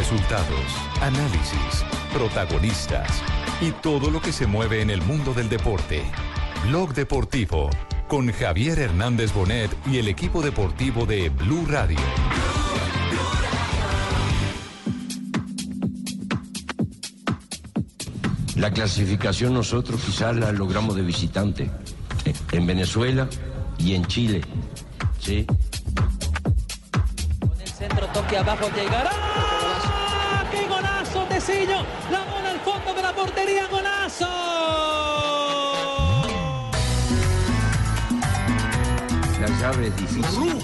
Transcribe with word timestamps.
Resultados, 0.00 0.64
análisis, 1.02 1.84
protagonistas 2.10 3.22
y 3.60 3.70
todo 3.70 4.10
lo 4.10 4.22
que 4.22 4.32
se 4.32 4.46
mueve 4.46 4.80
en 4.80 4.88
el 4.88 5.02
mundo 5.02 5.34
del 5.34 5.50
deporte. 5.50 6.02
Blog 6.66 6.94
Deportivo 6.94 7.68
con 8.08 8.32
Javier 8.32 8.78
Hernández 8.78 9.34
Bonet 9.34 9.70
y 9.86 9.98
el 9.98 10.08
equipo 10.08 10.40
deportivo 10.40 11.04
de 11.04 11.28
Blue 11.28 11.66
Radio. 11.68 11.98
La 18.56 18.70
clasificación 18.70 19.52
nosotros 19.52 20.00
quizás 20.00 20.34
la 20.34 20.50
logramos 20.50 20.96
de 20.96 21.02
visitante 21.02 21.70
en 22.52 22.66
Venezuela 22.66 23.28
y 23.76 23.94
en 23.96 24.06
Chile. 24.06 24.40
Sí. 25.18 25.44
Con 27.38 27.60
el 27.60 27.68
centro 27.68 28.06
toque 28.14 28.38
abajo 28.38 28.66
llegará. 28.74 29.59
La 31.40 32.24
bola 32.24 32.50
al 32.50 32.60
fondo 32.60 32.92
de 32.92 33.00
la 33.00 33.14
portería, 33.14 33.66
golazo. 33.68 34.26
La 39.40 39.48
llave 39.58 39.86
es 39.86 39.96
difícil. 39.96 40.62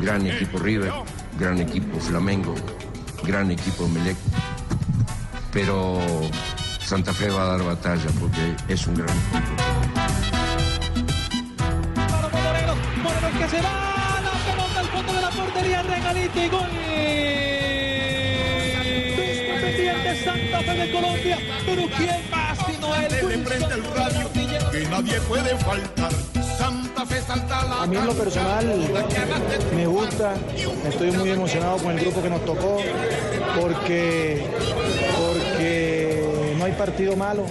Gran 0.00 0.26
equipo 0.26 0.58
River, 0.60 0.90
gran 1.38 1.60
equipo 1.60 2.00
Flamengo, 2.00 2.54
gran 3.22 3.50
equipo 3.50 3.86
Melec. 3.86 4.16
Pero 5.52 6.00
Santa 6.80 7.12
Fe 7.12 7.28
va 7.28 7.42
a 7.42 7.46
dar 7.58 7.62
batalla 7.62 8.08
porque 8.18 8.56
es 8.72 8.86
un 8.86 8.94
gran 8.94 9.10
equipo. 9.10 9.62
Moreno, 12.32 12.74
Moreno 13.02 13.38
que 13.38 13.48
se 13.50 13.60
va. 13.60 14.20
La 14.22 14.32
pelota 14.50 14.80
al 14.80 14.86
fondo 14.86 15.12
de 15.12 15.20
la 15.20 15.30
portería, 15.30 15.82
regalito 15.82 16.42
y 16.42 16.48
gol. 16.48 16.93
De 20.74 20.90
Colombia. 20.90 21.38
Pero 21.66 21.82
¿quién 21.96 22.30
más 22.30 22.58
sino 22.66 22.94
el 22.96 23.08
de 23.08 23.24
Wilson 23.24 23.44
frente 23.46 23.74
el 23.74 23.84
radio 23.84 24.24
que 24.74 24.88
nadie 24.88 25.20
puede 25.20 25.56
faltar. 25.58 26.12
Santa 26.58 27.06
Fe 27.06 27.20
la 27.28 27.82
A 27.82 27.86
mí 27.86 27.96
en 27.96 28.06
lo 28.06 28.12
personal 28.14 28.66
me 29.76 29.86
gusta, 29.86 30.34
estoy 30.88 31.12
muy 31.12 31.30
emocionado 31.30 31.78
con 31.78 31.92
el 31.92 32.00
grupo 32.00 32.22
que 32.22 32.30
nos 32.30 32.44
tocó 32.44 32.78
porque, 33.60 34.44
porque 35.16 36.54
no 36.58 36.64
hay 36.64 36.72
partido 36.72 37.16
malo. 37.16 37.46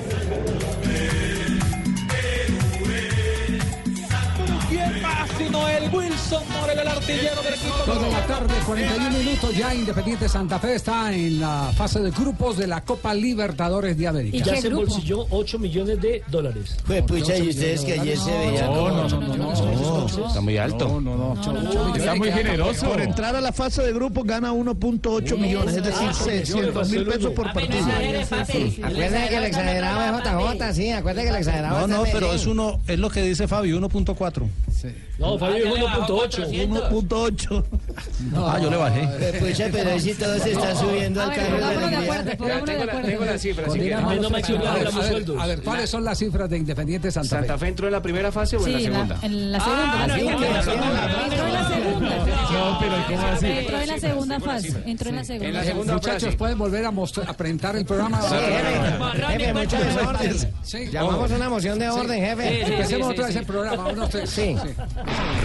Más 5.74 5.82
sino 5.82 5.88
el 5.88 5.96
Wilson 5.96 6.44
Moreno, 6.50 6.82
el 6.82 6.88
artillero 6.88 7.42
del 7.42 7.54
equipo 7.54 7.74
Dos 7.86 8.02
de 8.02 8.12
la 8.12 8.26
tarde, 8.26 8.54
41 8.66 9.10
minutos. 9.18 9.56
Ya 9.56 9.74
Independiente 9.76 10.30
Santa 10.30 10.60
Fe 10.60 10.76
está 10.76 11.14
en 11.14 11.40
la 11.40 11.72
fase 11.76 12.00
de 12.00 12.12
grupos 12.12 12.58
de 12.58 12.68
la 12.68 12.82
Copa 12.82 13.14
Libertadores 13.14 13.98
de 13.98 14.08
América. 14.08 14.38
¿Y 14.38 14.42
Ya 14.42 14.54
qué 14.54 14.62
se 14.62 14.68
embolsilló 14.68 15.26
8 15.30 15.60
millones 15.60 16.02
de 16.02 16.24
dólares. 16.30 16.78
Pues 16.86 17.04
pucha, 17.04 17.38
y 17.38 17.50
ustedes 17.50 17.84
que 17.84 17.94
ayer 17.94 18.18
se 18.18 18.32
veían 18.32 18.66
No, 18.74 18.90
no, 18.90 19.10
no, 19.10 19.38
no, 19.38 20.08
no. 20.08 20.28
Está 20.28 20.42
muy 20.42 20.58
alto. 20.58 21.02
Está 21.96 22.16
muy 22.16 22.32
generoso. 22.32 22.90
Por 22.90 23.02
entrar 23.02 23.36
a 23.36 23.42
la 23.42 23.52
fase 23.52 23.84
de 23.84 23.94
grupos 23.94 24.26
gana 24.26 24.54
1.8 24.54 25.38
millones, 25.38 25.76
es 25.76 25.84
decir, 25.84 26.14
600 26.14 26.90
mil 26.90 27.06
pesos 27.06 27.32
por 27.34 27.52
partido. 27.54 27.86
Acuérdense 27.86 29.30
que 29.30 29.38
el 29.38 29.44
exagerado 29.46 30.18
es 30.18 30.24
JJ, 30.24 30.74
sí, 30.74 30.92
acuérdense 30.92 31.30
que 31.30 31.36
el 31.36 31.40
exagerado 31.40 31.88
No, 31.88 31.98
no, 31.98 32.04
pero 32.12 32.34
es 32.34 32.46
uno, 32.46 32.80
es 32.88 33.00
lo 33.00 33.10
que 33.10 33.22
dice 33.22 33.48
Fabio, 33.48 33.80
1.4. 33.80 34.44
No, 35.20 35.38
Fabio, 35.38 35.62
es 35.64 35.73
1.8. 35.73 36.69
1.8. 36.69 37.64
Ah, 38.36 38.59
yo 38.61 38.69
le 38.69 38.78
bajé. 38.78 39.08
Pues 39.39 39.53
pucha, 39.53 39.69
pero 39.72 39.89
ahí 39.92 40.00
sí 40.00 40.14
todos 40.14 40.42
se 40.42 40.52
están 40.53 40.78
subiendo 40.78 41.22
al 41.22 41.33
carro 41.33 41.56
de 41.56 41.61
la. 41.61 41.69
Tengo 42.36 42.47
la, 42.47 43.02
tengo 43.02 43.25
la 43.25 43.38
cifra. 43.38 43.69
si 43.69 43.80
quieren. 43.80 44.08
Menos 44.08 44.31
mal 44.31 44.41
que 44.41 44.53
no 44.53 45.41
A 45.41 45.47
ver, 45.47 45.61
¿cuáles 45.61 45.89
son 45.89 46.03
las 46.03 46.17
cifras 46.17 46.50
de 46.50 46.58
Independiente 46.58 47.11
Santa, 47.11 47.38
¿Santa 47.38 47.53
Fe? 47.53 47.59
Fe 47.59 47.67
entró 47.67 47.88
en 47.88 47.94
la 47.94 48.02
primera 48.02 48.31
fase 48.31 48.57
o 48.57 48.66
en 48.66 48.73
la 48.73 48.78
en 48.79 48.84
segunda? 48.85 49.19
en 49.22 49.52
la 49.52 49.59
segunda. 49.59 50.63
segunda. 50.63 51.23
Entró 51.23 51.46
en 51.47 51.53
la 51.53 51.68
segunda. 51.69 52.25
No, 52.53 52.78
pero 52.79 52.94
¿cómo 53.07 53.28
así? 53.28 53.46
Entró 53.47 53.79
en 53.79 53.88
la 53.88 54.00
segunda 54.00 54.40
fase. 54.40 54.84
Entró 54.85 55.09
en 55.09 55.16
la 55.16 55.22
En 55.22 55.25
segunda. 55.28 55.52
la 55.52 55.63
Eh, 55.63 55.68
segunda 55.68 55.94
Muchachos. 55.94 56.35
¿pueden 56.35 56.57
volver 56.57 56.85
a, 56.85 56.91
mostrar, 56.91 57.29
a 57.29 57.34
presentar 57.34 57.75
el 57.75 57.85
programa? 57.85 58.22
Sí, 58.22 58.35
jefe, 59.29 59.53
mucho 59.53 59.78
desorden. 59.78 60.91
Llamamos 60.91 61.31
una 61.31 61.50
moción 61.50 61.79
de 61.79 61.90
orden, 61.90 62.19
jefe. 62.23 62.66
Empecemos 62.73 63.09
otra 63.09 63.28
vez 63.28 63.35
el 63.35 63.46
programa. 63.46 63.88
Uno, 63.91 64.07
tres. 64.07 64.29
Sí. 64.29 64.56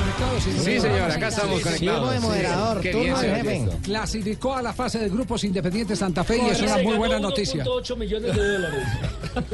Conectados. 0.00 0.42
Sí, 0.42 0.80
señor, 0.80 1.10
acá 1.10 1.28
estamos 1.28 1.58
Sirvo 1.62 1.70
de 1.70 1.78
conectados. 1.78 2.22
moderador, 2.22 2.80
Qué 2.80 2.90
turno 2.92 3.04
bien, 3.04 3.16
del 3.16 3.44
señor. 3.46 3.70
jefe. 3.72 3.82
Clasificó 3.82 4.54
a 4.56 4.62
la 4.62 4.72
fase 4.72 4.98
de 4.98 5.08
grupos 5.08 5.44
Independiente 5.44 5.96
Santa 5.96 6.24
Fe 6.24 6.38
y 6.38 6.48
es 6.50 6.60
una 6.60 6.78
muy 6.78 6.96
buena 6.96 7.18
noticia. 7.18 7.64
1.8 7.64 7.96
millones 7.96 8.34
de 8.36 8.52
dólares. 8.52 8.84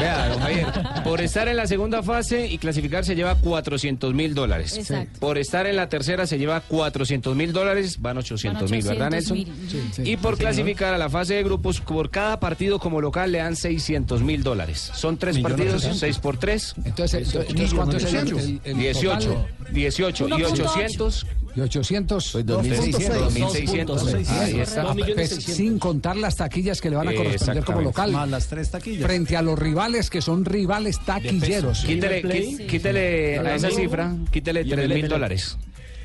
Vea, 0.00 0.28
don 0.28 0.40
Javier, 0.40 0.66
por 1.04 1.20
estar 1.20 1.48
en 1.48 1.56
la 1.56 1.66
segunda 1.66 2.02
fase 2.02 2.46
y 2.46 2.58
clasificar 2.58 3.04
se 3.04 3.14
lleva 3.14 3.34
400 3.36 4.14
mil 4.14 4.34
dólares. 4.34 4.76
Exacto. 4.76 5.18
Por 5.20 5.38
estar 5.38 5.66
en 5.66 5.76
la 5.76 5.88
tercera 5.88 6.26
se 6.26 6.38
lleva 6.38 6.60
400 6.60 7.34
mil 7.36 7.52
dólares, 7.52 8.00
van 8.00 8.18
800 8.18 8.70
mil, 8.70 8.82
¿verdad, 8.84 9.08
800 9.08 9.36
Nelson? 9.36 9.96
mil. 9.98 10.08
y 10.08 10.16
por 10.16 10.36
clasificar 10.38 10.94
a 10.94 10.98
la 10.98 11.08
fase 11.08 11.34
de 11.34 11.42
grupos, 11.42 11.80
por 11.80 12.10
cada 12.10 12.40
partido 12.40 12.78
como 12.78 13.00
local 13.00 13.32
le 13.32 13.38
dan 13.38 13.56
600 13.56 14.22
mil 14.22 14.42
dólares. 14.42 14.90
Son 14.94 15.16
tres 15.16 15.38
partidos, 15.38 15.82
6 15.82 16.18
por 16.18 16.36
3, 16.38 16.74
Entonces, 16.84 17.28
entonces, 17.28 17.50
entonces, 17.50 17.74
¿cuánto 17.74 17.96
es 17.96 18.04
el, 18.12 18.28
el- 18.38 18.60
el 18.64 18.78
18. 18.78 19.37
Total? 19.46 19.72
18 19.74 20.28
y 20.28 20.30
1.8. 20.32 20.52
800, 20.52 21.26
Y 21.56 21.60
800. 21.60 22.30
Pues 22.32 22.46
2.600. 22.46 23.18
2600. 23.20 24.14
Ahí 24.30 24.60
está. 24.60 24.82
Dos 24.82 24.94
millones 24.94 25.14
Pues, 25.16 25.28
seiscientos. 25.30 25.56
sin 25.56 25.78
contar 25.78 26.16
las 26.16 26.36
taquillas 26.36 26.80
que 26.80 26.90
le 26.90 26.96
van 26.96 27.08
a 27.08 27.14
corresponder 27.14 27.64
como 27.64 27.80
local. 27.82 28.30
las 28.30 28.46
tres 28.46 28.70
taquillas. 28.70 29.04
Frente 29.06 29.36
a 29.36 29.42
los 29.42 29.58
rivales 29.58 30.10
que 30.10 30.20
son 30.22 30.44
rivales 30.44 31.00
taquilleros. 31.04 31.82
Quítele, 31.84 32.66
quítele 32.66 33.38
a 33.38 33.54
esa 33.56 33.70
cifra, 33.70 34.14
quítele 34.30 34.62
Y 34.62 34.68
3 34.70 34.84
el 34.84 34.94
mil 34.94 35.08
dólares. 35.08 35.56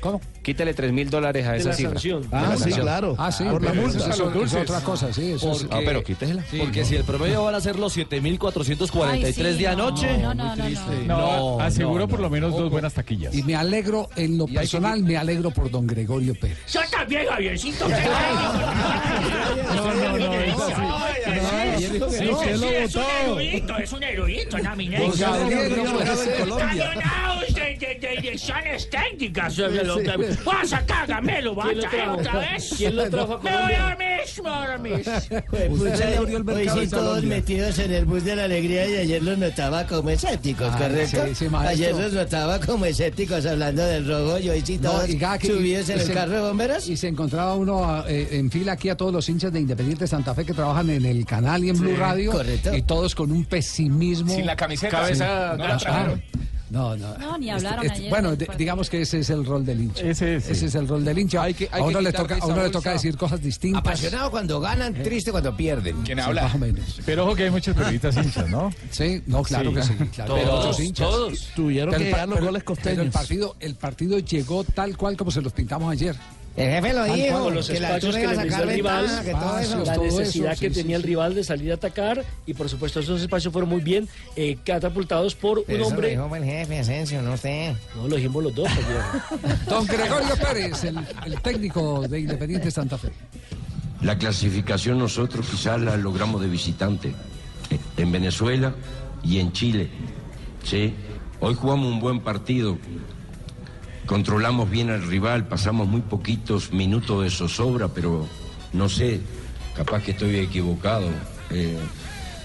¿Cómo? 0.04 0.20
Quítele 0.42 0.74
3 0.74 0.92
mil 0.92 1.08
dólares 1.08 1.46
a 1.46 1.52
De 1.52 1.58
esa 1.60 1.70
la 1.70 1.74
cifra. 1.74 1.92
sanción. 1.92 2.20
De 2.22 2.28
Ah, 2.30 2.42
la 2.42 2.56
sí, 2.56 2.62
sanción. 2.64 2.82
claro. 2.82 3.14
Ah, 3.18 3.32
sí. 3.32 3.44
Por 3.44 3.62
la 3.64 3.70
pero 3.70 3.82
multa. 3.82 3.98
eso- 4.10 4.30
eso 4.30 4.44
es 4.44 4.54
otra 4.54 4.80
cosa, 4.80 5.10
sí. 5.14 5.32
Eso 5.32 5.52
es- 5.52 5.62
No, 5.62 5.78
pero 5.82 6.04
quítesela. 6.04 6.44
Porque 6.58 6.84
si 6.84 6.96
el 6.96 7.04
promedio 7.04 7.42
van 7.44 7.54
a 7.54 7.60
ser 7.62 7.78
los 7.78 7.94
7.443 7.94 9.46
Ay, 9.46 9.54
sí, 9.56 9.62
de 9.62 9.76
no, 9.76 9.86
anoche. 9.86 10.18
No, 10.18 10.34
no, 10.34 10.56
no, 10.56 10.68
no. 11.06 11.08
No, 11.56 11.58
aseguro 11.60 12.06
por 12.06 12.20
lo 12.20 12.28
menos 12.28 12.52
dos 12.52 12.70
buenas 12.70 12.92
taquillas. 12.92 13.34
Y 13.34 13.42
me 13.44 13.56
alegro, 13.56 14.10
en 14.16 14.36
lo 14.36 14.46
personal, 14.46 15.02
me 15.02 15.16
alegro 15.16 15.50
por 15.52 15.70
don 15.70 15.86
Gregorio 15.86 16.34
Pérez. 16.38 16.58
Yo 16.70 16.80
también, 16.90 17.26
Javiercito. 17.26 17.88
No, 17.88 17.96
no, 19.94 20.18
no, 20.18 20.32
es. 20.34 20.54
Sí, 21.78 22.28
usted 22.28 22.56
lo 22.56 22.68
Es 22.70 22.94
un 22.94 23.02
votó. 23.02 23.40
erudito, 23.40 23.76
es 23.78 23.92
un 23.92 24.02
erudito, 24.02 24.58
no, 24.58 24.76
mi 24.76 24.88
Don 24.88 25.10
Gabriel 25.18 25.82
no 25.84 25.98
de, 27.54 27.76
de, 27.78 27.94
de 28.00 28.20
direcciones 28.20 28.90
técnicas. 28.90 29.54
Voy 30.44 30.54
a 30.62 30.66
sacar 30.66 31.02
a 31.02 31.06
Gamelo, 31.06 31.54
va 31.54 31.64
a 31.64 31.66
¿Quién 31.68 31.78
lo 31.80 31.88
trajo? 31.90 32.12
otra 32.16 32.38
vez. 32.38 32.74
¿Quién 32.76 32.96
lo 32.96 33.10
trajo 33.10 33.34
a 33.34 33.42
Me 33.42 33.50
voy 33.50 33.72
ahora 33.74 33.96
mismo, 33.96 34.48
ahora 34.48 34.78
mismo. 34.78 35.12
Pucha, 35.76 36.10
le 36.10 36.16
abrió 36.16 36.38
el 36.38 36.48
hoy 36.48 36.68
sí 36.68 36.88
todos 36.90 37.08
Colombia. 37.08 37.28
metidos 37.36 37.78
en 37.78 37.92
el 37.92 38.04
bus 38.04 38.24
de 38.24 38.36
la 38.36 38.44
alegría 38.44 38.86
y 38.88 38.96
ayer 38.96 39.22
los 39.22 39.38
notaba 39.38 39.86
como 39.86 40.10
escépticos, 40.10 40.68
Ah, 40.72 40.78
¿correcto? 40.78 41.24
sí, 41.28 41.34
sí, 41.34 41.46
ayer 41.56 41.94
los 41.94 42.12
notaba 42.12 42.60
como 42.60 42.84
escépticos 42.86 43.44
hablando 43.46 43.84
del 43.84 44.06
robo 44.06 44.38
y 44.38 44.48
hoy 44.50 44.62
sí 44.64 44.78
No, 44.78 44.90
todos 44.90 45.04
que- 45.06 45.48
subidos 45.48 45.88
en 45.88 46.00
el 46.00 46.06
se- 46.06 46.12
carro 46.14 46.32
de 46.32 46.40
bomberos. 46.40 46.88
Y 46.88 46.96
se 46.96 47.08
encontraba 47.08 47.54
uno 47.54 48.04
eh, 48.08 48.28
en 48.32 48.50
fila 48.50 48.72
aquí 48.72 48.88
a 48.88 48.96
todos 48.96 49.12
los 49.12 49.28
hinchas 49.28 49.52
de 49.52 49.60
Independiente 49.60 50.06
Santa 50.06 50.34
Fe 50.34 50.44
que 50.44 50.52
trabajan 50.54 50.90
en 50.90 51.04
el 51.04 51.24
canal 51.26 51.64
y 51.64 51.70
en 51.70 51.78
Blue 51.78 51.96
Radio. 51.96 52.32
correcto. 52.32 52.74
Y 52.74 52.82
todos 52.82 53.14
con 53.14 53.30
un 53.30 53.44
pesimismo. 53.44 54.34
Sin 54.34 54.46
la 54.46 54.56
camiseta. 54.56 54.90
Cabeza 55.00 55.54
No, 55.56 55.64
gacha. 55.64 55.88
ah, 56.06 56.14
no, 56.74 56.96
no. 56.96 57.16
No, 57.18 57.38
ni 57.38 57.48
Este- 57.50 57.52
hablaron 57.66 57.86
este- 57.86 57.98
ayer 57.98 58.10
bueno, 58.10 58.36
de- 58.36 58.48
digamos 58.58 58.90
que 58.90 59.00
ese 59.02 59.20
es 59.20 59.30
el 59.30 59.46
rol 59.46 59.64
del 59.64 59.80
hincha. 59.80 60.02
Ese 60.04 60.36
es, 60.36 60.44
sí. 60.44 60.66
es 60.66 60.74
el 60.74 60.88
rol 60.88 61.04
del 61.04 61.18
hincha. 61.18 61.42
Hay 61.42 61.54
que- 61.54 61.68
hay 61.72 61.80
a 61.80 61.84
uno, 61.84 61.98
que 61.98 62.04
le 62.04 62.12
toca, 62.12 62.36
a 62.40 62.46
uno 62.46 62.62
le 62.62 62.70
toca 62.70 62.90
decir 62.92 63.16
cosas 63.16 63.40
distintas. 63.40 63.80
Apasionado 63.80 64.30
cuando 64.30 64.60
ganan, 64.60 64.92
triste 64.94 65.30
cuando 65.30 65.56
pierden. 65.56 66.02
¿Quién 66.02 66.18
Sí, 66.18 66.24
habla? 66.24 66.42
Más 66.42 66.54
o 66.54 66.58
menos. 66.58 67.00
Pero 67.06 67.24
ojo 67.24 67.34
que 67.36 67.44
hay 67.44 67.50
muchos 67.50 67.74
periodistas 67.76 68.16
hinchas, 68.16 68.48
¿no? 68.50 68.70
Sí, 68.90 69.22
no, 69.26 69.42
claro 69.42 69.70
Sí. 69.70 69.76
que 69.76 69.82
sí. 69.82 69.94
Claro, 70.14 70.34
pero 70.34 70.48
Todos, 70.48 70.60
otros 70.64 70.80
hinchas. 70.80 71.08
todos. 71.08 71.48
Tuvieron 71.54 71.90
Pero 71.90 71.98
que 71.98 72.04
llegar 72.10 72.28
los 72.28 72.40
goles 72.40 72.62
pero 72.64 72.72
el 72.72 72.82
costeños. 72.82 73.12
partido, 73.14 73.56
el 73.60 73.74
partido 73.76 74.18
llegó 74.18 74.64
tal 74.64 74.96
cual 74.96 75.16
como 75.16 75.30
se 75.30 75.40
los 75.40 75.52
pintamos 75.52 75.92
ayer. 75.92 76.16
El 76.56 76.70
jefe 76.70 76.92
lo 76.92 77.04
dijo, 77.04 77.50
los 77.50 77.68
que 77.68 77.80
la 77.80 77.98
que 77.98 78.06
le 78.12 78.36
brindó 78.36 78.62
el 78.62 78.68
rival, 78.68 79.06
ventaja, 79.06 79.24
que 79.24 79.30
todo 79.32 79.58
eso. 79.58 79.82
espacios, 79.82 79.86
la 79.86 79.94
eso, 79.94 80.20
necesidad 80.20 80.54
sí, 80.54 80.60
que 80.60 80.68
sí, 80.74 80.80
tenía 80.82 80.96
el 80.96 81.02
rival 81.02 81.34
de 81.34 81.42
salir 81.42 81.72
a 81.72 81.74
atacar 81.74 82.24
y 82.46 82.54
por 82.54 82.68
supuesto 82.68 83.00
esos 83.00 83.20
espacios 83.20 83.52
fueron 83.52 83.70
muy 83.70 83.80
bien 83.80 84.08
eh, 84.36 84.56
catapultados 84.64 85.34
por 85.34 85.58
un 85.58 85.64
Eso 85.66 85.78
lo 85.78 85.86
hombre 85.88 86.10
dijo 86.10 86.36
el 86.36 86.44
jefe 86.44 86.78
Asensio, 86.78 87.22
no 87.22 87.34
usted. 87.34 87.72
no 87.96 88.06
lo 88.06 88.16
dijimos 88.16 88.44
los 88.44 88.54
dos. 88.54 88.68
Don 89.68 89.84
Gregorio 89.84 90.36
Pérez, 90.36 90.84
el, 90.84 90.98
el 91.26 91.40
técnico 91.40 92.06
de 92.06 92.20
Independiente 92.20 92.70
Santa 92.70 92.98
Fe. 92.98 93.10
La 94.02 94.16
clasificación 94.16 94.98
nosotros 94.98 95.46
quizás 95.50 95.80
la 95.80 95.96
logramos 95.96 96.40
de 96.40 96.46
visitante 96.48 97.08
eh, 97.70 97.78
en 97.96 98.12
Venezuela 98.12 98.74
y 99.24 99.38
en 99.40 99.50
Chile. 99.52 99.88
¿sí? 100.62 100.94
Hoy 101.40 101.54
jugamos 101.54 101.90
un 101.90 102.00
buen 102.00 102.20
partido, 102.20 102.78
controlamos 104.06 104.70
bien 104.70 104.90
al 104.90 105.02
rival, 105.06 105.46
pasamos 105.48 105.88
muy 105.88 106.02
poquitos 106.02 106.72
minutos 106.72 107.22
de 107.24 107.30
zozobra, 107.30 107.88
pero 107.88 108.26
no 108.72 108.88
sé, 108.88 109.20
capaz 109.76 110.02
que 110.02 110.10
estoy 110.12 110.36
equivocado. 110.36 111.08
Eh, 111.50 111.78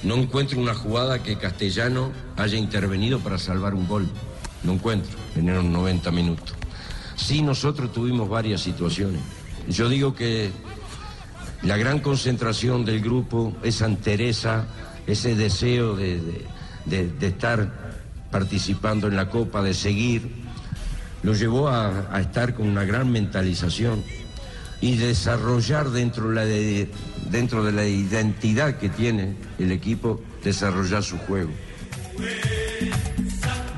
no 0.03 0.15
encuentro 0.15 0.59
una 0.59 0.73
jugada 0.73 1.21
que 1.21 1.38
Castellano 1.38 2.11
haya 2.38 2.57
intervenido 2.57 3.19
para 3.19 3.38
salvar 3.38 3.73
un 3.73 3.88
gol. 3.88 4.07
No 4.63 4.73
encuentro 4.73 5.11
en 5.35 5.53
los 5.53 5.63
90 5.63 6.11
minutos. 6.11 6.56
Sí, 7.15 7.41
nosotros 7.41 7.91
tuvimos 7.91 8.29
varias 8.29 8.61
situaciones. 8.61 9.21
Yo 9.67 9.89
digo 9.89 10.15
que 10.15 10.51
la 11.63 11.75
gran 11.75 12.00
concentración 12.00 12.85
del 12.85 13.01
grupo, 13.01 13.53
esa 13.63 13.85
entereza, 13.85 14.65
ese 15.06 15.35
deseo 15.35 15.95
de, 15.95 16.21
de- 16.21 16.45
de- 16.85 17.07
de 17.09 17.27
estar 17.27 17.89
participando 18.31 19.07
en 19.07 19.15
la 19.17 19.29
Copa, 19.29 19.61
de 19.61 19.73
seguir, 19.73 20.38
lo 21.24 21.33
llevó 21.33 21.69
a, 21.69 22.19
estar 22.19 22.54
con 22.54 22.68
una 22.68 22.86
gran 22.86 23.12
mentalización 23.12 24.04
y 24.81 24.95
desarrollar 24.98 25.89
dentro, 25.89 26.31
la 26.31 26.45
de, 26.45 26.89
dentro 27.30 27.63
de 27.63 27.71
la 27.71 27.86
identidad 27.86 28.77
que 28.77 28.89
tiene 28.89 29.36
el 29.57 29.71
equipo, 29.71 30.21
desarrollar 30.44 31.04
su 31.04 31.18
juego. 31.18 31.51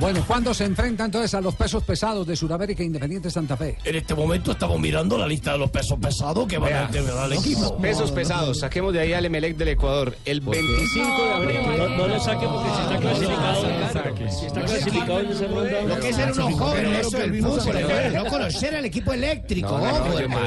Bueno, 0.01 0.23
¿cuándo 0.25 0.51
se 0.51 0.65
enfrenta 0.65 1.05
entonces 1.05 1.31
a 1.35 1.41
los 1.41 1.53
pesos 1.53 1.83
pesados 1.83 2.25
de 2.25 2.35
Sudamérica 2.35 2.81
Independiente 2.81 3.29
Santa 3.29 3.55
Fe? 3.55 3.77
En 3.83 3.95
este 3.95 4.15
momento 4.15 4.53
estamos 4.53 4.79
mirando 4.79 5.15
la 5.15 5.27
lista 5.27 5.51
de 5.51 5.59
los 5.59 5.69
pesos 5.69 5.99
pesados 5.99 6.47
que 6.47 6.57
van 6.57 6.73
a 6.73 6.89
tener 6.89 7.11
al 7.11 7.31
equipo. 7.33 7.77
Pesos 7.77 8.11
pesados, 8.11 8.61
saquemos 8.61 8.93
de 8.93 9.01
ahí 9.01 9.13
al 9.13 9.25
Emelec 9.25 9.55
del 9.57 9.67
Ecuador. 9.67 10.17
El 10.25 10.41
25 10.41 11.23
de 11.23 11.33
abril. 11.33 11.57
No, 11.77 11.89
no 11.89 12.07
le 12.07 12.19
saque 12.19 12.47
porque 12.47 12.69
si 12.71 12.81
está 12.81 12.97
clasificado. 12.97 14.31
Si 14.31 14.45
está 14.47 14.61
clasificado 14.61 15.19
en 15.19 15.27
esa 15.27 15.47
ronda. 15.47 15.81
Lo 15.83 15.99
que 15.99 16.09
es 16.09 16.15
ser 16.15 16.31
unos 16.31 16.53
jóvenes, 16.55 17.07
eso 17.07 17.17
del 17.19 17.43
fútbol, 17.43 18.13
no 18.15 18.25
conocer 18.25 18.75
al 18.75 18.85
equipo 18.85 19.13
eléctrico. 19.13 19.77
No 19.77 19.93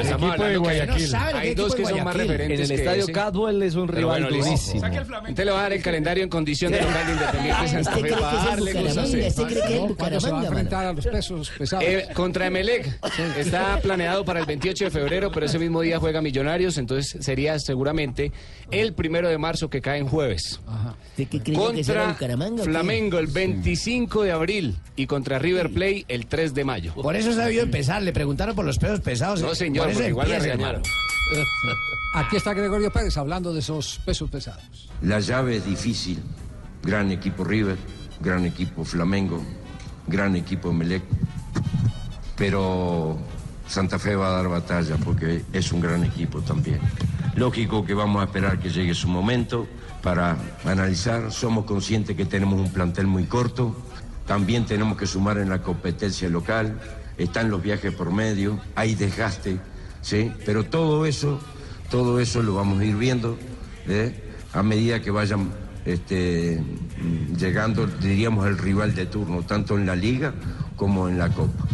sabe 0.03 0.53
lo 0.53 0.63
que 0.63 0.69
hay 0.69 1.49
es 1.51 1.55
dos 1.55 1.73
equipo 1.73 1.75
que 1.77 1.81
de 1.83 1.87
son 1.87 2.03
más 2.03 2.13
Guayaquil. 2.13 2.27
referentes 2.27 2.59
En 2.59 2.75
el 2.75 2.79
estadio. 2.81 3.05
Cadwell 3.07 3.63
es 3.63 3.75
un 3.75 3.87
rival 3.87 4.23
durísimo. 4.27 4.85
Entonces 4.85 5.45
le 5.45 5.51
va 5.51 5.59
a 5.59 5.63
dar 5.63 5.73
el 5.73 5.81
calendario 5.81 6.23
en 6.23 6.29
condición 6.29 6.73
de 6.73 6.81
local 6.81 7.05
de 7.05 7.13
Independiente 7.13 7.67
Santa 7.69 7.91
Fe 7.91 9.44
usted. 9.45 9.59
cree 9.59 9.67
que 9.67 9.75
es 9.75 9.81
el 9.81 9.89
¿No? 9.89 9.95
¿Cuándo 9.95 10.19
se 10.19 10.31
va 10.31 10.41
a 10.41 10.45
enfrentar 10.45 10.85
a 10.85 10.93
los 10.93 11.05
pesos 11.05 11.51
pesados? 11.57 11.85
Eh, 11.87 12.07
contra 12.13 12.47
Emelec 12.47 12.99
está 13.37 13.79
planeado 13.81 14.25
para 14.25 14.39
el 14.39 14.45
28 14.45 14.85
de 14.85 14.91
febrero, 14.91 15.31
pero 15.31 15.45
ese 15.45 15.59
mismo 15.59 15.81
día 15.81 15.99
juega 15.99 16.21
Millonarios, 16.21 16.77
entonces 16.77 17.23
sería 17.23 17.57
seguramente 17.59 18.31
el 18.71 18.93
primero 18.93 19.29
de 19.29 19.37
marzo 19.37 19.69
que 19.69 19.81
cae 19.81 19.99
en 19.99 20.07
jueves. 20.07 20.59
¿Usted 21.09 21.27
qué 21.29 21.41
creía 21.41 21.59
que 21.59 21.75
Contra 21.75 22.07
Bucaramanga? 22.07 22.63
Flamengo 22.63 23.19
el 23.19 23.27
25 23.27 24.23
de 24.23 24.31
abril 24.31 24.75
y 24.95 25.07
contra 25.07 25.39
River 25.39 25.71
Plate 25.71 26.05
el 26.07 26.25
3 26.25 26.53
de 26.53 26.63
mayo. 26.65 26.93
Por 26.93 27.15
eso 27.15 27.33
sabió 27.33 27.61
empezar, 27.61 28.01
le 28.01 28.13
preguntaron 28.13 28.55
por 28.55 28.65
los 28.65 28.77
pesos 28.77 28.99
pesados. 29.01 29.41
No, 29.41 29.55
señor, 29.55 29.91
por 29.93 30.03
igual 30.03 30.27
empieza, 30.27 30.53
regañaron. 30.53 30.81
Aquí 32.15 32.37
está 32.37 32.53
Gregorio 32.53 32.91
Pérez 32.91 33.17
hablando 33.17 33.53
de 33.53 33.59
esos 33.59 33.99
pesos 34.05 34.29
pesados. 34.29 34.89
La 35.01 35.19
llave 35.19 35.57
es 35.57 35.65
difícil. 35.65 36.19
Gran 36.83 37.11
equipo 37.11 37.43
River, 37.43 37.77
gran 38.19 38.45
equipo 38.45 38.83
Flamengo, 38.83 39.41
gran 40.07 40.35
equipo 40.35 40.73
Melec. 40.73 41.03
Pero 42.35 43.17
Santa 43.67 43.97
Fe 43.97 44.15
va 44.15 44.27
a 44.27 44.31
dar 44.31 44.47
batalla 44.47 44.97
porque 44.97 45.43
es 45.53 45.71
un 45.71 45.81
gran 45.81 46.03
equipo 46.03 46.41
también. 46.41 46.79
Lógico 47.35 47.85
que 47.85 47.93
vamos 47.93 48.21
a 48.21 48.25
esperar 48.25 48.59
que 48.59 48.69
llegue 48.69 48.93
su 48.93 49.07
momento 49.07 49.67
para 50.01 50.37
analizar. 50.63 51.31
Somos 51.31 51.65
conscientes 51.65 52.15
que 52.15 52.25
tenemos 52.25 52.59
un 52.59 52.71
plantel 52.71 53.07
muy 53.07 53.25
corto. 53.25 53.75
También 54.25 54.65
tenemos 54.65 54.97
que 54.97 55.05
sumar 55.05 55.37
en 55.37 55.49
la 55.49 55.61
competencia 55.61 56.29
local. 56.29 56.79
Están 57.17 57.49
los 57.49 57.61
viajes 57.61 57.93
por 57.93 58.11
medio, 58.11 58.59
hay 58.75 58.95
desgaste, 58.95 59.57
¿sí? 60.01 60.31
Pero 60.45 60.65
todo 60.65 61.05
eso, 61.05 61.39
todo 61.89 62.19
eso 62.19 62.43
lo 62.43 62.55
vamos 62.55 62.79
a 62.79 62.85
ir 62.85 62.97
viendo 62.97 63.37
¿eh? 63.87 64.21
a 64.53 64.63
medida 64.63 65.01
que 65.01 65.11
vayan 65.11 65.49
este, 65.85 66.61
llegando, 67.37 67.85
diríamos, 67.87 68.47
el 68.47 68.57
rival 68.57 68.95
de 68.95 69.05
turno, 69.05 69.43
tanto 69.43 69.77
en 69.77 69.85
la 69.85 69.95
liga 69.95 70.33
como 70.75 71.07
en 71.07 71.17
la 71.17 71.29
Copa. 71.29 71.65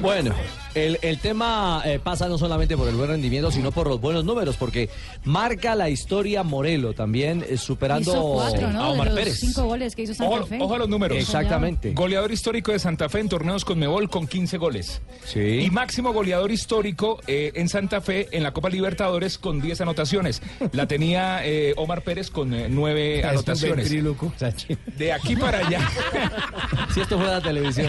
Bueno, 0.00 0.34
el, 0.74 0.98
el 1.02 1.18
tema 1.18 1.82
eh, 1.84 1.98
pasa 2.02 2.28
no 2.28 2.38
solamente 2.38 2.76
por 2.76 2.88
el 2.88 2.94
buen 2.94 3.08
rendimiento, 3.10 3.50
sino 3.50 3.72
por 3.72 3.86
los 3.88 4.00
buenos 4.00 4.24
números, 4.24 4.56
porque 4.56 4.88
marca 5.24 5.74
la 5.74 5.88
historia 5.90 6.42
Morelo 6.42 6.92
también, 6.94 7.44
eh, 7.48 7.56
superando 7.56 8.10
Hizo 8.12 8.32
cuatro, 8.34 8.66
a 8.68 8.88
Omar 8.90 9.06
los 9.08 9.16
Pérez. 9.16 9.38
cinco 9.40 9.64
goles 9.64 9.94
que 9.94 10.02
hizo 10.02 10.14
Santa 10.14 10.34
Ojo, 10.36 10.46
Fe. 10.46 10.58
ojo 10.60 10.74
a 10.74 10.78
los 10.78 10.88
números. 10.88 11.18
Exactamente. 11.18 11.92
Goleador 11.92 12.32
histórico 12.32 12.72
de 12.72 12.78
Santa 12.78 13.08
Fe 13.08 13.20
en 13.20 13.28
torneos 13.28 13.64
con 13.64 13.78
Mebol 13.78 14.08
con 14.10 14.26
15 14.26 14.58
goles. 14.58 15.00
Sí. 15.24 15.40
Y 15.60 15.70
máximo 15.70 16.12
goleador 16.12 16.50
histórico 16.50 17.20
eh, 17.26 17.52
en 17.54 17.68
Santa 17.68 18.00
Fe 18.00 18.28
en 18.32 18.42
la 18.42 18.52
Copa 18.52 18.68
Libertadores 18.68 19.38
con 19.38 19.60
10 19.60 19.82
anotaciones. 19.82 20.42
La 20.72 20.86
tenía 20.86 21.46
eh, 21.46 21.74
Omar 21.76 22.02
Pérez 22.02 22.30
con 22.30 22.50
9 22.50 23.24
anotaciones. 23.24 23.90
De 24.98 25.12
aquí 25.12 25.36
para 25.36 25.58
allá, 25.58 25.80
Si 26.94 27.00
esto 27.00 27.18
fuera 27.18 27.40
televisión. 27.40 27.86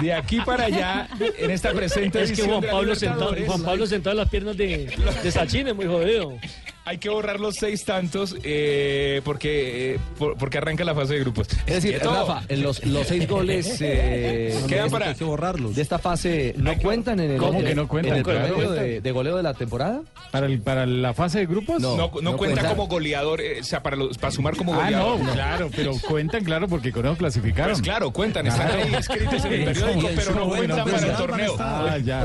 de 0.00 0.12
aquí 0.12 0.40
para 0.40 0.64
allá, 0.64 1.08
en 1.38 1.50
esta 1.50 1.72
presente 1.72 2.05
Es 2.14 2.32
que 2.32 2.42
Juan 2.42 2.62
Pablo, 2.62 2.94
sentado, 2.94 3.34
Juan 3.46 3.62
Pablo 3.62 3.86
sentado 3.86 4.12
en 4.12 4.18
las 4.18 4.28
piernas 4.28 4.56
de, 4.56 4.86
de 5.22 5.32
Sachin 5.32 5.68
es 5.68 5.74
muy 5.74 5.86
jodido. 5.86 6.38
Hay 6.86 6.98
que 6.98 7.08
borrar 7.08 7.40
los 7.40 7.56
seis 7.56 7.84
tantos 7.84 8.36
eh, 8.44 9.20
porque, 9.24 9.94
eh, 9.94 9.98
por- 10.18 10.38
porque 10.38 10.58
arranca 10.58 10.84
la 10.84 10.94
fase 10.94 11.14
de 11.14 11.20
grupos. 11.20 11.48
Es 11.66 11.82
decir. 11.82 11.98
Rafa, 12.00 12.42
en 12.48 12.62
los, 12.62 12.84
los 12.86 13.08
seis 13.08 13.28
goles 13.28 13.76
eh, 13.80 14.56
Quedan 14.68 14.88
para- 14.90 15.12
de 15.12 15.82
esta 15.82 15.98
fase 15.98 16.54
no 16.56 16.76
cuentan 16.78 17.18
en 17.18 17.32
el, 17.32 17.38
¿Cómo 17.38 17.58
que 17.62 17.74
no 17.74 17.88
cuentan? 17.88 18.12
en 18.12 18.18
el 18.18 18.24
Claro, 18.24 18.54
promedio 18.54 18.70
de, 18.70 19.00
de 19.00 19.10
goleo 19.12 19.36
de 19.36 19.42
la 19.42 19.54
temporada? 19.54 20.02
¿Para, 20.30 20.46
el, 20.46 20.60
¿Para 20.60 20.86
la 20.86 21.12
fase 21.12 21.40
de 21.40 21.46
grupos? 21.46 21.80
No, 21.82 21.96
No, 21.96 22.10
no, 22.14 22.20
no 22.22 22.36
cuenta 22.36 22.68
como 22.68 22.86
goleador, 22.86 23.40
eh, 23.40 23.58
o 23.60 23.64
sea, 23.64 23.82
para, 23.82 23.96
los- 23.96 24.16
para 24.16 24.30
sumar 24.30 24.56
como 24.56 24.72
Ah, 24.74 24.84
goleador. 24.84 25.18
no, 25.20 25.32
claro, 25.32 25.70
pero 25.74 25.92
cuentan, 26.08 26.44
claro, 26.44 26.68
porque 26.68 26.92
con 26.92 27.04
eso 27.04 27.16
clasificaron. 27.16 27.72
Pues 27.72 27.82
claro, 27.82 28.12
cuentan, 28.12 28.46
están 28.46 28.70
ahí 28.70 28.94
escritos 28.94 29.44
en 29.44 29.52
el 29.52 29.64
periódico, 29.64 30.08
pero 30.14 30.34
no 30.36 30.48
cuentan 30.48 30.84
para 30.88 31.06
el 31.06 31.16
torneo. 31.16 31.56
Ah, 31.58 31.98
ya. 32.04 32.24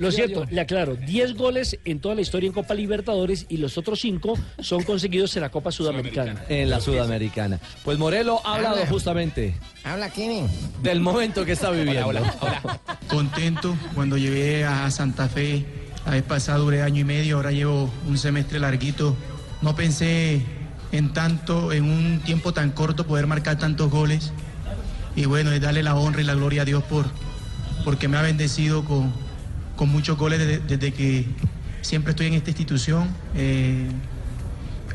Lo 0.00 0.10
cierto, 0.12 0.44
le 0.50 0.60
aclaro, 0.60 0.96
10 0.96 1.34
goles 1.34 1.78
en 1.86 1.98
toda 2.00 2.14
la 2.14 2.20
historia 2.20 2.41
en 2.44 2.52
Copa 2.52 2.74
Libertadores 2.74 3.46
y 3.48 3.56
los 3.58 3.78
otros 3.78 4.00
5 4.00 4.38
son 4.60 4.82
conseguidos 4.82 5.34
en 5.36 5.42
la 5.42 5.50
Copa 5.50 5.72
Sudamericana. 5.72 6.44
En 6.48 6.70
la 6.70 6.80
Sudamericana. 6.80 7.60
Pues 7.84 7.98
Morelo 7.98 8.40
ha 8.44 8.54
hablado 8.54 8.76
Habla. 8.76 8.90
justamente 8.90 9.54
Habla, 9.84 10.10
Kevin. 10.10 10.48
del 10.82 11.00
momento 11.00 11.44
que 11.44 11.52
está 11.52 11.70
viviendo. 11.70 12.20
contento 13.08 13.76
cuando 13.94 14.16
llegué 14.16 14.64
a 14.64 14.90
Santa 14.90 15.28
Fe. 15.28 15.64
La 16.04 16.12
vez 16.12 16.22
pasada 16.24 16.58
duré 16.58 16.82
año 16.82 17.00
y 17.00 17.04
medio, 17.04 17.36
ahora 17.36 17.52
llevo 17.52 17.88
un 18.08 18.18
semestre 18.18 18.58
larguito. 18.58 19.16
No 19.60 19.76
pensé 19.76 20.42
en 20.90 21.12
tanto, 21.12 21.72
en 21.72 21.84
un 21.84 22.20
tiempo 22.20 22.52
tan 22.52 22.72
corto, 22.72 23.06
poder 23.06 23.26
marcar 23.26 23.58
tantos 23.58 23.90
goles. 23.90 24.32
Y 25.14 25.26
bueno, 25.26 25.52
es 25.52 25.60
darle 25.60 25.82
la 25.82 25.94
honra 25.94 26.22
y 26.22 26.24
la 26.24 26.34
gloria 26.34 26.62
a 26.62 26.64
Dios 26.64 26.82
por 26.82 27.06
porque 27.84 28.08
me 28.08 28.16
ha 28.16 28.22
bendecido 28.22 28.84
con, 28.84 29.12
con 29.76 29.88
muchos 29.88 30.16
goles 30.16 30.38
desde, 30.38 30.58
desde 30.60 30.92
que 30.92 31.26
siempre 31.82 32.12
estoy 32.12 32.28
en 32.28 32.34
esta 32.34 32.50
institución. 32.50 33.08
Eh, 33.34 33.88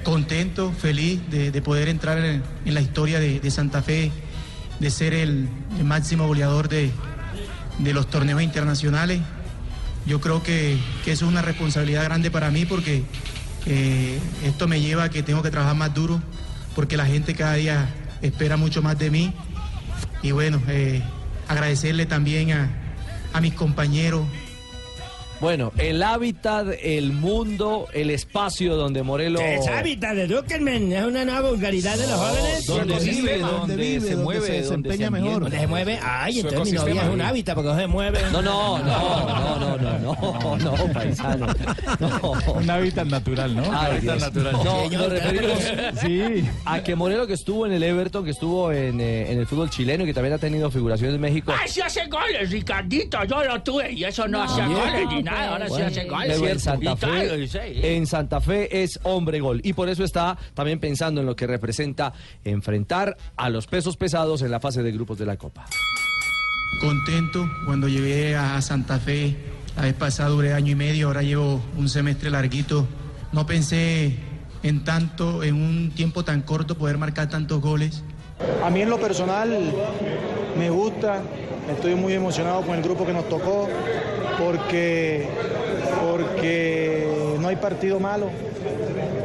contento, 0.04 0.72
feliz 0.72 1.20
de, 1.30 1.52
de 1.52 1.62
poder 1.62 1.90
entrar 1.90 2.18
en, 2.18 2.42
la 2.66 2.82
historia 2.82 3.20
de, 3.20 3.52
Santa 3.52 3.82
Fe, 3.84 4.12
de 4.80 4.90
ser 4.90 5.14
el, 5.14 5.48
el 5.78 5.84
máximo 5.84 6.26
goleador 6.28 6.70
de, 6.70 6.92
de 7.80 7.94
los 7.94 8.10
torneos 8.10 8.42
internacionales. 8.42 9.22
Yo 10.06 10.22
creo 10.22 10.42
que, 10.42 10.78
que 11.04 11.12
eso 11.12 11.26
es 11.26 11.32
una 11.32 11.42
responsabilidad 11.42 12.06
grande 12.06 12.32
para 12.32 12.50
mí 12.50 12.66
porque 12.66 13.04
eh, 13.66 14.20
esto 14.46 14.68
me 14.68 14.80
lleva 14.80 15.04
a 15.04 15.10
que 15.10 15.24
tengo 15.24 15.44
que 15.44 15.52
trabajar 15.52 15.76
más 15.76 15.94
duro 15.94 16.22
porque 16.74 16.96
la 16.96 17.06
gente 17.06 17.36
cada 17.36 17.56
día 17.56 17.90
espera 18.22 18.56
mucho 18.56 18.82
más 18.82 18.98
de 18.98 19.12
mí. 19.12 19.34
Y 20.24 20.32
bueno, 20.32 20.62
eh, 20.70 21.04
agradecerle 21.48 22.06
también 22.06 22.52
a, 22.52 22.70
a 23.34 23.42
mis 23.42 23.54
compañeros, 23.54 24.26
Bueno, 25.40 25.72
el 25.78 26.02
hábitat, 26.02 26.68
el 26.82 27.14
mundo, 27.14 27.88
el 27.94 28.10
espacio 28.10 28.76
donde 28.76 29.04
Morelo... 29.04 29.40
Es 29.40 29.68
hábitat 29.68 30.16
de 30.16 30.28
Zuckerman, 30.28 30.92
es 30.92 31.06
una 31.06 31.26
nueva 31.26 31.52
vulgaridad 31.52 31.96
de 31.96 32.08
los 32.08 32.16
jóvenes. 32.16 32.66
¿Dónde 32.66 33.00
Su 33.00 33.06
vive? 33.06 33.38
¿Dónde 33.38 33.76
vive? 33.76 34.12
¿Dónde 34.16 34.42
se 34.42 34.52
desempeña 34.54 35.12
mejor? 35.12 35.42
¿Dónde 35.44 35.60
se 35.60 35.68
mueve? 35.68 36.00
Ay, 36.02 36.42
Su 36.42 36.48
entonces 36.48 36.74
mi 36.74 36.80
novia 36.80 37.04
es 37.04 37.10
un 37.10 37.22
hábitat 37.22 37.54
porque 37.54 37.70
no 37.70 37.78
se 37.78 37.86
mueve. 37.88 38.20
No, 38.32 38.42
no, 38.42 38.80
no, 38.80 38.86
no, 39.60 39.78
no, 39.78 40.00
no, 40.00 40.58
no, 40.58 40.58
no, 40.58 40.94
paisano. 40.94 41.48
No. 42.00 42.34
Un 42.54 42.70
hábitat 42.70 43.06
natural, 43.08 43.56
¿no? 43.56 43.64
Ay, 43.72 44.00
Dios. 44.02 44.34
No, 44.34 44.90
nos 44.90 45.10
referimos 45.10 45.60
Sí. 46.02 46.46
a 46.66 46.82
que 46.82 46.96
Morelo 46.96 47.28
que 47.28 47.34
estuvo 47.34 47.68
en 47.68 47.74
el 47.74 47.84
Everton, 47.84 48.26
que 48.26 48.32
estuvo 48.32 48.72
en, 48.72 49.00
eh, 49.00 49.32
en 49.32 49.38
el 49.40 49.46
fútbol 49.46 49.70
chileno 49.70 50.04
y 50.04 50.08
que 50.08 50.14
también 50.16 50.34
ha 50.34 50.40
tenido 50.40 50.72
figuraciones 50.72 51.14
en 51.16 51.22
México. 51.22 51.54
Ay, 51.56 51.70
si 51.70 51.82
hace 51.82 52.08
goles, 52.08 52.50
Ricardito, 52.50 53.24
yo 53.26 53.44
lo 53.44 53.62
tuve 53.62 53.92
y 53.92 54.04
eso 54.04 54.28
no 54.28 54.42
hacía 54.42 54.66
goles 54.68 55.08
nada, 55.32 55.52
ahora 55.52 55.70
sí 55.70 55.82
hace 55.82 56.06
gol. 56.06 56.24
Pero 56.24 56.34
en 56.34 56.40
¿cierto? 56.40 56.60
Santa 56.60 56.92
Y 56.92 56.96
tal, 56.96 57.30
Fe, 57.30 57.48
sí. 57.48 57.80
en 57.84 58.08
Santa 58.08 58.42
Fe 58.42 58.84
es 58.84 59.00
hombre 59.04 59.40
gol 59.40 59.62
y 59.64 59.74
por 59.74 59.90
eso 59.90 60.04
está 60.04 60.38
también 60.54 60.80
pensando 60.80 61.22
en 61.22 61.28
lo 61.28 61.36
que 61.36 61.48
representa 61.48 62.14
enfrentar 62.44 63.18
a 63.36 63.50
los 63.50 63.68
pesos 63.68 63.98
pesados 63.98 64.42
en 64.42 64.52
la 64.52 64.60
fase 64.60 64.84
de 64.84 64.92
grupos 64.92 65.18
de 65.18 65.26
la 65.26 65.38
Copa. 65.38 65.66
Contento 66.82 67.50
cuando 67.66 67.88
llegué 67.88 68.36
a 68.36 68.62
Santa 68.62 69.00
Fe. 69.00 69.36
La 69.76 69.84
vez 69.84 69.94
pasada 69.94 70.30
duré 70.30 70.54
año 70.54 70.72
y 70.72 70.76
medio, 70.76 71.08
ahora 71.08 71.22
llevo 71.22 71.62
un 71.76 71.88
semestre 71.88 72.30
larguito. 72.30 72.88
No 73.32 73.46
pensé 73.46 74.16
en 74.64 74.84
tanto, 74.84 75.44
en 75.44 75.56
un 75.56 75.92
tiempo 75.92 76.24
tan 76.24 76.42
corto, 76.42 76.78
poder 76.78 76.98
marcar 76.98 77.30
tantos 77.30 77.62
goles. 77.62 78.04
A 78.64 78.70
mí 78.70 78.82
en 78.82 78.90
lo 78.90 79.00
personal 79.00 79.58
me 80.58 80.70
gusta, 80.70 81.22
estoy 81.72 81.96
muy 81.96 82.14
emocionado 82.14 82.62
con 82.62 82.76
el 82.76 82.84
grupo 82.84 83.06
que 83.06 83.14
nos 83.14 83.28
tocó, 83.30 83.68
porque, 84.38 85.28
porque 86.02 87.38
no 87.40 87.48
hay 87.48 87.56
partido 87.56 88.00
malo. 88.00 88.30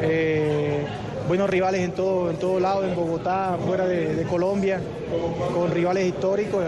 Eh, 0.00 0.84
buenos 1.28 1.50
rivales 1.50 1.82
en 1.82 1.92
todo, 1.92 2.30
en 2.30 2.36
todo 2.36 2.60
lado, 2.60 2.84
en 2.84 2.94
Bogotá, 2.94 3.58
fuera 3.66 3.86
de, 3.86 4.22
Colombia, 4.24 4.80
con 5.54 5.70
rivales 5.70 6.06
históricos. 6.06 6.64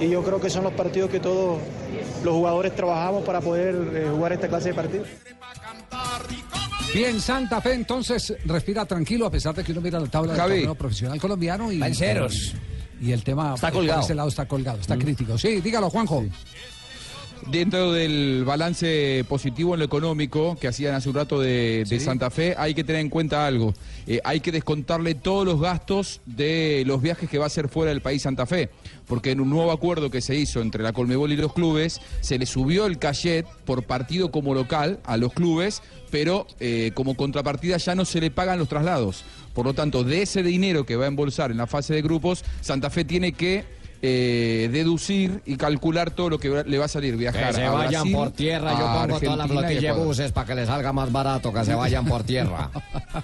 Y 0.00 0.08
yo 0.08 0.22
creo 0.22 0.40
que 0.40 0.50
son 0.50 0.64
los 0.64 0.72
partidos 0.72 1.10
que 1.10 1.20
todos 1.20 1.58
los 2.24 2.34
jugadores 2.34 2.74
trabajamos 2.74 3.24
para 3.24 3.40
poder 3.40 3.74
eh, 3.94 4.06
jugar 4.10 4.32
esta 4.32 4.48
clase 4.48 4.70
de 4.70 4.74
partidos. 4.74 5.08
Bien, 6.92 7.20
Santa 7.20 7.60
Fe 7.60 7.74
entonces 7.74 8.34
respira 8.44 8.84
tranquilo 8.84 9.26
a 9.26 9.30
pesar 9.30 9.54
de 9.54 9.62
que 9.62 9.72
uno 9.72 9.80
mira 9.80 10.00
la 10.00 10.08
tabla 10.08 10.32
del 10.32 10.42
torneo 10.42 10.74
profesional 10.74 11.20
colombiano 11.20 11.70
y, 11.70 11.78
Panceros. 11.78 12.52
y 13.00 13.12
el 13.12 13.22
tema 13.22 13.54
Está 13.54 13.68
por 13.68 13.80
colgado. 13.80 14.00
ese 14.02 14.14
lado 14.14 14.28
está 14.28 14.46
colgado, 14.46 14.78
Mm. 14.78 14.80
está 14.80 14.98
crítico. 14.98 15.38
Sí, 15.38 15.60
dígalo, 15.60 15.88
Juanjo. 15.88 16.24
Dentro 17.46 17.92
del 17.92 18.44
balance 18.44 19.24
positivo 19.28 19.74
en 19.74 19.80
lo 19.80 19.86
económico 19.86 20.56
que 20.60 20.68
hacían 20.68 20.94
hace 20.94 21.08
un 21.08 21.14
rato 21.14 21.40
de, 21.40 21.84
de 21.88 21.98
Sí. 21.98 22.00
Santa 22.00 22.30
Fe, 22.30 22.54
hay 22.56 22.74
que 22.74 22.84
tener 22.84 23.00
en 23.00 23.08
cuenta 23.08 23.46
algo. 23.46 23.74
Eh, 24.06 24.20
hay 24.24 24.40
que 24.40 24.52
descontarle 24.52 25.14
todos 25.14 25.44
los 25.46 25.60
gastos 25.60 26.20
de 26.26 26.84
los 26.86 27.00
viajes 27.02 27.28
que 27.28 27.38
va 27.38 27.44
a 27.44 27.46
hacer 27.46 27.68
fuera 27.68 27.90
del 27.90 28.02
país 28.02 28.22
Santa 28.22 28.46
Fe. 28.46 28.70
Porque 29.06 29.30
en 29.32 29.40
un 29.40 29.50
nuevo 29.50 29.72
acuerdo 29.72 30.10
que 30.10 30.20
se 30.20 30.36
hizo 30.36 30.60
entre 30.60 30.82
la 30.82 30.92
Colmebol 30.92 31.32
y 31.32 31.36
los 31.36 31.52
clubes, 31.52 32.00
se 32.20 32.38
le 32.38 32.46
subió 32.46 32.86
el 32.86 32.98
cachet 32.98 33.46
por 33.64 33.84
partido 33.84 34.30
como 34.30 34.54
local 34.54 35.00
a 35.04 35.16
los 35.16 35.32
clubes, 35.32 35.82
pero 36.10 36.46
eh, 36.60 36.92
como 36.94 37.16
contrapartida 37.16 37.76
ya 37.78 37.94
no 37.94 38.04
se 38.04 38.20
le 38.20 38.30
pagan 38.30 38.58
los 38.58 38.68
traslados. 38.68 39.24
Por 39.54 39.66
lo 39.66 39.74
tanto, 39.74 40.04
de 40.04 40.22
ese 40.22 40.42
dinero 40.42 40.86
que 40.86 40.96
va 40.96 41.06
a 41.06 41.08
embolsar 41.08 41.50
en 41.50 41.56
la 41.56 41.66
fase 41.66 41.94
de 41.94 42.02
grupos, 42.02 42.44
Santa 42.60 42.90
Fe 42.90 43.04
tiene 43.04 43.32
que 43.32 43.64
eh, 44.02 44.68
deducir 44.72 45.42
y 45.44 45.56
calcular 45.56 46.10
todo 46.10 46.30
lo 46.30 46.38
que 46.38 46.64
le 46.66 46.78
va 46.78 46.86
a 46.86 46.88
salir 46.88 47.16
viajar 47.16 47.48
Que 47.48 47.54
se 47.54 47.64
a 47.64 47.70
vayan 47.70 47.90
Brasil, 48.02 48.12
por 48.16 48.30
tierra, 48.30 48.72
yo 48.72 48.78
pongo 49.06 49.20
toda 49.20 49.36
la 49.36 49.44
Argentina 49.44 49.72
y 49.72 49.76
a 49.76 49.80
flotilla 49.80 49.94
de 49.94 50.04
buses 50.04 50.32
para 50.32 50.46
que 50.46 50.54
les 50.54 50.66
salga 50.68 50.92
más 50.92 51.12
barato, 51.12 51.52
que 51.52 51.64
se 51.64 51.74
vayan 51.74 52.06
por 52.06 52.22
tierra. 52.22 52.70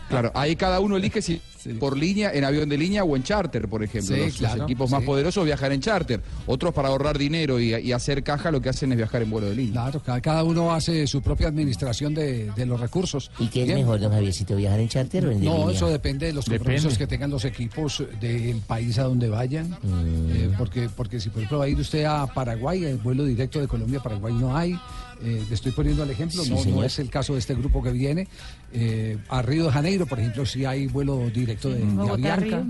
Claro, 0.08 0.30
ahí 0.34 0.56
cada 0.56 0.80
uno 0.80 0.96
elige 0.96 1.22
si 1.22 1.40
por 1.74 1.96
línea, 1.96 2.32
en 2.32 2.44
avión 2.44 2.68
de 2.68 2.78
línea 2.78 3.04
o 3.04 3.16
en 3.16 3.22
charter, 3.22 3.68
por 3.68 3.82
ejemplo. 3.82 4.14
Sí, 4.16 4.42
los, 4.42 4.56
equipos 4.56 4.90
más 4.90 5.00
sí. 5.00 5.06
poderosos 5.06 5.44
viajan 5.44 5.72
en 5.72 5.80
charter. 5.80 6.20
Otros 6.46 6.72
para 6.72 6.88
ahorrar 6.88 7.18
dinero 7.18 7.60
y, 7.60 7.74
y 7.74 7.92
hacer 7.92 8.22
caja 8.22 8.50
lo 8.50 8.60
que 8.60 8.68
hacen 8.68 8.92
es 8.92 8.98
viajar 8.98 9.22
en 9.22 9.30
vuelo 9.30 9.48
de 9.48 9.56
línea. 9.56 9.90
Claro, 9.90 10.22
cada, 10.22 10.44
uno 10.44 10.72
hace 10.72 11.06
su 11.06 11.22
propia 11.22 11.48
administración 11.48 12.14
de, 12.14 12.50
de 12.52 12.66
los 12.66 12.80
recursos. 12.80 13.30
¿Y 13.38 13.48
qué 13.48 13.62
es 13.62 13.66
Bien. 13.66 13.78
mejor, 13.80 14.00
don 14.00 14.12
Javiercito, 14.12 14.56
viajar 14.56 14.80
en 14.80 14.88
charter 14.88 15.26
o 15.26 15.30
en 15.30 15.40
de 15.40 15.46
No, 15.46 15.56
línea? 15.58 15.74
eso 15.74 15.88
depende 15.88 16.26
de 16.26 16.32
los 16.32 16.44
Depende. 16.44 16.58
compromisos 16.58 16.98
que 16.98 17.06
tengan 17.06 17.30
los 17.30 17.44
equipos 17.44 18.02
del 18.20 18.60
país 18.66 18.98
a 18.98 19.04
donde 19.04 19.28
vayan. 19.28 19.70
Mm. 19.82 20.30
Eh, 20.30 20.50
porque, 20.66 20.88
porque 20.88 21.20
si 21.20 21.30
por 21.30 21.38
ejemplo 21.38 21.58
va 21.58 21.66
a 21.66 21.68
ir 21.68 21.78
usted 21.78 22.04
a 22.04 22.26
Paraguay, 22.26 22.84
el 22.84 22.96
vuelo 22.96 23.24
directo 23.24 23.60
de 23.60 23.68
Colombia 23.68 24.00
a 24.00 24.02
Paraguay 24.02 24.34
no 24.34 24.56
hay. 24.56 24.78
Eh, 25.22 25.42
le 25.48 25.54
estoy 25.54 25.72
poniendo 25.72 26.02
el 26.02 26.10
ejemplo, 26.10 26.42
Sí, 26.42 26.52
no, 26.70 26.82
es 26.84 26.98
el 26.98 27.08
caso 27.08 27.34
de 27.34 27.38
este 27.38 27.54
grupo 27.54 27.82
que 27.82 27.90
viene. 27.90 28.28
Eh, 28.72 29.16
a 29.28 29.42
Río 29.42 29.64
de 29.66 29.70
Janeiro, 29.70 30.06
por 30.06 30.18
ejemplo, 30.18 30.44
sí 30.44 30.64
hay 30.64 30.88
vuelo 30.88 31.30
directo 31.32 31.70
de, 31.70 31.78
de 31.78 32.10
Avianca. 32.10 32.64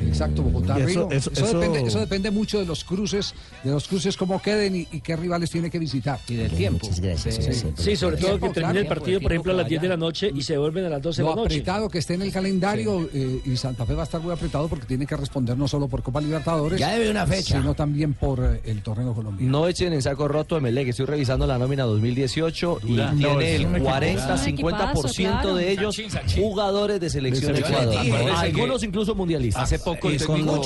Exacto, 0.00 0.42
Bogotá, 0.42 0.78
eso- 0.78 1.08
eso- 1.10 1.30
Eso, 1.30 1.44
eso- 1.46 1.58
Depende, 1.60 1.88
eso 1.88 1.98
depende 2.00 2.30
mucho 2.30 2.58
de 2.58 2.66
los 2.66 2.84
cruces, 2.84 3.34
de 3.64 3.70
los 3.70 3.86
cruces 3.88 4.16
cómo 4.16 4.40
queden 4.40 4.76
y, 4.76 4.88
y 4.92 5.00
qué 5.00 5.16
rivales 5.16 5.50
tiene 5.50 5.70
que 5.70 5.78
visitar. 5.78 6.18
Y 6.28 6.34
del 6.36 6.50
tiempo. 6.50 6.86
Muchas 6.86 7.00
gracias. 7.00 7.34
Sí, 7.36 7.64
por 7.66 7.84
Sí, 7.84 7.96
sobre 7.96 8.16
todo 8.16 8.38
que 8.40 8.48
termine 8.50 8.80
el 8.80 8.86
claro. 8.86 9.00
partido, 9.00 9.20
por 9.20 9.32
ejemplo, 9.32 9.52
a 9.52 9.56
las 9.56 9.68
10 9.68 9.82
de 9.82 9.88
la 9.88 9.96
noche 9.96 10.30
y 10.34 10.42
se 10.42 10.56
vuelven 10.58 10.84
a 10.86 10.88
las 10.88 11.02
12 11.02 11.22
de 11.22 11.28
la 11.28 11.34
noche. 11.34 11.54
apretado 11.56 11.88
que 11.88 11.98
esté 11.98 12.14
en 12.14 12.22
el 12.22 12.32
calendario 12.32 13.08
eh, 13.12 13.40
y 13.44 13.56
Santa 13.56 13.84
Fe 13.86 13.94
va 13.94 14.02
a 14.02 14.04
estar 14.04 14.20
muy 14.20 14.32
apretado 14.32 14.68
porque 14.68 14.86
tiene 14.86 15.06
que 15.06 15.16
responder 15.16 15.56
no 15.58 15.68
solo 15.68 15.88
por 15.88 16.02
Copa 16.02 16.20
Libertadores, 16.20 16.78
Ya 16.78 16.92
debe 16.92 17.10
una 17.10 17.26
fecha. 17.26 17.58
sino 17.60 17.74
también 17.74 18.14
por 18.14 18.40
eh, 18.42 18.60
el 18.64 18.82
torneo 18.82 19.12
colombiano. 19.14 19.50
No 19.50 19.68
echen 19.68 19.92
en 19.92 20.02
saco 20.02 20.28
roto 20.28 20.56
a 20.56 20.60
Melec, 20.60 20.88
estoy 20.88 21.06
revisando 21.06 21.46
la 21.46 21.58
nómina 21.58 21.84
2018 21.84 22.80
y. 22.86 22.92
No, 22.92 23.10
tiene 23.16 23.56
el 23.56 23.62
equipo. 23.62 23.90
40-50% 23.90 25.54
de 25.54 25.72
ellos 25.72 25.96
jugadores 26.36 27.00
de 27.00 27.10
selección 27.10 27.52
De. 27.52 27.60
Ecuador. 27.60 27.94
Sí, 28.04 28.10
Algunos 28.36 28.80
que- 28.80 28.86
incluso 28.86 29.14
mundialistas. 29.14 29.62
Poco 29.94 30.10
Y 30.10 30.18
con 30.18 30.44
lo- 30.46 30.56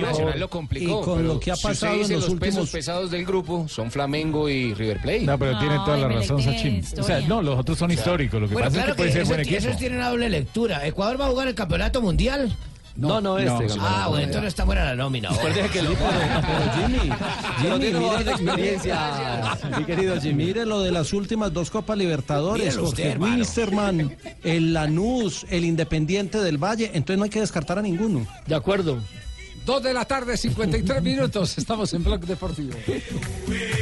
Nacional 0.00 0.40
lo 0.40 0.48
complicó. 0.50 1.00
Y 1.00 1.04
con 1.04 1.16
pero 1.18 1.34
lo 1.34 1.40
que 1.40 1.50
ha 1.50 1.56
si 1.56 1.62
pasado 1.62 1.92
en 1.94 1.98
dice 2.00 2.14
los 2.14 2.22
los 2.28 2.34
pesos 2.38 2.46
últimos- 2.60 2.70
pesados 2.70 3.10
del 3.10 3.24
grupo 3.26 3.66
son 3.68 3.90
Flamengo 3.90 4.48
y 4.48 4.74
River 4.74 5.00
Plate. 5.00 5.20
No, 5.22 5.38
pero 5.38 5.58
tiene 5.58 5.74
toda 5.84 5.96
la 5.98 6.08
razón, 6.08 6.42
Sachin. 6.42 6.82
O 6.98 7.02
sea, 7.02 7.20
no, 7.22 7.42
los 7.42 7.58
otros 7.58 7.78
son 7.78 7.90
históricos. 7.90 8.40
Lo 8.40 8.48
que 8.48 8.54
Bueno, 8.54 8.68
pasa 8.68 8.76
claro 8.78 8.90
es 8.92 8.96
que 8.96 9.02
puede 9.02 9.12
ser 9.12 9.24
buen 9.26 9.40
equipo. 9.40 9.58
esos 9.58 9.76
tienen 9.76 9.98
una 9.98 10.08
doble 10.10 10.28
lectura. 10.30 10.86
¿Ecuador 10.86 11.20
va 11.20 11.26
a 11.26 11.30
jugar 11.30 11.48
el 11.48 11.54
campeonato 11.54 12.00
mundial? 12.02 12.52
No, 12.94 13.20
no, 13.20 13.38
este. 13.38 13.76
No. 13.76 13.82
Ah, 13.86 14.06
bueno, 14.08 14.24
entonces 14.24 14.48
está 14.48 14.64
buena 14.64 14.84
la 14.84 14.94
nómina. 14.94 15.30
Acuérdese 15.30 15.68
que 15.70 15.78
el 15.78 15.86
Sí, 15.88 15.94
Jimmy, 16.76 16.98
Jimmy, 17.60 17.78
mire- 17.78 18.00
más 18.00 18.26
experiencia, 18.26 19.58
mi 19.78 19.84
querido 19.84 20.20
Jimmy. 20.20 20.44
Mire 20.44 20.66
lo 20.66 20.80
de 20.82 20.92
las 20.92 21.12
últimas 21.12 21.52
dos 21.52 21.70
Copas 21.70 21.96
Libertadores, 21.96 22.76
Jorge 22.76 23.08
hermano. 23.12 23.34
Wilstermann, 23.36 24.16
el 24.44 24.74
Lanús, 24.74 25.46
el 25.50 25.64
Independiente 25.64 26.38
del 26.38 26.58
Valle, 26.58 26.90
entonces 26.92 27.16
no 27.18 27.24
hay 27.24 27.30
que 27.30 27.40
descartar 27.40 27.78
a 27.78 27.82
ninguno. 27.82 28.26
De 28.46 28.54
acuerdo. 28.54 28.98
Dos 29.64 29.80
de 29.82 29.94
la 29.94 30.04
tarde, 30.04 30.36
53 30.36 31.02
minutos. 31.02 31.56
Estamos 31.56 31.94
en 31.94 32.02
Blog 32.02 32.20
Deportivo. 32.26 32.72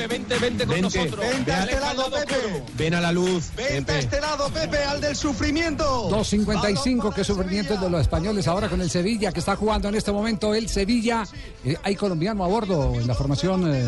Pepe, 0.00 0.14
vente, 0.14 0.38
vente 0.38 0.66
con 0.66 0.80
nosotros. 0.80 1.20
Vente 1.20 1.52
a 1.52 1.64
este 1.64 1.80
lado, 1.80 2.10
Pepe. 2.10 2.64
Ven 2.76 2.94
a 2.94 3.00
la 3.00 3.12
luz. 3.12 3.50
Vente 3.54 3.92
a 3.92 3.98
este 3.98 4.20
lado, 4.20 4.48
Pepe, 4.48 4.78
al 4.78 5.00
del 5.00 5.14
sufrimiento. 5.14 6.08
2.55, 6.10 7.12
qué 7.14 7.22
sufrimiento 7.22 7.76
de 7.76 7.90
los 7.90 8.00
españoles 8.00 8.48
ahora 8.48 8.68
con 8.68 8.80
el 8.80 8.88
Sevilla, 8.88 9.30
que 9.30 9.40
está 9.40 9.56
jugando 9.56 9.88
en 9.88 9.96
este 9.96 10.10
momento 10.10 10.54
el 10.54 10.68
Sevilla. 10.68 11.24
Eh, 11.64 11.76
hay 11.82 11.96
colombiano 11.96 12.44
a 12.44 12.48
bordo 12.48 12.94
en 12.94 13.06
la 13.06 13.14
formación 13.14 13.74
eh, 13.74 13.84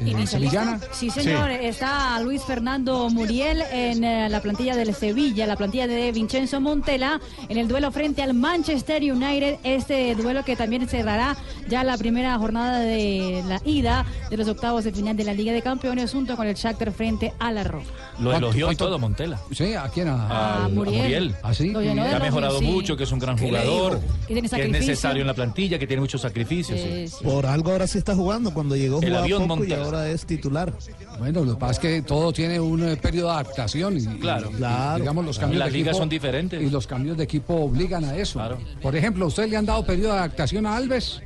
eh, 0.00 0.26
sevillana. 0.26 0.78
Sí, 0.92 1.10
señor. 1.10 1.50
Está 1.50 2.20
Luis 2.20 2.42
Fernando 2.42 3.08
Muriel 3.08 3.62
en 3.72 4.04
eh, 4.04 4.28
la 4.28 4.40
plantilla 4.40 4.76
del 4.76 4.94
Sevilla, 4.94 5.46
la 5.46 5.56
plantilla 5.56 5.86
de 5.86 6.12
Vincenzo 6.12 6.60
Montela, 6.60 7.20
en 7.48 7.56
el 7.56 7.68
duelo 7.68 7.90
frente 7.90 8.22
al 8.22 8.34
Manchester 8.34 9.02
United. 9.02 9.58
Este 9.64 10.14
duelo 10.14 10.44
que 10.44 10.56
también 10.56 10.86
cerrará 10.86 11.36
ya 11.68 11.82
la 11.82 11.96
primera 11.96 12.36
jornada 12.38 12.80
de 12.80 13.42
la 13.46 13.60
ida 13.64 14.04
de 14.28 14.36
los 14.36 14.48
octavos 14.48 14.84
de 14.84 14.92
final 14.92 15.16
de 15.16 15.24
la 15.24 15.32
Liga 15.32 15.45
de 15.52 15.62
Campeones 15.62 16.12
junto 16.12 16.36
con 16.36 16.46
el 16.46 16.54
Shakhtar 16.54 16.92
frente 16.92 17.32
a 17.38 17.52
la 17.52 17.64
Roja. 17.64 17.86
Lo 18.18 18.30
¿Cuánto- 18.30 18.36
elogió 18.46 18.72
y 18.72 18.76
todo 18.76 18.98
Montela. 18.98 19.38
Sí, 19.52 19.74
¿a 19.74 19.88
quién? 19.88 20.08
A 20.08 20.68
Muriel. 20.72 21.34
¿Ah, 21.42 21.52
sí? 21.54 21.70
Lo 21.70 21.80
llenó 21.82 22.02
de 22.04 22.10
Que 22.10 22.16
ha 22.16 22.20
mejorado 22.20 22.58
sí. 22.58 22.64
mucho, 22.64 22.96
que 22.96 23.04
es 23.04 23.12
un 23.12 23.18
gran 23.18 23.36
¿Qué 23.36 23.50
le 23.52 23.58
jugador? 23.60 24.00
Que 24.26 24.34
tiene 24.34 24.48
que 24.48 24.62
es 24.62 24.68
necesario 24.70 25.20
en 25.22 25.26
la 25.26 25.34
plantilla, 25.34 25.78
que 25.78 25.86
tiene 25.86 26.00
muchos 26.00 26.20
sacrificios. 26.20 26.80
sí. 26.80 27.24
Por 27.24 27.46
algo 27.46 27.72
ahora 27.72 27.86
sí 27.86 27.98
está 27.98 28.14
jugando. 28.14 28.52
Cuando 28.54 28.76
llegó 28.76 29.00
El 29.02 29.14
avión 29.16 29.42
poco 29.42 29.54
y 29.56 29.58
Montela. 29.68 29.84
ahora 29.84 30.08
es 30.10 30.24
titular. 30.26 30.72
Bueno, 31.18 31.44
lo 31.44 31.54
que 31.54 31.60
pasa 31.60 31.72
es 31.72 31.78
que 31.78 32.02
todo 32.02 32.32
tiene 32.32 32.58
un 32.60 32.82
eh, 32.88 32.96
periodo 32.96 33.28
de 33.28 33.34
adaptación. 33.34 33.96
Y, 33.98 34.04
Claro. 34.18 34.50
y- 34.50 34.54
Claro. 34.56 34.98
digamos, 34.98 35.24
los 35.24 35.36
Y 35.36 35.40
cambios 35.40 35.58
las 35.60 35.68
de 35.72 35.78
ligas 35.78 35.88
equipo- 35.92 35.98
son 35.98 36.08
diferentes. 36.08 36.62
Y 36.62 36.70
los 36.70 36.86
cambios 36.86 37.16
de 37.16 37.24
equipo 37.24 37.54
obligan 37.54 38.04
a 38.04 38.16
eso. 38.16 38.40
Por 38.82 38.96
ejemplo, 38.96 39.26
¿usted 39.26 39.48
le 39.48 39.56
han 39.56 39.66
dado 39.66 39.84
periodo 39.84 40.12
de 40.12 40.18
adaptación 40.18 40.66
a 40.66 40.76
Alves? 40.76 41.20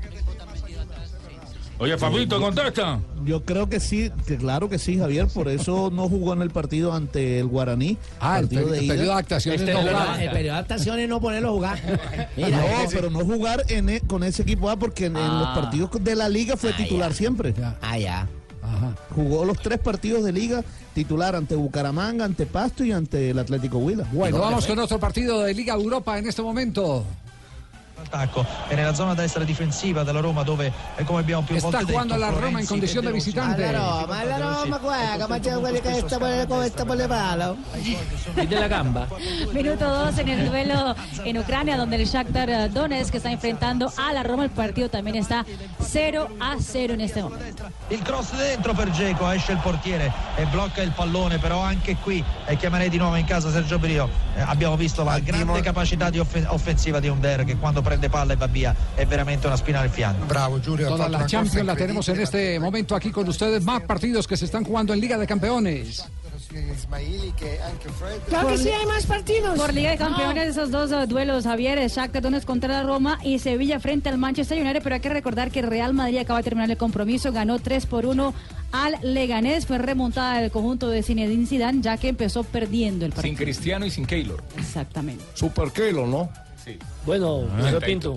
Oye, 1.81 1.97
Fabito, 1.97 2.39
contesta. 2.39 3.01
Yo 3.25 3.43
creo 3.43 3.69
que 3.69 3.81
sí, 3.81 4.13
que 4.27 4.37
claro 4.37 4.69
que 4.69 4.79
sí, 4.79 4.99
Javier. 4.99 5.27
Por 5.29 5.49
eso 5.49 5.91
no 5.91 6.09
jugó 6.11 6.35
en 6.35 6.43
el 6.43 6.51
partido 6.51 6.93
ante 6.93 7.39
el 7.41 7.47
Guaraní. 7.47 7.97
Ah, 8.21 8.39
el 8.39 8.49
partido 8.49 8.69
peri- 8.69 8.71
de 8.73 8.79
el 8.81 8.87
periodo 8.87 9.07
de 9.07 9.13
adaptaciones 9.13 9.61
Este 9.63 9.73
no 9.73 9.81
jugar. 9.81 10.21
El 10.21 10.29
periodo 10.31 10.43
de 10.43 10.51
adaptación 10.51 10.99
es 10.99 11.09
no 11.09 11.21
ponerlo 11.23 11.49
a 11.49 11.53
jugar. 11.53 12.29
Mira, 12.37 12.51
no, 12.51 12.65
ese- 12.85 12.95
pero 12.97 13.09
no 13.11 13.21
jugar 13.21 13.65
en 13.69 13.89
e- 13.89 14.01
con 14.03 14.23
ese 14.25 14.43
equipo 14.43 14.69
A 14.69 14.77
porque 14.79 15.07
en, 15.07 15.17
en 15.17 15.39
los 15.39 15.49
Ah. 15.49 15.55
partidos 15.55 15.91
de 16.05 16.15
la 16.17 16.29
liga 16.29 16.57
fue 16.59 16.71
Ah, 16.71 16.77
titular 16.77 17.11
ya. 17.13 17.17
siempre. 17.17 17.55
Ah, 17.81 17.99
ya. 17.99 18.29
Jugó 19.17 19.45
los 19.47 19.59
tres 19.59 19.79
partidos 19.79 20.23
de 20.23 20.33
liga 20.33 20.63
titular 20.95 21.35
ante 21.35 21.55
Bucaramanga, 21.55 22.25
ante 22.27 22.45
Pasto 22.47 22.85
y 22.85 22.93
ante 22.93 23.31
el 23.31 23.39
Atlético 23.39 23.79
Huila. 23.79 24.05
Bueno, 24.13 24.39
vamos 24.39 24.67
con 24.67 24.79
otro 24.79 25.01
partido 25.01 25.41
de 25.41 25.55
Liga 25.55 25.75
Europa 25.75 26.19
en 26.19 26.29
este 26.29 26.43
momento. 26.43 27.05
Attacco 28.02 28.45
e 28.69 28.75
nella 28.75 28.95
zona 28.95 29.14
destra 29.14 29.45
difensiva 29.45 30.02
della 30.02 30.21
Roma 30.21 30.42
dove 30.42 30.73
eh, 30.97 31.04
come 31.04 31.21
abbiamo 31.21 31.42
più 31.42 31.57
volte 31.59 31.78
detto 31.78 31.90
jugando 31.90 32.16
la 32.16 32.28
Roma 32.28 32.61
en 32.61 32.66
Florenzi 32.66 32.69
condición 32.69 33.04
de 33.04 33.11
e 33.11 33.12
De 33.12 33.16
Rossi- 33.19 33.30
visitante. 33.30 33.62
Ma 33.66 33.73
la 33.73 33.78
Roma, 33.78 34.25
la 34.25 34.62
Roma 34.62 34.78
guarda, 34.78 35.26
ma 35.28 35.38
c'è 35.38 35.52
quelli 35.54 35.80
che 35.80 35.95
sta 35.95 36.66
sta 36.69 36.85
por 36.85 36.97
le 36.97 37.07
palo. 37.07 37.57
Y 38.37 38.47
de 38.47 38.59
la 38.59 38.69
gamba. 38.69 39.07
Minuto 39.52 39.85
2 39.88 40.19
en 40.19 40.28
el 40.28 40.49
duelo 40.49 40.95
en 41.25 41.38
Ucrania, 41.38 41.76
donde 41.76 41.97
el 41.97 42.07
Shakhtar 42.07 42.49
eh, 42.49 42.69
Donetsk 42.69 43.14
está 43.14 43.30
enfrentando 43.30 43.92
a 43.97 44.12
la 44.12 44.23
Roma. 44.23 44.45
El 44.45 44.50
partido 44.50 44.88
también 44.88 45.16
está 45.16 45.45
0 45.80 46.28
a 46.38 46.57
0 46.59 46.95
en 46.95 47.00
este 47.00 47.23
momento. 47.23 47.64
il 47.90 48.02
cross 48.02 48.35
dentro 48.37 48.73
per 48.75 48.90
Geco 48.90 49.28
esce 49.30 49.52
il 49.52 49.59
portiere 49.59 50.12
e 50.37 50.45
blocca 50.47 50.80
il 50.83 50.92
pallone 50.92 51.38
però 51.38 51.61
anche 51.61 51.97
qui 51.97 52.23
e 52.47 52.57
chiamerei 52.57 52.88
di 52.88 52.99
nuovo 52.99 53.16
in 53.16 53.25
casa 53.25 53.50
Sergio 53.50 53.78
Brio 53.78 54.09
Eh, 54.37 54.40
abbiamo 54.42 54.76
visto 54.76 55.02
la 55.02 55.19
grande 55.19 55.61
capacità 55.61 56.09
di 56.09 56.19
offen- 56.21 56.47
offensiva 56.49 57.00
di 57.00 57.09
Under 57.09 57.45
che 57.45 57.57
quando 57.57 57.83
prende 57.90 58.09
palla 58.09 58.35
e 58.35 58.37
va 58.37 58.47
via 58.47 58.75
è 58.94 59.04
veramente 59.04 59.49
una 59.49 59.56
spina 59.56 59.80
nel 59.80 59.90
fianco 59.90 60.25
bravo 60.26 60.61
Giulio 60.61 60.87
Toda 60.87 61.09
la 61.09 61.25
Champions 61.26 61.66
la 61.66 61.75
tenemos 61.75 62.09
en 62.09 62.20
este 62.20 62.59
momento 62.61 62.94
aquí 62.94 63.11
con 63.11 63.28
ustedes. 63.28 63.64
Más 63.64 63.82
partidos 63.82 64.26
que 64.26 64.37
se 64.37 64.44
están 64.44 64.64
jugando 64.64 64.92
en 64.92 65.00
Liga 65.00 65.18
de 65.18 65.26
Campeones. 65.26 66.04
Claro 68.28 68.49
que 68.49 68.59
sí, 68.59 68.68
hay 68.68 68.87
más 68.87 69.06
partidos. 69.06 69.59
Por 69.59 69.73
Liga 69.73 69.90
de 69.90 69.99
Campeones, 69.99 70.49
esos 70.49 70.70
dos 70.70 70.90
eh, 70.90 71.06
duelos, 71.06 71.44
Javier, 71.44 71.78
Shakhtar 71.88 72.23
Donetsk 72.23 72.47
contra 72.47 72.68
la 72.68 72.82
Roma 72.82 73.18
y 73.23 73.38
Sevilla 73.38 73.78
frente 73.78 74.09
al 74.09 74.18
Manchester 74.18 74.61
United, 74.61 74.82
pero 74.82 74.97
hay 74.97 75.00
que 75.00 75.09
recordar 75.09 75.50
que 75.50 75.62
Real 75.62 75.94
Madrid 75.94 76.18
acaba 76.18 76.40
de 76.40 76.44
terminar 76.44 76.70
el 76.70 76.76
compromiso, 76.76 77.32
ganó 77.32 77.59
3 77.59 77.87
por 77.87 78.06
1 78.06 78.35
al 78.73 78.97
Leganés, 79.02 79.66
fue 79.66 79.78
remontada 79.78 80.40
del 80.40 80.50
conjunto 80.50 80.88
de 80.88 81.02
Zinedine 81.02 81.47
Zidane, 81.47 81.82
ya 81.82 81.97
que 81.97 82.09
empezó 82.09 82.42
perdiendo 82.42 83.04
el 83.04 83.12
Sin 83.12 83.16
partido. 83.16 83.37
Cristiano 83.37 83.87
y 83.87 83.90
sin 83.90 84.06
Keylor. 84.06 84.42
Exactamente. 84.56 85.25
Super 85.35 85.70
Kelo, 85.70 86.06
¿no? 86.06 86.30
Sí. 86.73 86.79
Bueno, 87.07 87.45
Ah, 87.50 87.55
profesor 87.57 87.85
Pinto. 87.85 88.17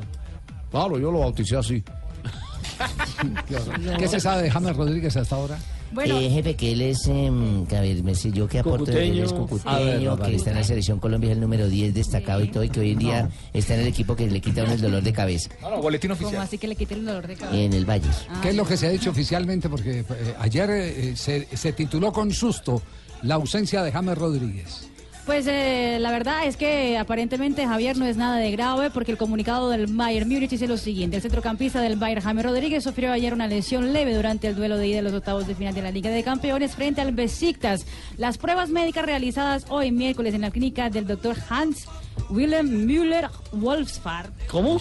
Claro, 0.72 0.98
yo 1.00 1.12
lo 1.12 1.19
bauticé 1.19 1.57
así. 1.57 1.83
¿Qué 4.00 4.07
se 4.07 4.19
sabe 4.19 4.43
de 4.43 4.51
James 4.51 4.75
Rodríguez 4.75 5.15
hasta 5.15 5.36
ahora? 5.36 5.57
Bueno. 5.91 6.17
Eh, 6.17 6.27
jefe, 6.31 6.55
que 6.55 6.72
él 6.72 6.81
es, 6.81 7.03
que 7.05 7.77
a 7.77 7.81
ver, 7.81 8.03
me 8.03 8.15
sé 8.15 8.31
yo 8.31 8.48
que 8.48 8.57
aporto, 8.57 8.91
él 8.91 9.19
es 9.19 9.31
Cucuteño. 9.31 10.17
ver, 10.17 10.27
que 10.29 10.36
está 10.38 10.50
en 10.50 10.55
la 10.57 10.63
selección 10.63 11.00
Colombia, 11.00 11.29
es 11.29 11.36
el 11.36 11.41
número 11.41 11.67
10 11.69 11.93
destacado 11.93 12.43
y 12.43 12.48
todo, 12.48 12.63
y 12.63 12.69
que 12.69 12.79
hoy 12.79 12.91
en 12.93 12.98
día 13.00 13.29
está 13.53 13.75
en 13.75 13.81
el 13.81 13.88
equipo 13.88 14.15
que 14.15 14.27
le 14.27 14.41
quita 14.41 14.63
uno 14.63 14.74
el 14.74 14.81
dolor 14.81 15.03
de 15.03 15.13
cabeza, 15.13 15.51
No, 15.62 15.69
no, 15.69 15.81
boletín 15.83 16.10
¿Cómo 16.10 16.22
oficial. 16.25 16.41
así 16.41 16.57
que 16.57 16.67
le 16.67 16.75
quité 16.75 16.95
el 16.95 17.05
dolor 17.05 17.27
de 17.27 17.36
cabeza? 17.36 17.55
en 17.62 17.74
el 17.74 17.86
Valle. 17.88 18.10
¿Qué 18.41 18.50
es 18.50 18.55
lo 18.55 18.65
que 18.65 18.75
se 18.75 18.88
ha 18.88 18.89
dicho 18.89 19.12
oficialmente? 19.12 19.69
Porque 19.69 20.00
eh, 20.00 20.36
ayer 20.39 20.69
eh, 20.72 21.13
se, 21.15 21.48
se 21.55 21.74
tituló 21.74 22.12
con 22.12 22.33
susto 22.33 22.81
la 23.22 23.36
ausencia 23.36 23.83
de 23.83 23.91
James 23.91 24.17
Rodríguez. 24.17 24.89
Pues 25.25 25.47
eh, 25.47 25.99
la 26.01 26.11
verdad 26.11 26.45
es 26.45 26.57
que 26.57 26.97
aparentemente 26.97 27.65
Javier 27.65 27.97
no 27.97 28.05
es 28.05 28.17
nada 28.17 28.35
de 28.35 28.51
grave 28.51 28.89
porque 28.89 29.11
el 29.11 29.17
comunicado 29.17 29.69
del 29.69 29.87
Bayern 29.87 30.27
Múnich 30.27 30.49
dice 30.49 30.67
lo 30.67 30.75
siguiente. 30.75 31.15
El 31.15 31.21
centrocampista 31.21 31.79
del 31.79 31.95
Bayern, 31.95 32.21
James 32.21 32.43
Rodríguez, 32.43 32.83
sufrió 32.83 33.09
ayer 33.13 33.33
una 33.33 33.47
lesión 33.47 33.93
leve 33.93 34.13
durante 34.13 34.47
el 34.47 34.55
duelo 34.55 34.75
de 34.75 34.87
ida 34.87 34.97
de 34.97 35.03
los 35.03 35.13
octavos 35.13 35.47
de 35.47 35.55
final 35.55 35.73
de 35.73 35.81
la 35.81 35.91
Liga 35.91 36.09
de 36.09 36.23
Campeones 36.23 36.75
frente 36.75 36.99
al 36.99 37.13
Besiktas. 37.13 37.85
Las 38.17 38.37
pruebas 38.37 38.69
médicas 38.69 39.05
realizadas 39.05 39.65
hoy 39.69 39.91
miércoles 39.91 40.33
en 40.33 40.41
la 40.41 40.51
clínica 40.51 40.89
del 40.89 41.07
doctor 41.07 41.37
Hans 41.49 41.87
Willem 42.29 42.86
Müller 42.86 43.29
Wolfsfar. 43.51 44.29
¿Cómo? 44.50 44.79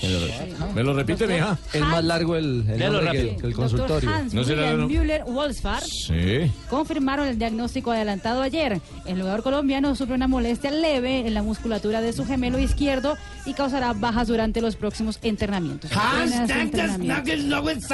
Me 0.75 0.83
lo 0.83 0.95
repite, 0.95 1.27
mija. 1.27 1.59
Es 1.73 1.81
más 1.83 2.05
largo 2.05 2.37
el, 2.37 2.65
el 2.69 2.79
nombre 2.93 3.11
que, 3.13 3.19
que 3.37 3.47
el 3.47 3.53
Doctor 3.53 3.55
consultorio. 3.55 4.11
Hans 4.11 4.35
Willem 4.35 4.87
Müller 4.87 5.25
Wolfsfar 5.25 5.83
Sí. 5.83 6.51
confirmaron 6.71 7.27
el 7.29 7.39
diagnóstico 7.39 7.91
adelantado 7.93 8.43
ayer. 8.43 8.81
El 9.07 9.19
jugador 9.21 9.43
colombiano 9.43 9.95
sufre 9.95 10.15
una 10.15 10.29
molestia 10.29 10.71
leve 10.71 11.27
en 11.27 11.35
la 11.35 11.43
musculatura 11.43 12.01
de 12.01 12.13
su 12.13 12.25
gemelo 12.25 12.59
izquierdo 12.59 13.17
y 13.47 13.55
causará 13.55 13.93
bajas 13.93 14.29
durante 14.29 14.61
los 14.61 14.77
próximos 14.77 15.19
entrenamientos. 15.23 15.91
Apenas 15.95 16.51
entrenamientos. 16.51 17.91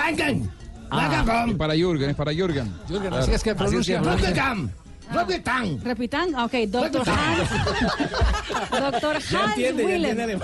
Ah, 0.90 1.46
para 1.58 1.74
Jürgen, 1.74 2.10
es 2.10 2.16
para 2.16 2.32
Jürgen. 2.32 2.72
Jürgen, 2.88 3.12
así 3.12 3.32
es 3.32 3.42
que 3.42 3.54
pronuncia. 3.54 4.00
Repitan, 5.84 6.34
ah, 6.34 6.44
ok, 6.44 6.66
doctor 6.72 7.04
Hans. 7.06 7.48
doctor 8.70 9.14
Hans 9.14 9.56
Willem. 9.56 10.40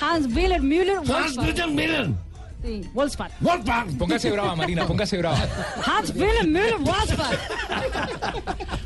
Hans 0.00 0.26
Willem 0.34 0.62
Müller 0.68 1.00
Wolfsfar. 1.06 1.44
Sí, 2.64 2.82
Wolfsfar. 2.92 3.30
Póngase 3.98 4.30
brava, 4.32 4.56
Marina, 4.56 4.84
póngase 4.86 5.16
brava. 5.18 5.38
Hans 5.86 6.10
Willem 6.14 6.52
Müller 6.52 6.78
Wolfsfar. 6.80 7.38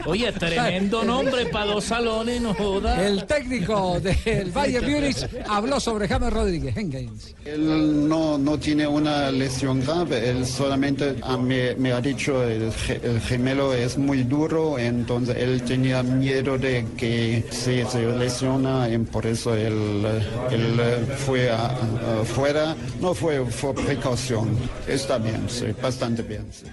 Oye, 0.04 0.30
tremendo 0.32 1.02
nombre 1.04 1.46
para 1.46 1.66
dos 1.66 1.84
salones, 1.84 2.40
no 2.42 2.52
joda. 2.54 3.06
El 3.06 3.24
técnico 3.24 3.98
del 4.00 4.50
Bayern 4.50 4.90
Múnich 4.90 5.26
habló 5.48 5.80
sobre 5.80 6.06
James 6.08 6.32
Rodríguez. 6.32 6.76
Hengens. 6.76 7.34
Él 7.44 8.08
no, 8.08 8.36
no 8.36 8.58
tiene 8.58 8.86
una 8.86 9.30
lesión 9.30 9.80
grave, 9.80 10.28
él 10.30 10.46
solamente 10.46 11.16
ah, 11.22 11.36
me, 11.36 11.74
me 11.76 11.92
ha 11.92 12.00
dicho 12.00 12.42
el, 12.44 12.70
el 13.02 13.20
gemelo 13.22 13.72
es 13.74 13.96
muy 13.96 14.22
duro, 14.24 14.78
entonces 14.78 15.36
él 15.38 15.62
tenía 15.62 16.02
miedo 16.02 16.58
de 16.58 16.84
que 16.96 17.44
se, 17.50 17.84
se 17.86 18.02
lesiona 18.06 18.88
y 18.88 18.98
por 18.98 19.26
eso 19.26 19.54
él, 19.54 20.04
él 20.50 21.06
fue 21.16 21.50
a- 21.50 21.66
a- 21.66 22.24
fuera, 22.24 22.76
no 23.00 23.14
fue, 23.14 23.44
precaución. 23.70 24.58
Está 24.88 25.18
bien, 25.18 25.48
sí, 25.48 25.66
bastante 25.80 26.22
bien. 26.22 26.46
sí. 26.50 26.66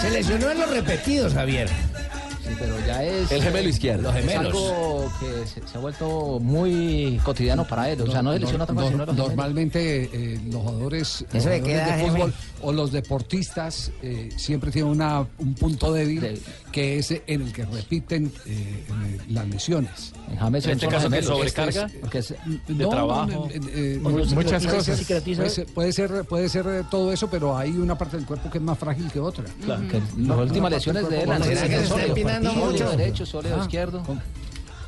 Se 0.00 0.10
lesionó 0.10 0.50
en 0.50 0.60
los 0.60 0.70
repetidos, 0.70 1.32
Javier. 1.32 1.68
Sí, 2.46 2.54
pero 2.58 2.74
ya 2.86 3.02
es. 3.04 3.30
El 3.32 3.42
gemelo 3.42 3.68
izquierdo. 3.68 4.02
Los 4.02 4.16
Es 4.16 4.20
gemelos. 4.24 4.46
algo 4.54 5.12
que 5.20 5.46
se, 5.46 5.66
se 5.66 5.76
ha 5.76 5.80
vuelto 5.80 6.38
muy 6.40 7.20
cotidiano 7.24 7.66
para 7.66 7.90
él. 7.90 8.00
O 8.02 8.10
sea, 8.10 8.22
no 8.22 8.36
los 8.36 8.50
gemelos. 8.50 9.16
Normalmente 9.16 10.10
eh, 10.12 10.40
los 10.50 10.62
jugadores, 10.62 11.24
los 11.32 11.42
jugadores 11.42 11.62
queda, 11.62 11.96
de 11.96 12.08
fútbol 12.08 12.34
o 12.62 12.72
los 12.72 12.92
deportistas 12.92 13.92
eh, 14.02 14.28
siempre 14.36 14.70
tienen 14.70 14.90
una, 14.90 15.26
un 15.38 15.54
punto 15.54 15.92
débil 15.92 16.40
que 16.72 16.98
es 16.98 17.10
en 17.10 17.42
el 17.42 17.52
que 17.52 17.64
repiten 17.64 18.26
eh, 18.46 18.84
eh, 18.88 19.18
las 19.28 19.48
lesiones. 19.48 20.12
En 20.30 20.36
James 20.36 20.64
En 20.64 20.70
este 20.72 20.88
caso, 20.88 21.08
¿qué, 21.10 21.22
sobrecarga? 21.22 21.88
Porque 22.00 22.18
es, 22.18 22.34
¿De 22.68 22.86
trabajo? 22.86 23.48
mu- 24.02 24.08
¿O 24.08 24.10
no 24.10 24.24
muchas 24.34 24.66
cosas. 24.66 25.00
Puede 25.34 25.48
ser, 25.50 25.66
puede 25.66 25.92
ser, 25.92 26.24
puede 26.24 26.48
ser, 26.48 26.66
eh, 26.66 26.82
todo 26.90 27.12
eso, 27.12 27.28
pero 27.30 27.56
hay 27.56 27.70
una 27.70 27.96
parte 27.96 28.16
del 28.16 28.26
cuerpo 28.26 28.50
que 28.50 28.58
es 28.58 28.64
más 28.64 28.78
frágil 28.78 29.10
que 29.10 29.20
otra. 29.20 29.44
Claro, 29.64 29.86
que 29.88 30.00
las 30.18 30.38
últimas 30.38 30.70
lesiones 30.72 31.08
de 31.08 31.22
él 31.22 31.28
han 32.36 32.42
sido 32.42 32.52
¿Será 32.52 32.54
que 32.54 32.66
se 32.66 32.66
está 32.66 32.66
sólido, 32.66 32.66
empinando 32.66 32.84
sólido 32.84 32.84
mucho? 32.86 32.96
derecho, 32.96 33.26
sólido 33.26 33.56
Ah, 33.58 33.62
izquierdo. 33.62 34.02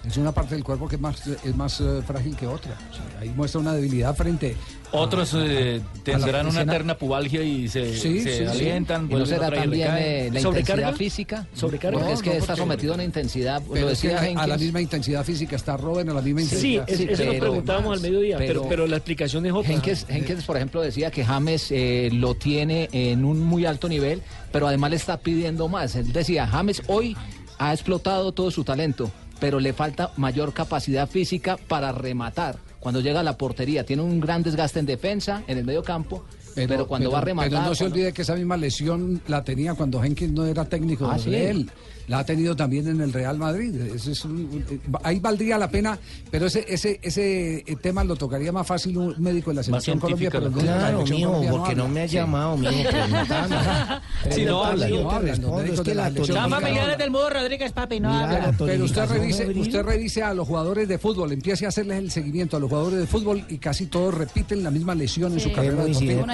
Es 0.08 0.16
una 0.16 0.32
parte 0.32 0.54
del 0.54 0.64
cuerpo 0.64 0.88
que 0.88 0.94
es 0.96 1.00
más, 1.02 1.26
es 1.26 1.54
más 1.54 1.80
eh, 1.82 2.00
frágil 2.06 2.34
que 2.34 2.46
otra. 2.46 2.72
O 2.90 2.94
sea, 2.94 3.04
ahí 3.20 3.28
muestra 3.36 3.60
una 3.60 3.74
debilidad 3.74 4.16
frente. 4.16 4.56
Otros 4.90 5.34
eh, 5.36 5.82
tendrán 6.02 6.46
una 6.46 6.62
eterna 6.62 6.96
pubalgia 6.96 7.42
y 7.42 7.68
se, 7.68 7.94
Sí, 7.94 8.22
se 8.22 8.30
sí, 8.32 8.38
sí. 8.38 8.44
alientan. 8.44 9.06
Y 9.10 9.14
no 9.14 9.26
será 9.26 9.50
también 9.50 9.90
eh, 9.98 10.30
la 10.32 10.40
¿Sobrecarga? 10.40 10.82
intensidad 10.84 10.94
física. 10.96 11.46
¿Sobrecarga? 11.52 11.98
Porque 11.98 12.14
es 12.14 12.22
que 12.22 12.30
No, 12.30 12.36
está 12.36 12.46
porque- 12.54 12.60
sometido 12.62 12.92
a 12.92 12.94
una 12.94 13.04
intensidad. 13.04 13.62
Pero 13.70 13.84
lo 13.86 13.92
es 13.92 14.00
que 14.00 14.08
decía 14.08 14.40
a, 14.40 14.44
a 14.44 14.46
la 14.46 14.56
misma 14.56 14.80
intensidad 14.80 15.24
física 15.24 15.56
está 15.56 15.76
Robben, 15.76 16.08
a 16.08 16.14
la 16.14 16.22
misma 16.22 16.40
Sí, 16.40 16.76
intensidad. 16.76 16.88
es- 16.90 17.00
eso 17.20 17.24
lo 17.32 17.38
preguntábamos 17.38 17.96
al 17.98 18.00
mediodía, 18.02 18.38
pero, 18.38 18.60
pero- 18.62 18.68
pero 18.70 18.86
la 18.86 18.96
explicación 18.96 19.44
es 19.44 19.52
otra. 19.52 19.70
Henkes, 19.74 20.06
Henkes, 20.08 20.44
por 20.44 20.56
ejemplo, 20.56 20.80
decía 20.80 21.10
que 21.10 21.22
James 21.22 21.66
eh, 21.70 22.08
lo 22.14 22.34
tiene 22.34 22.88
en 22.92 23.26
un 23.26 23.40
muy 23.40 23.66
alto 23.66 23.90
nivel, 23.90 24.22
pero 24.52 24.66
además 24.68 24.88
le 24.90 24.96
está 24.96 25.18
pidiendo 25.18 25.68
más. 25.68 25.96
Él 25.96 26.10
decía, 26.14 26.46
James 26.46 26.80
hoy 26.86 27.14
ha 27.58 27.74
explotado 27.74 28.32
todo 28.32 28.50
su 28.50 28.64
talento, 28.64 29.10
pero 29.40 29.60
le 29.60 29.72
falta 29.72 30.10
mayor 30.16 30.52
capacidad 30.52 31.08
física 31.08 31.56
para 31.68 31.92
rematar. 31.92 32.56
Cuando 32.80 33.00
llega 33.00 33.20
a 33.20 33.24
la 33.24 33.36
portería, 33.36 33.84
tiene 33.84 34.02
un 34.02 34.20
gran 34.20 34.42
desgaste 34.42 34.78
en 34.78 34.86
defensa, 34.86 35.42
en 35.48 35.58
el 35.58 35.64
medio 35.64 35.82
campo, 35.82 36.24
pero, 36.54 36.86
cuando 36.86 37.10
va 37.10 37.18
a 37.18 37.22
rematar... 37.22 37.50
Pero 37.50 37.62
no 37.62 37.74
se 37.74 37.84
cuando- 37.84 37.94
olvide 37.96 38.12
que 38.12 38.22
esa 38.22 38.34
misma 38.34 38.56
lesión 38.56 39.20
la 39.28 39.42
tenía 39.44 39.74
cuando 39.74 40.02
Henkins 40.02 40.32
no 40.32 40.44
era 40.46 40.64
técnico 40.64 41.08
Ah, 41.10 41.14
de 41.16 41.22
sí. 41.22 41.34
él. 41.34 41.70
La 42.08 42.20
ha 42.20 42.24
tenido 42.24 42.56
también 42.56 42.88
en 42.88 43.02
el 43.02 43.12
Real 43.12 43.36
Madrid. 43.36 43.74
Ese 43.94 44.12
es 44.12 44.24
un- 44.24 44.64
eh, 44.70 44.78
ahí 45.02 45.20
valdría 45.20 45.58
la 45.58 45.68
pena, 45.70 45.98
pero 46.30 46.46
ese 46.46 46.64
ese 46.66 46.98
ese 47.02 47.58
eh, 47.66 47.76
tema 47.82 48.02
lo 48.02 48.16
tocaría 48.16 48.50
más 48.50 48.66
fácil 48.66 48.96
un 48.96 49.14
médico 49.22 49.50
de 49.50 49.56
la 49.56 49.62
selección 49.62 49.98
Colombia. 49.98 50.30
Pero 50.30 50.50
Claro, 50.50 51.04
Colombia 51.04 51.50
porque 51.50 51.74
no 51.74 51.86
me 51.86 52.00
ha 52.04 52.08
Sí. 52.08 52.14
llamado, 52.14 52.56
preguntando. 52.56 53.56
Sí, 54.30 54.44
no 54.44 54.64
habla, 54.64 54.88
yo 54.88 55.02
no 55.04 55.08
te 55.10 55.14
habla, 55.16 55.28
los 55.28 55.38
respondo, 55.38 55.56
médicos 55.58 55.78
es 55.78 55.84
que 55.84 55.94
la 55.94 56.10
Colombia 56.10 56.48
familiares 56.60 56.98
del 56.98 57.10
Mudo 57.10 57.30
Rodríguez, 57.30 57.72
papi, 57.72 58.00
no 58.00 58.10
Mira, 58.10 58.24
hablan. 58.24 58.42
la 58.42 58.66
Pero 58.66 58.84
usted 58.84 59.06
revise, 59.08 59.46
usted 59.48 59.82
revise 59.82 60.22
a 60.22 60.34
los 60.34 60.46
jugadores 60.48 60.88
de 60.88 60.98
fútbol, 60.98 61.32
empiece 61.32 61.66
a 61.66 61.68
hacerles 61.68 61.98
el 61.98 62.10
seguimiento 62.10 62.56
a 62.56 62.60
los 62.60 62.68
jugadores 62.68 62.98
de 62.98 63.06
fútbol 63.06 63.44
y 63.48 63.58
casi 63.58 63.86
todos 63.86 64.14
repiten 64.14 64.62
la 64.64 64.70
misma 64.70 64.94
lesión 64.94 65.32
en 65.32 65.40
su 65.40 65.52
carrera 65.52 65.84
deportiva. 65.84 66.26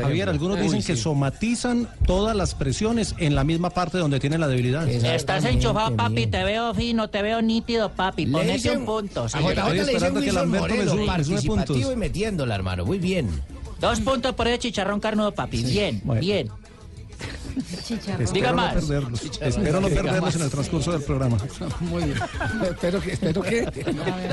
Javier, 0.00 0.28
algunos 0.28 0.60
dicen 0.60 0.82
que 0.82 0.96
somatizan 0.96 1.88
todas 2.06 2.36
las 2.36 2.54
presiones 2.54 3.14
en 3.18 3.34
la 3.34 3.44
misma 3.44 3.70
parte 3.70 3.98
donde 3.98 4.20
tiene 4.20 4.38
la 4.38 4.48
debilidad. 4.48 4.88
Estás 4.88 5.44
enchufado, 5.44 5.94
papi, 5.96 6.26
te 6.26 6.44
veo 6.44 6.74
fino, 6.74 7.08
te 7.08 7.22
veo 7.22 7.42
nítido, 7.42 7.90
papi. 7.90 8.26
Le 8.26 8.32
Ponete 8.32 8.52
dicen- 8.54 8.78
un 8.80 8.86
punto. 8.86 9.24
A 9.24 9.28
JJ 9.28 9.38
le 9.44 9.72
dicen 9.72 9.88
esperando 9.88 10.20
que 10.20 10.26
Wilson 10.26 10.34
Lamberto 10.52 10.74
me 10.76 10.84
Moreno, 10.84 11.06
participativo 11.06 11.54
puntos. 11.56 11.92
y 11.92 11.96
metiéndola, 11.96 12.54
hermano. 12.54 12.84
Muy 12.84 12.98
bien. 12.98 13.28
Dos 13.84 14.00
puntos 14.00 14.34
por 14.34 14.48
ese 14.48 14.58
chicharrón 14.60 14.98
carnudo, 14.98 15.32
papi. 15.32 15.62
Bien, 15.62 16.00
bien. 16.20 16.48
Espero 17.56 18.32
Diga 18.32 18.50
no 18.50 18.56
más. 18.56 18.74
perderlos. 18.74 19.20
Chicharrón. 19.20 19.48
Espero 19.48 19.80
no 19.80 19.88
perderlos 19.88 20.20
más. 20.22 20.36
en 20.36 20.42
el 20.42 20.50
transcurso 20.50 20.92
del 20.92 21.02
programa. 21.02 21.36
Muy 21.80 22.04
bien. 22.04 22.18
Espero 22.64 23.00
que, 23.00 23.12
espero 23.12 23.42
que. 23.42 23.58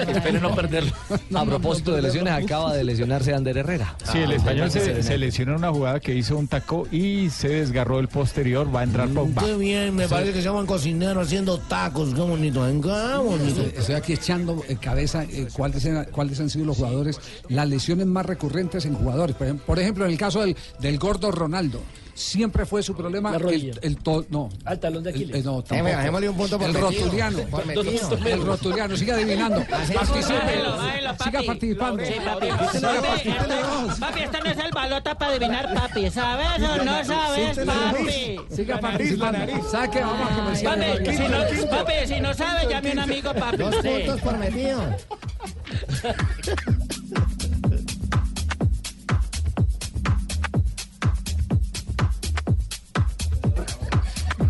Espero 0.08 0.40
no 0.40 0.56
perderlo. 0.56 0.92
A 1.36 1.46
propósito 1.46 1.92
de 1.94 2.02
lesiones, 2.02 2.34
acaba 2.34 2.74
de 2.74 2.84
lesionarse 2.84 3.34
Ander 3.34 3.58
Herrera. 3.58 3.96
Sí, 4.12 4.20
el 4.20 4.32
español 4.32 4.72
se, 4.72 5.04
se 5.04 5.18
lesionó 5.18 5.52
en 5.54 5.58
una 5.60 5.72
jugada 5.72 6.00
que 6.00 6.16
hizo 6.16 6.38
un 6.38 6.48
taco 6.48 6.88
y 6.92 7.30
se 7.30 7.50
desgarró 7.50 8.00
el 8.00 8.08
posterior. 8.08 8.74
Va 8.74 8.82
a 8.82 8.84
entrar 8.84 9.08
Pogba. 9.10 9.44
Qué 9.44 9.56
bien, 9.56 9.96
me 9.96 10.06
Sí. 10.06 10.10
parece 10.10 10.34
que 10.34 10.40
se 10.40 10.46
llaman 10.46 10.66
cocineros 10.66 11.28
haciendo 11.28 11.58
tacos. 11.60 12.14
Qué 12.14 12.22
bonito, 12.22 12.68
¿eh? 12.68 12.80
qué 12.82 13.18
bonito. 13.18 13.62
Estoy 13.78 13.96
aquí 13.96 14.14
echando 14.14 14.64
en 14.68 14.78
cabeza 14.78 15.24
eh, 15.24 15.48
cuáles, 15.54 15.88
cuáles 16.12 16.40
han 16.40 16.50
sido 16.50 16.66
los 16.66 16.78
jugadores, 16.78 17.20
las 17.50 17.68
lesiones 17.68 18.06
más 18.08 18.26
recurrentes 18.26 18.86
en 18.86 18.96
jugadores. 18.96 19.36
Por 19.36 19.46
ejemplo, 19.48 19.66
por 19.66 19.80
ejemplo, 19.80 20.06
en 20.06 20.12
el 20.12 20.18
caso 20.18 20.42
del, 20.42 20.56
del 20.80 20.98
gordo 21.00 21.32
Ronaldo, 21.32 21.82
siempre 22.14 22.66
fue 22.66 22.84
su 22.84 22.96
problema 22.96 23.32
La 23.32 23.38
el, 23.50 23.80
el 23.82 23.98
to- 23.98 24.26
no. 24.30 24.50
Al 24.66 24.80
talón 24.80 25.04
de 25.04 25.10
El- 25.12 25.16
Aquiles. 25.16 25.46
no, 25.46 25.60
Eh, 25.60 25.64
tampoco. 25.68 25.84
venga, 25.84 26.04
démosle 26.04 26.30
un 26.30 26.38
punto 26.38 26.58
por 26.58 26.68
el 26.68 26.74
metido. 26.74 26.90
rotuliano. 27.04 27.38
Por 27.50 27.66
metido. 27.66 28.18
El 28.26 28.46
rotuliano, 28.46 28.96
siga 28.98 29.16
adivinando. 29.16 29.64
Participe. 29.66 30.02
Siga 31.24 31.42
participando. 31.46 32.06
Sí, 32.06 32.14
papi. 32.24 32.46
Siga 32.46 32.92
Papi, 32.92 33.08
participando. 33.08 33.54
esta- 33.56 33.96
Papi, 34.00 34.20
esta 34.22 34.40
no 34.40 34.46
es 34.52 34.58
el 34.58 34.72
balota 34.72 35.16
para 35.18 35.32
adivinar, 35.32 35.74
papi. 35.74 36.10
¿Sabes 36.12 36.48
o 36.70 36.84
no 36.84 37.06
sabes, 37.06 37.58
papi? 37.60 38.38
Siga 38.56 38.80
participando. 38.80 39.70
¿Sabe 39.70 39.90
qué? 39.92 40.02
Vamos 40.02 40.32
a 40.32 40.36
comercial. 40.36 40.80
Papi, 40.80 41.16
si 41.16 41.28
no, 41.28 41.70
papi, 41.70 41.94
si 42.08 42.20
no 42.20 42.34
sabe, 42.34 42.68
llame 42.70 42.90
a 42.90 42.94
un 42.94 43.00
amigo, 43.00 43.34
papi. 43.34 43.58
Dos 43.58 43.76
puntos 43.76 44.22
por 44.22 44.38
metido. 44.38 44.82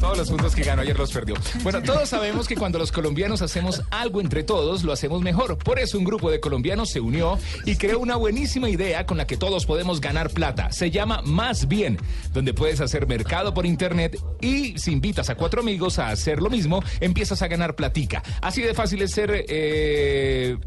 Todos 0.01 0.17
los 0.17 0.29
puntos 0.31 0.55
que 0.55 0.63
ganó 0.63 0.81
ayer 0.81 0.97
los 0.97 1.11
perdió. 1.11 1.35
Bueno, 1.61 1.79
todos 1.83 2.09
sabemos 2.09 2.47
que 2.47 2.55
cuando 2.55 2.79
los 2.79 2.91
colombianos 2.91 3.43
hacemos 3.43 3.83
algo 3.91 4.19
entre 4.19 4.41
todos, 4.43 4.83
lo 4.83 4.91
hacemos 4.93 5.21
mejor. 5.21 5.59
Por 5.59 5.77
eso 5.77 5.99
un 5.99 6.03
grupo 6.03 6.31
de 6.31 6.39
colombianos 6.39 6.89
se 6.89 6.99
unió 6.99 7.37
y 7.65 7.75
creó 7.75 7.99
una 7.99 8.15
buenísima 8.15 8.67
idea 8.67 9.05
con 9.05 9.17
la 9.17 9.27
que 9.27 9.37
todos 9.37 9.67
podemos 9.67 10.01
ganar 10.01 10.31
plata. 10.31 10.71
Se 10.71 10.89
llama 10.89 11.21
Más 11.23 11.67
Bien, 11.67 11.99
donde 12.33 12.51
puedes 12.55 12.81
hacer 12.81 13.05
mercado 13.05 13.53
por 13.53 13.67
internet 13.67 14.19
y 14.41 14.75
si 14.79 14.91
invitas 14.91 15.29
a 15.29 15.35
cuatro 15.35 15.61
amigos 15.61 15.99
a 15.99 16.09
hacer 16.09 16.41
lo 16.41 16.49
mismo, 16.49 16.83
empiezas 16.99 17.43
a 17.43 17.47
ganar 17.47 17.75
platica. 17.75 18.23
Así 18.41 18.63
de 18.63 18.73
fácil 18.73 19.03
es 19.03 19.11
ser... 19.11 19.45
eh, 19.47 20.57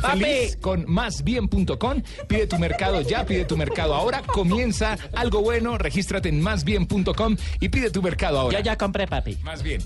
Feliz 0.00 0.58
con 0.60 0.84
másbien.com. 0.86 2.02
Pide 2.28 2.46
tu 2.46 2.58
mercado 2.58 3.00
ya, 3.00 3.24
pide 3.24 3.44
tu 3.46 3.56
mercado 3.56 3.94
ahora. 3.94 4.22
Comienza 4.22 4.98
algo 5.14 5.40
bueno, 5.40 5.78
regístrate 5.78 6.28
en 6.28 6.42
másbien.com 6.42 7.36
y 7.60 7.68
pide 7.70 7.90
tu 7.90 8.02
mercado 8.02 8.38
ahora. 8.40 8.58
Ya 8.64 8.76
compré, 8.76 9.06
papi. 9.06 9.36
Más 9.42 9.62
bien. 9.62 9.80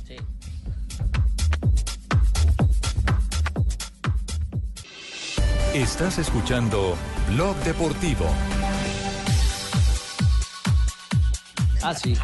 Estás 5.74 6.18
escuchando 6.18 6.96
Blog 7.30 7.56
Deportivo. 7.64 8.26
Ah, 11.82 11.94
sí. 11.94 12.16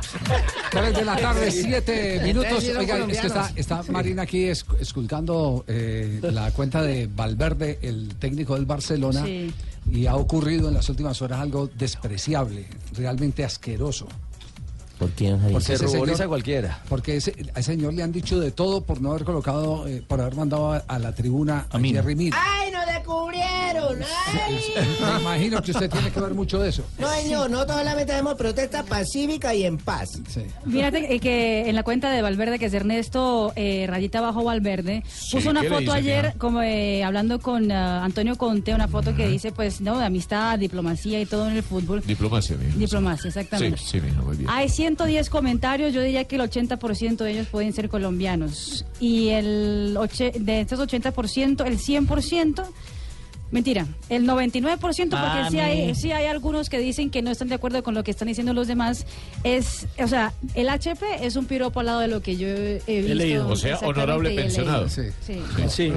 3 0.73 0.95
de 0.97 1.05
la 1.05 1.17
tarde, 1.17 1.51
7 1.51 2.21
minutos. 2.25 2.65
Oiga, 2.77 2.99
es 3.09 3.21
que 3.21 3.27
está, 3.29 3.53
está 3.55 3.83
Marina 3.85 4.23
aquí 4.23 4.45
es- 4.45 4.67
esculcando 4.81 5.65
eh, 5.69 6.19
la 6.23 6.51
cuenta 6.51 6.83
de 6.83 7.07
Valverde, 7.07 7.79
el 7.83 8.17
técnico 8.17 8.55
del 8.55 8.67
Barcelona. 8.67 9.25
Sí. 9.25 9.53
Y 9.93 10.07
ha 10.07 10.17
ocurrido 10.17 10.69
en 10.69 10.75
las 10.75 10.89
últimas 10.89 11.21
horas 11.23 11.41
algo 11.41 11.69
despreciable, 11.69 12.67
realmente 12.95 13.45
asqueroso. 13.45 14.09
Porque 15.53 15.65
Se 15.67 15.75
ese 15.75 15.87
ruboriza 15.87 16.17
señor- 16.19 16.29
cualquiera. 16.29 16.83
Porque 16.89 17.17
ese, 17.17 17.35
a 17.55 17.61
ese 17.61 17.73
señor 17.73 17.95
le 17.95 18.03
han 18.03 18.13
dicho 18.13 18.39
de 18.41 18.51
todo 18.51 18.83
por 18.83 19.01
no 19.01 19.11
haber 19.11 19.25
colocado, 19.25 19.87
eh, 19.87 20.03
por 20.07 20.21
haber 20.21 20.35
mandado 20.35 20.73
a, 20.73 20.79
a 20.79 20.99
la 20.99 21.15
tribuna 21.15 21.67
a, 21.71 21.79
Jerry 22.03 22.15
Mina. 22.15 22.37
Me 25.15 25.21
imagino 25.21 25.63
que 25.63 25.71
usted 25.71 25.91
tiene 25.91 26.11
que 26.11 26.21
ver 26.21 26.35
mucho 26.35 26.59
de 26.59 26.71
eso. 26.71 26.85
No, 26.99 27.09
señor, 27.11 27.51
no 27.51 27.67
solamente 27.67 28.13
hacemos 28.13 28.35
protesta 28.35 28.83
pacífica 28.83 29.55
y 29.55 29.65
en 29.65 29.79
paz. 29.79 30.11
Fíjate 30.71 31.15
eh, 31.15 31.21
que 31.21 31.69
en 31.69 31.75
la 31.75 31.83
cuenta 31.83 32.11
de 32.11 32.23
Valverde, 32.23 32.59
que 32.59 32.67
es 32.67 32.75
Ernesto 32.75 33.53
eh, 33.57 33.87
Rayita 33.89 34.21
Bajo 34.21 34.45
Valverde, 34.45 35.03
puso 35.31 35.51
una 35.51 35.63
¿qué 35.63 35.69
le 35.69 35.75
foto 35.75 35.95
dice, 35.95 36.13
ayer 36.15 36.35
como 36.39 36.63
eh, 36.63 37.05
hablando 37.05 37.39
con 37.41 37.71
ah, 37.71 38.05
Antonio 38.05 38.37
Conte, 38.37 38.75
una 38.75 38.89
foto 38.89 39.15
que 39.15 39.29
dice 39.29 39.53
pues 39.53 39.81
no, 39.81 39.99
de 39.99 40.07
amistad, 40.07 40.59
diplomacia 40.59 41.21
y 41.21 41.27
todo 41.27 41.49
en 41.49 41.57
el 41.57 41.63
fútbol. 41.63 42.03
Diplomacia, 42.05 42.57
mijo. 42.57 42.79
Diplomacia, 42.79 43.29
exactamente. 43.29 43.79
Sí, 43.79 43.85
sí, 43.93 44.01
mijo, 44.01 44.23
muy 44.23 44.37
bien. 44.37 44.51
Hay 44.51 44.69
110 44.69 45.29
comentarios, 45.31 45.93
yo 45.93 46.03
diría 46.03 46.25
que 46.25 46.37
el 46.37 46.43
80% 46.43 47.17
de 47.17 47.31
ellos 47.31 47.47
pueden 47.49 47.73
ser 47.73 47.89
colombianos. 47.89 48.85
Y 49.01 49.29
el 49.29 49.99
de 50.41 50.61
estos 50.61 50.81
80%, 50.81 51.67
el 51.67 51.79
100%, 51.79 52.65
mentira, 53.51 53.87
el 54.09 54.27
99%, 54.27 54.79
porque 54.79 55.51
sí 55.51 55.59
hay, 55.61 55.95
sí 55.95 56.11
hay 56.13 56.27
algunos 56.27 56.69
que 56.69 56.79
dicen 56.79 57.11
que 57.11 57.23
no 57.23 57.31
están 57.31 57.49
de 57.49 57.55
acuerdo 57.55 57.83
con 57.83 57.95
lo 57.95 58.03
que 58.03 58.11
están 58.11 58.29
diciendo 58.29 58.53
los 58.53 58.67
demás. 58.67 59.07
Es, 59.45 59.87
o 60.03 60.09
sea, 60.09 60.33
el 60.55 60.69
HP 60.69 61.05
es 61.25 61.37
un 61.37 61.47
piropo 61.47 61.81
al 61.81 61.87
lado 61.87 62.01
de 62.01 62.09
lo 62.09 62.21
que 62.21 62.37
yo 62.37 62.49
he 62.49 62.81
visto. 62.87 63.15
leído. 63.15 63.49
O 63.49 63.57
sea, 63.57 63.79
honorable 63.79 64.33
he 64.33 64.37
pensionado. 64.37 64.89
Sí. 64.89 65.03
Sí. 65.25 65.41
Sí. 65.69 65.93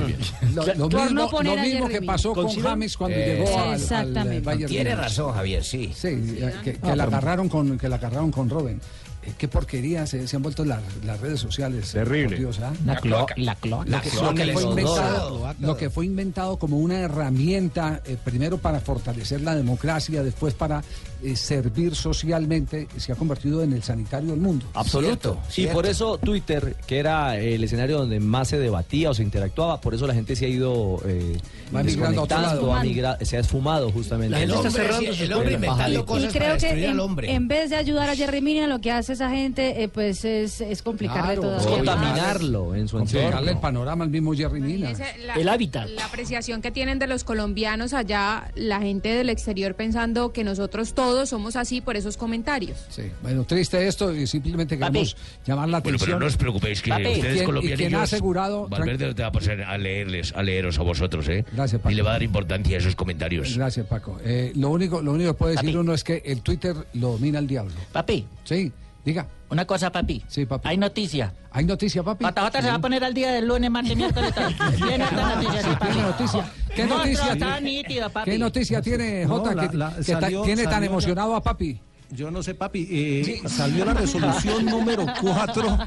Lo, 0.54 0.64
mismo, 0.88 1.10
no 1.12 1.30
poner 1.30 1.58
lo 1.58 1.64
mismo 1.64 1.88
que 1.88 2.02
pasó 2.02 2.34
con. 2.34 2.48
James 2.50 2.96
cuando 2.98 3.18
Eh, 3.18 3.38
llegó 3.44 3.58
al, 3.60 3.70
al 3.70 3.76
Exactamente. 3.76 4.40
Bayern 4.42 4.70
Tiene 4.72 4.96
razón, 4.96 5.34
Javier, 5.34 5.64
sí. 5.64 5.92
Sí, 5.96 6.08
eh, 6.08 6.54
que, 6.64 6.74
que 6.74 6.80
Ah, 6.84 6.96
la 6.96 7.06
pero- 7.06 7.18
agarraron 7.18 7.50
con 7.50 7.78
que 7.78 7.90
la 7.90 7.96
agarraron 7.98 8.32
con 8.32 8.50
Robin. 8.50 8.80
Eh, 9.28 9.34
qué 9.38 9.48
porquería 9.48 10.08
se, 10.08 10.28
se 10.28 10.36
han 10.36 10.42
vuelto 10.42 10.64
las, 10.66 10.82
las 11.06 11.20
redes 11.20 11.40
sociales. 11.40 11.92
Terrible. 11.92 12.30
por 12.30 12.38
Dios, 12.38 12.60
¿ah? 12.60 12.74
La 12.86 12.96
cloaca. 12.98 13.34
La 13.38 13.56
cloaca. 13.56 13.90
Lo 13.90 14.02
que, 14.34 14.46
lo 14.46 14.54
fue 14.54 14.64
inventado, 14.64 15.56
lo 15.60 15.78
que 15.78 15.90
fue 15.90 16.06
inventado 16.06 16.58
como 16.58 16.78
una 16.80 17.00
herramienta, 17.00 18.02
eh, 18.06 18.18
primero 18.24 18.58
para 18.58 18.80
fortalecer 18.80 19.42
la 19.42 19.56
democracia, 19.56 20.24
después 20.24 20.54
para 20.54 20.84
eh, 21.24 21.36
servir 21.36 21.96
socialmente, 21.96 22.88
se 22.98 23.12
ha 23.12 23.16
convertido 23.16 23.64
en 23.64 23.74
el 23.74 23.84
sanitario 23.84 24.32
del 24.32 24.40
mundo. 24.40 24.66
Absoluto. 24.74 25.34
Cierto, 25.34 25.40
y 25.50 25.52
cierto. 25.54 25.74
por 25.74 25.86
eso 25.86 26.18
Twitter, 26.18 26.76
que 26.86 27.00
era 27.00 27.38
el 27.38 27.64
escenario 27.64 27.98
donde 28.00 28.20
más 28.20 28.48
se 28.50 28.58
debatía 28.60 29.10
o 29.10 29.14
se 29.14 29.24
interactuaba, 29.24 29.82
por 29.82 29.94
eso 29.94 30.08
la 30.08 30.14
gente 30.14 30.36
se 30.36 30.46
ha 30.46 30.50
ido 30.50 31.02
eh, 31.06 31.38
Va 31.76 31.80
a 31.80 31.84
desconectando, 31.84 32.74
migra- 32.82 33.18
se 33.26 33.38
ha 33.38 33.40
esfumado 33.42 33.92
justamente. 33.92 34.32
La 34.32 34.38
gente 34.40 34.54
El 34.54 34.58
está 34.58 34.68
hombre, 34.70 34.84
cerrando 34.84 35.12
sí, 35.12 35.18
sus 35.18 35.22
el 35.26 35.34
hombre 35.34 35.50
cuentas. 35.58 35.70
inventando 35.70 36.00
Ajá. 36.00 36.20
Y 36.20 36.22
para 36.22 36.32
creo 36.32 36.58
que 36.58 36.68
al 36.70 36.84
en, 36.94 37.00
hombre. 37.00 37.34
en 37.34 37.48
vez 37.48 37.70
de 37.70 37.76
ayudar 37.76 38.10
a 38.10 38.16
Jerry 38.16 38.42
Mina, 38.42 38.68
lo 38.68 38.80
que 38.80 38.92
hace 38.92 39.16
esa 39.18 39.30
gente, 39.30 39.84
eh, 39.84 39.88
pues 39.90 40.24
es, 40.26 40.62
es 40.62 40.82
complicarle 40.82 41.36
Claro, 41.36 41.42
todo. 41.42 41.58
Es 41.58 41.66
contaminarlo 41.68 42.76
en 42.76 42.88
su 42.88 42.98
Complicarle 42.98 43.30
el 43.30 43.38
entorno. 43.50 43.62
panorama 43.62 44.04
al 44.04 44.10
mismo 44.10 44.34
Jerry 44.34 44.62
Mina. 44.62 44.92
La- 45.26 45.34
El 45.36 45.50
hábitat. 45.50 45.90
La 45.90 46.06
apreciación 46.06 46.62
que 46.62 46.72
tienen 46.72 47.00
de 47.00 47.08
los 47.08 47.24
colombianos 47.24 47.94
allá, 47.94 48.52
la 48.56 48.80
gente 48.80 49.10
del 49.10 49.30
exterior 49.30 49.76
pensando 49.76 50.32
que 50.32 50.44
nosotros 50.44 50.94
todos 50.94 51.30
somos 51.30 51.56
así 51.56 51.82
por 51.82 51.96
esos 51.98 52.18
comentarios. 52.18 52.78
Sí, 52.90 53.04
bueno, 53.22 53.44
triste 53.44 53.88
esto 53.88 54.14
y 54.14 54.28
simplemente 54.28 54.78
queremos 54.78 55.16
llamar 55.46 55.70
la 55.70 55.80
Bueno, 55.80 55.96
atención. 55.96 56.08
pero 56.08 56.20
no 56.20 56.26
os 56.28 56.38
preocupéis 56.38 56.82
que 56.82 56.90
Papi. 56.92 57.04
ustedes 57.04 57.18
¿Y 57.20 57.22
quién- 57.30 57.42
y 57.42 57.46
colombianos 57.46 57.78
quién 57.78 57.96
ha 57.96 58.04
asegurado- 58.04 58.68
Valverde 58.70 59.14
te 59.14 59.22
va 59.22 59.28
a 59.30 59.32
pasar 59.32 59.62
a 59.62 59.78
leerles, 59.78 60.34
a 60.36 60.44
leeros 60.44 60.78
a 60.80 60.84
vosotros, 60.84 61.28
¿eh? 61.30 61.44
Gracias, 61.54 61.82
Paco. 61.82 61.92
Y 61.92 61.96
le 61.96 62.02
va 62.04 62.10
a 62.12 62.14
dar 62.14 62.24
importancia 62.24 62.78
a 62.78 62.80
esos 62.80 62.96
comentarios. 62.96 63.56
Gracias, 63.58 63.86
Paco. 63.88 64.20
Eh, 64.24 64.52
lo 64.56 64.70
único, 64.70 65.02
lo 65.02 65.14
único 65.14 65.32
que 65.34 65.38
puede 65.38 65.56
decir 65.56 65.78
uno 65.78 65.94
es 65.94 66.04
que 66.04 66.22
el 66.26 66.42
Twitter 66.42 66.76
lo 66.94 67.12
domina 67.14 67.40
el 67.40 67.48
diablo. 67.48 67.74
Papi. 67.92 68.26
Sí, 68.44 68.72
diga. 69.08 69.28
Una 69.50 69.66
cosa, 69.66 69.92
papi. 69.92 70.24
Sí, 70.28 70.46
papi. 70.46 70.68
Hay 70.68 70.78
noticia. 70.78 71.34
¿Hay 71.52 71.66
noticia, 71.66 72.04
papi? 72.04 72.26
JJ 72.26 72.62
se 72.62 72.68
va 72.68 72.76
a 72.76 72.80
poner 72.80 73.04
al 73.04 73.14
día 73.14 73.32
del 73.32 73.48
lunes, 73.48 73.72
martes, 73.72 73.96
miércoles. 73.96 74.34
Tiene 74.76 75.04
esta 75.06 75.36
noticia, 75.36 75.62
sí, 75.64 75.70
papi. 75.80 75.86
¿Tiene 75.94 76.02
noticia? 76.08 76.52
¿Qué 76.76 76.86
noticia 76.86 77.34
está 77.34 77.54
tiene? 77.58 77.62
nítido, 77.62 78.10
papi. 78.10 78.32
¿Qué 78.32 78.38
noticia 78.38 78.82
tiene, 78.82 79.26
No, 79.26 79.38
Jota, 79.38 79.56
la- 79.56 79.68
que, 79.70 79.78
la- 79.78 79.94
que 79.96 80.16
ta- 80.16 80.28
tiene 80.28 80.64
tan 80.64 80.74
salió 80.74 80.90
emocionado 80.90 81.36
a 81.36 81.42
papi? 81.42 81.82
Yo 82.10 82.32
no 82.32 82.42
sé, 82.42 82.54
papi. 82.56 82.88
eh, 82.90 83.42
Salió 83.48 83.84
la 83.84 83.94
resolución 83.94 84.66
número 84.66 85.06
4, 85.22 85.78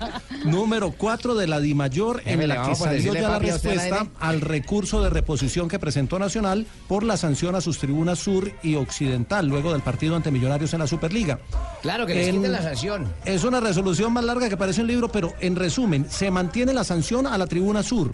número 0.44 0.92
4 0.92 1.34
de 1.34 1.46
la 1.46 1.60
DIMAYOR, 1.60 2.22
en 2.26 2.46
la 2.46 2.62
que 2.62 2.74
salió 2.74 3.14
ya 3.14 3.22
la 3.28 3.38
respuesta 3.38 4.06
al 4.20 4.40
recurso 4.42 5.02
de 5.02 5.08
reposición 5.10 5.68
que 5.68 5.78
presentó 5.78 6.18
Nacional 6.18 6.66
por 6.88 7.04
la 7.04 7.16
sanción 7.16 7.54
a 7.54 7.60
sus 7.62 7.78
tribunas 7.78 8.18
sur 8.18 8.52
y 8.62 8.74
occidental, 8.74 9.46
luego 9.48 9.72
del 9.72 9.80
partido 9.80 10.14
ante 10.14 10.30
Millonarios 10.30 10.72
en 10.74 10.80
la 10.80 10.86
Superliga. 10.86 11.38
Claro, 11.80 12.04
que 12.06 12.14
les 12.14 12.28
En- 12.28 12.36
quiten 12.36 12.52
la 12.52 12.62
sanción. 12.62 13.12
Es 13.24 13.44
una 13.44 13.60
resolución 13.60 14.12
más 14.12 14.24
larga 14.24 14.48
que 14.50 14.56
parece 14.58 14.82
un 14.82 14.88
libro, 14.88 15.08
pero 15.10 15.32
en 15.40 15.56
resumen, 15.56 16.06
se 16.10 16.30
mantiene 16.30 16.74
la 16.74 16.84
sanción 16.84 17.26
a 17.26 17.38
la 17.38 17.46
tribuna 17.46 17.82
sur. 17.82 18.12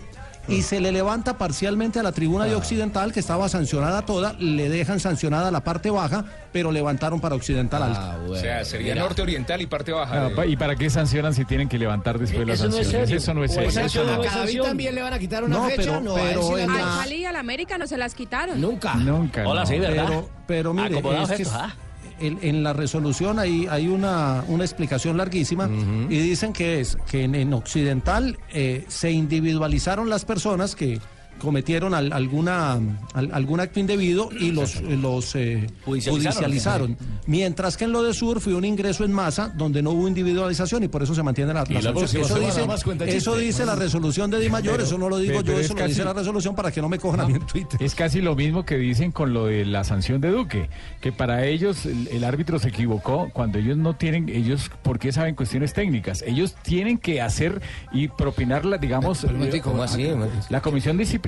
Y 0.49 0.63
se 0.63 0.81
le 0.81 0.93
levanta 0.93 1.39
parcialmente 1.39 1.99
a 1.99 2.03
la 2.03 2.13
tribuna 2.13 2.45
de 2.45 2.55
Occidental, 2.55 3.13
que 3.13 3.21
estaba 3.21 3.49
sancionada 3.49 4.03
toda, 4.03 4.33
le 4.35 4.69
dejan 4.69 5.01
sancionada 5.01 5.51
la 5.51 5.63
parte 5.65 5.91
baja, 5.91 6.25
pero 6.53 6.73
levantaron 6.73 7.21
para 7.21 7.35
Occidental 7.35 7.83
alta. 7.83 8.19
O 8.29 8.37
sea, 8.37 8.65
sería 8.65 8.95
norte 8.95 9.23
oriental 9.23 9.61
y 9.61 9.67
parte 9.67 9.93
baja. 9.93 10.27
Ah, 10.27 10.31
pa- 10.35 10.47
¿Y 10.47 10.57
para 10.57 10.77
qué 10.77 10.89
sancionan 10.91 11.35
si 11.35 11.45
tienen 11.45 11.69
que 11.69 11.79
levantar 11.79 12.19
después 12.19 12.47
las 12.47 12.61
Eso 12.61 12.69
no 12.69 12.77
es 12.77 12.83
sanciones? 12.85 13.09
serio. 13.09 13.17
Eso 13.23 13.35
no 13.35 13.45
es 13.45 13.51
O 13.51 13.55
serio. 13.55 13.69
esa 13.71 13.85
Eso 13.85 14.05
no- 14.05 14.17
no 14.17 14.23
es 14.25 14.29
A 14.31 14.31
David 14.37 14.43
sanción. 14.47 14.67
también 14.67 14.95
le 14.95 15.03
van 15.03 15.13
a 15.13 15.19
quitar 15.19 15.45
una 15.45 15.57
No, 15.57 15.65
fecha, 15.67 15.77
pero- 15.83 16.01
no, 16.01 16.15
pero 16.15 16.59
en 16.59 16.73
la- 16.73 16.93
Al 16.95 17.01
Cali 17.05 17.17
y 17.17 17.25
al 17.25 17.37
América 17.37 17.79
no 17.79 17.87
se 17.87 17.97
las 17.97 18.15
quitaron. 18.15 18.61
Nunca. 18.61 18.95
Nunca. 18.95 19.47
Hola, 19.47 19.61
no. 19.63 19.67
sí, 19.67 19.79
¿verdad? 19.79 20.05
Pero, 20.07 20.31
pero 20.47 20.75
mire, 20.75 20.99
es 20.99 21.03
que 21.03 21.23
estos, 21.23 21.41
es- 21.41 21.49
ah. 21.53 21.75
El- 22.21 22.39
en 22.43 22.63
la 22.63 22.73
resolución 22.73 23.39
hay, 23.39 23.67
hay 23.71 23.89
una, 23.89 24.45
una 24.49 24.65
explicación 24.65 25.17
larguísima 25.17 25.69
y 26.11 26.19
dicen 26.19 26.53
que 26.53 26.81
es 26.81 26.97
que 27.11 27.25
en, 27.25 27.35
en 27.35 27.53
Occidental 27.53 28.39
eh, 28.53 28.85
se 28.89 29.11
individualizaron 29.11 30.09
las 30.09 30.25
personas 30.25 30.75
que 30.75 30.99
cometieron 31.39 31.95
al- 31.95 32.13
alguna 32.13 32.73
al- 33.15 33.31
algún 33.33 33.61
acto 33.61 33.81
indebido 33.81 34.29
y 34.39 34.53
los 34.53 34.81
los 34.83 35.35
eh, 35.37 35.67
Judicializaron. 35.85 36.23
judicializaron 36.23 36.97
mientras 37.27 37.77
que 37.77 37.85
en 37.85 37.93
lo 37.93 38.03
de 38.03 38.15
Sur 38.15 38.41
fue 38.41 38.55
un 38.55 38.65
ingreso 38.65 39.05
en 39.05 39.13
masa 39.13 39.49
donde 39.57 39.83
no 39.83 39.91
hubo 39.91 40.09
individualización 40.09 40.85
y 40.85 40.89
por 40.89 41.03
eso 41.03 41.15
se 41.15 41.23
mantiene 41.23 41.53
la, 41.55 41.65
la 41.65 41.81
la 41.81 41.93
sanción. 41.93 42.23
eso 42.25 42.39
dice, 42.39 42.67
más 42.67 42.85
eso 43.07 43.37
dice 43.37 43.67
la 43.67 43.75
resolución 43.75 44.31
de 44.31 44.41
Di 44.41 44.49
Mayor 44.49 44.81
eso 44.81 44.97
no 44.99 45.09
lo 45.09 45.19
digo 45.19 45.35
Pero- 45.35 45.41
yo 45.41 45.47
pero 45.47 45.59
eso 45.61 45.75
es 45.75 45.81
lo 45.81 45.87
dice 45.89 46.05
la 46.05 46.13
resolución 46.13 46.55
para 46.55 46.71
que 46.71 46.81
no 46.81 46.89
me 46.89 46.99
cojan 46.99 47.21
a 47.21 47.27
mí 47.27 47.35
en 47.35 47.47
Twitter 47.47 47.83
Es 47.83 47.95
casi 47.95 48.21
lo 48.21 48.35
mismo 48.35 48.65
que 48.65 48.77
dicen 48.79 49.13
con 49.13 49.33
lo 49.33 49.47
de 49.47 49.65
la 49.65 49.85
sanción 49.85 50.21
de 50.21 50.31
Duque, 50.31 50.69
que 51.01 51.13
para 51.13 51.45
ellos 51.47 51.87
el, 51.87 52.09
el 52.09 52.25
árbitro 52.25 52.59
se 52.59 52.69
equivocó 52.69 53.31
cuando 53.33 53.59
ellos 53.59 53.77
no 53.77 53.95
tienen, 53.95 54.29
ellos, 54.29 54.71
¿por 54.83 54.99
qué 54.99 55.13
saben 55.13 55.35
cuestiones 55.35 55.73
técnicas? 55.73 56.23
Ellos 56.27 56.55
tienen 56.63 56.99
que 56.99 57.21
hacer 57.21 57.61
y 57.93 58.09
propinar, 58.09 58.65
la, 58.65 58.79
digamos, 58.79 59.21
Pero, 59.23 59.39
pero, 59.39 59.55
eh, 59.55 59.61
¿Cómo 59.61 59.83
así? 59.83 60.09
la 60.49 60.61
comisión 60.61 60.97
disciplinaria, 60.97 61.26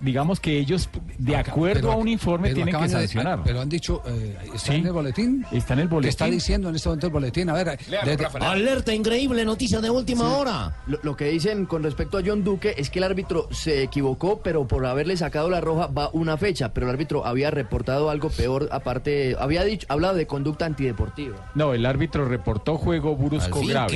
digamos 0.00 0.40
que 0.40 0.58
ellos, 0.58 0.88
de 1.18 1.36
acuerdo 1.36 1.80
Pero- 1.82 1.92
a 1.92 1.96
un 1.96 2.08
informe, 2.08 2.48
pero 2.48 2.54
tienen 2.64 2.74
que 2.76 2.82
de- 2.82 2.88
sancionar. 2.88 3.40
pero 3.44 3.60
han 3.60 3.68
dicho, 3.68 4.02
eh, 4.06 4.36
¿está 4.54 4.58
Sí. 4.58 4.74
en 4.74 4.86
el 4.86 4.92
boletín? 4.92 5.46
Está 5.52 5.74
en 5.74 5.80
el 5.80 5.88
¿Qué 5.88 6.08
está 6.08 6.24
boletín. 6.24 6.38
diciendo 6.38 6.68
en 6.68 6.74
este 6.76 6.88
momento 6.88 7.06
el 7.06 7.12
boletín? 7.12 7.48
A 7.50 7.52
ver, 7.54 7.78
desde- 8.04 8.26
Alerta 8.40 8.92
increíble, 8.94 9.44
noticia 9.44 9.80
de 9.80 9.90
última 9.90 10.36
hora. 10.36 10.76
Lo, 10.86 10.98
lo 11.02 11.16
que 11.16 11.26
dicen 11.26 11.66
con 11.66 11.82
respecto 11.82 12.18
a 12.18 12.22
John 12.24 12.44
Duque 12.44 12.74
es 12.76 12.90
que 12.90 12.98
el 12.98 13.04
árbitro 13.04 13.48
se 13.50 13.82
equivocó, 13.82 14.40
pero 14.42 14.66
por 14.66 14.84
haberle 14.86 15.16
sacado 15.16 15.50
la 15.50 15.60
roja 15.60 15.86
va 15.88 16.10
una 16.12 16.36
fecha, 16.36 16.72
pero 16.72 16.86
el 16.86 16.92
árbitro 16.92 17.26
había 17.26 17.50
reportado 17.50 18.10
algo 18.10 18.30
peor, 18.30 18.68
aparte, 18.72 19.36
había 19.38 19.64
dicho, 19.64 19.86
hablado 19.90 20.14
de 20.14 20.26
conducta 20.26 20.66
antideportiva. 20.66 21.36
No, 21.54 21.74
el 21.74 21.86
árbitro 21.86 22.26
reportó 22.26 22.76
juego 22.76 23.16
brusco 23.16 23.60
fin, 23.60 23.68
grave. 23.70 23.88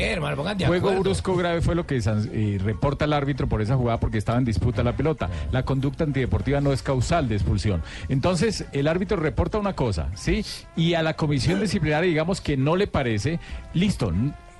juego 0.66 0.88
acuerdo. 0.88 1.02
brusco 1.02 1.36
grave 1.36 1.60
fue 1.60 1.74
lo 1.74 1.86
que 1.86 2.00
san- 2.00 2.28
eh, 2.32 2.58
reporta 2.62 3.04
el 3.04 3.12
árbitro 3.12 3.48
por 3.48 3.62
esa 3.62 3.76
jugada 3.76 3.98
porque 4.00 4.18
estaba 4.18 4.38
en 4.38 4.44
disputa 4.44 4.82
la 4.82 4.96
pelota. 4.96 5.28
La 5.52 5.64
conducta 5.64 6.04
antideportiva 6.04 6.60
no 6.60 6.72
es 6.72 6.82
causal 6.82 7.28
de 7.28 7.36
expulsión. 7.36 7.82
Entonces, 8.08 8.66
el 8.72 8.88
árbitro 8.88 9.16
reporta 9.16 9.58
una 9.58 9.74
cosa, 9.74 10.10
¿sí? 10.14 10.44
Y 10.76 10.94
a 10.94 11.02
la 11.02 11.14
comisión 11.14 11.60
disciplinaria, 11.60 12.08
digamos 12.08 12.40
que 12.40 12.56
no 12.56 12.76
le 12.76 12.86
parece, 12.86 13.40
listo. 13.74 14.12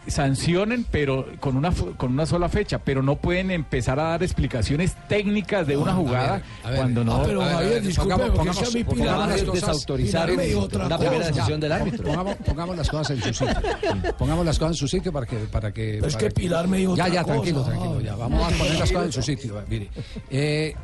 Sancionen 0.08 0.86
pero 0.90 1.26
con 1.40 1.56
una 1.56 1.70
con 1.96 2.12
una 2.12 2.26
sola 2.26 2.48
fecha 2.48 2.78
pero 2.78 3.02
no 3.02 3.16
pueden 3.16 3.50
empezar 3.50 3.98
a 4.00 4.04
dar 4.04 4.22
explicaciones 4.22 4.96
técnicas 5.08 5.66
de 5.66 5.76
una 5.76 5.92
a 5.92 5.94
jugada 5.94 6.32
ver, 6.34 6.42
a 6.64 6.70
ver. 6.70 6.78
cuando 6.78 7.04
no 7.04 7.22
pero 7.22 7.42
a 7.42 7.46
a 7.48 7.52
Javier, 7.54 7.82
disculpe, 7.82 8.14
pongamos- 8.30 9.34
es 9.34 9.52
desautorizar 9.52 10.28
cosa. 10.34 10.98
primera 10.98 11.26
decisión 11.26 11.60
del 11.60 11.72
árbitro. 11.72 12.04
Pongamos, 12.06 12.36
pongamos 12.36 12.76
las 12.76 12.88
cosas 12.88 13.10
en 13.16 13.22
su 13.34 13.44
sitio. 13.44 14.16
Pongamos 14.18 14.44
las 14.46 14.58
cosas 14.58 14.72
en 14.72 14.76
su 14.78 14.88
sitio 14.88 15.12
para 15.12 15.26
que... 15.26 15.36
Para 15.36 15.72
que 15.72 15.92
Pero 15.94 16.06
es 16.06 16.14
para 16.14 16.28
que 16.28 16.34
Pilar 16.34 16.68
me 16.68 16.78
dijo 16.78 16.96
Ya, 16.96 17.08
ya, 17.08 17.24
tranquilo, 17.24 17.58
cosa. 17.60 17.70
tranquilo. 17.72 18.00
Ya. 18.00 18.14
Vamos 18.16 18.42
a 18.52 18.56
poner 18.56 18.78
las 18.78 18.90
cosas 18.92 19.06
en 19.06 19.12
su 19.12 19.22
sitio. 19.22 19.62
Mire, 19.68 19.88
eh, 20.30 20.74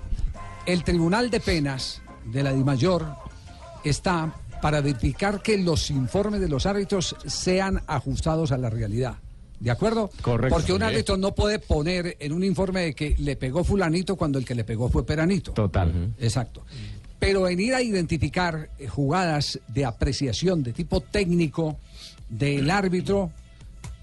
el 0.67 0.85
Tribunal 0.85 1.31
de 1.31 1.41
Penas 1.41 2.01
de 2.25 2.43
la 2.43 2.53
DIMAYOR 2.53 3.07
está 3.85 4.33
para 4.65 4.81
verificar 4.81 5.43
que 5.43 5.59
los 5.59 5.91
informes 5.91 6.41
de 6.41 6.49
los 6.49 6.65
árbitros 6.65 7.15
sean 7.27 7.83
ajustados 7.87 8.51
a 8.51 8.57
la 8.57 8.71
realidad. 8.71 9.17
¿De 9.61 9.71
acuerdo? 9.71 10.09
Correcto. 10.23 10.57
Porque 10.57 10.73
un 10.73 10.83
árbitro 10.83 11.19
no 11.19 11.35
puede 11.35 11.59
poner 11.59 12.17
en 12.19 12.33
un 12.33 12.43
informe 12.43 12.81
de 12.81 12.95
que 12.95 13.15
le 13.19 13.37
pegó 13.37 13.63
fulanito 13.63 14.17
cuando 14.17 14.39
el 14.39 14.47
que 14.47 14.55
le 14.55 14.65
pegó 14.65 14.89
fue 14.89 15.05
peranito. 15.05 15.53
Total. 15.53 16.15
Exacto. 16.19 16.65
Pero 17.19 17.43
venir 17.43 17.75
a 17.75 17.83
identificar 17.83 18.71
eh, 18.79 18.89
jugadas 18.89 19.61
de 19.69 19.85
apreciación 19.85 20.63
de 20.63 20.73
tipo 20.73 21.03
técnico 21.03 21.77
del 22.31 22.71
árbitro 22.71 23.33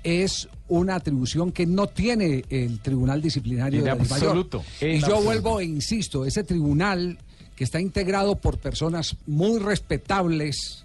es 0.04 0.48
una 0.68 0.94
atribución 0.94 1.52
que 1.52 1.66
no 1.66 1.88
tiene 1.88 2.46
el 2.52 2.82
Tribunal 2.82 3.20
Disciplinario 3.20 3.80
En 3.80 3.86
de 3.86 3.90
la 3.90 3.96
Dimayor. 3.96 4.28
absoluto, 4.28 4.64
Y 4.80 5.00
yo 5.00 5.06
absoluto. 5.08 5.24
vuelvo 5.24 5.60
e 5.60 5.66
insisto, 5.66 6.24
ese 6.24 6.44
tribunal 6.44 7.18
que 7.62 7.66
está 7.66 7.80
integrado 7.80 8.38
por 8.38 8.58
personas 8.58 9.18
muy 9.28 9.60
respetables, 9.60 10.84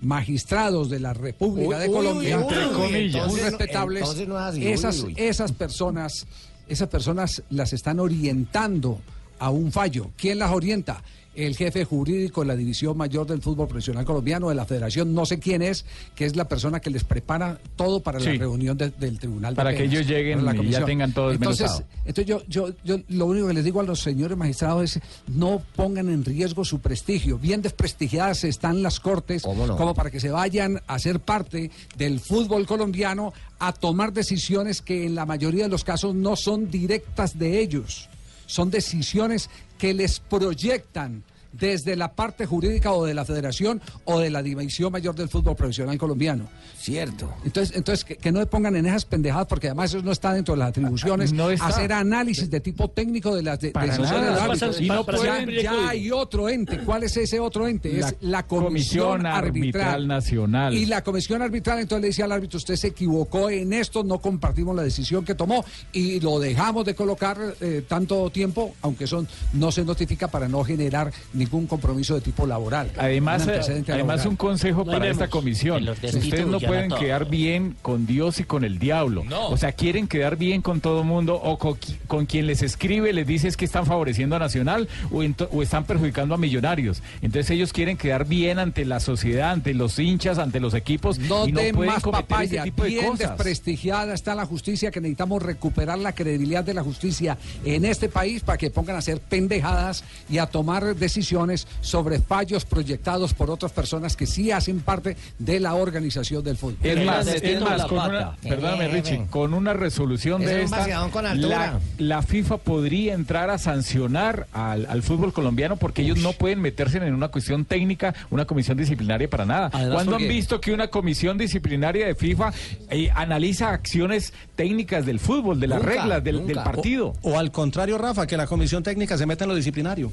magistrados 0.00 0.88
de 0.88 0.98
la 0.98 1.12
República 1.12 1.76
Uy, 1.76 1.82
de 1.82 1.90
Colombia, 1.90 2.38
uy, 2.38 2.44
uy, 2.44 2.54
Entre 2.54 2.72
comillas. 2.72 3.28
muy 3.28 3.40
no- 3.40 3.46
respetables, 3.50 4.00
entonces 4.00 4.26
no 4.28 4.36
es 4.38 4.42
así, 4.46 4.60
uy, 4.60 4.66
esas, 4.68 4.98
uy, 5.00 5.04
uy. 5.08 5.14
esas 5.18 5.52
personas, 5.52 6.26
esas 6.68 6.88
personas 6.88 7.42
las 7.50 7.74
están 7.74 8.00
orientando 8.00 8.98
a 9.38 9.50
un 9.50 9.70
fallo. 9.72 10.10
¿Quién 10.16 10.38
las 10.38 10.52
orienta? 10.52 11.02
El 11.36 11.54
jefe 11.56 11.84
jurídico 11.84 12.40
de 12.40 12.46
la 12.46 12.56
División 12.56 12.96
Mayor 12.96 13.26
del 13.26 13.42
Fútbol 13.42 13.68
Profesional 13.68 14.04
Colombiano, 14.04 14.48
de 14.48 14.54
la 14.54 14.64
Federación, 14.64 15.12
no 15.14 15.26
sé 15.26 15.38
quién 15.38 15.60
es, 15.62 15.84
que 16.14 16.24
es 16.24 16.34
la 16.34 16.48
persona 16.48 16.80
que 16.80 16.88
les 16.90 17.04
prepara 17.04 17.58
todo 17.76 18.00
para 18.00 18.18
la 18.18 18.32
reunión 18.32 18.76
de- 18.78 18.90
del 18.90 19.18
Tribunal 19.18 19.52
de 19.54 19.56
Para 19.56 19.74
que 19.74 19.84
ellos 19.84 20.06
lleguen 20.06 20.44
la 20.44 20.52
y 20.52 20.54
ya 20.54 20.58
comisión. 20.58 20.84
tengan 20.86 21.12
todo 21.12 21.30
Entonces, 21.32 21.70
entonces 22.06 22.26
yo, 22.26 22.42
yo, 22.48 22.72
yo 22.84 22.98
lo 23.08 23.26
único 23.26 23.48
que 23.48 23.54
les 23.54 23.64
digo 23.64 23.80
a 23.80 23.84
los 23.84 24.00
señores 24.00 24.36
magistrados 24.36 24.96
es 24.96 25.00
no 25.28 25.62
pongan 25.76 26.08
en 26.08 26.24
riesgo 26.24 26.64
su 26.64 26.80
prestigio. 26.80 27.38
Bien 27.38 27.60
desprestigiadas 27.62 28.44
están 28.44 28.82
las 28.82 28.98
cortes 28.98 29.42
como 29.42 29.94
para 29.94 30.10
que 30.10 30.20
se 30.20 30.30
vayan 30.30 30.80
a 30.86 30.98
ser 30.98 31.20
parte 31.20 31.70
del 31.98 32.18
fútbol 32.20 32.66
colombiano 32.66 33.32
a 33.58 33.72
tomar 33.72 34.12
decisiones 34.12 34.80
que 34.80 35.04
en 35.06 35.14
la 35.14 35.26
mayoría 35.26 35.64
de 35.64 35.68
los 35.70 35.84
casos 35.84 36.14
no 36.14 36.34
son 36.36 36.70
directas 36.70 37.38
de 37.38 37.60
ellos. 37.60 38.08
Son 38.46 38.70
decisiones 38.70 39.50
que 39.78 39.92
les 39.92 40.20
proyectan 40.20 41.22
desde 41.58 41.96
la 41.96 42.12
parte 42.14 42.46
jurídica 42.46 42.92
o 42.92 43.04
de 43.04 43.14
la 43.14 43.24
federación 43.24 43.80
o 44.04 44.18
de 44.20 44.30
la 44.30 44.42
división 44.42 44.92
mayor 44.92 45.14
del 45.14 45.28
fútbol 45.28 45.56
profesional 45.56 45.96
colombiano. 45.98 46.48
Cierto. 46.78 47.32
Entonces, 47.44 47.76
entonces 47.76 48.04
que, 48.04 48.16
que 48.16 48.30
no 48.32 48.38
me 48.40 48.46
pongan 48.46 48.76
en 48.76 48.86
esas 48.86 49.04
pendejadas 49.04 49.46
porque 49.46 49.68
además 49.68 49.92
eso 49.92 50.02
no 50.02 50.12
está 50.12 50.32
dentro 50.32 50.54
de 50.54 50.58
las 50.60 50.68
atribuciones. 50.70 51.32
No 51.32 51.50
está. 51.50 51.66
Hacer 51.66 51.92
análisis 51.92 52.50
de 52.50 52.60
tipo 52.60 52.88
técnico 52.88 53.34
de 53.34 53.42
las 53.42 53.60
de- 53.60 53.72
decisiones 53.72 54.10
del 54.10 54.34
árbitro. 54.38 54.70
y 54.80 54.88
no 54.88 55.04
Ya- 55.06 55.12
pueden- 55.12 55.50
ya, 55.62 55.88
hay 55.88 56.10
otro 56.10 56.48
ente. 56.48 56.78
¿Cuál 56.80 57.02
es 57.04 57.16
ese 57.16 57.40
otro 57.40 57.66
ente? 57.66 57.92
La 57.94 58.08
es 58.08 58.16
la 58.20 58.42
comisión, 58.46 58.66
Comisión 58.66 59.26
arbitral. 59.26 59.84
Arbitral 59.84 60.08
Nacional. 60.08 60.74
Y 60.74 60.86
la 60.86 61.02
comisión 61.02 61.42
arbitral 61.42 61.78
entonces 61.80 62.02
le 62.02 62.08
decía 62.08 62.24
al 62.26 62.32
árbitro, 62.32 62.56
usted 62.58 62.76
se 62.76 62.88
equivocó 62.88 63.50
en 63.50 63.72
esto, 63.72 64.04
no 64.04 64.18
compartimos 64.18 64.74
la 64.76 64.82
decisión 64.82 65.24
que 65.24 65.34
tomó 65.34 65.64
y 65.92 66.20
lo 66.20 66.38
dejamos 66.38 66.84
de 66.84 66.94
colocar 66.94 67.38
eh, 67.60 67.84
tanto 67.88 68.30
tiempo, 68.30 68.74
aunque 68.82 69.06
son 69.06 69.26
no 69.54 69.72
se 69.72 69.84
notifica 69.84 70.28
para 70.28 70.48
no 70.48 70.62
generar 70.64 71.12
ningún 71.52 71.66
compromiso 71.66 72.14
de 72.14 72.20
tipo 72.20 72.46
laboral. 72.46 72.90
Además, 72.96 73.42
Un 73.44 73.50
además 73.50 73.86
laboral. 73.88 74.28
un 74.28 74.36
consejo 74.36 74.84
No 74.84 74.92
para 74.92 75.08
esta 75.08 75.28
comisión. 75.28 75.88
Ustedes 75.88 76.46
no 76.46 76.60
pueden 76.60 76.90
quedar 76.90 77.28
bien 77.28 77.76
con 77.82 78.06
Dios 78.06 78.40
y 78.40 78.44
con 78.44 78.64
el 78.64 78.78
diablo. 78.78 79.24
No. 79.24 79.48
O 79.48 79.56
sea, 79.56 79.72
quieren 79.72 80.06
quedar 80.08 80.36
bien 80.36 80.62
con 80.62 80.80
todo 80.80 81.00
el 81.00 81.06
mundo 81.06 81.34
o 81.36 81.58
con, 81.58 81.74
qui- 81.74 81.96
con 82.06 82.26
quien 82.26 82.46
les 82.46 82.62
escribe 82.62 83.12
les 83.12 83.26
dice 83.26 83.48
es 83.48 83.56
que 83.56 83.64
están 83.64 83.86
favoreciendo 83.86 84.36
a 84.36 84.38
Nacional 84.38 84.88
o, 85.10 85.22
ento- 85.22 85.48
o 85.52 85.62
están 85.62 85.84
perjudicando 85.84 86.34
a 86.34 86.38
Millonarios. 86.38 87.02
Entonces 87.22 87.50
ellos 87.50 87.72
quieren 87.72 87.96
quedar 87.96 88.26
bien 88.26 88.58
ante 88.58 88.84
la 88.84 89.00
sociedad, 89.00 89.50
ante 89.52 89.74
los 89.74 89.98
hinchas, 89.98 90.38
ante 90.38 90.60
los 90.60 90.74
equipos 90.74 91.18
No 91.18 91.46
y 91.46 91.52
no 91.52 91.60
den 91.60 91.74
pueden 91.74 91.92
más 91.92 92.02
cometer 92.02 92.24
papaya, 92.26 92.60
ese 92.62 92.70
tipo 92.70 92.82
de 92.82 92.88
bien 92.90 93.06
cosas. 93.06 93.18
desprestigiada 93.30 94.14
está 94.14 94.34
la 94.34 94.46
justicia, 94.46 94.90
que 94.90 95.00
necesitamos 95.00 95.42
recuperar 95.42 95.98
la 95.98 96.12
credibilidad 96.14 96.64
de 96.64 96.74
la 96.74 96.82
justicia 96.82 97.38
en 97.64 97.84
este 97.84 98.08
país 98.08 98.42
para 98.42 98.58
que 98.58 98.70
pongan 98.70 98.96
a 98.96 98.98
hacer 98.98 99.20
pendejadas 99.20 100.04
y 100.28 100.38
a 100.38 100.46
tomar 100.46 100.96
decisiones 100.96 101.35
sobre 101.80 102.20
fallos 102.20 102.64
proyectados 102.64 103.34
por 103.34 103.50
otras 103.50 103.72
personas 103.72 104.16
que 104.16 104.26
sí 104.26 104.50
hacen 104.50 104.80
parte 104.80 105.16
de 105.38 105.60
la 105.60 105.74
organización 105.74 106.42
del 106.42 106.56
fútbol. 106.56 106.78
Es 106.82 107.04
más, 107.04 107.26
es 107.26 107.34
metiendo 107.34 107.66
más, 107.66 107.78
la 107.78 107.88
con 107.88 107.98
pata. 107.98 108.08
una, 108.08 108.36
perdóname 108.50 108.88
Richie, 108.88 109.26
con 109.30 109.54
una 109.54 109.72
resolución 109.72 110.40
de 110.40 110.62
esta, 110.62 110.86
la, 111.34 111.80
la 111.98 112.22
FIFA 112.22 112.58
podría 112.58 113.14
entrar 113.14 113.50
a 113.50 113.58
sancionar 113.58 114.46
al, 114.52 114.86
al 114.86 115.02
fútbol 115.02 115.32
colombiano 115.32 115.76
porque 115.76 116.02
ellos 116.02 116.18
no 116.18 116.32
pueden 116.32 116.60
meterse 116.60 116.98
en 116.98 117.14
una 117.14 117.28
cuestión 117.28 117.64
técnica, 117.64 118.14
una 118.30 118.44
comisión 118.46 118.76
disciplinaria 118.76 119.28
para 119.28 119.44
nada. 119.44 119.70
Además, 119.72 119.94
¿Cuándo 119.94 120.16
han 120.16 120.28
visto 120.28 120.60
que 120.60 120.72
una 120.72 120.88
comisión 120.88 121.38
disciplinaria 121.38 122.06
de 122.06 122.14
FIFA 122.14 122.52
eh, 122.90 123.10
analiza 123.14 123.70
acciones 123.70 124.32
técnicas 124.54 125.04
del 125.04 125.20
fútbol, 125.20 125.60
de 125.60 125.66
las 125.66 125.78
Nunca, 125.78 125.90
reglas 125.90 126.24
del, 126.24 126.40
partido? 126.52 127.14
O 127.22 127.38
al 127.38 127.50
contrario, 127.52 127.98
Rafa, 127.98 128.26
que 128.26 128.36
la 128.36 128.46
comisión 128.46 128.82
técnica 128.82 129.18
se 129.18 129.26
meta 129.26 129.44
en 129.44 129.50
lo 129.50 129.56
disciplinario. 129.56 130.10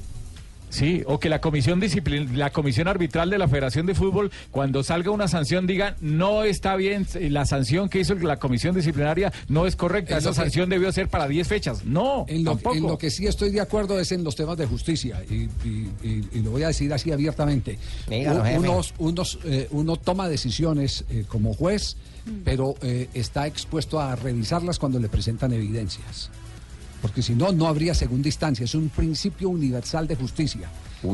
Sí, 0.73 1.03
o 1.05 1.19
que 1.19 1.29
la 1.29 1.39
comisión 1.39 1.79
disciplin 1.79 2.37
la 2.37 2.51
comisión 2.51 2.87
arbitral 2.87 3.29
de 3.29 3.37
la 3.37 3.47
Federación 3.47 3.85
de 3.85 3.93
Fútbol, 3.95 4.31
cuando 4.51 4.83
salga 4.83 5.11
una 5.11 5.27
sanción, 5.27 5.67
diga 5.67 5.95
no 6.01 6.43
está 6.43 6.75
bien, 6.75 7.05
la 7.29 7.45
sanción 7.45 7.89
que 7.89 7.99
hizo 7.99 8.15
la 8.15 8.37
comisión 8.39 8.75
disciplinaria 8.75 9.31
no 9.49 9.67
es 9.67 9.75
correcta, 9.75 10.17
Es 10.17 10.23
esa 10.23 10.31
que- 10.31 10.35
sanción 10.35 10.69
debió 10.69 10.91
ser 10.91 11.07
para 11.09 11.27
10 11.27 11.47
fechas. 11.47 11.85
No, 11.85 12.25
En 12.27 12.43
lo, 12.43 12.51
tampoco. 12.51 12.75
en 12.75 12.83
lo 12.83 12.97
que 12.97 13.11
sí 13.11 13.27
estoy 13.27 13.51
de 13.51 13.61
acuerdo 13.61 13.99
es 13.99 14.11
en 14.11 14.23
los 14.23 14.35
temas 14.35 14.57
de 14.57 14.65
justicia 14.65 15.23
y, 15.29 15.33
y- 15.33 15.91
y- 16.03 16.27
y 16.33 16.41
lo 16.41 16.51
voy 16.51 16.63
a 16.63 16.67
decir 16.67 16.91
así 16.93 17.11
abiertamente. 17.11 17.77
Dígalo, 18.09 18.43
unos, 18.59 18.93
unos, 18.97 19.39
eh, 19.45 19.67
uno 19.71 19.95
toma 19.97 20.27
decisiones 20.27 21.05
eh, 21.09 21.25
como 21.27 21.53
juez, 21.53 21.97
pero 22.43 22.75
eh, 22.81 23.09
está 23.13 23.45
expuesto 23.47 23.99
a 23.99 24.15
revisarlas 24.15 24.79
cuando 24.79 24.97
le 24.99 25.09
presentan 25.09 25.53
evidencias. 25.53 26.29
Porque 27.03 27.21
si 27.21 27.35
no, 27.35 27.51
no 27.51 27.67
habría 27.67 27.93
segunda 27.93 28.29
instancia. 28.29 28.63
Es 28.63 28.73
un 28.75 28.87
principio 28.87 29.49
universal 29.49 30.07
de 30.07 30.15
justicia. 30.15 30.69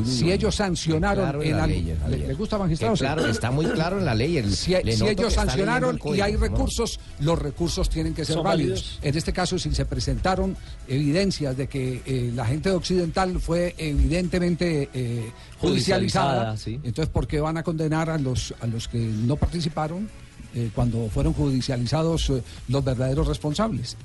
si 0.05 0.31
ellos 0.31 0.53
sancionaron 0.53 1.23
claro 1.23 1.41
en 1.41 1.57
la 1.57 1.65
ley, 1.65 1.81
¿le, 1.81 1.95
Javier. 1.95 2.27
le 2.27 2.33
gusta 2.35 2.59
magistrado? 2.59 2.93
Claro, 2.95 3.25
está 3.25 3.49
muy 3.49 3.65
claro 3.65 3.97
en 3.97 4.05
la 4.05 4.13
ley. 4.13 4.37
el- 4.37 4.53
Si, 4.55 4.69
le 4.83 4.95
si 4.95 5.07
ellos 5.07 5.33
sancionaron 5.33 5.99
y 6.15 6.21
hay 6.21 6.35
recursos, 6.35 6.99
los 7.21 7.39
recursos 7.39 7.89
tienen 7.89 8.13
que 8.13 8.23
ser 8.23 8.37
válidos. 8.37 8.81
válidos. 8.83 8.99
En 9.01 9.17
este 9.17 9.33
caso, 9.33 9.57
si 9.57 9.73
se 9.73 9.85
presentaron 9.87 10.55
evidencias 10.87 11.57
de 11.57 11.67
que 11.67 12.03
eh, 12.05 12.31
la 12.35 12.45
gente 12.45 12.69
de 12.69 12.75
Occidental 12.75 13.39
fue 13.39 13.73
evidentemente 13.79 14.89
eh, 14.93 15.31
judicializada, 15.59 16.53
Judicializada, 16.53 16.57
sí. 16.57 16.79
entonces 16.83 17.09
¿por 17.11 17.25
qué 17.27 17.39
van 17.39 17.57
a 17.57 17.63
condenar 17.63 18.11
a 18.11 18.19
los 18.19 18.53
a 18.61 18.67
los 18.67 18.87
que 18.87 18.99
no 18.99 19.37
participaron 19.37 20.07
eh, 20.53 20.69
cuando 20.75 21.09
fueron 21.09 21.33
judicializados 21.33 22.29
eh, 22.29 22.43
los 22.67 22.83
verdaderos 22.83 23.27
responsables? 23.27 23.97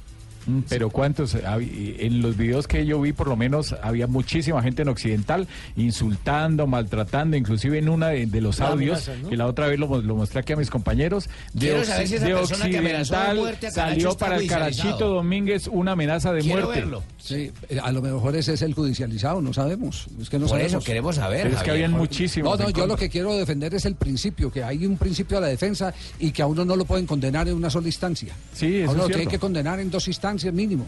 Mm, 0.47 0.61
Pero 0.69 0.91
cuántos, 0.91 1.35
en 1.37 2.21
los 2.23 2.37
videos 2.37 2.67
que 2.69 2.85
yo 2.87 3.01
vi 3.01 3.13
por 3.13 3.29
lo 3.29 3.37
menos 3.37 3.75
había 3.83 4.07
muchísima 4.07 4.63
gente 4.63 4.83
en 4.83 4.89
Occidental 4.89 5.47
insultando, 5.77 6.67
maltratando, 6.67 7.37
inclusive 7.37 7.79
en 7.79 7.89
una 7.89 8.09
de, 8.09 8.27
de 8.27 8.41
los 8.41 8.59
La 8.59 8.69
audios, 8.69 9.07
amenaza, 9.09 9.23
¿no? 9.23 9.29
que 9.31 9.37
la 9.37 9.47
otra 9.47 9.69
vez 9.69 9.79
lo, 9.79 9.87
mo- 9.89 9.99
lo 10.03 10.17
mostré 10.17 10.41
aquí 10.41 10.53
a 10.53 10.57
mis 10.57 10.71
compañeros, 10.71 11.29
de, 11.53 11.61
Quiero 11.61 11.85
saber 11.85 12.09
si 12.09 12.15
esa 12.17 12.27
de 12.27 12.35
persona 12.35 12.69
que 12.69 12.79
amenazó 12.79 13.15
de 13.15 13.21
Occidental 13.21 13.39
a 13.39 13.59
Caracho 13.61 13.71
salió 13.75 14.17
para 14.17 14.37
el. 14.37 14.47
Carachito 14.49 15.09
Domínguez 15.09 15.69
una 15.69 15.93
amenaza 15.93 16.33
de 16.33 16.41
Quiero 16.41 16.63
muerte. 16.65 16.81
verlo. 16.81 17.03
Sí, 17.19 17.51
eh, 17.69 17.79
a 17.83 17.91
lo 17.93 18.03
mejor 18.03 18.37
ese 18.37 18.55
es 18.55 18.63
el 18.63 18.75
judicializado, 18.75 19.41
no 19.41 19.53
sabemos. 19.53 20.07
Es 20.21 20.29
que 20.29 20.39
no 20.39 20.47
Por 20.47 20.59
eso 20.59 20.69
sabemos. 20.69 20.85
queremos 20.85 21.17
saber, 21.17 21.43
Pero 21.45 21.57
es 21.57 21.63
que 21.63 21.71
habían 21.71 21.93
muchísimos. 21.93 22.59
No, 22.59 22.65
no, 22.65 22.71
yo 22.71 22.87
lo 22.87 22.97
que 22.97 23.09
quiero 23.09 23.35
defender 23.35 23.75
es 23.75 23.85
el 23.87 23.95
principio, 23.95 24.51
que 24.51 24.63
hay 24.65 24.85
un 24.85 24.97
principio 24.99 25.39
a 25.39 25.41
la 25.41 25.47
defensa 25.49 25.95
y 26.19 26.31
que 26.33 26.43
a 26.43 26.47
uno 26.47 26.65
no 26.65 26.77
lo 26.77 26.85
pueden 26.85 27.07
condenar 27.07 27.49
en 27.49 27.55
una 27.55 27.71
sola 27.71 27.87
instancia. 27.87 28.35
Sí, 28.53 28.77
eso 28.79 28.91
a 28.91 28.95
uno 28.95 29.03
es 29.05 29.09
lo 29.09 29.15
tienen 29.15 29.29
que 29.29 29.39
condenar 29.39 29.81
en 29.81 29.91
dos 29.91 30.07
instancias 30.09 30.34
mínimo. 30.53 30.87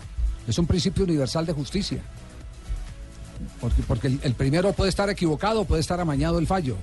Es 0.48 0.58
un 0.58 0.66
principio 0.66 1.04
universal 1.04 1.44
de 1.46 1.52
justicia. 1.52 1.98
Porque, 3.60 3.82
porque 3.86 4.06
el, 4.08 4.20
el 4.22 4.34
primero 4.34 4.72
puede 4.72 4.88
estar 4.90 5.08
equivocado, 5.10 5.64
puede 5.64 5.80
estar 5.80 6.00
amañado 6.00 6.38
el 6.38 6.46
fallo. 6.46 6.76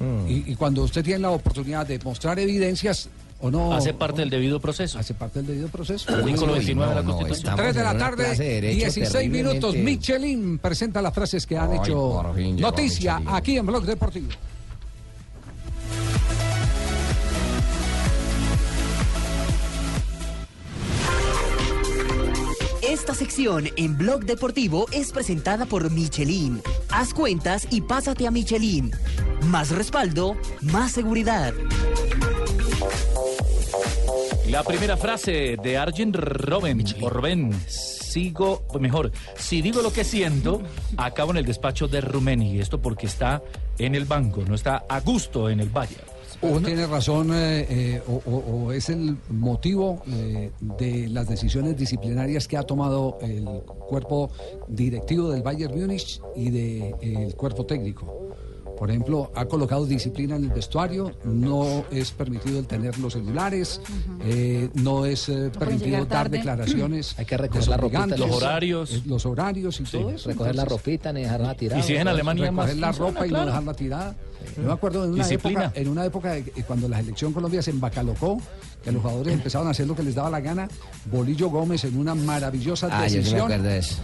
Hmm. 0.00 0.28
Y, 0.28 0.52
y 0.52 0.54
cuando 0.56 0.82
usted 0.82 1.02
tiene 1.04 1.20
la 1.20 1.30
oportunidad 1.30 1.86
de 1.86 1.98
mostrar 1.98 2.38
evidencias 2.38 3.08
o 3.40 3.50
no... 3.50 3.72
Hace 3.74 3.92
parte 3.94 4.16
o- 4.16 4.18
del 4.20 4.30
debido 4.30 4.60
proceso. 4.60 4.98
Hace 4.98 5.14
parte 5.14 5.40
del 5.40 5.48
debido 5.48 5.68
proceso. 5.68 6.12
Artículo 6.14 6.52
Uy, 6.52 6.58
29 6.58 6.88
de 6.90 6.94
la 6.96 7.02
no, 7.02 7.16
Constitución. 7.16 7.38
estamos 7.52 7.60
3 7.60 7.74
de 7.74 7.82
la 7.82 7.98
tarde, 7.98 8.36
de 8.36 8.44
derecho 8.60 8.76
16 8.76 9.30
minutos. 9.30 9.76
Michelin 9.76 10.58
presenta 10.58 11.02
las 11.02 11.12
frases 11.14 11.46
que 11.46 11.56
han 11.58 11.72
Ay, 11.72 11.78
hecho 11.82 12.32
fin 12.34 12.56
noticia 12.60 13.20
aquí 13.26 13.56
en 13.58 13.66
Blog 13.66 13.84
Deportivo. 13.84 14.28
Esta 22.88 23.12
sección 23.14 23.68
en 23.76 23.98
Blog 23.98 24.24
Deportivo 24.24 24.86
es 24.92 25.12
presentada 25.12 25.66
por 25.66 25.90
Michelin. 25.90 26.62
Haz 26.88 27.12
cuentas 27.12 27.68
y 27.70 27.82
pásate 27.82 28.26
a 28.26 28.30
Michelin. 28.30 28.92
Más 29.48 29.68
respaldo, 29.72 30.38
más 30.62 30.92
seguridad. 30.92 31.52
La 34.48 34.62
primera 34.62 34.96
frase 34.96 35.58
de 35.62 35.76
Arjen 35.76 36.14
Robben, 36.14 36.82
o 37.02 37.10
Robben, 37.10 37.52
sigo, 37.68 38.62
o 38.68 38.78
mejor, 38.78 39.12
si 39.36 39.60
digo 39.60 39.82
lo 39.82 39.92
que 39.92 40.02
siento, 40.02 40.62
acabo 40.96 41.32
en 41.32 41.36
el 41.36 41.44
despacho 41.44 41.88
de 41.88 42.00
Rummenigge. 42.00 42.62
Esto 42.62 42.80
porque 42.80 43.04
está 43.04 43.42
en 43.76 43.96
el 43.96 44.06
banco, 44.06 44.44
no 44.48 44.54
está 44.54 44.86
a 44.88 45.00
gusto 45.00 45.50
en 45.50 45.60
el 45.60 45.68
Bayern. 45.68 46.07
O 46.40 46.60
tiene 46.60 46.86
razón 46.86 47.32
eh, 47.34 47.66
eh, 47.68 48.02
o, 48.06 48.22
o- 48.30 48.66
o 48.66 48.72
es 48.72 48.88
el 48.90 49.16
motivo 49.28 50.02
eh, 50.08 50.50
de 50.78 51.08
las 51.08 51.28
decisiones 51.28 51.76
disciplinarias 51.76 52.46
que 52.46 52.56
ha 52.56 52.62
tomado 52.62 53.18
el 53.22 53.44
cuerpo 53.88 54.30
directivo 54.68 55.30
del 55.30 55.42
Bayern 55.42 55.76
Múnich 55.78 56.20
y 56.36 56.50
del 56.50 57.34
cuerpo 57.34 57.66
técnico. 57.66 58.06
Por 58.78 58.90
ejemplo, 58.90 59.32
ha 59.34 59.44
colocado 59.46 59.86
disciplina 59.86 60.36
en 60.36 60.44
el 60.44 60.50
vestuario, 60.50 61.12
no 61.24 61.84
es 61.90 62.12
permitido 62.12 62.58
el 62.60 62.66
tener 62.66 62.96
los 62.98 63.14
celulares, 63.14 63.80
eh, 64.24 64.68
no 64.74 65.04
es 65.04 65.28
eh, 65.28 65.50
permitido 65.58 66.04
dar 66.04 66.30
declaraciones. 66.30 67.14
Hay 67.18 67.24
que 67.24 67.36
recoger 67.36 67.66
la 67.68 67.76
ropita, 67.76 68.06
los 68.06 68.30
horarios. 68.30 68.92
eh, 68.92 69.02
Los 69.06 69.26
horarios 69.26 69.80
y 69.80 69.84
todo 69.84 70.10
eso. 70.10 70.28
Recoger 70.28 70.54
la 70.54 70.62
Entonces, 70.62 70.86
ropita, 70.86 71.12
ni 71.12 71.22
dejarla 71.22 71.54
tirada. 71.56 71.80
Y 71.80 71.82
si 71.82 71.94
es 71.94 72.00
en 72.00 72.08
Alemania 72.08 72.52
más 72.52 72.66
recoger 72.66 72.80
la 72.80 72.86
funciona, 72.92 73.10
ropa 73.20 73.26
y 73.26 73.30
no 73.32 73.46
dejarla 73.46 73.74
tirada. 73.74 74.16
Yo 74.56 74.62
me 74.62 74.72
acuerdo 74.72 75.04
en 75.04 75.10
una 75.12 75.24
Disciplina. 75.24 75.64
época, 75.64 75.80
en 75.80 75.88
una 75.88 76.04
época 76.04 76.32
de 76.32 76.44
que- 76.44 76.62
cuando 76.62 76.88
la 76.88 76.98
selección 76.98 77.32
Colombia 77.32 77.60
se 77.62 77.70
embacalocó, 77.72 78.40
que 78.84 78.92
los 78.92 79.02
jugadores 79.02 79.34
empezaban 79.34 79.66
a 79.66 79.70
hacer 79.72 79.88
lo 79.88 79.96
que 79.96 80.04
les 80.04 80.14
daba 80.14 80.30
la 80.30 80.40
gana, 80.40 80.68
Bolillo 81.10 81.50
Gómez 81.50 81.82
en 81.84 81.98
una 81.98 82.14
maravillosa 82.14 82.88
Ah, 82.92 83.02
yo 83.04 83.08
sí 83.08 83.14
me 83.16 83.18
decisión 83.22 83.40
acuerdo 83.42 83.64
de 83.64 83.78
eso. 83.78 83.96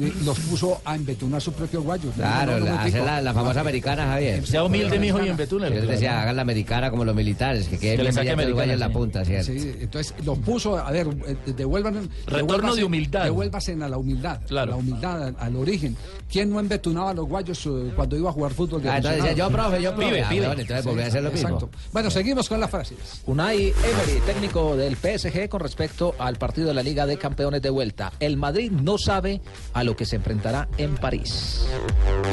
Eh, 0.00 0.12
los 0.24 0.38
puso 0.40 0.80
a 0.84 0.94
embetunar 0.96 1.40
su 1.40 1.52
propio 1.52 1.82
guayo. 1.82 2.10
Claro, 2.12 2.58
No, 2.58 2.66
no, 2.66 2.72
no, 2.74 2.80
hacer 2.80 3.02
la, 3.04 3.20
la 3.20 3.32
famosa 3.34 3.60
americana, 3.60 4.06
Javier. 4.06 4.46
Sea 4.46 4.64
humilde, 4.64 4.98
mijo, 4.98 5.22
y 5.24 5.28
embetúnelo. 5.28 5.86
Decía, 5.86 6.22
hagan 6.22 6.36
la 6.36 6.42
americana 6.42 6.90
como 6.90 7.04
los 7.04 7.14
militares, 7.14 7.68
que 7.68 7.78
quede 7.78 7.96
Que 7.96 8.02
bien 8.02 8.14
saque 8.14 8.30
el 8.30 8.54
gallo 8.54 8.72
en 8.72 8.80
la 8.80 8.88
punta, 8.90 9.24
¿cierto? 9.24 9.52
Sí, 9.52 9.74
entonces 9.80 10.14
los 10.24 10.38
puso, 10.38 10.76
a 10.78 10.90
ver, 10.90 11.06
eh, 11.26 11.36
devuelvan. 11.56 12.08
Retorno 12.26 12.74
de 12.74 12.84
humildad. 12.84 13.24
Devuélvase 13.24 13.72
a 13.72 13.88
la 13.88 13.98
humildad. 13.98 14.40
Claro. 14.46 14.70
La 14.72 14.76
humildad, 14.76 15.22
al, 15.28 15.36
al 15.38 15.56
origen. 15.56 15.96
¿Quién 16.30 16.50
no 16.50 16.60
embetunaba 16.60 17.10
a 17.10 17.14
los 17.14 17.26
guayos 17.26 17.64
eh, 17.66 17.92
cuando 17.96 18.16
iba 18.16 18.30
a 18.30 18.32
jugar 18.32 18.52
fútbol? 18.52 18.82
de 18.82 18.88
Ah, 18.90 18.96
entonces 18.98 19.22
decía, 19.22 19.36
yo, 19.36 19.50
profe, 19.50 19.82
yo, 19.82 19.94
profe. 19.94 20.08
Pibe, 20.08 20.22
Ah, 20.22 20.28
pibe. 20.28 20.46
bueno, 20.46 20.60
entonces 20.62 20.84
volví 20.86 21.02
a 21.02 21.06
hacer 21.06 21.22
lo 21.22 21.30
mismo. 21.30 21.48
Exacto. 21.48 21.70
Bueno, 21.92 22.10
seguimos 22.10 22.48
con 22.48 22.60
las 22.60 22.70
frases. 22.70 22.98
Unai 23.26 23.66
Emery, 23.68 24.20
técnico 24.26 24.76
del 24.76 24.96
PSG, 24.96 25.48
con 25.48 25.60
respecto 25.60 26.14
al 26.18 26.36
partido 26.36 26.68
de 26.68 26.74
la 26.74 26.82
Liga 26.82 27.06
de 27.06 27.16
Campeones 27.18 27.62
de 27.62 27.70
vuelta. 27.70 28.12
El 28.20 28.36
Madrid 28.36 28.70
no 28.70 28.96
sabe 28.98 29.40
a 29.72 29.82
lo 29.84 29.89
que 29.96 30.06
se 30.06 30.16
enfrentará 30.16 30.68
en 30.78 30.96
París. 30.96 31.66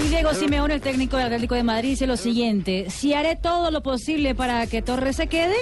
Y 0.06 0.10
Diego 0.10 0.34
Simeone, 0.34 0.76
el 0.76 0.82
técnico 0.82 1.18
del 1.18 1.28
Atlético 1.28 1.56
de 1.56 1.64
Madrid, 1.64 1.90
dice 1.90 2.08
lo 2.08 2.18
siguiente: 2.18 2.88
si 2.90 3.14
haré 3.14 3.36
todo 3.36 3.72
lo 3.72 3.82
posible 3.82 4.36
para 4.36 4.68
que 4.68 4.82
Torres 4.82 5.16
se 5.16 5.28
quede, 5.28 5.56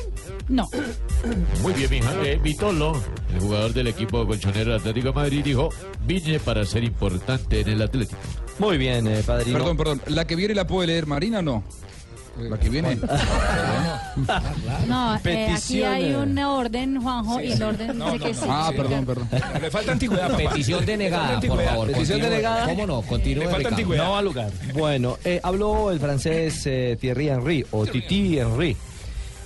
no. 0.48 0.68
Muy 1.62 1.74
bien, 1.74 1.90
mija. 1.90 2.14
Eh, 2.24 2.40
Vitolo, 2.42 3.02
el 3.34 3.40
jugador 3.40 3.74
del 3.74 3.88
equipo 3.88 4.26
colchonero 4.26 4.72
del 4.72 4.80
Atlético 4.80 5.08
de 5.08 5.14
Madrid, 5.14 5.44
dijo, 5.44 5.70
vine 6.06 6.40
para 6.40 6.66
ser 6.66 6.84
importante 6.84 7.62
en 7.62 7.70
el 7.70 7.82
Atlético. 7.82 8.20
Muy 8.60 8.78
bien, 8.78 9.08
eh, 9.08 9.22
padrino. 9.26 9.58
Perdón, 9.58 9.78
perdón. 9.78 10.02
¿La 10.08 10.26
que 10.26 10.36
viene 10.36 10.56
la 10.56 10.66
puede 10.68 10.88
leer 10.88 11.06
Marina 11.06 11.40
o 11.40 11.42
no? 11.42 11.64
La 12.38 12.58
que 12.58 12.70
viene. 12.70 12.98
No, 14.88 15.20
eh, 15.26 15.54
aquí 15.54 15.84
hay 15.84 16.12
eh. 16.12 16.18
un 16.18 16.38
orden, 16.38 17.02
Juanjo, 17.02 17.42
y 17.42 17.52
el 17.52 17.64
orden 17.64 18.00
dice 18.00 18.20
que 18.20 18.34
sí. 18.34 18.46
Ah, 18.48 18.72
perdón, 18.76 19.06
perdón. 19.06 19.30
Le 19.62 19.70
falta 19.72 19.92
antigüedad. 19.92 20.36
Petición 20.38 20.86
denegada, 20.86 21.40
por 21.42 21.64
favor. 21.64 21.88
Petición 21.88 22.22
denegada. 22.22 22.66
¿Cómo 22.66 22.88
no? 22.88 23.02
Continúe, 23.02 23.44
Le 23.44 23.50
falta 23.50 23.70
antigüedad. 23.70 24.06
No 24.06 24.12
va 24.12 24.20
a 24.20 24.22
lugar. 24.22 24.52
Bueno, 24.74 25.18
eh, 25.24 25.40
habló 25.44 25.92
el 25.92 26.00
francés 26.00 26.62
eh, 26.66 26.98
Thierry 27.00 27.30
Henry 27.30 27.66
o 27.72 27.86
Titi 27.86 28.40
Henry. 28.40 28.78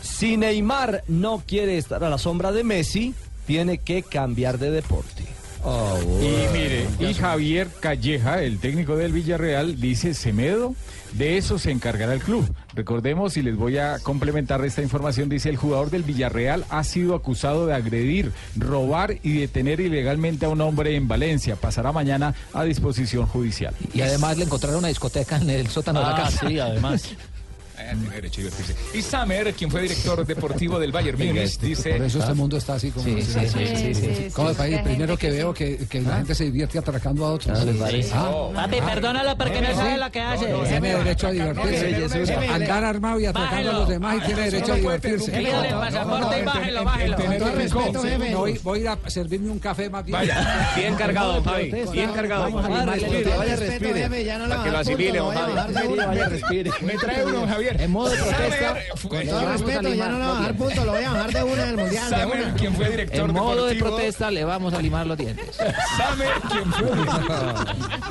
Si 0.01 0.37
Neymar 0.37 1.03
no 1.07 1.41
quiere 1.45 1.77
estar 1.77 2.03
a 2.03 2.09
la 2.09 2.17
sombra 2.17 2.51
de 2.51 2.63
Messi, 2.63 3.13
tiene 3.47 3.79
que 3.79 4.03
cambiar 4.03 4.59
de 4.59 4.71
deporte. 4.71 5.23
Y 6.21 6.53
mire, 6.53 6.87
y 6.99 7.13
Javier 7.13 7.67
Calleja, 7.79 8.41
el 8.41 8.59
técnico 8.59 8.95
del 8.95 9.11
Villarreal, 9.11 9.79
dice 9.79 10.13
Semedo, 10.13 10.73
de 11.13 11.37
eso 11.37 11.57
se 11.59 11.71
encargará 11.71 12.13
el 12.13 12.21
club. 12.21 12.47
Recordemos, 12.73 13.35
y 13.37 13.41
les 13.41 13.55
voy 13.55 13.77
a 13.77 13.99
complementar 13.99 14.63
esta 14.65 14.81
información, 14.81 15.29
dice 15.29 15.49
el 15.49 15.57
jugador 15.57 15.89
del 15.89 16.03
Villarreal 16.03 16.65
ha 16.69 16.83
sido 16.83 17.15
acusado 17.15 17.65
de 17.65 17.73
agredir, 17.73 18.31
robar 18.55 19.15
y 19.23 19.39
detener 19.39 19.79
ilegalmente 19.79 20.45
a 20.45 20.49
un 20.49 20.61
hombre 20.61 20.95
en 20.95 21.07
Valencia. 21.07 21.55
Pasará 21.55 21.91
mañana 21.91 22.35
a 22.53 22.63
disposición 22.63 23.25
judicial. 23.25 23.73
Y 23.93 24.01
además 24.01 24.37
le 24.37 24.45
encontraron 24.45 24.79
una 24.79 24.87
discoteca 24.89 25.37
en 25.37 25.49
el 25.49 25.67
sótano 25.67 25.99
de 25.99 26.05
la 26.05 26.11
Ah, 26.15 26.23
casa. 26.25 26.47
sí, 26.47 26.59
además. 26.59 27.03
Y 28.93 29.01
Samer, 29.01 29.53
quien 29.53 29.71
fue 29.71 29.83
director 29.83 30.25
deportivo 30.25 30.79
del 30.79 30.91
Bayern 30.91 31.17
Múnich, 31.17 31.59
dice... 31.59 31.93
Por 31.93 32.05
eso 32.05 32.19
este 32.19 32.33
mundo 32.33 32.57
está 32.57 32.73
así 32.73 32.91
como... 32.91 33.05
Sí, 33.05 33.21
sí, 33.21 33.39
sí, 33.47 33.67
sí, 33.67 33.93
sí, 33.93 34.15
sí. 34.15 34.29
Como 34.33 34.49
el 34.49 34.55
país, 34.55 34.81
primero 34.81 35.17
que 35.17 35.29
que 35.29 35.37
veo 35.37 35.53
que, 35.53 35.77
que 35.87 36.01
la 36.01 36.17
gente 36.17 36.35
se 36.35 36.45
divierte 36.45 36.79
atracando 36.79 37.25
a 37.25 37.33
otros. 37.33 37.59
Ah, 38.13 38.49
Papi, 38.53 38.81
perdónalo 38.81 39.37
porque 39.37 39.61
no 39.61 39.75
sabe 39.75 39.97
lo 39.97 40.11
que 40.11 40.19
hace. 40.21 40.45
Tiene 40.67 40.95
derecho 40.95 41.27
a 41.27 41.31
divertirse. 41.31 42.35
Andar 42.35 42.83
armado 42.83 43.19
y 43.19 43.25
atracando 43.25 43.69
a 43.69 43.73
los 43.73 43.89
demás 43.89 44.17
y 44.17 44.25
tiene 44.25 44.41
derecho 44.49 44.73
a 44.73 44.75
divertirse. 44.75 45.31
Pídale 45.31 45.69
el 45.69 45.75
pasaporte 45.75 46.39
y 46.39 46.43
bájelo, 46.43 46.83
bájelo. 46.83 47.17
No, 47.19 48.39
Voy, 48.39 48.59
voy 48.63 48.79
a 48.79 48.81
ir 48.81 48.87
a 48.87 49.09
servirme 49.09 49.51
un 49.51 49.59
café 49.59 49.89
más 49.89 50.05
bien. 50.05 50.17
Vaya, 50.17 50.71
bien 50.75 50.95
cargado, 50.95 51.43
Javi, 51.43 51.71
bien 51.91 52.11
cargado. 52.11 52.51
Vaya, 52.51 53.55
respire. 53.55 54.09
Para 54.09 54.63
que 54.63 54.71
lo 54.71 54.77
asimile, 54.77 55.19
Javi. 55.19 55.95
Vaya, 55.97 56.29
respire. 56.29 56.71
Me 56.81 56.93
trae 56.93 57.25
uno, 57.25 57.47
Javier. 57.47 57.78
En 57.79 57.91
modo 57.91 58.09
de 58.09 58.17
protesta. 58.17 58.77
Con 59.07 59.27
todo 59.27 59.51
respeto, 59.51 59.93
ya 59.93 60.09
no 60.09 60.17
le 60.19 60.25
va 60.25 60.31
a 60.31 60.39
bajar 60.39 60.57
punto, 60.57 60.85
lo 60.85 60.91
voy 60.91 61.03
a 61.03 61.11
bajar 61.11 61.33
de 61.33 61.43
una 61.43 61.63
en 61.63 61.69
el 61.69 61.77
mundial. 61.77 62.09
de 62.09 62.17
Samer, 62.17 62.43
una. 62.43 62.53
quien 62.55 62.75
fue 62.75 62.89
director 62.89 63.29
En 63.29 63.35
modo 63.35 63.65
de 63.65 63.75
protesta 63.75 64.31
le 64.31 64.43
vamos 64.43 64.73
a 64.73 64.81
limar 64.81 65.07
los 65.07 65.17
dientes. 65.17 65.55
Samer, 65.55 66.33
quien 66.49 66.71
fue... 66.71 66.89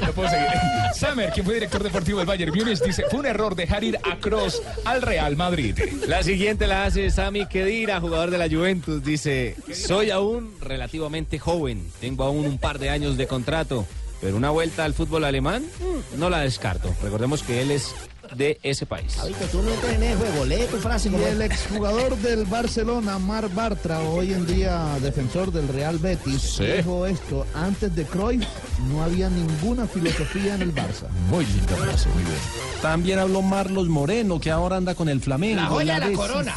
No 0.00 0.12
puedo 0.12 0.28
seguir. 0.28 0.46
Samer, 0.94 1.30
quien 1.30 1.44
fue 1.44 1.54
director 1.54 1.82
deportivo 1.82 2.18
del 2.18 2.26
Bayern 2.26 2.54
Múnich, 2.54 2.80
dice, 2.80 3.04
fue 3.10 3.20
un 3.20 3.26
error 3.26 3.54
dejar 3.54 3.82
ir 3.82 3.98
a 4.02 4.16
Cross 4.18 4.62
al 4.84 5.02
Real 5.02 5.36
Madrid. 5.36 5.78
La 6.06 6.22
siguiente 6.22 6.66
la 6.66 6.84
hace 6.84 7.10
Sami 7.10 7.46
Khedira, 7.46 8.00
jugador 8.00 8.30
de 8.30 8.38
la 8.38 8.48
Juventus. 8.48 9.02
Dice, 9.02 9.56
soy 9.72 10.10
aún 10.10 10.54
relativamente 10.60 11.38
joven, 11.38 11.90
tengo 12.00 12.24
aún 12.24 12.46
un 12.46 12.58
par 12.58 12.78
de 12.78 12.90
años 12.90 13.16
de 13.16 13.26
contrato, 13.26 13.86
pero 14.20 14.36
una 14.36 14.50
vuelta 14.50 14.84
al 14.84 14.94
fútbol 14.94 15.24
alemán 15.24 15.62
mm, 15.62 16.18
no 16.18 16.30
la 16.30 16.40
descarto. 16.40 16.94
Recordemos 17.02 17.42
que 17.42 17.62
él 17.62 17.70
es 17.70 17.94
de 18.34 18.58
ese 18.62 18.86
país. 18.86 19.12
Fabito, 19.14 19.44
tú 19.52 19.62
no 19.62 19.70
entres 19.72 19.94
en 19.94 20.02
ese 20.02 20.16
juego, 20.16 20.44
lee 20.44 20.64
tu 20.70 20.76
frase. 20.78 21.08
Y 21.08 21.12
como- 21.12 21.26
el 21.26 21.42
exjugador 21.42 22.16
del 22.18 22.44
Barcelona, 22.46 23.18
Mar 23.18 23.48
Bartra, 23.54 24.00
hoy 24.00 24.32
en 24.32 24.46
día 24.46 24.96
defensor 25.02 25.52
del 25.52 25.68
Real 25.68 25.98
Betis, 25.98 26.40
Sí. 26.42 26.64
dijo 26.78 27.06
esto, 27.06 27.46
antes 27.54 27.94
de 27.94 28.04
Cruyff 28.04 28.46
no 28.90 29.02
había 29.02 29.28
ninguna 29.28 29.86
filosofía 29.86 30.54
en 30.54 30.62
el 30.62 30.74
Barça. 30.74 31.08
Muy 31.30 31.44
linda 31.46 31.76
frase, 31.76 32.08
muy 32.10 32.22
bien. 32.22 32.36
También 32.82 33.18
habló 33.18 33.42
Marlos 33.42 33.88
Moreno, 33.88 34.40
que 34.40 34.50
ahora 34.50 34.76
anda 34.76 34.94
con 34.94 35.08
el 35.08 35.20
Flamengo. 35.20 35.60
La 35.62 35.66
joya 35.66 35.98
la 35.98 36.08
deci- 36.08 36.14
corona. 36.16 36.54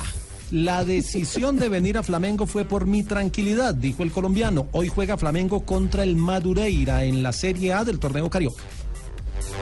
La 0.52 0.84
decisión 0.84 1.58
de 1.60 1.70
venir 1.70 1.96
a 2.00 2.04
Flamengo 2.04 2.48
fue 2.48 2.66
por 2.66 2.88
mi 2.88 3.04
tranquilidad, 3.04 3.76
dijo 3.76 4.02
el 4.02 4.12
colombiano. 4.12 4.68
Hoy 4.72 4.88
juega 4.90 5.16
Flamengo 5.16 5.64
contra 5.64 6.02
el 6.02 6.16
Madureira 6.16 7.04
en 7.04 7.22
la 7.22 7.32
Serie 7.34 7.72
A 7.74 7.84
del 7.84 8.00
torneo 8.00 8.32
Carioca. 8.32 8.64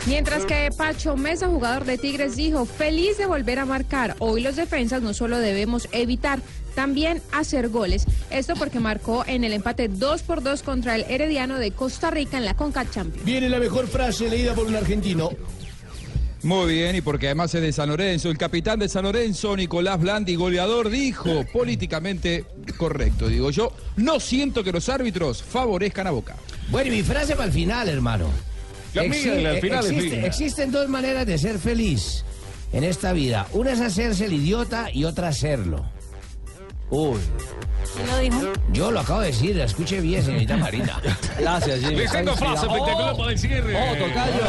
Mientras 0.06 0.46
que 0.46 0.70
Pacho 0.76 1.16
Mesa, 1.18 1.48
jugador 1.48 1.86
de 1.86 1.98
Tigres, 1.98 2.36
dijo, 2.36 2.66
feliz 2.66 3.18
de 3.18 3.26
volver 3.26 3.60
a 3.60 3.66
marcar. 3.66 4.16
Hoy 4.20 4.42
los 4.42 4.56
defensas 4.56 5.02
no 5.02 5.14
solo 5.14 5.38
debemos 5.38 5.88
evitar, 5.92 6.40
también 6.76 7.22
hacer 7.32 7.70
goles. 7.70 8.06
Esto 8.30 8.54
porque 8.56 8.80
marcó 8.80 9.24
en 9.28 9.44
el 9.44 9.54
empate 9.54 9.88
2 9.88 10.22
por 10.22 10.44
2 10.44 10.64
contra 10.64 10.96
el 10.96 11.06
Herediano 11.10 11.58
de 11.58 11.72
Costa 11.72 12.12
Rica 12.12 12.38
en 12.38 12.46
la 12.46 12.54
Conca 12.54 12.90
Champions. 12.90 13.26
Viene 13.26 13.50
la 13.50 13.60
mejor 13.60 13.88
frase 13.88 14.30
leída 14.30 14.54
por 14.54 14.68
un 14.68 14.76
argentino. 14.76 15.32
Muy 16.44 16.76
bien, 16.76 16.96
y 16.96 17.02
porque 17.02 17.26
además 17.26 17.54
es 17.56 17.62
de 17.62 17.72
San 17.74 17.90
Lorenzo, 17.90 18.30
el 18.30 18.38
capitán 18.38 18.78
de 18.80 18.88
San 18.88 19.04
Lorenzo, 19.04 19.58
Nicolás 19.58 20.00
Blandi, 20.00 20.36
goleador, 20.36 20.90
dijo 20.90 21.44
políticamente 21.52 22.46
correcto. 22.78 23.28
Digo 23.28 23.50
yo, 23.50 23.72
no 23.96 24.20
siento 24.20 24.64
que 24.64 24.72
los 24.72 24.88
árbitros 24.88 25.42
favorezcan 25.42 26.06
a 26.06 26.12
Boca. 26.12 26.36
Bueno, 26.70 26.94
y 26.94 26.98
mi 26.98 27.04
frase 27.04 27.34
para 27.34 27.48
el 27.48 27.52
final, 27.52 27.90
hermano. 27.90 28.30
La 28.94 29.04
mía, 29.04 29.50
al 29.52 29.60
final 29.60 29.86
es 29.86 29.92
existe- 29.92 30.16
mía. 30.18 30.26
existen 30.26 30.72
dos 30.72 30.88
maneras 30.90 31.26
de 31.26 31.38
ser 31.38 31.60
feliz 31.60 32.24
en 32.74 32.84
esta 32.84 33.14
vida. 33.14 33.48
Una 33.54 33.72
es 33.74 33.82
hacerse 33.82 34.26
el 34.26 34.34
idiota 34.34 34.88
y 34.92 35.04
otra 35.04 35.28
hacerlo. 35.30 35.86
Uy. 36.90 37.20
¿Quién 37.96 38.08
lo 38.08 38.18
dijo? 38.20 38.54
Yo 38.72 38.92
lo 38.92 39.00
acabo 39.02 39.22
de 39.22 39.28
decir, 39.28 39.60
escuche 39.60 40.00
bien, 40.02 40.24
señorita 40.24 40.56
Marina. 40.58 41.02
Gracias, 41.40 41.80
Jimmy. 41.82 41.96
Les 41.96 42.12
tengo 42.12 42.34
frase 42.36 42.66
espectacular 42.66 43.18
para 43.18 43.32
el 43.32 43.38
cierre. 43.40 43.76
Oh, 43.76 43.96
tocayo. 43.96 44.44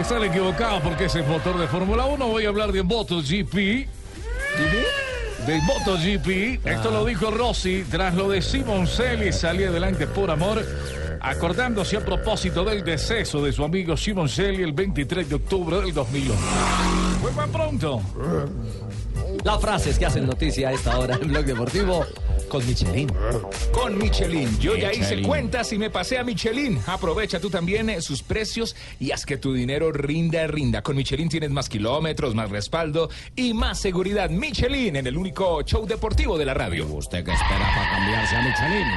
Están 0.00 0.22
equivocados 0.24 0.82
porque 0.82 1.06
es 1.06 1.14
motor 1.26 1.58
de 1.58 1.66
Fórmula 1.66 2.04
1. 2.06 2.26
Voy 2.28 2.44
a 2.44 2.48
hablar 2.48 2.70
de 2.72 2.82
MotoGP. 2.82 3.88
De 5.48 5.62
MotoGP. 5.62 6.66
Esto 6.66 6.90
lo 6.90 7.06
dijo 7.06 7.30
Rossi 7.30 7.82
tras 7.90 8.14
lo 8.14 8.28
de 8.28 8.42
Simoncelli. 8.42 9.32
Salía 9.32 9.70
adelante 9.70 10.06
por 10.06 10.30
amor. 10.30 10.62
Acordándose 11.22 11.96
a 11.96 12.04
propósito 12.04 12.66
del 12.66 12.84
deceso 12.84 13.42
de 13.42 13.50
su 13.50 13.64
amigo 13.64 13.96
Simoncelli 13.96 14.62
el 14.62 14.74
23 14.74 15.26
de 15.26 15.34
octubre 15.36 15.80
del 15.80 15.94
2001. 15.94 16.34
Fue 17.22 17.32
más 17.32 17.48
pronto. 17.48 18.02
Las 19.44 19.60
frases 19.60 19.98
que 19.98 20.06
hacen 20.06 20.26
noticia 20.26 20.68
a 20.68 20.72
esta 20.72 20.98
hora 20.98 21.18
en 21.20 21.28
Blog 21.28 21.44
Deportivo 21.44 22.04
con 22.48 22.66
Michelin. 22.66 23.08
Con 23.72 23.98
Michelin. 23.98 24.58
Yo 24.58 24.76
ya 24.76 24.92
hice 24.92 25.22
cuentas 25.22 25.72
y 25.72 25.78
me 25.78 25.90
pasé 25.90 26.18
a 26.18 26.24
Michelin. 26.24 26.80
Aprovecha 26.86 27.38
tú 27.38 27.50
también 27.50 27.90
eh, 27.90 28.00
sus 28.00 28.22
precios 28.22 28.74
y 28.98 29.12
haz 29.12 29.24
que 29.26 29.36
tu 29.36 29.52
dinero 29.52 29.92
rinda, 29.92 30.46
rinda. 30.46 30.82
Con 30.82 30.96
Michelin 30.96 31.28
tienes 31.28 31.50
más 31.50 31.68
kilómetros, 31.68 32.34
más 32.34 32.50
respaldo 32.50 33.10
y 33.36 33.54
más 33.54 33.78
seguridad. 33.78 34.30
Michelin 34.30 34.96
en 34.96 35.06
el 35.06 35.16
único 35.16 35.62
show 35.62 35.86
deportivo 35.86 36.38
de 36.38 36.44
la 36.44 36.54
radio. 36.54 36.86
¿Usted 36.86 37.24
qué 37.24 37.32
espera 37.32 37.70
para 37.74 37.90
cambiarse 37.90 38.36
a 38.36 38.42
Michelin? 38.42 38.88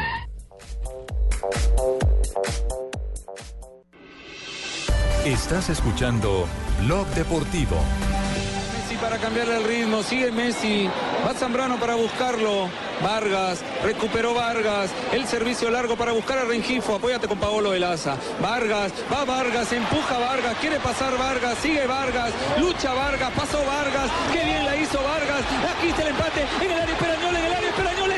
Estás 5.25 5.69
escuchando 5.69 6.47
Blog 6.81 7.05
Deportivo. 7.09 7.77
Para 9.11 9.23
cambiar 9.23 9.49
el 9.49 9.65
ritmo, 9.65 10.03
sigue 10.03 10.31
Messi, 10.31 10.89
va 11.27 11.33
Zambrano 11.33 11.77
para 11.77 11.95
buscarlo, 11.95 12.69
Vargas, 13.03 13.59
recuperó 13.83 14.33
Vargas, 14.33 14.89
el 15.11 15.27
servicio 15.27 15.69
largo 15.69 15.97
para 15.97 16.13
buscar 16.13 16.37
a 16.37 16.45
Rengifo, 16.45 16.95
apóyate 16.95 17.27
con 17.27 17.37
Paolo 17.37 17.71
Velaza, 17.71 18.15
Vargas, 18.41 18.93
va 19.13 19.25
Vargas, 19.25 19.69
empuja 19.73 20.17
Vargas, 20.17 20.55
quiere 20.61 20.79
pasar 20.79 21.17
Vargas, 21.17 21.57
sigue 21.57 21.85
Vargas, 21.87 22.31
lucha 22.57 22.93
Vargas, 22.93 23.31
pasó 23.35 23.57
Vargas, 23.65 24.09
qué 24.31 24.45
bien 24.45 24.63
la 24.63 24.77
hizo 24.77 25.03
Vargas, 25.03 25.41
aquí 25.75 25.89
está 25.89 26.03
el 26.03 26.07
empate 26.07 26.45
en 26.61 26.71
el 26.71 26.79
área 26.79 26.95
en 26.95 27.35
el 27.35 27.53
área 27.53 28.10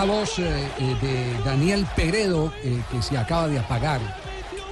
la 0.00 0.06
voz 0.06 0.38
eh, 0.38 0.66
eh, 0.78 0.96
de 1.02 1.42
Daniel 1.44 1.86
Peredo, 1.94 2.50
eh, 2.64 2.80
que 2.90 3.02
se 3.02 3.18
acaba 3.18 3.48
de 3.48 3.58
apagar. 3.58 4.00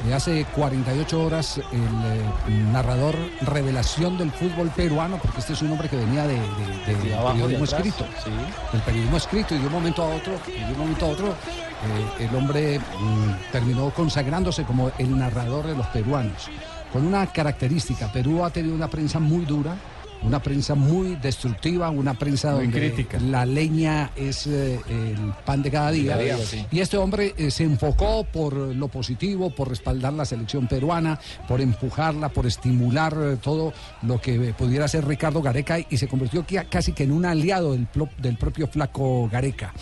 De 0.06 0.14
hace 0.14 0.46
48 0.54 1.22
horas, 1.22 1.58
el 1.58 1.64
eh, 1.74 2.62
narrador 2.72 3.14
revelación 3.42 4.16
del 4.16 4.30
fútbol 4.30 4.70
peruano, 4.70 5.18
porque 5.18 5.40
este 5.40 5.52
es 5.52 5.60
un 5.60 5.72
hombre 5.72 5.88
que 5.90 5.96
venía 5.96 6.26
de, 6.26 6.34
de- 6.34 6.94
de- 6.94 7.08
De 7.10 7.14
abajo, 7.14 7.34
de 7.36 7.42
periodismo 7.42 7.64
atrás, 7.64 7.86
escrito. 7.86 8.06
sí. 8.24 8.30
Del 8.72 8.80
periodismo 8.82 9.16
escrito, 9.18 9.54
y 9.54 9.58
de 9.58 9.66
un 9.66 9.72
momento 9.72 10.02
a 10.02 10.06
otro, 10.14 10.32
y 10.46 10.60
de 10.64 10.72
un 10.72 10.78
momento 10.78 11.04
a 11.04 11.08
otro, 11.10 11.28
eh, 11.28 12.24
el 12.26 12.34
hombre 12.34 12.78
mm, 12.78 13.52
terminó 13.52 13.90
consagrándose 13.90 14.62
como 14.64 14.90
el 14.96 15.18
narrador 15.18 15.66
de 15.66 15.74
los 15.74 15.86
peruanos. 15.88 16.48
Con 16.90 17.04
una 17.06 17.26
característica, 17.26 18.10
Perú 18.10 18.44
ha 18.44 18.50
tenido 18.50 18.74
una 18.74 18.88
prensa 18.88 19.18
muy 19.18 19.44
dura, 19.44 19.74
una 20.22 20.42
prensa 20.42 20.74
muy 20.74 21.16
destructiva, 21.16 21.90
una 21.90 22.14
prensa 22.14 22.52
Muy 22.52 22.64
donde 22.64 22.78
crítica. 22.80 23.18
la 23.20 23.46
leña 23.46 24.10
es 24.16 24.46
eh, 24.46 24.80
el 24.88 25.32
pan 25.44 25.62
de 25.62 25.70
cada 25.70 25.90
día. 25.90 26.12
Cada 26.12 26.22
día, 26.22 26.38
sí. 26.38 26.66
Y 26.70 26.80
este 26.80 26.96
hombre 26.96 27.34
eh, 27.36 27.50
se 27.50 27.64
enfocó 27.64 28.24
por 28.24 28.54
lo 28.54 28.88
positivo, 28.88 29.50
por 29.50 29.68
respaldar 29.68 30.12
la 30.12 30.24
selección 30.24 30.66
peruana, 30.66 31.18
por 31.46 31.60
empujarla, 31.60 32.28
por 32.30 32.46
estimular 32.46 33.16
eh, 33.20 33.36
todo 33.40 33.72
lo 34.02 34.20
que 34.20 34.54
pudiera 34.56 34.86
hacer 34.86 35.06
Ricardo 35.06 35.42
Gareca 35.42 35.78
y 35.78 35.96
se 35.96 36.08
convirtió 36.08 36.44
casi 36.68 36.92
que 36.92 37.04
en 37.04 37.12
un 37.12 37.24
aliado 37.24 37.72
del, 37.72 38.36
propio 38.36 38.66
flaco 38.66 39.28
Gareca. 39.30 39.72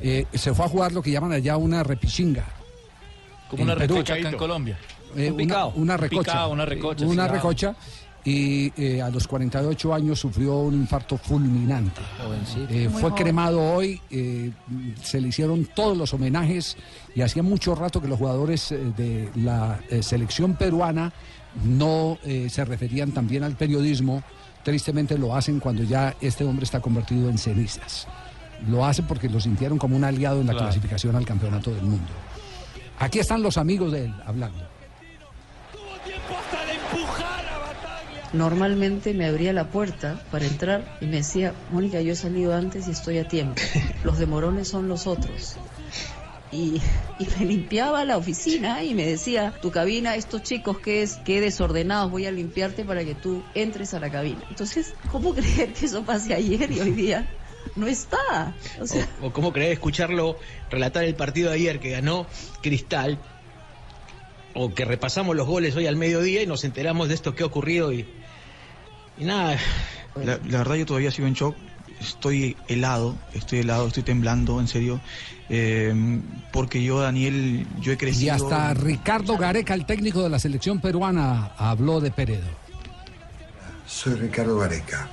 Eh, 0.00 0.26
se 0.32 0.54
fue 0.54 0.64
a 0.64 0.68
jugar 0.68 0.92
lo 0.92 1.02
que 1.02 1.10
llaman 1.10 1.32
allá 1.32 1.56
una 1.56 1.82
repichinga. 1.82 2.44
Como 3.48 3.64
una 3.64 3.74
Perú. 3.74 3.94
recocha 3.94 4.14
acá 4.14 4.28
en 4.30 4.36
Colombia. 4.36 4.78
Eh, 5.16 5.30
Un 5.30 5.40
una, 5.74 5.96
recocha. 5.96 6.46
Una 6.46 6.64
recocha, 6.64 7.04
Una 7.04 7.26
sí. 7.26 7.32
recocha. 7.32 7.74
Y 8.24 8.72
eh, 8.76 9.00
a 9.00 9.08
los 9.10 9.26
48 9.26 9.94
años 9.94 10.20
sufrió 10.20 10.58
un 10.58 10.74
infarto 10.74 11.16
fulminante. 11.16 12.00
Eh, 12.68 12.88
fue 12.92 13.02
joven. 13.02 13.14
cremado 13.14 13.60
hoy, 13.74 14.00
eh, 14.10 14.50
se 15.02 15.20
le 15.20 15.28
hicieron 15.28 15.66
todos 15.74 15.96
los 15.96 16.12
homenajes 16.12 16.76
y 17.14 17.22
hacía 17.22 17.42
mucho 17.42 17.74
rato 17.74 18.00
que 18.02 18.08
los 18.08 18.18
jugadores 18.18 18.68
de 18.96 19.30
la 19.36 19.80
selección 20.02 20.54
peruana 20.54 21.12
no 21.64 22.18
se 22.48 22.64
referían 22.64 23.12
también 23.12 23.42
al 23.42 23.56
periodismo. 23.56 24.22
Tristemente 24.62 25.16
lo 25.16 25.34
hacen 25.34 25.58
cuando 25.58 25.82
ya 25.82 26.14
este 26.20 26.44
hombre 26.44 26.64
está 26.64 26.80
convertido 26.80 27.30
en 27.30 27.38
cenizas. 27.38 28.06
Lo 28.68 28.84
hacen 28.84 29.06
porque 29.06 29.30
lo 29.30 29.40
sintieron 29.40 29.78
como 29.78 29.96
un 29.96 30.04
aliado 30.04 30.42
en 30.42 30.46
la 30.46 30.52
Claro. 30.52 30.66
clasificación 30.66 31.16
al 31.16 31.24
campeonato 31.24 31.70
del 31.74 31.82
mundo. 31.84 32.12
Aquí 32.98 33.18
están 33.18 33.42
los 33.42 33.56
amigos 33.56 33.90
de 33.92 34.04
él 34.04 34.14
hablando. 34.26 34.58
Normalmente 38.32 39.12
me 39.12 39.26
abría 39.26 39.52
la 39.52 39.70
puerta 39.70 40.20
para 40.30 40.46
entrar 40.46 40.96
y 41.00 41.06
me 41.06 41.16
decía, 41.16 41.52
Mónica, 41.70 42.00
yo 42.00 42.12
he 42.12 42.16
salido 42.16 42.54
antes 42.54 42.86
y 42.86 42.92
estoy 42.92 43.18
a 43.18 43.26
tiempo. 43.26 43.60
Los 44.04 44.18
demorones 44.18 44.68
son 44.68 44.88
los 44.88 45.06
otros. 45.06 45.56
Y, 46.52 46.80
y 47.18 47.28
me 47.38 47.44
limpiaba 47.44 48.04
la 48.04 48.16
oficina 48.16 48.82
y 48.82 48.94
me 48.94 49.06
decía, 49.06 49.54
tu 49.60 49.70
cabina, 49.70 50.16
estos 50.16 50.42
chicos 50.42 50.78
que 50.80 51.02
es, 51.02 51.16
que 51.16 51.40
desordenados, 51.40 52.10
voy 52.10 52.26
a 52.26 52.32
limpiarte 52.32 52.84
para 52.84 53.04
que 53.04 53.14
tú 53.14 53.44
entres 53.54 53.94
a 53.94 54.00
la 54.00 54.10
cabina. 54.10 54.42
Entonces, 54.48 54.94
¿cómo 55.10 55.34
creer 55.34 55.72
que 55.72 55.86
eso 55.86 56.04
pase 56.04 56.34
ayer 56.34 56.70
y 56.70 56.80
hoy 56.80 56.90
día 56.92 57.28
no 57.76 57.86
está? 57.86 58.56
O 58.80 58.86
sea, 58.86 59.08
O, 59.20 59.26
o 59.26 59.32
cómo 59.32 59.52
creer 59.52 59.72
escucharlo 59.72 60.38
relatar 60.70 61.04
el 61.04 61.14
partido 61.14 61.50
de 61.50 61.56
ayer 61.56 61.78
que 61.78 61.90
ganó 61.90 62.26
Cristal, 62.62 63.18
o 64.54 64.74
que 64.74 64.84
repasamos 64.84 65.36
los 65.36 65.46
goles 65.46 65.76
hoy 65.76 65.86
al 65.86 65.96
mediodía 65.96 66.42
y 66.42 66.46
nos 66.46 66.64
enteramos 66.64 67.08
de 67.08 67.14
esto 67.14 67.34
que 67.34 67.44
ha 67.44 67.46
ocurrido 67.46 67.92
y, 67.92 68.06
y 69.20 69.24
nada. 69.24 69.56
La, 70.16 70.40
la 70.48 70.58
verdad 70.58 70.74
yo 70.74 70.86
todavía 70.86 71.12
sigo 71.12 71.28
en 71.28 71.34
shock, 71.34 71.54
estoy 72.00 72.56
helado, 72.68 73.14
estoy 73.34 73.60
helado, 73.60 73.86
estoy 73.86 74.02
temblando, 74.02 74.58
en 74.58 74.66
serio, 74.66 75.00
eh, 75.48 75.94
porque 76.52 76.82
yo, 76.82 77.00
Daniel, 77.00 77.66
yo 77.80 77.92
he 77.92 77.96
crecido... 77.96 78.26
Y 78.26 78.30
hasta 78.30 78.74
Ricardo 78.74 79.36
Gareca, 79.36 79.74
el 79.74 79.86
técnico 79.86 80.22
de 80.22 80.30
la 80.30 80.38
selección 80.38 80.80
peruana, 80.80 81.52
habló 81.56 82.00
de 82.00 82.10
Peredo. 82.10 82.48
Soy 83.86 84.14
Ricardo 84.14 84.58
Gareca. 84.58 85.08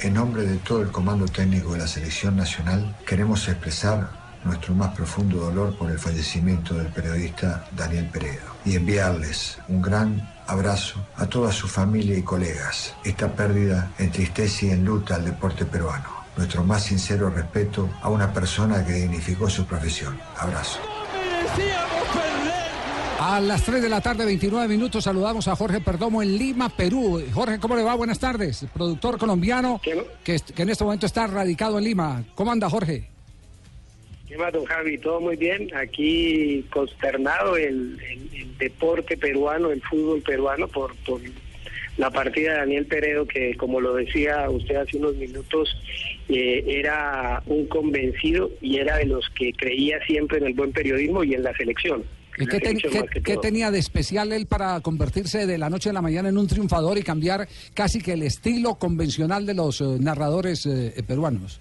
En 0.00 0.14
nombre 0.14 0.42
de 0.42 0.56
todo 0.56 0.82
el 0.82 0.90
comando 0.90 1.26
técnico 1.26 1.72
de 1.74 1.78
la 1.78 1.86
selección 1.86 2.36
nacional, 2.36 2.96
queremos 3.06 3.46
expresar 3.48 4.10
nuestro 4.44 4.74
más 4.74 4.94
profundo 4.96 5.36
dolor 5.36 5.76
por 5.76 5.90
el 5.90 5.98
fallecimiento 5.98 6.74
del 6.74 6.88
periodista 6.88 7.68
Daniel 7.76 8.06
Peredo 8.06 8.42
y 8.64 8.74
enviarles 8.74 9.58
un 9.68 9.80
gran 9.80 10.28
abrazo 10.46 11.04
a 11.16 11.26
toda 11.26 11.52
su 11.52 11.68
familia 11.68 12.16
y 12.16 12.22
colegas. 12.22 12.94
Esta 13.04 13.32
pérdida 13.32 13.92
entristece 13.98 14.66
y 14.66 14.70
enluta 14.70 15.16
al 15.16 15.24
deporte 15.24 15.64
peruano. 15.64 16.08
Nuestro 16.36 16.64
más 16.64 16.84
sincero 16.84 17.30
respeto 17.30 17.90
a 18.00 18.08
una 18.08 18.32
persona 18.32 18.84
que 18.84 18.92
dignificó 18.94 19.50
su 19.50 19.66
profesión. 19.66 20.18
Abrazo. 20.38 20.80
A 23.24 23.38
las 23.38 23.62
3 23.62 23.80
de 23.80 23.88
la 23.88 24.00
tarde, 24.00 24.24
29 24.24 24.66
minutos, 24.66 25.04
saludamos 25.04 25.46
a 25.46 25.54
Jorge 25.54 25.80
Perdomo 25.80 26.22
en 26.22 26.36
Lima, 26.36 26.68
Perú. 26.68 27.22
Jorge, 27.32 27.60
¿cómo 27.60 27.76
le 27.76 27.84
va? 27.84 27.94
Buenas 27.94 28.18
tardes. 28.18 28.66
Productor 28.74 29.16
colombiano 29.16 29.80
que, 30.24 30.40
en 30.56 30.68
este 30.68 30.82
momento 30.82 31.06
está 31.06 31.28
radicado 31.28 31.78
en 31.78 31.84
Lima. 31.84 32.24
¿Cómo 32.34 32.50
anda, 32.50 32.68
Jorge? 32.68 33.11
¿Qué 34.32 34.38
más, 34.38 34.50
don 34.50 34.64
Javi? 34.64 34.96
Todo 34.96 35.20
muy 35.20 35.36
bien. 35.36 35.68
Aquí 35.76 36.64
consternado 36.72 37.58
el, 37.58 37.98
el- 38.10 38.40
el 38.40 38.56
deporte 38.58 39.18
peruano, 39.18 39.70
el 39.70 39.82
fútbol 39.82 40.22
peruano 40.22 40.66
por, 40.68 40.94
por 41.04 41.20
la 41.98 42.10
partida 42.10 42.52
de 42.52 42.58
Daniel 42.60 42.86
Peredo, 42.86 43.26
que 43.26 43.54
como 43.58 43.78
lo 43.78 43.92
decía 43.94 44.48
usted 44.48 44.76
hace 44.76 44.96
unos 44.96 45.14
minutos, 45.16 45.68
eh, 46.30 46.64
era 46.66 47.42
un 47.44 47.66
convencido 47.66 48.50
y 48.62 48.78
era 48.78 48.96
de 48.96 49.04
los 49.04 49.28
que 49.38 49.52
creía 49.52 49.98
siempre 50.06 50.38
en 50.38 50.46
el 50.46 50.54
buen 50.54 50.72
periodismo 50.72 51.22
y 51.24 51.34
en 51.34 51.42
la 51.42 51.52
selección. 51.54 52.02
¿Y 52.38 52.46
qué, 52.46 52.60
ten- 52.60 52.78
tenía 53.42 53.70
de 53.70 53.78
especial 53.80 54.32
él 54.32 54.46
para 54.46 54.80
convertirse 54.80 55.46
de 55.46 55.58
la 55.58 55.68
noche 55.68 55.90
a 55.90 55.92
la 55.92 56.00
mañana 56.00 56.30
en 56.30 56.38
un 56.38 56.46
triunfador 56.46 56.96
y 56.96 57.02
cambiar 57.02 57.46
casi 57.74 58.00
que 58.00 58.14
el 58.14 58.22
estilo 58.22 58.76
convencional 58.76 59.44
de 59.44 59.52
los 59.52 59.82
eh, 59.82 59.84
narradores 60.00 60.64
eh, 60.64 60.94
peruanos? 61.06 61.60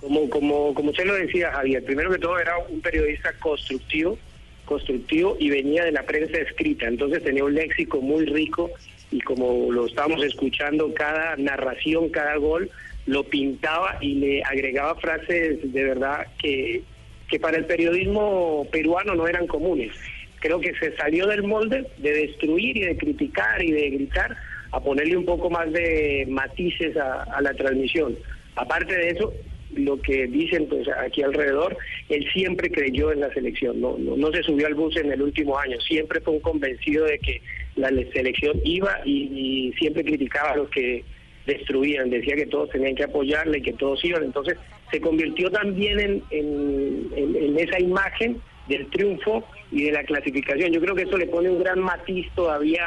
Como, 0.00 0.30
como, 0.30 0.74
como 0.74 0.90
usted 0.90 1.06
lo 1.06 1.14
decía, 1.14 1.50
Javier, 1.52 1.84
primero 1.84 2.10
que 2.10 2.18
todo 2.18 2.38
era 2.38 2.56
un 2.58 2.80
periodista 2.80 3.32
constructivo, 3.40 4.16
constructivo 4.64 5.36
y 5.40 5.50
venía 5.50 5.84
de 5.84 5.92
la 5.92 6.04
prensa 6.04 6.38
escrita, 6.38 6.86
entonces 6.86 7.24
tenía 7.24 7.44
un 7.44 7.54
léxico 7.54 8.00
muy 8.00 8.26
rico 8.26 8.70
y 9.10 9.20
como 9.20 9.72
lo 9.72 9.86
estábamos 9.86 10.22
escuchando, 10.22 10.92
cada 10.94 11.36
narración, 11.36 12.10
cada 12.10 12.36
gol 12.36 12.70
lo 13.06 13.24
pintaba 13.24 13.96
y 14.00 14.14
le 14.16 14.42
agregaba 14.42 14.94
frases 14.96 15.72
de 15.72 15.84
verdad 15.84 16.26
que, 16.40 16.82
que 17.28 17.40
para 17.40 17.56
el 17.56 17.64
periodismo 17.64 18.66
peruano 18.70 19.14
no 19.14 19.26
eran 19.26 19.46
comunes. 19.46 19.92
Creo 20.40 20.60
que 20.60 20.74
se 20.74 20.94
salió 20.96 21.26
del 21.26 21.42
molde 21.42 21.86
de 21.96 22.12
destruir 22.12 22.76
y 22.76 22.82
de 22.82 22.96
criticar 22.96 23.62
y 23.64 23.72
de 23.72 23.90
gritar 23.90 24.36
a 24.70 24.80
ponerle 24.80 25.16
un 25.16 25.24
poco 25.24 25.48
más 25.48 25.72
de 25.72 26.26
matices 26.28 26.96
a, 26.96 27.22
a 27.22 27.40
la 27.40 27.54
transmisión. 27.54 28.14
Aparte 28.54 28.94
de 28.94 29.08
eso, 29.08 29.32
lo 29.74 30.00
que 30.00 30.26
dicen 30.26 30.66
pues 30.66 30.88
aquí 30.88 31.22
alrededor, 31.22 31.76
él 32.08 32.26
siempre 32.32 32.70
creyó 32.70 33.12
en 33.12 33.20
la 33.20 33.32
selección, 33.32 33.80
no, 33.80 33.96
no, 33.98 34.32
se 34.32 34.42
subió 34.42 34.66
al 34.66 34.74
bus 34.74 34.96
en 34.96 35.12
el 35.12 35.20
último 35.22 35.58
año, 35.58 35.78
siempre 35.80 36.20
fue 36.20 36.34
un 36.34 36.40
convencido 36.40 37.04
de 37.04 37.18
que 37.18 37.40
la 37.76 37.88
selección 38.12 38.60
iba 38.64 39.00
y, 39.04 39.68
y 39.70 39.72
siempre 39.78 40.04
criticaba 40.04 40.52
a 40.52 40.56
los 40.56 40.70
que 40.70 41.04
destruían, 41.46 42.10
decía 42.10 42.34
que 42.36 42.46
todos 42.46 42.70
tenían 42.70 42.94
que 42.94 43.04
apoyarle, 43.04 43.62
que 43.62 43.72
todos 43.74 44.04
iban, 44.04 44.22
entonces 44.24 44.56
se 44.90 45.00
convirtió 45.00 45.50
también 45.50 45.98
en, 46.00 46.22
en, 46.30 47.58
esa 47.58 47.80
imagen 47.80 48.40
del 48.68 48.86
triunfo 48.90 49.44
y 49.72 49.84
de 49.84 49.92
la 49.92 50.04
clasificación. 50.04 50.72
Yo 50.72 50.80
creo 50.80 50.94
que 50.94 51.02
eso 51.02 51.16
le 51.16 51.26
pone 51.26 51.50
un 51.50 51.58
gran 51.58 51.80
matiz 51.80 52.26
todavía 52.34 52.86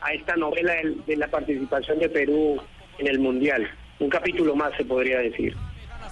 a 0.00 0.12
esta 0.12 0.34
novela 0.36 0.74
del- 0.74 1.04
de 1.06 1.16
la 1.16 1.28
participación 1.28 1.98
de 2.00 2.08
Perú 2.08 2.56
en 2.98 3.06
el 3.06 3.18
Mundial. 3.20 3.68
Un 4.00 4.08
capítulo 4.08 4.56
más 4.56 4.76
se 4.76 4.84
podría 4.84 5.18
decir. 5.20 5.54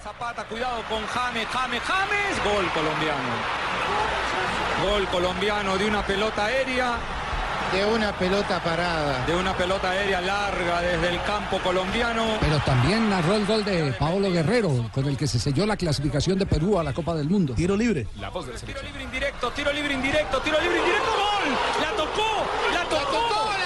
Zapata, 0.08 0.42
cuidado 0.44 0.82
con 0.88 1.06
James, 1.06 1.46
James, 1.52 1.82
James, 1.82 2.42
gol 2.42 2.64
colombiano. 2.72 3.28
Gol 4.82 5.06
colombiano 5.08 5.76
de 5.76 5.84
una 5.84 6.02
pelota 6.06 6.46
aérea. 6.46 6.96
De 7.74 7.84
una 7.84 8.10
pelota 8.12 8.58
parada. 8.64 9.26
De 9.26 9.36
una 9.36 9.54
pelota 9.54 9.90
aérea 9.90 10.22
larga 10.22 10.80
desde 10.80 11.10
el 11.10 11.22
campo 11.24 11.58
colombiano. 11.58 12.38
Pero 12.40 12.58
también 12.60 13.10
narró 13.10 13.34
el 13.34 13.44
gol 13.44 13.62
de 13.66 13.92
Paolo 13.92 14.30
Guerrero, 14.30 14.88
con 14.94 15.04
el 15.04 15.18
que 15.18 15.26
se 15.26 15.38
selló 15.38 15.66
la 15.66 15.76
clasificación 15.76 16.38
de 16.38 16.46
Perú 16.46 16.78
a 16.78 16.84
la 16.84 16.94
Copa 16.94 17.14
del 17.14 17.28
Mundo. 17.28 17.52
Tiro 17.52 17.76
libre. 17.76 18.06
La 18.18 18.30
voz 18.30 18.46
de 18.46 18.54
la 18.54 18.60
Tiro 18.60 18.80
libre 18.80 19.02
indirecto, 19.02 19.50
tiro 19.50 19.70
libre 19.74 19.92
indirecto, 19.92 20.40
tiro 20.40 20.58
libre 20.58 20.78
indirecto, 20.78 21.10
gol. 21.10 21.82
La 21.82 21.90
tocó, 21.90 22.46
la 22.72 22.82
tocó. 22.84 23.04
La 23.04 23.28
tocó, 23.28 23.57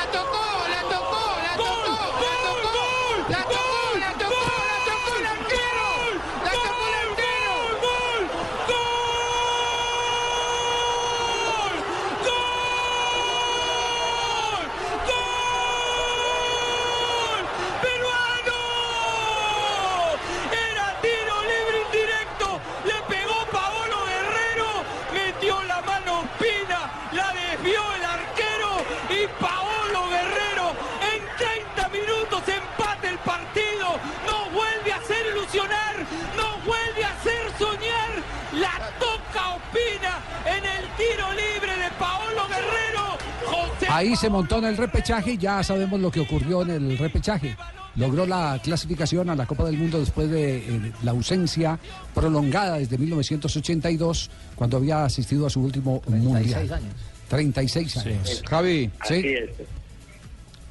Ahí 43.95 44.17
se 44.17 44.29
montó 44.31 44.59
en 44.59 44.65
el 44.67 44.77
repechaje 44.77 45.33
y 45.33 45.39
ya 45.39 45.63
sabemos 45.63 46.01
lo 46.01 46.11
que 46.11 46.21
ocurrió 46.21 46.63
en 46.63 46.71
el 46.71 46.99
repechaje. 46.99 47.57
Logró 47.97 48.25
la 48.27 48.59
clasificación 48.63 49.29
a 49.29 49.35
la 49.37 49.45
Copa 49.45 49.65
del 49.65 49.77
Mundo 49.77 49.99
después 50.01 50.31
de 50.31 50.59
eh, 50.59 50.93
la 51.03 51.11
ausencia 51.11 51.79
prolongada 52.15 52.79
desde 52.79 52.97
1982, 52.97 54.31
cuando 54.55 54.79
había 54.79 55.05
asistido 55.05 55.47
a 55.47 55.51
su 55.51 55.61
último 55.61 56.01
mundial. 56.07 56.73
años. 56.73 56.95
36 57.29 57.97
años. 57.99 58.43
Javi. 58.49 58.91
Así 58.99 59.15
es. 59.27 59.51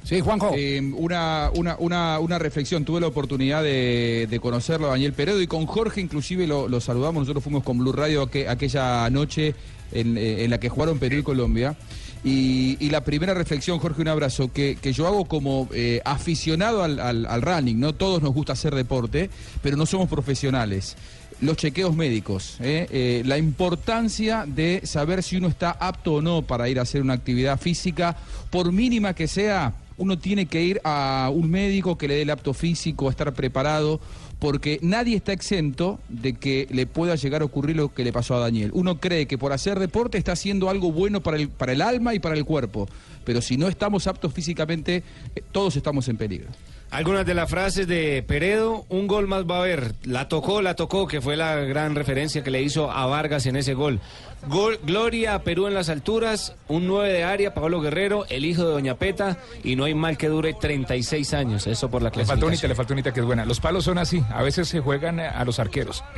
Sí, 0.04 0.20
Juanjo. 0.20 0.52
Eh, 0.56 0.80
una, 0.96 1.50
una, 1.54 1.76
una, 1.78 2.18
una 2.18 2.38
reflexión. 2.40 2.84
Tuve 2.84 3.00
la 3.00 3.06
oportunidad 3.06 3.62
de, 3.62 4.26
de 4.28 4.40
conocerlo 4.40 4.88
a 4.88 4.90
Daniel 4.90 5.12
Peredo 5.12 5.40
y 5.40 5.46
con 5.46 5.64
Jorge 5.66 6.00
inclusive 6.00 6.48
lo, 6.48 6.66
lo 6.68 6.80
saludamos. 6.80 7.20
Nosotros 7.22 7.44
fuimos 7.44 7.62
con 7.62 7.78
Blue 7.78 7.92
Radio 7.92 8.28
aqu- 8.28 8.48
aquella 8.48 9.08
noche 9.10 9.54
en, 9.92 10.18
eh, 10.18 10.42
en 10.42 10.50
la 10.50 10.58
que 10.58 10.68
jugaron 10.68 10.98
Perú 10.98 11.18
y 11.18 11.22
Colombia. 11.22 11.76
Y, 12.24 12.76
y 12.78 12.90
la 12.90 13.02
primera 13.02 13.34
reflexión, 13.34 13.78
Jorge, 13.80 14.00
un 14.02 14.08
abrazo, 14.08 14.52
que, 14.52 14.76
que 14.80 14.92
yo 14.92 15.06
hago 15.08 15.24
como 15.24 15.68
eh, 15.72 16.00
aficionado 16.04 16.84
al, 16.84 17.00
al- 17.00 17.42
running, 17.42 17.80
¿no? 17.80 17.94
Todos 17.94 18.22
nos 18.22 18.32
gusta 18.32 18.52
hacer 18.52 18.74
deporte, 18.74 19.28
pero 19.60 19.76
no 19.76 19.86
somos 19.86 20.08
profesionales. 20.08 20.96
Los 21.40 21.56
chequeos 21.56 21.96
médicos, 21.96 22.58
¿eh? 22.60 22.86
Eh, 22.90 23.22
la 23.26 23.36
importancia 23.38 24.44
de 24.46 24.82
saber 24.84 25.24
si 25.24 25.36
uno 25.36 25.48
está 25.48 25.72
apto 25.72 26.14
o 26.14 26.22
no 26.22 26.42
para 26.42 26.68
ir 26.68 26.78
a 26.78 26.82
hacer 26.82 27.02
una 27.02 27.14
actividad 27.14 27.58
física, 27.58 28.16
por 28.50 28.70
mínima 28.70 29.14
que 29.14 29.26
sea, 29.26 29.74
uno 29.96 30.16
tiene 30.18 30.46
que 30.46 30.62
ir 30.62 30.80
a 30.84 31.28
un 31.34 31.50
médico 31.50 31.98
que 31.98 32.06
le 32.06 32.14
dé 32.14 32.22
el 32.22 32.30
apto 32.30 32.54
físico, 32.54 33.10
estar 33.10 33.34
preparado, 33.34 34.00
porque 34.42 34.80
nadie 34.82 35.14
está 35.14 35.32
exento 35.32 36.00
de 36.08 36.32
que 36.32 36.66
le 36.68 36.84
pueda 36.84 37.14
llegar 37.14 37.42
a 37.42 37.44
ocurrir 37.44 37.76
lo 37.76 37.94
que 37.94 38.02
le 38.02 38.12
pasó 38.12 38.34
a 38.34 38.40
Daniel. 38.40 38.72
Uno 38.74 38.98
cree 38.98 39.28
que 39.28 39.38
por 39.38 39.52
hacer 39.52 39.78
deporte 39.78 40.18
está 40.18 40.32
haciendo 40.32 40.68
algo 40.68 40.90
bueno 40.90 41.20
para 41.20 41.36
el, 41.36 41.48
para 41.48 41.70
el 41.70 41.80
alma 41.80 42.12
y 42.12 42.18
para 42.18 42.34
el 42.34 42.44
cuerpo, 42.44 42.88
pero 43.24 43.40
si 43.40 43.56
no 43.56 43.68
estamos 43.68 44.08
aptos 44.08 44.32
físicamente, 44.32 45.04
eh, 45.36 45.42
todos 45.52 45.76
estamos 45.76 46.08
en 46.08 46.16
peligro. 46.16 46.48
Algunas 46.90 47.24
de 47.24 47.34
las 47.34 47.48
frases 47.48 47.86
de 47.86 48.24
Peredo, 48.26 48.84
un 48.88 49.06
gol 49.06 49.28
más 49.28 49.44
va 49.44 49.58
a 49.58 49.60
haber. 49.60 49.94
La 50.02 50.26
tocó, 50.26 50.60
la 50.60 50.74
tocó, 50.74 51.06
que 51.06 51.20
fue 51.20 51.36
la 51.36 51.54
gran 51.60 51.94
referencia 51.94 52.42
que 52.42 52.50
le 52.50 52.62
hizo 52.62 52.90
a 52.90 53.06
Vargas 53.06 53.46
en 53.46 53.54
ese 53.54 53.74
gol. 53.74 54.00
Gol- 54.48 54.78
Gloria 54.82 55.34
a 55.34 55.42
Perú 55.42 55.66
en 55.68 55.74
las 55.74 55.88
alturas, 55.88 56.54
un 56.68 56.86
9 56.88 57.12
de 57.12 57.24
área, 57.24 57.54
Pablo 57.54 57.80
Guerrero, 57.80 58.24
el 58.28 58.44
hijo 58.44 58.64
de 58.64 58.72
Doña 58.72 58.96
Peta, 58.96 59.38
y 59.62 59.76
no 59.76 59.84
hay 59.84 59.94
mal 59.94 60.16
que 60.18 60.28
dure 60.28 60.52
36 60.54 61.32
años. 61.34 61.66
Eso 61.66 61.88
por 61.90 62.02
la 62.02 62.10
Le 62.14 62.24
faltó 62.26 62.46
unita, 62.46 62.66
le 62.66 62.74
faltó 62.74 62.92
unita 62.92 63.12
que 63.12 63.20
es 63.20 63.26
buena. 63.26 63.44
Los 63.44 63.60
palos 63.60 63.84
son 63.84 63.98
así, 63.98 64.22
a 64.30 64.42
veces 64.42 64.68
se 64.68 64.80
juegan 64.80 65.20
a 65.20 65.44
los 65.44 65.58
arqueros. 65.58 66.02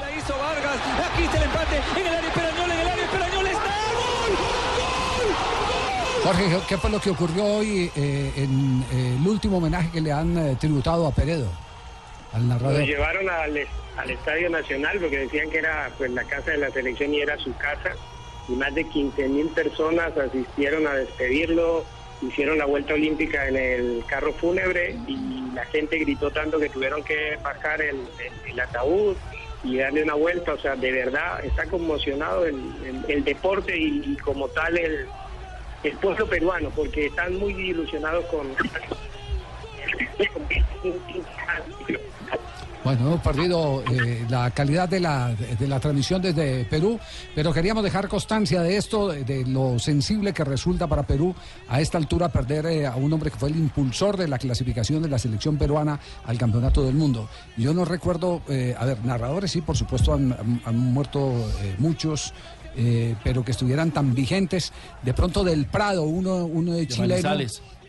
La 0.00 0.16
hizo 0.18 0.34
Vargas. 0.38 0.76
Aquí 1.12 1.22
está 1.24 1.36
el 1.38 1.42
empate 1.44 1.76
en 2.00 2.06
el 2.06 2.14
área 2.14 2.32
Perañol, 2.34 2.70
en 2.70 2.78
el 2.80 2.88
área 2.88 3.10
Perañol 3.10 3.46
está. 3.46 3.74
Jorge, 6.24 6.58
¿qué 6.68 6.76
fue 6.78 6.90
lo 6.90 7.00
que 7.00 7.10
ocurrió 7.10 7.44
hoy 7.44 7.90
eh, 7.96 8.32
en 8.36 8.84
eh, 8.92 9.16
el 9.20 9.26
último 9.26 9.58
homenaje 9.58 9.90
que 9.90 10.00
le 10.00 10.12
han 10.12 10.36
eh, 10.36 10.56
tributado 10.60 11.06
a 11.06 11.10
Peredo? 11.12 11.46
Al 12.32 12.42
Lo 12.42 12.48
narrador. 12.54 12.84
llevaron 12.84 13.28
al, 13.30 13.58
al 13.96 14.10
Estadio 14.10 14.50
Nacional 14.50 14.98
porque 15.00 15.18
decían 15.18 15.50
que 15.50 15.58
era 15.58 15.90
pues 15.96 16.10
la 16.10 16.24
casa 16.24 16.50
de 16.50 16.58
la 16.58 16.70
selección 16.70 17.14
y 17.14 17.20
era 17.20 17.38
su 17.38 17.54
casa. 17.56 17.92
Y 18.48 18.52
más 18.52 18.74
de 18.74 18.86
15 18.88 19.28
mil 19.28 19.48
personas 19.48 20.16
asistieron 20.16 20.86
a 20.86 20.94
despedirlo, 20.94 21.84
hicieron 22.22 22.58
la 22.58 22.66
vuelta 22.66 22.94
olímpica 22.94 23.48
en 23.48 23.56
el 23.56 24.04
carro 24.06 24.32
fúnebre 24.34 24.96
y 25.06 25.50
la 25.52 25.64
gente 25.66 25.98
gritó 25.98 26.30
tanto 26.30 26.58
que 26.58 26.68
tuvieron 26.68 27.02
que 27.02 27.36
bajar 27.42 27.80
el, 27.82 27.96
el- 27.96 28.50
el 28.52 28.60
ataúd 28.60 29.16
y 29.64 29.78
darle 29.78 30.02
una 30.04 30.14
vuelta. 30.14 30.52
O 30.52 30.58
sea, 30.58 30.76
de 30.76 30.92
verdad 30.92 31.44
está 31.44 31.66
conmocionado 31.66 32.46
el, 32.46 32.54
el- 32.84 33.04
el 33.08 33.24
deporte 33.24 33.76
y, 33.76 34.02
y 34.12 34.16
como 34.16 34.48
tal 34.48 34.78
el, 34.78 35.08
el 35.82 35.96
pueblo 35.96 36.28
peruano 36.28 36.70
porque 36.70 37.06
están 37.06 37.34
muy 37.36 37.52
ilusionados 37.52 38.26
con... 38.26 38.46
Bueno, 42.86 43.06
hemos 43.08 43.20
perdido 43.20 43.82
eh, 43.90 44.24
la 44.28 44.48
calidad 44.52 44.88
de 44.88 45.00
la, 45.00 45.34
de 45.34 45.66
la 45.66 45.80
transmisión 45.80 46.22
desde 46.22 46.64
Perú, 46.66 47.00
pero 47.34 47.52
queríamos 47.52 47.82
dejar 47.82 48.06
constancia 48.06 48.62
de 48.62 48.76
esto, 48.76 49.08
de, 49.08 49.44
lo 49.44 49.76
sensible 49.80 50.32
que 50.32 50.44
resulta 50.44 50.86
para 50.86 51.02
Perú 51.02 51.34
a 51.66 51.80
esta 51.80 51.98
altura 51.98 52.28
perder 52.28 52.64
eh, 52.66 52.86
a 52.86 52.94
un 52.94 53.12
hombre 53.12 53.32
que 53.32 53.38
fue 53.38 53.48
el 53.48 53.56
impulsor 53.56 54.16
de 54.16 54.28
la 54.28 54.38
clasificación 54.38 55.02
de 55.02 55.08
la 55.08 55.18
selección 55.18 55.56
peruana 55.56 55.98
al 56.26 56.38
Campeonato 56.38 56.84
del 56.84 56.94
Mundo. 56.94 57.28
Yo 57.56 57.74
no 57.74 57.84
recuerdo, 57.84 58.42
eh, 58.48 58.76
a 58.78 58.84
ver, 58.84 59.04
narradores 59.04 59.50
sí, 59.50 59.62
por 59.62 59.76
supuesto 59.76 60.14
han, 60.14 60.30
han- 60.32 60.62
han 60.64 60.76
muerto 60.78 61.32
eh, 61.64 61.74
muchos. 61.78 62.32
eh, 62.76 63.16
pero 63.24 63.42
que 63.42 63.50
estuvieran 63.52 63.90
tan 63.90 64.14
vigentes, 64.14 64.70
de 65.02 65.12
pronto 65.14 65.42
del 65.42 65.64
Prado, 65.66 66.02
uno, 66.04 66.44
uno 66.44 66.72
de 66.74 66.86
chileno, 66.86 67.16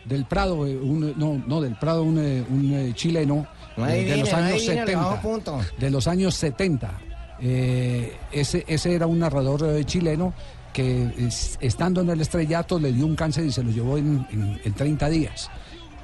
del 0.06 0.24
Prado, 0.26 0.66
eh, 0.66 0.76
un- 0.76 1.14
no, 1.18 1.44
no, 1.46 1.60
del 1.62 1.76
Prado, 1.76 2.04
un, 2.04 2.18
un, 2.18 2.72
eh, 2.74 2.94
chileno 2.96 3.46
de 3.86 4.18
los 4.18 4.34
años 4.34 4.62
vine, 4.62 4.74
le 4.76 4.80
70 4.82 4.98
bajo 4.98 5.22
punto. 5.22 5.60
de 5.80 5.90
los 5.92 6.08
años 6.08 6.36
70. 6.36 6.92
Eh, 7.40 8.18
ese, 8.32 8.66
ese 8.68 8.96
era 8.96 9.06
un 9.08 9.20
narrador 9.20 9.64
eh, 9.78 9.84
chileno 9.86 10.34
que 10.74 11.08
es- 11.20 11.58
estando 11.62 12.02
en 12.02 12.10
el 12.10 12.22
estrellato 12.22 12.80
le 12.80 12.92
dio 12.92 13.06
un 13.06 13.16
cáncer 13.16 13.46
y 13.46 13.52
se 13.52 13.64
lo 13.64 13.72
llevó 13.72 13.98
en, 13.98 14.26
en- 14.32 14.60
en 14.64 14.74
30 14.74 15.10
días. 15.10 15.50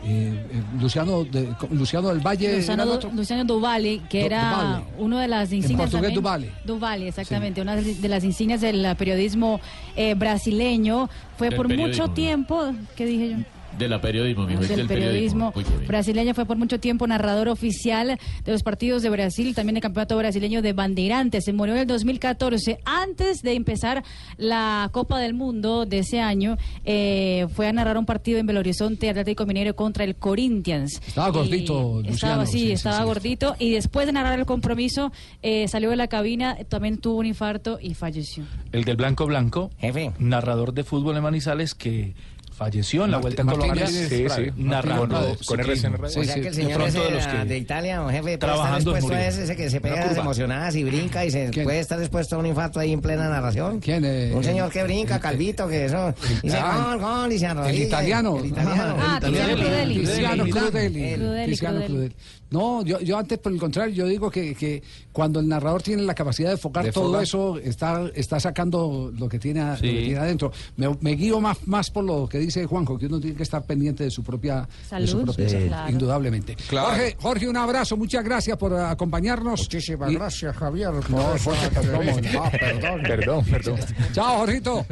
Eh, 0.05 0.33
eh, 0.51 0.61
Luciano, 0.81 1.23
de- 1.23 1.47
Luciano 1.71 2.09
del 2.09 2.19
Valle. 2.19 2.57
Luciano, 2.57 2.83
era 2.83 2.91
otro. 2.91 3.09
Luciano 3.15 3.45
Duvali, 3.45 3.99
que 4.09 4.19
Du- 4.21 4.25
era 4.25 4.83
uno 4.97 5.17
de 5.17 5.27
las 5.29 5.51
insignias. 5.53 5.79
portugués, 5.89 6.13
también- 6.13 6.15
Duvali. 6.15 6.51
Duvali, 6.65 7.07
exactamente, 7.07 7.61
una 7.61 7.75
de 7.77 8.09
las 8.09 8.23
insignias 8.23 8.59
del 8.61 8.95
periodismo 8.97 9.61
eh, 9.95 10.13
brasileño. 10.15 11.09
Fue 11.37 11.47
Del 11.49 11.57
por 11.57 11.67
periodismo. 11.69 12.03
mucho 12.03 12.13
tiempo, 12.13 12.73
¿qué 12.95 13.05
dije 13.05 13.29
yo? 13.29 13.37
De 13.77 13.87
la 13.89 13.99
periodismo, 13.99 14.45
mi 14.45 14.55
del 14.55 14.67
del 14.67 14.87
periodismo 14.87 15.53
brasileño 15.87 16.33
fue 16.33 16.45
por 16.45 16.57
mucho 16.57 16.79
tiempo 16.79 17.07
narrador 17.07 17.47
oficial 17.49 18.19
de 18.45 18.51
los 18.51 18.63
partidos 18.63 19.01
de 19.01 19.09
Brasil, 19.09 19.55
también 19.55 19.77
el 19.77 19.81
campeonato 19.81 20.15
brasileño 20.17 20.61
de 20.61 20.73
bandeirantes. 20.73 21.45
Se 21.45 21.53
murió 21.53 21.73
en 21.75 21.81
el 21.81 21.87
2014, 21.87 22.79
antes 22.85 23.41
de 23.41 23.53
empezar 23.53 24.03
la 24.37 24.89
Copa 24.91 25.19
del 25.19 25.33
Mundo 25.33 25.85
de 25.85 25.99
ese 25.99 26.19
año. 26.19 26.57
eh, 26.85 27.47
fue 27.55 27.67
a 27.67 27.73
narrar 27.73 27.97
un 27.97 28.05
partido 28.05 28.39
en 28.39 28.45
Belo 28.45 28.59
Horizonte 28.59 29.09
Atlético 29.09 29.45
Mineiro 29.45 29.75
contra 29.75 30.03
el 30.03 30.15
Corinthians. 30.15 31.01
Estaba 31.05 31.29
gordito, 31.29 32.01
Luciano, 32.01 32.13
Estaba, 32.13 32.45
sí, 32.45 32.71
estaba 32.71 32.99
sí. 32.99 33.03
gordito. 33.03 33.55
Y 33.59 33.71
después 33.71 34.05
de 34.05 34.13
narrar 34.13 34.37
el 34.39 34.45
compromiso, 34.45 35.11
eh, 35.41 35.67
salió 35.67 35.89
de 35.89 35.95
la 35.95 36.07
cabina, 36.07 36.57
también 36.69 36.97
tuvo 36.97 37.19
un 37.19 37.25
infarto 37.25 37.79
y 37.81 37.93
falleció. 37.93 38.45
El 38.71 38.83
del 38.83 38.97
Blanco 38.97 39.25
Blanco, 39.25 39.71
narrador 40.19 40.73
de 40.73 40.83
fútbol 40.83 41.17
en 41.17 41.23
Manizales 41.23 41.73
que 41.75 42.13
falleció 42.53 43.05
en 43.05 43.11
la 43.11 43.17
Vuelta 43.17 43.41
a 43.41 43.45
Martínez 43.45 43.67
Colombia. 43.69 43.87
Sí, 43.87 44.25
sí, 44.29 44.51
narrando 44.55 45.35
con 45.45 45.57
Prades. 45.57 45.83
RCN 45.83 45.91
Sí, 45.91 45.97
Radio. 45.97 46.09
sí. 46.09 46.19
O 46.19 46.23
sea 46.23 46.35
que 46.35 46.47
el 46.47 46.53
señor 46.53 46.81
ese 46.83 46.99
de 46.99 47.11
los 47.11 47.25
de, 47.25 47.31
que 47.31 47.45
de 47.45 47.57
Italia, 47.57 48.03
jefe, 48.09 48.21
puede 48.21 48.33
estar 48.35 48.49
trabajando 48.49 48.91
expuesto 48.91 49.07
murió. 49.07 49.17
a 49.19 49.27
ese, 49.27 49.43
ese 49.43 49.55
que 49.55 49.69
se 49.69 49.81
pega 49.81 50.05
las 50.05 50.17
emocionadas 50.17 50.75
y 50.75 50.83
brinca 50.83 51.25
y 51.25 51.31
se 51.31 51.49
puede 51.63 51.79
estar 51.79 51.99
expuesto 51.99 52.35
a 52.35 52.39
un 52.39 52.45
infarto 52.45 52.79
ahí 52.79 52.93
en 52.93 53.01
plena 53.01 53.27
narración. 53.29 53.79
¿Quién? 53.79 54.03
eh, 54.05 54.31
Un 54.35 54.43
señor 54.43 54.71
que 54.71 54.83
brinca, 54.83 55.19
calvito, 55.19 55.67
que 55.67 55.85
eso. 55.85 56.13
Dice 56.41 56.59
gol, 56.61 56.99
gol, 56.99 57.31
y 57.31 57.39
se 57.39 57.47
arrodilla. 57.47 57.73
El 57.75 57.81
italiano. 57.87 58.37
El 58.39 58.45
italiano. 58.45 58.95
Ah, 58.99 59.19
Tiziano 59.23 59.55
Crudeli. 59.55 59.99
Tiziano 59.99 60.45
Crudeli. 60.45 62.15
No, 62.53 62.83
yo, 62.83 62.99
yo 62.99 63.17
antes, 63.17 63.39
por 63.39 63.51
el 63.51 63.59
contrario, 63.59 63.95
yo 63.95 64.05
digo 64.05 64.29
que, 64.29 64.53
que 64.53 64.83
cuando 65.11 65.39
el 65.39 65.47
narrador 65.47 65.81
tiene 65.81 66.03
la 66.03 66.13
capacidad 66.13 66.51
de 66.51 66.57
focar 66.57 66.85
De 66.85 66.91
todo 66.91 67.07
focar. 67.07 67.23
eso, 67.23 67.57
está, 67.57 68.09
está 68.13 68.39
sacando 68.39 69.11
lo 69.17 69.27
que 69.27 69.39
tiene, 69.39 69.61
a- 69.61 69.75
Sí. 69.75 69.87
lo 69.87 69.93
que 69.93 69.99
tiene 70.05 70.19
adentro. 70.19 70.51
Me, 70.77 70.95
me 71.01 71.11
guío 71.15 71.41
más, 71.41 71.67
más 71.67 71.89
por 71.89 72.03
lo 72.03 72.29
que 72.29 72.37
dice 72.37 72.65
Juanjo, 72.67 72.97
que 72.99 73.07
uno 73.07 73.19
tiene 73.19 73.35
que 73.35 73.41
estar 73.41 73.63
pendiente 73.65 74.03
de 74.03 74.11
su 74.11 74.23
propia 74.23 74.67
de 74.91 75.07
su 75.07 75.13
Salud. 75.13 75.23
propia 75.25 75.49
Sí. 75.49 75.55
salud, 75.55 75.67
Claro. 75.67 75.91
indudablemente. 75.91 76.55
Claro. 76.69 76.87
Jorge, 76.89 77.17
Jorge, 77.19 77.49
un 77.49 77.57
abrazo, 77.57 77.97
muchas 77.97 78.23
gracias 78.23 78.55
por 78.55 78.73
acompañarnos. 78.75 79.59
Muchísimas 79.61 80.11
Y- 80.11 80.15
gracias, 80.15 80.55
Javier. 80.55 80.91
por 80.91 81.09
No, 81.09 81.23
Jorge, 81.43 81.69
perdón, 81.73 82.05
no, 82.05 82.13
perdón. 82.51 83.01
Perdón, 83.03 83.45
perdón. 83.45 83.79
Chao, 84.13 84.37
Jorgito. 84.37 84.85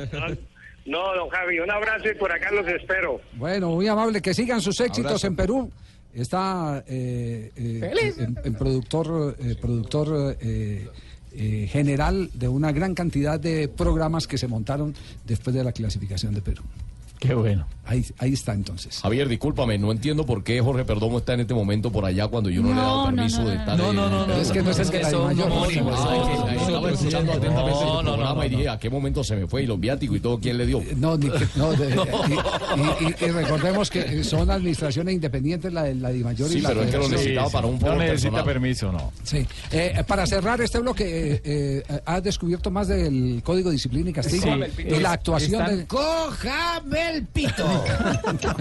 No, 0.86 1.14
don 1.16 1.30
Javi, 1.30 1.60
un 1.60 1.70
abrazo 1.70 2.10
y 2.10 2.16
por 2.18 2.32
acá 2.32 2.50
los 2.52 2.68
espero. 2.68 3.22
Bueno, 3.34 3.70
muy 3.70 3.88
amable, 3.88 4.20
que 4.20 4.34
sigan 4.34 4.60
sus 4.62 4.80
éxitos 4.80 5.06
Abrazo. 5.12 5.28
en 5.28 5.36
Perú. 5.36 5.72
Está 6.14 6.84
eh, 6.88 7.52
eh, 7.56 8.14
en, 8.18 8.38
en 8.44 8.54
productor, 8.56 9.36
eh, 9.40 9.56
productor 9.60 10.38
eh, 10.40 10.88
general 11.70 12.30
de 12.34 12.50
una 12.50 12.74
gran 12.74 12.94
cantidad 12.94 13.40
de 13.40 13.70
programas 13.70 14.28
que 14.28 14.38
se 14.38 14.48
montaron 14.48 14.94
después 15.26 15.56
de 15.56 15.64
la 15.64 15.72
clasificación 15.72 16.34
de 16.34 16.42
Perú. 16.42 16.64
Qué 17.22 17.36
bueno. 17.36 17.68
Ahí, 17.86 18.04
ahí 18.20 18.34
está 18.34 18.54
entonces. 18.54 19.00
Javier, 19.02 19.28
discúlpame, 19.28 19.78
no 19.78 19.92
entiendo 19.92 20.26
por 20.26 20.44
qué 20.44 20.60
Jorge 20.62 20.86
Perdomo 20.86 21.20
está 21.20 21.34
en 21.34 21.42
este 21.42 21.54
momento 21.54 21.92
por 21.92 22.06
allá 22.06 22.28
cuando 22.28 22.50
yo 22.50 22.62
no, 22.62 22.70
le 22.70 22.74
he 22.74 22.78
dado 22.78 22.90
No, 23.06 23.12
no, 23.12 23.16
permiso 23.18 23.42
no, 23.44 23.50
de 23.50 23.56
no, 23.56 23.60
estar. 23.62 23.78
no, 23.78 23.94
no, 23.94 24.10
no, 24.10 24.28
no, 24.28 24.34
Es 24.38 24.52
que 24.52 24.62
no 24.64 24.72
es 24.72 24.78
no, 24.80 24.84
No, 24.86 24.92
que- 24.92 25.02
no, 25.02 25.66
Estaba 25.66 26.92
escuchando 26.92 27.32
atentamente 27.34 27.80
no, 27.86 28.00
el 28.00 28.06
no, 28.06 28.12
no, 28.12 28.14
programa 28.16 28.46
y 28.46 28.50
no, 28.50 28.58
dije, 28.58 28.68
no. 28.70 28.74
¿a 28.74 28.80
qué 28.80 28.90
momento 28.90 29.24
se 29.24 29.36
me 29.36 29.46
fue? 29.48 29.64
Y 29.64 29.66
los 29.68 29.80
viáticos 29.80 30.18
y 30.18 30.20
todo, 30.20 30.40
¿quién 30.40 30.58
le 30.58 30.66
dio? 30.66 30.82
No, 30.98 31.18
ni 31.18 31.30
que- 31.30 31.48
no, 31.56 31.74
de- 31.74 31.90
y, 33.02 33.04
y- 33.04 33.26
y 33.26 33.32
recordemos 33.32 33.90
que 33.92 34.24
son 34.24 34.50
administraciones 34.50 35.14
independientes 35.14 35.72
la 35.74 35.84
de 35.84 35.96
la 35.96 36.10
Dimayor 36.10 36.50
y 36.50 36.54
Sí, 36.54 36.62
la 36.62 36.70
pero 36.70 36.84
es 36.84 36.92
que 36.92 36.98
lo 36.98 37.10
necesitaba 37.10 37.50
para 37.50 37.68
un 37.68 37.78
No 37.80 37.96
necesita 37.98 38.10
personal. 38.32 38.46
permiso, 38.46 38.92
no. 38.92 39.12
Sí. 39.24 39.46
Eh, 39.72 40.02
para 40.08 40.26
cerrar 40.26 40.60
este 40.62 40.80
bloque, 40.80 41.34
eh, 41.34 41.42
eh, 41.88 42.02
¿has 42.06 42.24
descubierto 42.24 42.72
más 42.72 42.88
del 42.88 43.42
Código 43.44 43.70
de 43.70 43.74
Disciplina 43.74 44.10
y 44.10 44.14
Castigo? 44.14 44.46
Sí. 44.76 44.84
y 44.88 45.00
la 45.00 45.12
actuación 45.12 45.62
Están- 45.62 45.78
de... 45.80 45.86
¡Cójame 45.88 47.11
el 47.12 47.26
pito. 47.28 47.84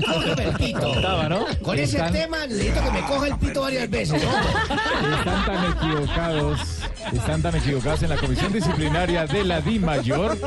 Cógeme 0.07 0.45
el 0.45 0.55
pito. 0.57 1.29
¿no? 1.29 1.47
Con 1.63 1.79
ese 1.79 1.97
Están- 1.97 2.13
tema 2.13 2.47
necesito 2.47 2.83
que 2.85 2.91
me 2.91 3.01
coja 3.03 3.27
el 3.29 3.37
pito 3.39 3.61
varias 3.63 3.91
veces. 3.91 4.23
Están 4.23 5.47
tan 5.47 5.73
equivocados, 5.73 6.61
están 7.13 7.43
tan 7.43 7.57
equivocados 7.57 8.03
en 8.03 8.09
la 8.11 8.17
comisión 8.17 8.53
disciplinaria 8.53 9.27
de 9.27 9.45
la 9.45 9.61
Di 9.61 9.79
Mayor 9.79 10.39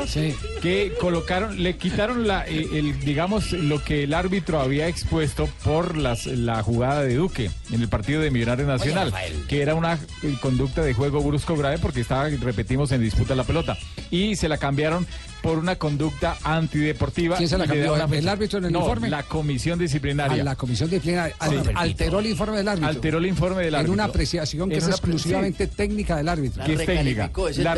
que 0.62 0.92
colocaron, 1.00 1.62
le 1.62 1.76
quitaron 1.76 2.26
la, 2.26 2.46
eh, 2.46 2.68
el, 2.74 2.98
digamos, 3.00 3.52
lo 3.52 3.82
que 3.82 4.04
el 4.04 4.14
árbitro 4.14 4.60
había 4.60 4.88
expuesto 4.88 5.48
por 5.64 5.96
las, 5.96 6.26
la 6.26 6.62
jugada 6.62 7.02
de 7.02 7.14
Duque 7.14 7.50
en 7.72 7.80
el 7.82 7.88
partido 7.88 8.20
de 8.20 8.30
Millonarios 8.30 8.68
Nacional, 8.68 9.12
que 9.48 9.62
era 9.62 9.74
una 9.74 9.94
eh, 10.22 10.36
conducta 10.40 10.82
de 10.82 10.94
juego 10.94 11.20
brusco 11.22 11.56
grave 11.56 11.78
porque 11.78 12.00
estaba, 12.00 12.28
repetimos, 12.28 12.92
en 12.92 13.00
disputa 13.02 13.34
la 13.34 13.44
pelota. 13.44 13.76
Y 14.10 14.36
se 14.36 14.48
la 14.48 14.58
cambiaron 14.58 15.06
por 15.44 15.58
una 15.58 15.76
conducta 15.76 16.38
antideportiva. 16.42 17.36
¿Quién 17.36 17.48
se 17.50 17.58
la 17.58 17.66
cambió? 17.66 17.94
¿El 17.96 18.28
árbitro 18.28 18.58
en 18.58 18.64
el 18.64 18.72
No, 18.72 18.80
informe? 18.80 19.10
la 19.10 19.22
comisión 19.24 19.78
disciplinaria. 19.78 20.40
A 20.40 20.44
la 20.44 20.56
comisión 20.56 20.88
disciplinaria. 20.88 21.36
Sí. 21.48 21.54
alteró 21.74 22.18
el 22.20 22.26
informe 22.26 22.56
del 22.56 22.68
árbitro. 22.68 22.88
Alteró 22.88 23.18
el 23.18 23.26
informe 23.26 23.62
del 23.62 23.74
árbitro. 23.74 23.92
En 23.92 24.00
una 24.00 24.04
apreciación 24.04 24.68
que 24.70 24.76
En 24.76 24.78
es 24.80 24.86
una- 24.86 24.94
exclusivamente 24.96 25.66
técnica 25.66 26.16
del 26.16 26.28
árbitro. 26.28 26.64
que 26.64 26.72
es 26.72 26.86
técnica. 26.86 27.30
La- 27.58 27.74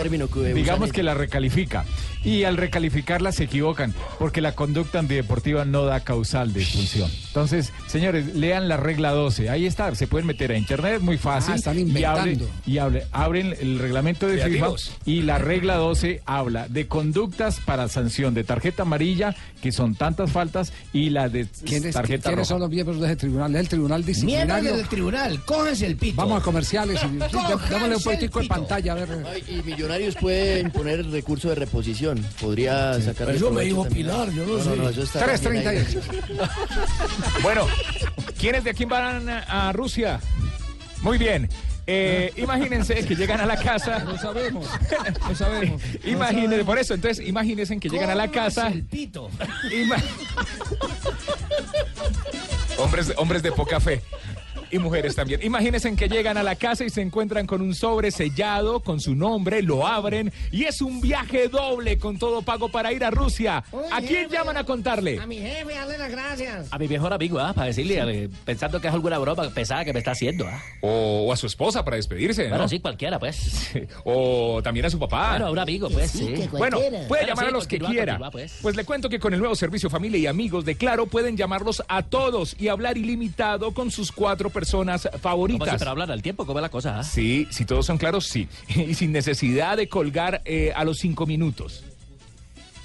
digamos 0.55 0.93
que 0.93 1.03
la 1.03 1.15
recalifica. 1.15 1.85
Y 2.25 2.45
al 2.45 2.57
recalificarla 2.57 3.33
se 3.33 3.45
equivocan, 3.45 3.95
porque 4.19 4.41
la 4.41 4.53
conducta 4.53 4.99
antideportiva 5.01 5.65
no 5.65 5.85
da 5.85 6.01
causal 6.01 6.53
de 6.53 6.63
expulsión. 6.63 7.11
Entonces, 7.29 7.73
señores, 7.89 8.35
lean 8.35 8.69
la 8.69 8.77
regla 8.77 9.11
12. 9.13 9.51
Ahí 9.51 9.67
está, 9.67 9.95
se 9.95 10.07
pueden 10.07 10.27
meter 10.27 10.53
a 10.53 10.57
internet, 10.59 11.01
muy 11.03 11.19
fácil. 11.19 11.53
Ah, 11.55 11.57
están 11.57 11.79
y 11.79 11.83
inventando. 11.83 12.49
Y, 12.67 12.79
abren 12.79 13.55
el 13.61 13.79
reglamento 13.79 14.27
de 14.27 14.35
FIFA 14.37 14.47
Creativos. 14.49 14.93
y 15.05 15.23
la 15.23 15.39
regla 15.39 15.77
12 15.77 16.23
habla 16.27 16.69
de 16.69 16.87
conductas 16.87 17.56
para 17.61 17.89
sanción 17.89 18.35
de 18.35 18.45
tarjeta 18.45 18.83
amarilla, 18.83 19.35
que 19.63 19.73
son 19.73 19.95
tantas 19.95 20.31
faltas, 20.33 20.73
y 20.93 21.11
la 21.11 21.29
de 21.29 21.47
¿Quiénes, 21.65 21.95
tarjeta 21.95 22.31
¿quiénes 22.31 22.39
roja. 22.41 22.45
son 22.49 22.61
los 22.61 22.71
miembros 22.71 23.01
de 23.01 23.07
ese 23.07 23.17
tribunal? 23.17 23.55
Es 23.55 23.61
el 23.63 23.69
tribunal 23.69 24.05
disciplinario. 24.05 24.47
Miembros 24.55 24.77
del 24.79 24.89
tribunal, 24.89 25.45
cójanse 25.45 25.87
el 25.87 25.97
pito. 25.97 26.17
Vamos 26.17 26.41
a 26.41 26.45
comerciales. 26.45 27.01
y- 27.03 27.07
sí, 27.31 27.37
dámosle 27.71 27.97
un 27.97 28.03
poquitico 28.03 28.41
de 28.41 28.47
pantalla. 28.49 28.93
A 28.93 28.95
ver. 28.97 29.09
Ay, 29.33 29.45
y 29.49 29.63
Millonarios 29.63 30.15
pueden 30.17 30.71
poner 30.71 31.05
recurso 31.11 31.49
de 31.49 31.55
reposición. 31.57 32.25
Podría 32.41 33.01
sacar. 33.01 33.31
Eso 33.31 33.51
me 33.51 33.63
dijo 33.63 33.85
Pilar, 33.89 34.31
yo 34.33 34.45
no 34.47 34.63
sé. 34.63 34.77
No, 34.77 34.89
eso 34.89 35.03
está 35.03 35.27
3.30 35.27 35.41
también 35.43 35.69
ahí. 35.69 35.85
Bueno, 37.43 37.67
¿quiénes 38.39 38.65
de 38.65 38.71
aquí 38.71 38.85
van 38.85 39.29
a, 39.29 39.69
a 39.69 39.73
Rusia? 39.73 40.21
Muy 41.03 41.19
bien. 41.19 41.49
Eh, 41.89 42.33
imagínense 42.37 42.95
que 43.07 43.15
llegan 43.15 43.41
a 43.41 43.47
la 43.47 43.57
casa. 43.57 44.01
Lo 44.05 44.19
sabemos. 44.19 44.67
Lo 45.29 45.35
sabemos. 45.35 45.81
Imagínense, 46.05 46.65
por 46.65 46.79
eso, 46.79 46.95
entonces, 46.95 47.27
imagínense 47.27 47.79
que 47.79 47.89
llegan 47.89 48.11
a 48.11 48.15
la 48.15 48.29
casa. 48.31 48.69
El 48.69 48.85
pito. 48.85 49.31
Hombres, 52.79 53.13
hombres 53.17 53.43
de 53.43 53.53
poca 53.53 53.81
fe. 53.81 54.03
Y 54.71 54.79
mujeres 54.79 55.15
también. 55.15 55.41
Imagínense 55.43 55.95
que 55.97 56.09
llegan 56.09 56.37
a 56.37 56.43
la 56.43 56.57
casa 56.57 56.85
y 56.85 56.91
se 56.91 57.01
encuentran 57.01 57.47
con 57.47 57.63
un 57.63 57.75
sobre 57.75 58.11
sellado 58.11 58.81
con 58.81 59.01
su 59.01 59.15
nombre, 59.15 59.63
lo 59.63 59.87
abren 59.87 60.33
y 60.51 60.65
es 60.65 60.81
un 60.81 61.01
viaje 61.01 61.49
doble 61.49 61.99
con 61.99 62.19
todo 62.19 62.43
pago 62.43 62.69
para 62.71 62.93
ir 62.93 63.05
a 63.05 63.11
Rusia. 63.11 63.63
¿A 63.93 64.01
quién 64.01 64.29
llaman 64.29 64.57
a 64.57 64.65
contarle? 64.65 65.19
A 65.21 65.27
mi 65.27 65.37
jefe, 65.39 65.73
dale 65.75 65.99
las 65.99 66.11
gracias. 66.11 66.67
A 66.73 66.79
mi 66.79 66.89
mejor 66.89 67.13
amigo, 67.13 67.39
¿ah? 67.39 67.53
Para 67.53 67.69
decirle, 67.69 68.05
ver, 68.05 68.31
pensando 68.45 68.81
que 68.81 68.89
es 68.89 68.95
alguna 68.95 69.19
broma 69.19 69.49
pesada 69.51 69.85
que 69.85 69.93
me 69.93 70.01
está 70.01 70.11
haciendo, 70.13 70.47
¿ah? 70.47 70.61
O, 70.81 71.27
o 71.29 71.33
a 71.33 71.37
su 71.37 71.47
esposa 71.47 71.85
para 71.85 71.97
despedirse, 71.97 72.45
¿no? 72.45 72.51
Bueno, 72.51 72.69
sí, 72.69 72.81
cualquiera, 72.81 73.19
pues. 73.19 73.71
O 74.05 74.61
también 74.63 74.87
a 74.87 74.91
su 74.91 74.99
papá. 74.99 75.31
Bueno, 75.31 75.47
a 75.47 75.51
un 75.51 75.59
amigo, 75.59 75.89
pues, 75.89 76.11
sí. 76.11 76.49
Bueno, 76.51 76.79
puede 76.79 77.07
Bueno, 77.09 77.27
llamar 77.29 77.45
sí, 77.45 77.49
a 77.49 77.53
los 77.53 77.67
que 77.69 77.79
quiera. 77.79 78.13
continúa, 78.15 78.31
pues. 78.31 78.59
Pues 78.63 78.77
le 78.77 78.85
cuento 78.85 79.09
que 79.09 79.19
con 79.19 79.33
el 79.33 79.39
nuevo 79.41 79.55
servicio 79.55 79.89
Familia 79.91 80.19
y 80.19 80.27
Amigos 80.27 80.65
de 80.65 80.75
Claro 80.77 81.07
pueden 81.07 81.37
llamarlos 81.37 81.83
a 81.89 82.03
todos 82.03 82.57
y 82.59 82.69
hablar 82.69 82.99
ilimitado 82.99 83.73
con 83.73 83.91
sus 83.91 84.11
cuatro 84.13 84.51
personas 84.57 85.07
favoritas. 85.21 85.77
Pero 85.79 85.91
hablan 85.91 86.11
al 86.11 86.23
tiempo, 86.23 86.47
¿cómo 86.47 86.61
es 86.61 86.63
la 86.63 86.71
cosa, 86.71 86.99
ah? 86.99 87.05
Sí, 87.05 87.47
si 87.51 87.67
todos 87.67 87.85
son 87.85 87.99
claros, 87.99 88.27
sí. 88.27 88.49
Y 88.75 88.95
sin 88.95 89.13
necesidad 89.13 89.77
de 89.77 89.87
colgar 89.87 90.41
eh, 90.47 90.73
a 90.75 90.83
los 90.85 90.97
cinco 90.97 91.27
minutos. 91.27 91.85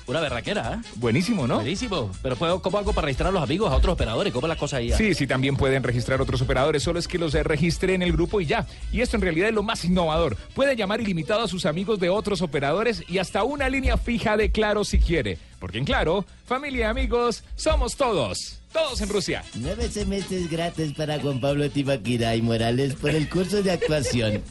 Una 0.06 0.20
berraquera, 0.20 0.74
¿ah? 0.74 0.82
Buenísimo, 0.96 1.48
¿no? 1.48 1.56
Buenísimo. 1.56 2.12
Pero 2.22 2.36
puedo, 2.36 2.62
¿cómo 2.62 2.78
hago 2.78 2.92
para 2.92 3.06
registrar 3.06 3.30
a 3.30 3.32
los 3.32 3.42
amigos, 3.42 3.72
a 3.72 3.76
otros 3.78 3.94
operadores? 3.94 4.34
¿Cómo 4.34 4.48
es 4.48 4.50
la 4.50 4.58
cosa 4.58 4.78
ahí? 4.78 4.92
ah? 4.92 4.98
Sí, 4.98 5.14
sí, 5.14 5.28
también 5.28 5.56
pueden 5.56 5.82
registrar 5.82 6.20
otros 6.20 6.42
operadores, 6.42 6.84
solo 6.84 7.00
es 7.00 7.08
que 7.08 7.18
los 7.18 7.34
eh, 7.36 7.44
registre 7.44 7.94
en 7.94 8.02
el 8.02 8.12
grupo 8.12 8.42
y 8.42 8.48
ya. 8.48 8.68
Y 8.92 9.00
esto 9.00 9.16
en 9.16 9.22
realidad 9.22 9.48
es 9.48 9.56
lo 9.56 9.64
más 9.64 9.86
innovador. 9.86 10.36
Puede 10.54 10.76
llamar 10.76 11.00
ilimitado 11.00 11.44
a 11.44 11.48
sus 11.48 11.66
amigos 11.66 12.02
de 12.02 12.10
otros 12.10 12.42
operadores 12.42 13.06
y 13.08 13.20
hasta 13.20 13.46
una 13.46 13.70
línea 13.70 13.96
fija 13.96 14.36
de 14.36 14.52
Claro 14.52 14.84
si 14.84 15.00
quiere. 15.00 15.38
Porque 15.62 15.78
en 15.78 15.86
Claro, 15.86 16.26
familia 16.44 16.80
y 16.80 16.90
amigos, 16.90 17.44
somos 17.56 17.96
todos. 17.96 18.58
Todos 18.74 19.00
en 19.00 19.10
Rusia. 19.10 19.44
Nueve 19.54 19.90
semestres 19.90 20.50
gratis 20.50 20.92
para 20.94 21.20
Juan 21.20 21.40
Pablo 21.40 21.70
Tibaquira 21.70 22.36
y 22.36 22.42
Morales 22.42 22.96
por 22.96 23.12
el 23.12 23.30
curso 23.30 23.62
de 23.62 23.72
actuación. 23.72 24.42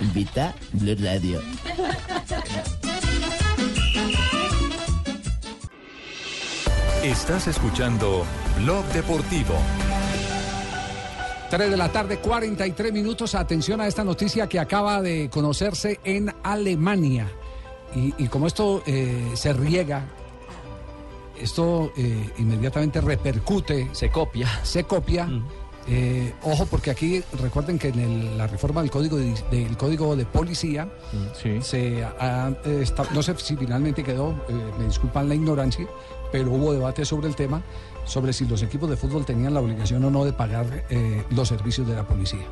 Invita 0.00 0.54
Blue 0.72 0.94
Radio. 1.00 1.42
Estás 7.02 7.48
escuchando 7.48 8.24
Blog 8.62 8.84
Deportivo. 8.92 9.54
3 11.50 11.70
de 11.70 11.76
la 11.76 11.90
tarde, 11.90 12.18
43 12.18 12.92
minutos. 12.92 13.34
Atención 13.34 13.80
a 13.80 13.88
esta 13.88 14.04
noticia 14.04 14.46
que 14.48 14.60
acaba 14.60 15.02
de 15.02 15.28
conocerse 15.28 15.98
en 16.04 16.32
Alemania. 16.44 17.26
Y, 17.96 18.14
y 18.22 18.28
como 18.28 18.46
esto 18.46 18.84
eh, 18.86 19.32
se 19.34 19.52
riega, 19.52 20.04
esto 21.40 21.92
eh, 21.96 22.30
inmediatamente 22.38 23.00
repercute. 23.00 23.88
Se 23.92 24.10
copia. 24.10 24.48
Se 24.64 24.84
copia. 24.84 25.28
Eh, 25.88 26.34
ojo, 26.42 26.66
porque 26.66 26.90
aquí 26.90 27.22
recuerden 27.40 27.78
que 27.78 27.88
en 27.88 28.00
el- 28.00 28.36
la 28.38 28.48
reforma 28.48 28.80
del 28.82 28.90
código 28.90 29.16
de, 29.18 29.34
del 29.52 29.76
código 29.76 30.16
de 30.16 30.26
policía 30.26 30.88
se 31.62 32.02
ha, 32.04 32.52
eh, 32.64 32.84
no 33.14 33.22
sé 33.22 33.36
si 33.38 33.56
finalmente 33.56 34.02
quedó, 34.02 34.30
eh, 34.48 34.52
me 34.80 34.86
disculpan 34.86 35.28
la 35.28 35.36
ignorancia, 35.36 35.86
pero 36.32 36.50
hubo 36.50 36.72
debate 36.72 37.04
sobre 37.04 37.28
el 37.28 37.36
tema 37.36 37.62
sobre 38.04 38.32
si 38.32 38.46
los 38.46 38.62
equipos 38.62 38.90
de 38.90 38.96
fútbol 38.96 39.24
tenían 39.24 39.54
la 39.54 39.60
obligación 39.60 40.04
o 40.04 40.10
no 40.10 40.24
de 40.24 40.32
pagar 40.32 40.84
los 41.30 41.46
servicios 41.48 41.86
de 41.86 41.94
la 41.94 42.02
policía. 42.06 42.46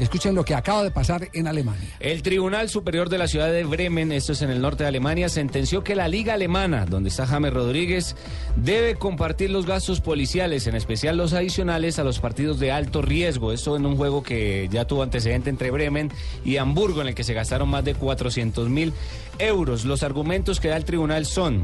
Escuchen 0.00 0.34
lo 0.34 0.44
que 0.44 0.54
acaba 0.54 0.84
de 0.84 0.90
pasar 0.90 1.28
en 1.32 1.48
Alemania. 1.48 1.88
El 1.98 2.22
Tribunal 2.22 2.68
Superior 2.68 3.08
de 3.08 3.18
la 3.18 3.26
ciudad 3.26 3.50
de 3.50 3.64
Bremen, 3.64 4.12
esto 4.12 4.32
es 4.32 4.42
en 4.42 4.50
el 4.50 4.60
norte 4.60 4.84
de 4.84 4.88
Alemania, 4.88 5.28
sentenció 5.28 5.82
que 5.82 5.96
la 5.96 6.06
Liga 6.06 6.34
Alemana, 6.34 6.86
donde 6.86 7.08
está 7.08 7.26
James 7.26 7.52
Rodríguez, 7.52 8.14
debe 8.56 8.94
compartir 8.94 9.50
los 9.50 9.66
gastos 9.66 10.00
policiales, 10.00 10.66
en 10.68 10.76
especial 10.76 11.16
los 11.16 11.32
adicionales 11.32 11.98
a 11.98 12.04
los 12.04 12.20
partidos 12.20 12.60
de 12.60 12.70
alto 12.70 13.02
riesgo. 13.02 13.52
Esto 13.52 13.76
en 13.76 13.86
un 13.86 13.96
juego 13.96 14.22
que 14.22 14.68
ya 14.70 14.84
tuvo 14.84 15.02
antecedente 15.02 15.50
entre 15.50 15.70
Bremen 15.70 16.12
y 16.44 16.58
Hamburgo, 16.58 17.00
en 17.00 17.08
el 17.08 17.14
que 17.14 17.24
se 17.24 17.34
gastaron 17.34 17.68
más 17.68 17.84
de 17.84 17.94
400 17.94 18.68
mil 18.68 18.92
euros. 19.38 19.84
Los 19.84 20.02
argumentos 20.02 20.60
que 20.60 20.68
da 20.68 20.76
el 20.76 20.84
tribunal 20.84 21.26
son 21.26 21.62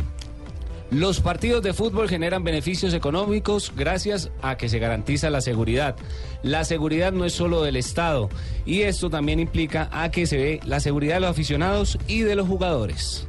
los 0.94 1.20
partidos 1.20 1.62
de 1.62 1.72
fútbol 1.72 2.08
generan 2.08 2.44
beneficios 2.44 2.94
económicos 2.94 3.72
gracias 3.76 4.30
a 4.42 4.56
que 4.56 4.68
se 4.68 4.78
garantiza 4.78 5.28
la 5.28 5.40
seguridad. 5.40 5.96
La 6.44 6.64
seguridad 6.64 7.12
no 7.12 7.24
es 7.24 7.32
solo 7.32 7.62
del 7.62 7.76
Estado 7.76 8.28
y 8.64 8.82
esto 8.82 9.10
también 9.10 9.40
implica 9.40 9.88
a 9.90 10.12
que 10.12 10.26
se 10.26 10.36
ve 10.36 10.60
la 10.64 10.78
seguridad 10.78 11.14
de 11.14 11.20
los 11.20 11.30
aficionados 11.30 11.98
y 12.06 12.20
de 12.20 12.36
los 12.36 12.46
jugadores. 12.46 13.26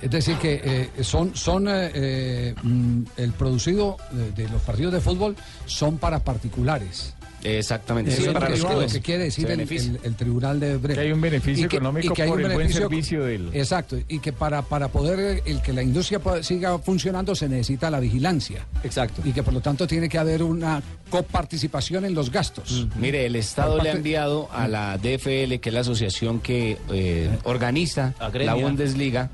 Es 0.00 0.10
decir, 0.10 0.36
que 0.36 0.60
eh, 0.62 1.02
son, 1.02 1.34
son 1.34 1.66
eh, 1.66 1.90
eh, 1.94 2.54
mm, 2.62 3.02
el 3.16 3.32
producido 3.32 3.96
de, 4.12 4.30
de 4.30 4.48
los 4.48 4.62
partidos 4.62 4.92
de 4.92 5.00
fútbol 5.00 5.34
son 5.64 5.98
para 5.98 6.22
particulares. 6.22 7.16
Exactamente, 7.44 8.10
Eso 8.12 8.22
sí, 8.22 8.26
es 8.28 8.32
para 8.34 8.48
los 8.48 8.60
lo 8.60 8.86
que 8.86 9.00
quiere 9.00 9.24
decir 9.24 9.44
el, 9.44 9.50
beneficia. 9.56 9.90
el- 9.92 10.00
el 10.02 10.14
tribunal 10.16 10.58
de 10.58 10.76
Bremen. 10.78 10.96
Que 10.96 11.00
hay 11.02 11.12
un 11.12 11.20
beneficio 11.20 11.66
Y 11.66 11.68
que- 11.68 11.76
económico 11.76 12.12
y 12.12 12.16
que 12.16 12.22
hay 12.22 12.28
por 12.28 12.38
un 12.38 12.46
el 12.46 12.52
buen 12.54 12.72
servicio 12.72 13.24
del... 13.24 13.50
Exacto, 13.54 13.96
y 14.08 14.18
que 14.18 14.32
para, 14.32 14.62
para 14.62 14.88
poder 14.88 15.42
el 15.44 15.62
que 15.62 15.72
la 15.72 15.82
industria 15.82 16.20
siga 16.42 16.78
funcionando 16.78 17.34
se 17.34 17.48
necesita 17.48 17.90
la 17.90 18.00
vigilancia. 18.00 18.66
Exacto. 18.82 19.22
Y 19.24 19.32
que 19.32 19.42
por 19.42 19.54
lo 19.54 19.60
tanto 19.60 19.86
tiene 19.86 20.08
que 20.08 20.18
haber 20.18 20.42
una 20.42 20.82
coparticipación 21.10 22.04
en 22.04 22.14
los 22.14 22.30
gastos. 22.30 22.86
Mire, 22.98 23.26
el 23.26 23.36
Estado 23.36 23.74
Por 23.74 23.84
le 23.84 23.90
ha 23.90 23.92
enviado 23.92 24.48
a 24.52 24.66
la 24.66 24.98
DFL, 24.98 25.60
que 25.60 25.68
es 25.68 25.72
la 25.72 25.80
asociación 25.80 26.40
que 26.40 26.78
eh, 26.90 27.30
organiza 27.44 28.14
la. 28.32 28.54
Bundesliga, 28.54 29.30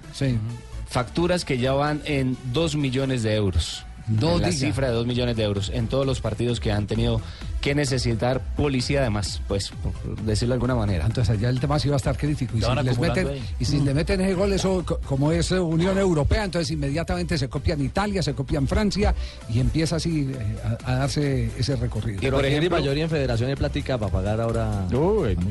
facturas 0.88 1.44
que 1.44 1.58
ya 1.58 1.72
van 1.72 2.02
en 2.04 2.36
2 2.52 2.76
millones 2.76 3.22
de 3.22 3.34
euros. 3.34 3.84
No 4.08 4.38
la 4.38 4.48
diga. 4.48 4.58
cifra 4.66 4.88
de 4.88 4.94
2 4.94 5.06
millones 5.06 5.36
de 5.36 5.44
euros 5.44 5.70
en 5.72 5.86
todos 5.86 6.04
los 6.04 6.20
partidos 6.20 6.58
que 6.60 6.72
han 6.72 6.86
tenido 6.86 7.20
que 7.62 7.74
necesitar 7.74 8.42
policía 8.56 9.00
además, 9.00 9.40
pues, 9.48 9.70
por 9.70 10.16
decirlo 10.22 10.52
de 10.52 10.56
alguna 10.56 10.74
manera. 10.74 11.06
Entonces 11.06 11.34
allá 11.38 11.48
el 11.48 11.60
tema 11.60 11.78
sí 11.78 11.88
va 11.88 11.94
a 11.94 11.96
estar 11.96 12.18
crítico. 12.18 12.58
Y 12.58 12.60
si, 12.60 12.74
les 12.84 12.98
meten, 12.98 13.28
ahí. 13.28 13.42
y 13.58 13.64
si 13.64 13.80
le 13.80 13.94
meten 13.94 14.20
ese 14.20 14.34
gol, 14.34 14.52
eso 14.52 14.84
co- 14.84 14.98
como 15.06 15.32
es 15.32 15.50
eh, 15.52 15.60
Unión 15.60 15.96
Europea, 15.96 16.44
entonces 16.44 16.70
inmediatamente 16.72 17.38
se 17.38 17.48
copian 17.48 17.80
Italia, 17.80 18.22
se 18.22 18.34
copian 18.34 18.66
Francia 18.68 19.14
y 19.48 19.60
empieza 19.60 19.96
así 19.96 20.30
eh, 20.36 20.56
a, 20.84 20.92
a 20.92 20.94
darse 20.96 21.50
ese 21.56 21.76
recorrido. 21.76 22.20
Pero 22.20 22.36
por 22.36 22.44
ejemplo, 22.44 22.70
mayoría 22.70 23.04
en 23.04 23.10
Federación 23.10 23.48
de 23.48 23.56
Plática 23.56 23.96
para 23.96 24.12
pagar 24.12 24.40
ahora. 24.40 24.86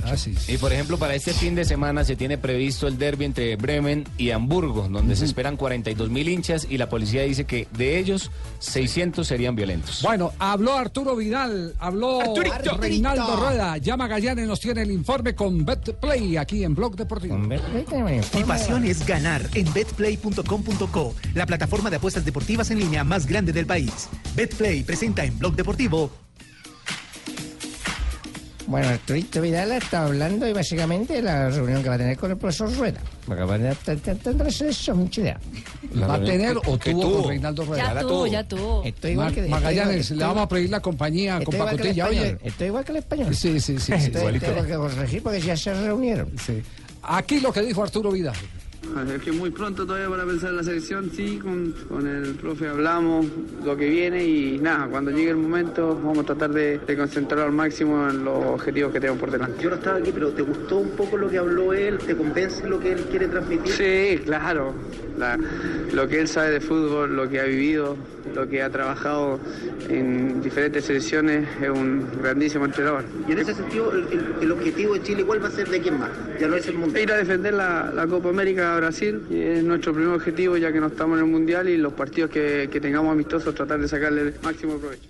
Ah, 0.03 0.18
sí. 0.18 0.36
Y 0.49 0.57
por 0.57 0.74
ejemplo, 0.74 0.97
para 0.97 1.16
este 1.16 1.34
fin 1.34 1.55
de 1.55 1.64
semana 1.66 2.03
se 2.03 2.18
tiene 2.18 2.38
previsto 2.38 2.88
el 2.88 2.97
derby 2.97 3.26
entre 3.26 3.55
Bremen 3.55 4.03
y 4.18 4.32
Hamburgo, 4.32 4.89
donde 4.89 5.16
se 5.16 5.24
esperan 5.26 5.55
42 5.55 6.09
mil 6.09 6.28
hinchas 6.28 6.68
y 6.70 6.78
la 6.78 6.89
policía 6.89 7.24
dice 7.24 7.45
que 7.45 7.68
de 7.78 7.97
ellos 7.99 8.32
600 8.59 9.26
serían 9.26 9.55
violentos. 9.55 10.01
Bueno, 10.03 10.34
habló 10.39 10.78
Arturo 10.78 11.16
Vidal, 11.16 11.74
habló 11.80 12.01
Arturito. 12.04 12.78
Reinaldo 12.78 13.36
Rueda. 13.36 13.78
Llama 13.78 14.08
Gallanes, 14.08 14.47
nos 14.47 14.60
tiene 14.60 14.82
el 14.82 14.91
informe 14.91 15.36
con 15.36 15.66
BetPlay 15.66 16.38
aquí 16.38 16.64
en 16.64 16.76
Blog 16.76 16.95
Deportivo. 16.95 17.38
Mi 17.38 18.43
pasión 18.45 18.86
es 18.86 19.06
ganar 19.06 19.41
en 19.54 19.72
betplay.com.co, 19.74 21.16
la 21.34 21.45
plataforma 21.45 21.89
de 21.89 21.97
apuestas 21.97 22.26
deportivas 22.26 22.72
en 22.72 22.80
línea 22.80 23.04
más 23.04 23.26
grande 23.26 23.54
del 23.54 23.66
país. 23.66 24.10
Betplay 24.36 24.84
presenta 24.84 25.24
en 25.24 25.38
Blog 25.38 25.56
Deportivo. 25.56 26.12
Bueno, 28.68 28.88
Arturito 28.89 29.41
Vidal 29.41 29.72
está 29.74 30.05
hablando 30.05 30.47
y 30.47 30.53
básicamente 30.53 31.14
de 31.16 31.22
la 31.24 31.49
reunión 31.49 31.82
que 31.84 31.89
va 31.89 31.95
a 31.95 31.97
tener 31.97 32.18
con 32.18 32.32
el 32.32 32.38
profesor 32.38 32.74
Rueda. 32.78 33.01
Tendrá 34.24 34.49
selección 34.51 35.09
chilena. 35.09 35.39
¿Va 36.01 36.16
a 36.16 36.24
tener 36.24 36.57
o 36.57 36.78
tuvo 36.78 37.22
con 37.22 37.30
Reinaldo 37.30 37.66
Rueda? 37.66 37.93
Ya 37.93 38.01
tuvo, 38.01 38.28
ya 38.28 38.43
tuvo. 38.47 38.84
Estoy 38.84 39.12
igual 39.12 39.34
que 39.34 39.41
Magallanes, 39.47 40.12
le 40.12 40.24
vamos 40.24 40.43
a 40.43 40.47
pedir 40.47 40.70
la 40.70 40.80
compañía 40.80 41.34
con 41.43 41.53
estoy 41.53 41.55
igual 41.59 41.70
que 41.78 41.89
el 41.89 41.95
pacotilla. 41.97 42.38
Estoy 42.43 42.68
igual 42.68 42.86
que 42.86 42.91
el 42.91 42.97
español. 42.97 43.36
Sí, 43.36 43.59
sí, 43.59 43.80
sí. 43.80 43.93
Estoy- 43.93 44.39
tengo 44.39 44.64
que 44.64 44.76
corregir 44.76 45.24
porque 45.24 45.41
ya 45.41 45.57
se 45.57 45.74
reunieron. 45.74 46.30
Sí. 46.45 46.62
Aquí 47.03 47.39
lo 47.39 47.51
que 47.51 47.62
dijo 47.62 47.84
Arturo 47.84 48.12
Vidal. 48.12 48.36
Es 49.15 49.21
que 49.23 49.31
muy 49.31 49.49
pronto 49.51 49.85
todavía 49.85 50.09
para 50.09 50.25
pensar 50.25 50.49
en 50.51 50.57
la 50.57 50.63
selección, 50.63 51.09
sí, 51.15 51.39
con, 51.41 51.73
con 51.87 52.05
el 52.07 52.33
profe 52.35 52.67
hablamos 52.67 53.25
lo 53.63 53.75
que 53.77 53.89
viene 53.89 54.23
y 54.25 54.57
nada, 54.59 54.87
cuando 54.87 55.11
llegue 55.11 55.29
el 55.31 55.37
momento 55.37 55.95
vamos 55.95 56.19
a 56.19 56.23
tratar 56.23 56.51
de, 56.51 56.77
de 56.79 56.97
concentrar 56.97 57.45
al 57.45 57.51
máximo 57.53 58.09
en 58.09 58.23
los 58.25 58.45
objetivos 58.45 58.91
que 58.91 58.99
tenemos 58.99 59.19
por 59.19 59.31
delante. 59.31 59.63
Yo 59.63 59.69
no 59.69 59.75
estaba 59.77 59.97
aquí, 59.97 60.11
pero 60.13 60.29
¿te 60.31 60.41
gustó 60.41 60.77
un 60.79 60.89
poco 60.91 61.17
lo 61.17 61.29
que 61.29 61.37
habló 61.37 61.73
él? 61.73 61.97
¿Te 61.99 62.15
convence 62.15 62.67
lo 62.67 62.79
que 62.79 62.91
él 62.91 62.99
quiere 63.09 63.27
transmitir? 63.27 63.71
Sí, 63.73 64.19
claro, 64.25 64.73
La- 65.17 65.37
lo 65.93 66.07
que 66.07 66.21
él 66.21 66.27
sabe 66.27 66.51
de 66.51 66.61
fútbol, 66.61 67.15
lo 67.15 67.29
que 67.29 67.39
ha 67.41 67.43
vivido, 67.43 67.95
lo 68.33 68.47
que 68.47 68.61
ha 68.63 68.69
trabajado 68.69 69.39
en 69.89 70.41
diferentes 70.41 70.85
selecciones, 70.85 71.47
es 71.61 71.69
un 71.69 72.05
grandísimo 72.23 72.65
entrenador. 72.65 73.03
Y 73.27 73.33
en 73.33 73.39
ese 73.39 73.53
sentido, 73.53 73.91
el, 73.91 74.05
el- 74.11 74.25
el 74.41 74.51
objetivo 74.51 74.93
de 74.93 75.03
Chile, 75.03 75.23
¿cuál 75.25 75.43
va 75.43 75.49
a 75.49 75.51
ser 75.51 75.67
de 75.69 75.79
quién 75.81 75.99
más? 75.99 76.09
Ya 76.39 76.47
no 76.47 76.55
es 76.55 76.65
el 76.67 76.75
mundial. 76.77 77.03
Ir 77.03 77.11
a 77.11 77.17
defender 77.17 77.53
la, 77.53 77.91
la 77.93 78.07
Copa 78.07 78.29
América 78.29 78.77
Brasil 78.86 79.21
y 79.29 79.39
es 79.39 79.63
nuestro 79.63 79.93
primer 79.93 80.13
objetivo 80.15 80.57
ya 80.57 80.71
que 80.73 80.79
no 80.79 80.88
estamos 80.88 81.17
en 81.19 81.25
el 81.25 81.32
Mundial 81.32 81.69
y 81.69 81.77
los 81.77 81.93
partidos 81.93 82.29
que, 82.32 82.69
que 82.71 82.82
tengamos 82.82 83.11
amistosos 83.11 83.53
tratar 83.55 83.79
de 83.79 83.88
sacarle 83.88 84.21
el 84.21 84.34
máximo 84.43 84.77
provecho. 84.77 85.03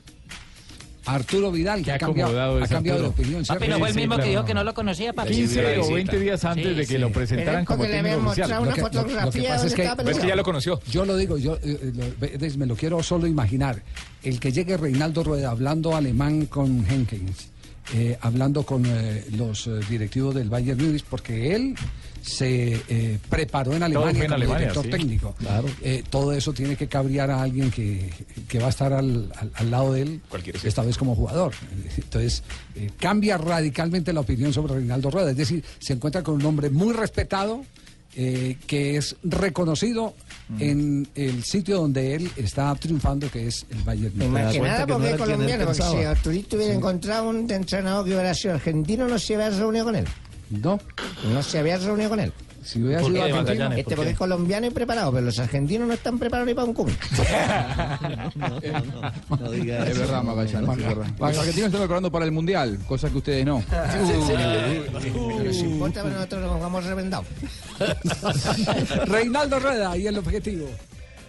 Arturo 1.04 1.52
Vidal, 1.52 1.84
que 1.84 1.92
ha 1.92 1.98
cambiado, 1.98 2.60
ha 2.60 2.64
es 2.64 2.70
cambiado 2.70 3.02
de 3.02 3.08
opinión. 3.08 3.44
Papi, 3.44 3.68
¿no 3.68 3.80
fue 3.80 3.90
el 3.90 3.96
mismo 3.96 4.18
que 4.18 4.30
dijo 4.30 4.46
que 4.46 4.54
no 4.54 4.64
lo 4.64 4.74
conocía, 4.76 5.14
papi? 5.14 5.32
15 5.34 5.80
o 5.80 5.94
20 5.94 6.20
días 6.20 6.46
antes 6.46 6.78
de 6.78 6.86
que 6.86 7.00
lo 7.00 7.12
presentaran 7.12 7.66
como 7.66 7.84
técnico 7.86 8.18
oficial. 8.28 8.64
Lo 8.64 8.74
que- 8.74 8.82
lo- 8.82 8.90
lo 9.26 9.32
que 9.32 9.42
pasa 9.44 9.66
es 9.66 9.74
que, 9.74 9.90
Pues 10.04 10.20
que 10.20 10.28
ya 10.28 10.36
lo 10.36 10.44
conoció. 10.44 10.80
Yo 10.92 11.04
lo 11.06 11.18
digo, 11.18 11.38
yo 11.40 11.58
eh, 11.64 11.92
lo- 11.96 12.58
me 12.58 12.66
lo 12.68 12.76
quiero 12.76 13.02
solo 13.02 13.26
imaginar. 13.26 13.82
El 14.22 14.40
que 14.40 14.52
llegue 14.52 14.78
Reinaldo 14.78 15.24
Rueda 15.24 15.50
hablando 15.50 15.96
alemán 15.96 16.46
con 16.46 16.86
Henkens, 16.88 17.48
eh, 17.96 18.18
hablando 18.22 18.64
con 18.64 18.84
eh, 18.86 19.26
los 19.36 19.66
eh, 19.66 19.80
directivos 19.90 20.36
del 20.36 20.50
Bayern 20.50 20.80
Munich, 20.86 21.04
porque 21.10 21.56
él 21.56 21.74
se 22.22 22.74
eh, 22.88 23.18
preparó 23.30 23.74
en 23.74 23.84
Alemania 23.84 24.24
como 24.24 24.36
Alemania, 24.36 24.60
director 24.60 24.84
sí. 24.86 24.90
técnico. 24.92 25.36
Eh, 25.82 26.04
todo 26.10 26.32
eso 26.34 26.54
tiene 26.54 26.76
que 26.76 26.88
cabrear 26.88 27.32
a 27.32 27.42
alguien 27.42 27.72
que, 27.72 28.10
que 28.48 28.60
va 28.60 28.68
a 28.68 28.70
estar 28.70 28.94
al, 28.94 29.32
al- 29.36 29.52
al 29.54 29.72
lado 29.72 29.94
de 29.94 30.02
él, 30.04 30.22
esta 30.64 30.84
vez 30.84 30.98
como 30.98 31.16
jugador. 31.16 31.54
Entonces, 31.98 32.44
eh, 32.76 32.90
cambia 33.00 33.38
radicalmente 33.38 34.14
la 34.14 34.20
opinión 34.22 34.54
sobre 34.54 34.76
Reinaldo 34.76 35.10
Rueda. 35.10 35.32
Es 35.32 35.38
decir, 35.38 35.64
se 35.80 35.94
encuentra 35.94 36.22
con 36.24 36.36
un 36.36 36.46
hombre 36.46 36.70
muy 36.70 36.94
respetado, 36.94 37.66
eh, 38.16 38.58
que 38.68 38.98
es 38.98 39.16
reconocido 39.24 40.14
en 40.60 41.08
el 41.16 41.44
sitio 41.46 41.78
donde 41.78 42.14
él 42.16 42.30
está 42.36 42.76
triunfando, 42.76 43.32
que 43.32 43.48
es 43.48 43.66
el 43.70 43.78
Bayern 43.84 44.18
Múnich. 44.18 44.32
más 44.34 44.54
que 44.54 44.60
nada 44.60 44.86
porque 44.86 45.12
es 45.12 45.16
colombiano, 45.18 45.66
porque 45.66 45.82
si 45.82 45.96
Arturito 46.04 46.58
hubiera 46.58 46.74
encontrado 46.74 47.30
un 47.30 47.50
entrenador 47.50 48.04
que 48.06 48.12
hubiera 48.12 48.34
sido 48.34 48.56
argentino, 48.56 49.08
no 49.08 49.18
se 49.18 49.36
había 49.36 49.50
reunido 49.50 49.86
con 49.86 49.96
él. 49.96 50.06
No. 50.52 50.80
No 51.32 51.44
se 51.44 51.60
había 51.60 51.78
reunido 51.78 52.10
con 52.10 52.20
él. 52.20 52.34
Si 52.64 52.80
hubiera 52.82 53.02
¿Por 53.02 53.12
sido 53.12 53.24
qué, 53.24 53.32
argentino, 53.32 53.56
Magallanes? 53.56 53.80
Este 53.80 53.96
porque 53.96 54.12
es 54.12 54.18
colombiano 54.18 54.68
y 54.68 54.70
preparado, 54.70 55.12
pero 55.12 55.26
los 55.26 55.40
argentinos 55.40 55.88
no 55.88 55.96
están 55.96 56.20
preparados 56.20 56.48
ni 56.48 56.54
para 56.54 56.68
un 56.68 56.74
cum. 56.76 56.88
Es 59.42 59.98
verdad, 59.98 60.24
Magallanes, 60.24 60.70
es 60.78 60.86
verdad. 60.86 61.08
Los 61.20 61.38
argentinos 61.40 61.68
están 61.68 61.82
preparando 61.82 62.12
para 62.12 62.26
el 62.26 62.32
Mundial, 62.32 62.78
cosa 62.88 63.10
que 63.10 63.18
ustedes 63.18 63.46
no. 63.46 63.64
Pero 63.68 65.54
si 65.54 65.62
importa, 65.62 66.04
pero 66.04 66.16
nosotros 66.16 66.42
nos 66.44 66.62
vamos 66.62 66.86
revendados. 66.86 67.26
Reinaldo 69.08 69.60
Rueda 69.60 69.98
y 69.98 70.06
el 70.06 70.18
objetivo. 70.20 70.68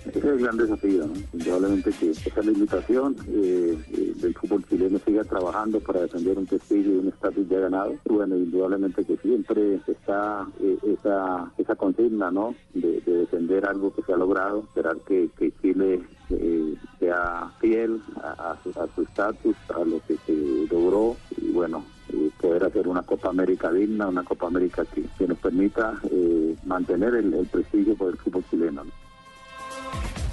Ese 0.07 0.19
es 0.19 0.25
el 0.25 0.39
gran 0.39 0.57
desafío, 0.57 1.07
¿no? 1.07 1.15
Indudablemente 1.33 1.91
que 1.93 2.11
esa 2.11 2.29
es 2.29 2.47
la 2.47 2.53
invitación 2.53 3.17
eh, 3.29 3.79
eh, 3.93 4.13
del 4.17 4.35
fútbol 4.35 4.65
chileno 4.69 4.99
siga 5.05 5.25
trabajando 5.25 5.81
para 5.81 6.03
defender 6.03 6.39
un 6.39 6.47
prestigio 6.47 6.95
y 6.95 6.99
un 6.99 7.09
estatus 7.09 7.49
ya 7.49 7.61
ganado. 7.61 7.95
Bueno, 8.07 8.37
indudablemente 8.37 9.05
que 9.05 9.17
siempre 9.19 9.81
está 9.87 10.47
eh, 10.61 10.79
esa 10.85 11.53
esa 11.57 11.77
consigna, 11.77 12.31
¿no? 12.31 12.55
De, 12.75 13.01
de 13.01 13.13
defender 13.19 13.67
algo 13.67 13.95
que 13.95 14.03
se 14.03 14.13
ha 14.13 14.17
logrado, 14.17 14.61
esperar 14.61 14.97
que, 15.07 15.31
que 15.39 15.53
Chile 15.63 16.03
eh, 16.31 16.75
sea 16.99 17.53
fiel 17.61 18.01
a, 18.23 18.53
a 18.53 18.59
su 18.63 19.03
estatus, 19.03 19.57
a 19.75 19.85
lo 19.85 20.01
que 20.07 20.17
se 20.27 20.67
logró 20.71 21.17
y 21.37 21.51
bueno, 21.51 21.85
eh, 22.13 22.31
poder 22.41 22.65
hacer 22.65 22.89
una 22.89 23.03
Copa 23.03 23.29
América 23.29 23.73
digna, 23.73 24.09
una 24.09 24.23
Copa 24.23 24.47
América 24.47 24.85
que, 24.85 25.05
que 25.19 25.27
nos 25.27 25.39
permita 25.39 26.01
eh, 26.11 26.57
mantener 26.65 27.15
el, 27.15 27.47
prestigio 27.51 27.95
por 27.97 28.11
el 28.11 28.19
fútbol 28.19 28.45
chileno. 28.51 28.85
¿no? 28.85 29.02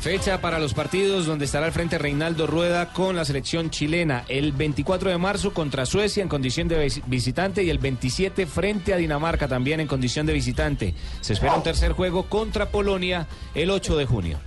Fecha 0.01 0.39
para 0.39 0.59
los 0.59 0.73
partidos 0.73 1.25
donde 1.25 1.43
estará 1.43 1.65
al 1.65 1.73
frente 1.73 1.97
Reinaldo 1.97 2.47
Rueda 2.47 2.93
con 2.93 3.17
la 3.17 3.25
selección 3.25 3.69
chilena. 3.69 4.23
El 4.29 4.53
24 4.53 5.09
de 5.09 5.17
marzo 5.17 5.53
contra 5.53 5.85
Suecia 5.85 6.23
en 6.23 6.29
condición 6.29 6.69
de 6.69 6.79
vis- 6.85 7.01
visitante 7.05 7.63
y 7.63 7.69
el 7.69 7.79
27 7.79 8.45
frente 8.47 8.93
a 8.93 8.97
Dinamarca 8.97 9.49
también 9.49 9.81
en 9.81 9.87
condición 9.87 10.25
de 10.25 10.31
visitante. 10.33 10.93
Se 11.19 11.33
espera 11.33 11.55
un 11.55 11.63
tercer 11.63 11.91
juego 11.91 12.23
contra 12.29 12.69
Polonia 12.69 13.27
el 13.53 13.69
8 13.71 13.97
de 13.97 14.05
junio. 14.05 14.39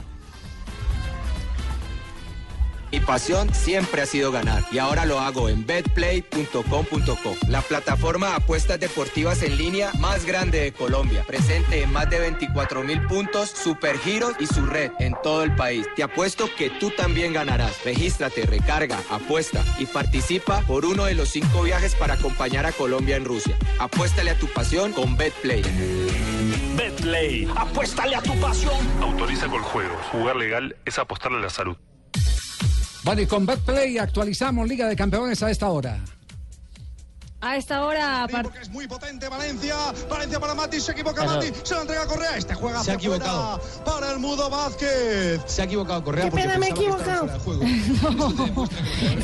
Mi 2.92 3.00
pasión 3.00 3.52
siempre 3.54 4.02
ha 4.02 4.06
sido 4.06 4.30
ganar 4.30 4.64
y 4.70 4.76
ahora 4.76 5.06
lo 5.06 5.18
hago 5.18 5.48
en 5.48 5.64
betplay.com.co, 5.64 7.36
la 7.48 7.62
plataforma 7.62 8.28
de 8.28 8.34
apuestas 8.34 8.78
deportivas 8.78 9.42
en 9.42 9.56
línea 9.56 9.90
más 9.98 10.26
grande 10.26 10.60
de 10.60 10.72
Colombia, 10.72 11.24
presente 11.26 11.82
en 11.82 11.90
más 11.90 12.10
de 12.10 12.20
24 12.20 12.82
mil 12.82 13.00
puntos, 13.06 13.48
supergiros 13.48 14.34
y 14.38 14.46
su 14.46 14.66
red 14.66 14.92
en 14.98 15.14
todo 15.22 15.42
el 15.42 15.54
país. 15.54 15.86
Te 15.96 16.02
apuesto 16.02 16.50
que 16.54 16.68
tú 16.68 16.90
también 16.90 17.32
ganarás. 17.32 17.82
Regístrate, 17.82 18.44
recarga, 18.44 19.00
apuesta 19.08 19.64
y 19.78 19.86
participa 19.86 20.60
por 20.66 20.84
uno 20.84 21.06
de 21.06 21.14
los 21.14 21.30
cinco 21.30 21.62
viajes 21.62 21.94
para 21.94 22.14
acompañar 22.14 22.66
a 22.66 22.72
Colombia 22.72 23.16
en 23.16 23.24
Rusia. 23.24 23.56
Apuéstale 23.78 24.32
a 24.32 24.38
tu 24.38 24.48
pasión 24.48 24.92
con 24.92 25.16
Betplay. 25.16 25.62
Betplay. 26.76 27.48
Apuéstale 27.56 28.16
a 28.16 28.20
tu 28.20 28.38
pasión. 28.38 28.76
Autoriza 29.00 29.48
con 29.48 29.62
juegos. 29.62 29.96
Jugar 30.12 30.36
legal 30.36 30.76
es 30.84 30.98
apostarle 30.98 31.38
a 31.38 31.40
la 31.40 31.50
salud. 31.50 31.78
Bueno, 33.04 33.20
y 33.22 33.26
con 33.26 33.44
BetPlay 33.44 33.98
actualizamos 33.98 34.68
Liga 34.68 34.88
de 34.88 34.94
Campeones 34.94 35.42
a 35.42 35.50
esta 35.50 35.68
hora. 35.70 35.98
A 37.44 37.56
esta 37.56 37.84
hora, 37.84 38.24
Es 38.60 38.70
muy 38.70 38.86
potente 38.86 39.28
Valencia. 39.28 39.74
Valencia 40.08 40.38
para 40.38 40.54
Mati. 40.54 40.80
Se 40.80 40.92
equivoca. 40.92 41.24
Mati. 41.24 41.48
Se 41.64 41.74
la 41.74 41.80
entrega 41.80 42.02
a 42.04 42.06
Correa. 42.06 42.36
Este 42.36 42.54
juega 42.54 42.84
Se 42.84 42.92
ha 42.92 42.94
equivocado. 42.94 43.60
Para 43.84 44.12
el 44.12 44.20
Mudo 44.20 44.48
Vázquez. 44.48 45.40
Se 45.46 45.62
ha 45.62 45.64
equivocado 45.64 46.04
Correa 46.04 46.26
Qué 46.26 46.30
pena, 46.30 46.56
me 46.56 46.68
he 46.68 46.70
equivocado. 46.70 47.28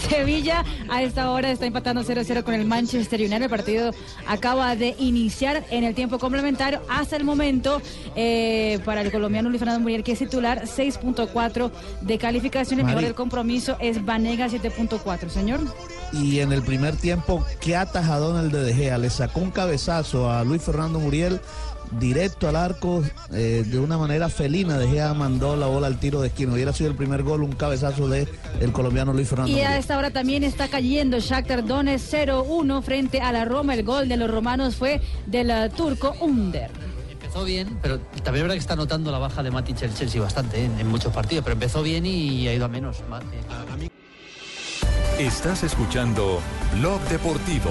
Sevilla 0.09 0.65
a 0.89 1.01
esta 1.05 1.31
hora 1.31 1.53
está 1.53 1.67
empatando 1.67 2.03
0-0 2.03 2.43
con 2.43 2.55
el 2.55 2.65
Manchester 2.65 3.21
United. 3.21 3.43
El 3.43 3.51
partido 3.51 3.93
acaba 4.27 4.75
de 4.75 4.97
iniciar 4.99 5.65
en 5.71 5.85
el 5.85 5.95
tiempo 5.95 6.19
complementario. 6.19 6.83
Hasta 6.89 7.15
el 7.15 7.23
momento, 7.23 7.81
eh, 8.17 8.81
para 8.85 9.03
el 9.03 9.13
colombiano 9.13 9.49
Luis 9.49 9.61
Fernando 9.61 9.81
Muriel, 9.81 10.03
que 10.03 10.13
es 10.13 10.19
titular, 10.19 10.65
6.4 10.65 11.71
de 12.01 12.19
calificación. 12.19 12.81
El 12.81 12.87
mejor 12.87 13.03
del 13.03 13.15
compromiso 13.15 13.77
es 13.79 14.05
Vanega, 14.05 14.49
7.4. 14.49 15.29
Señor. 15.29 15.61
Y 16.13 16.41
en 16.41 16.53
el 16.53 16.63
primer 16.63 16.97
tiempo, 16.97 17.45
qué 17.61 17.77
atajadón 17.77 18.39
el 18.39 18.51
de 18.51 18.63
De 18.63 18.75
Gea. 18.75 18.99
Le 18.99 19.11
sacó 19.11 19.41
un 19.41 19.51
cabezazo 19.51 20.31
a 20.31 20.45
Luis 20.45 20.63
Fernando 20.63 20.99
Muriel 20.99 21.41
directo 21.93 22.49
al 22.49 22.57
arco 22.57 23.03
eh, 23.33 23.65
de 23.67 23.79
una 23.79 23.99
manera 23.99 24.29
felina. 24.29 24.79
De 24.79 24.89
Gea 24.89 25.15
mandó 25.15 25.57
la 25.57 25.67
bola 25.67 25.87
al 25.87 25.99
tiro 25.99 26.21
de 26.21 26.29
esquina. 26.29 26.53
Hubiera 26.53 26.73
sido 26.73 26.91
el 26.91 26.97
primer 26.97 27.23
gol, 27.23 27.43
un 27.43 27.53
cabezazo 27.53 28.09
de 28.09 28.29
el 28.61 28.73
colombiano 28.73 29.13
Luis 29.13 29.29
Fernando 29.29 29.51
Y 29.51 29.55
Muriel. 29.55 29.73
a 29.73 29.79
esta 29.79 29.99
hora 29.99 30.11
también 30.11 30.45
está 30.45 30.69
cayendo 30.69 31.19
Shakhtar 31.19 31.65
Donetsk 31.65 32.13
0-1 32.13 32.83
frente 32.83 33.21
a 33.21 33.33
la 33.33 33.45
Roma. 33.45 33.75
El 33.75 33.85
gol 33.85 34.09
de 34.09 34.17
los 34.17 34.31
romanos 34.31 34.77
fue 34.77 35.01
del 35.27 35.51
eh, 35.51 35.71
turco 35.77 36.15
Under. 36.21 36.71
Empezó 37.11 37.45
bien, 37.45 37.79
pero 37.83 37.99
también 37.99 38.37
es 38.37 38.43
verdad 38.43 38.55
que 38.55 38.61
está 38.61 38.77
notando 38.77 39.13
la 39.13 39.19
baja 39.19 39.43
de 39.43 39.51
Matic 39.51 39.83
el 39.83 39.95
Chelsea 39.95 40.21
bastante 40.21 40.65
¿eh? 40.65 40.71
en, 40.79 40.87
muchos 40.87 41.13
partidos, 41.13 41.45
pero 41.45 41.55
empezó 41.55 41.83
bien 41.83 42.07
y 42.07 42.49
ha 42.49 42.55
ido 42.55 42.65
a 42.65 42.69
menos. 42.69 43.03
Estás 45.19 45.65
escuchando 45.65 46.41
Blog 46.79 47.01
Deportivo. 47.09 47.71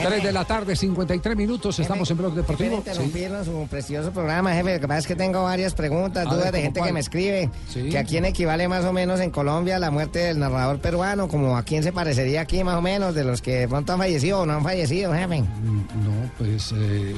3 0.00 0.22
de 0.22 0.32
la 0.32 0.44
tarde, 0.44 0.76
53 0.76 1.36
minutos, 1.36 1.78
estamos 1.80 2.08
en 2.10 2.18
Blog 2.18 2.34
Deportivo. 2.34 2.70
Sí. 2.70 2.76
interrumpirnos 2.76 3.46
su 3.46 3.66
precioso 3.68 4.12
programa, 4.12 4.52
jefe. 4.52 4.74
Lo 4.74 4.80
que 4.80 4.86
pasa 4.86 4.98
es 5.00 5.06
que 5.08 5.16
tengo 5.16 5.42
varias 5.42 5.74
preguntas, 5.74 6.26
A 6.26 6.30
dudas 6.30 6.44
ver, 6.44 6.52
de 6.52 6.58
¿cómo 6.58 6.64
gente 6.66 6.78
cuál? 6.80 6.88
que 6.90 6.92
me 6.94 7.00
escribe. 7.00 7.50
Sí. 7.68 7.88
Que 7.88 7.98
a 7.98 8.04
quién 8.04 8.24
equivale 8.24 8.68
más 8.68 8.84
o 8.84 8.92
menos 8.92 9.18
en 9.20 9.30
Colombia 9.30 9.78
la 9.80 9.90
muerte 9.90 10.20
del 10.20 10.38
narrador 10.38 10.78
peruano, 10.78 11.26
como 11.26 11.56
a 11.56 11.64
quién 11.64 11.82
se 11.82 11.90
parecería 11.92 12.42
aquí 12.42 12.62
más 12.62 12.76
o 12.76 12.82
menos 12.82 13.14
de 13.14 13.24
los 13.24 13.42
que 13.42 13.60
de 13.60 13.68
pronto 13.68 13.92
han 13.94 13.98
fallecido 13.98 14.40
o 14.42 14.46
no 14.46 14.52
han 14.52 14.62
fallecido, 14.62 15.12
jefe. 15.14 15.40
No, 15.40 16.30
pues 16.38 16.72
eh, 16.76 17.14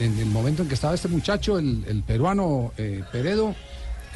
en, 0.00 0.12
en 0.12 0.18
el 0.20 0.26
momento 0.26 0.62
en 0.62 0.68
que 0.68 0.74
estaba 0.74 0.94
este 0.94 1.08
muchacho, 1.08 1.58
el, 1.58 1.84
el 1.86 2.02
peruano 2.04 2.72
eh, 2.78 3.02
Peredo, 3.12 3.54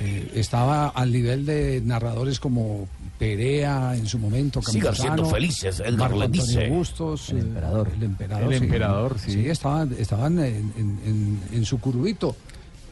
eh, 0.00 0.30
estaba 0.34 0.88
al 0.88 1.12
nivel 1.12 1.44
de 1.46 1.80
narradores 1.84 2.38
como 2.40 2.86
Perea 3.18 3.94
en 3.96 4.06
su 4.06 4.18
momento, 4.18 4.62
Sigan 4.62 4.94
siendo 4.94 5.24
felices, 5.26 5.80
Antonio 5.84 6.28
dice. 6.28 6.68
Bustos, 6.68 7.30
el 7.30 7.38
emperador. 7.38 7.90
El 7.96 8.02
emperador, 8.04 8.52
El 8.52 8.58
sí. 8.58 8.64
emperador, 8.64 9.16
sí. 9.18 9.32
Sí, 9.32 9.48
estaban, 9.48 9.94
estaban 9.98 10.38
en, 10.38 10.72
en- 10.76 11.00
en- 11.04 11.40
en 11.52 11.64
su 11.64 11.80
curubito, 11.80 12.36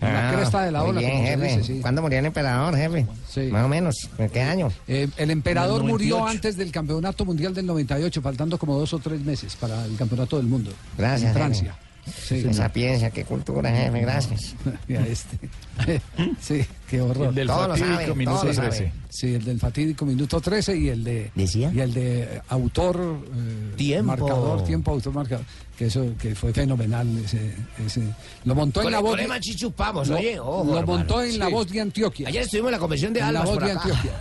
en 0.01 0.13
la 0.13 0.29
Ah, 0.31 0.35
cresta 0.35 0.63
de 0.65 0.73
la 0.73 0.83
ola, 0.83 1.01
bien, 1.01 1.13
como 1.13 1.27
se 1.27 1.37
dice, 1.57 1.63
sí. 1.75 1.79
¿Cuándo 1.81 2.03
murió 2.03 2.19
el 2.19 2.27
emperador, 2.27 2.77
jefe? 2.77 3.07
Más 3.51 3.65
o 3.65 3.69
menos. 3.69 4.11
¿En 4.19 4.29
qué 4.29 4.43
año? 4.43 4.73
Eh, 4.89 5.09
el 5.17 5.31
emperador 5.31 5.83
el 5.83 5.89
murió 5.89 6.17
98. 6.19 6.37
antes 6.37 6.57
del 6.57 6.73
campeonato 6.73 7.25
mundial 7.25 7.55
del 7.55 7.67
98, 7.67 8.21
faltando 8.21 8.59
como 8.59 8.79
dos 8.79 8.93
o 8.95 8.99
tres 8.99 9.21
meses 9.23 9.55
para 9.57 9.85
el 9.87 9.97
campeonato 9.97 10.37
del 10.39 10.47
mundo. 10.47 10.71
Gracias, 10.99 11.29
En 11.31 11.35
Francia. 11.35 11.73
jefe. 11.73 11.86
Qué 12.29 12.55
sapiencia, 12.55 13.11
qué 13.11 13.25
cultura, 13.25 13.71
jefe. 13.71 14.01
Gracias. 14.01 14.55
Mira 14.89 15.07
este. 15.07 15.39
sí, 16.41 16.65
qué 16.89 17.01
horror. 17.01 17.29
El 17.29 17.35
del 17.35 17.47
Todo 17.49 17.69
lo 17.69 17.77
fatídico 17.77 18.01
sabe, 18.01 18.15
minuto 18.15 18.37
todo 18.37 18.45
lo 18.47 18.55
sabe. 18.55 18.69
13. 18.69 18.93
Sí, 19.09 19.35
el 19.35 19.45
del 19.45 19.59
fatídico 19.61 20.07
minuto 20.07 20.41
13 20.41 20.77
y 20.77 20.89
el 20.89 21.05
de 21.05 21.31
y 21.37 21.81
el 21.81 21.93
de 21.95 22.23
eh, 22.23 22.43
autor 22.49 23.21
eh, 23.35 23.73
Tiempo. 23.77 24.07
marcador, 24.09 24.65
tiempo 24.65 24.91
autor 24.93 25.15
marcador, 25.15 25.45
que 25.77 25.87
eso 25.87 26.07
que 26.19 26.35
fue 26.35 26.53
fenomenal 26.53 27.07
ese, 27.25 27.53
ese. 27.85 28.03
lo 28.45 28.55
montó 28.55 28.81
Con 28.81 28.87
en 28.89 28.93
la 28.93 28.99
el- 28.99 29.05
voz 29.05 30.09
lo, 30.09 30.17
oye, 30.17 30.39
ojo, 30.41 30.75
lo 30.75 30.87
montó 30.87 31.23
en 31.23 31.39
la 31.39 31.47
Sí. 31.47 31.53
voz 31.53 31.69
de 31.71 31.81
Antioquia. 31.81 32.29
Ayer 32.29 32.43
estuvimos 32.43 32.69
en 32.69 32.73
la 32.73 32.79
convención 32.79 33.13
de 33.13 33.21
En 33.21 33.33
la 33.33 33.41
voz 33.43 33.55
por 33.55 33.65
de 33.65 33.73
acá. 33.73 33.81
Antioquia. 33.83 34.13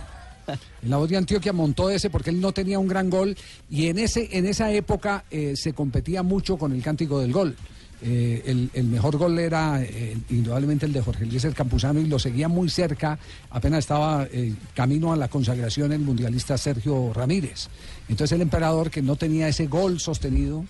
En 0.82 0.90
la 0.90 0.96
voz 0.98 1.08
de 1.08 1.16
Antioquia 1.16 1.52
montó 1.52 1.90
ese 1.90 2.08
porque 2.08 2.30
él 2.30 2.40
no 2.40 2.52
tenía 2.52 2.78
un 2.78 2.86
gran 2.86 3.10
gol 3.10 3.36
y 3.68 3.88
en 3.88 3.98
ese 3.98 4.28
en 4.32 4.46
esa 4.46 4.70
época 4.70 5.24
eh, 5.30 5.54
se 5.56 5.72
competía 5.72 6.22
mucho 6.22 6.56
con 6.56 6.72
el 6.72 6.82
cántico 6.82 7.18
del 7.20 7.32
gol. 7.32 7.56
Eh, 8.02 8.42
el, 8.44 8.70
el 8.74 8.84
mejor 8.88 9.16
gol 9.16 9.38
era 9.38 9.82
eh, 9.82 10.16
indudablemente 10.28 10.84
el 10.84 10.92
de 10.92 11.00
Jorge 11.00 11.24
Eliezer 11.24 11.54
Campuzano 11.54 11.98
y 11.98 12.06
lo 12.06 12.18
seguía 12.18 12.46
muy 12.46 12.68
cerca, 12.68 13.18
apenas 13.50 13.78
estaba 13.80 14.26
eh, 14.30 14.52
camino 14.74 15.12
a 15.12 15.16
la 15.16 15.28
consagración 15.28 15.92
el 15.92 16.00
mundialista 16.00 16.58
Sergio 16.58 17.12
Ramírez. 17.14 17.68
Entonces 18.08 18.34
el 18.36 18.42
emperador 18.42 18.90
que 18.90 19.00
no 19.00 19.16
tenía 19.16 19.48
ese 19.48 19.66
gol 19.66 19.98
sostenido, 19.98 20.64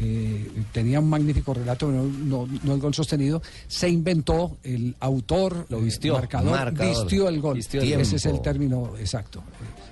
eh, 0.00 0.50
tenía 0.72 1.00
un 1.00 1.08
magnífico 1.08 1.54
relato, 1.54 1.90
no, 1.90 2.02
no- 2.04 2.48
no 2.64 2.74
el 2.74 2.80
gol 2.80 2.92
sostenido, 2.94 3.40
se 3.68 3.88
inventó 3.88 4.58
el 4.64 4.94
autor, 5.00 5.66
lo 5.68 5.80
vistió. 5.80 6.14
marcador, 6.14 6.50
Marcador. 6.50 6.94
vistió 6.94 7.28
el 7.28 7.40
gol. 7.40 7.54
Vistió 7.56 7.80
el 7.82 7.92
Ese 8.00 8.16
es 8.16 8.26
el 8.26 8.40
término 8.42 8.92
exacto. 8.98 9.42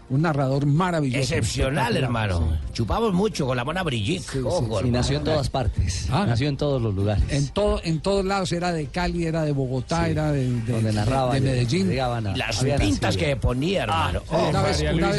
Un 0.08 0.22
narrador 0.22 0.66
maravilloso. 0.66 1.18
Excepcional, 1.20 1.96
hermano. 1.96 2.56
Chupamos 2.72 3.12
mucho 3.12 3.44
con 3.44 3.56
la 3.56 3.64
mona 3.64 3.82
Brigitte. 3.82 4.40
Ojo, 4.44 4.80
nació 4.82 5.16
en 5.16 5.22
hermano. 5.22 5.24
todas 5.24 5.50
partes. 5.50 6.06
Ah. 6.12 6.24
Nació 6.28 6.48
en 6.48 6.56
todos 6.56 6.80
los 6.80 6.94
lugares. 6.94 7.24
En, 7.28 7.48
todo, 7.48 7.80
en 7.82 8.00
todos 8.00 8.24
lados, 8.24 8.52
era 8.52 8.72
de 8.72 8.86
Cali, 8.86 9.24
era 9.26 9.42
de 9.42 9.50
Bogotá, 9.50 10.08
era 10.08 10.30
de, 10.30 10.48
de- 10.48 10.72
Donde 10.72 10.90
de- 10.90 10.92
narraba, 10.92 11.34
de 11.34 11.40
le- 11.40 11.50
Medellín. 11.50 11.98
a- 12.00 12.20
Las 12.20 12.62
pintas 12.78 13.16
que 13.16 13.34
ponía, 13.36 13.82
hermano. 13.82 14.20
Sí, 14.28 14.34
una 14.48 14.62
vez, 14.62 14.80
una 14.80 15.10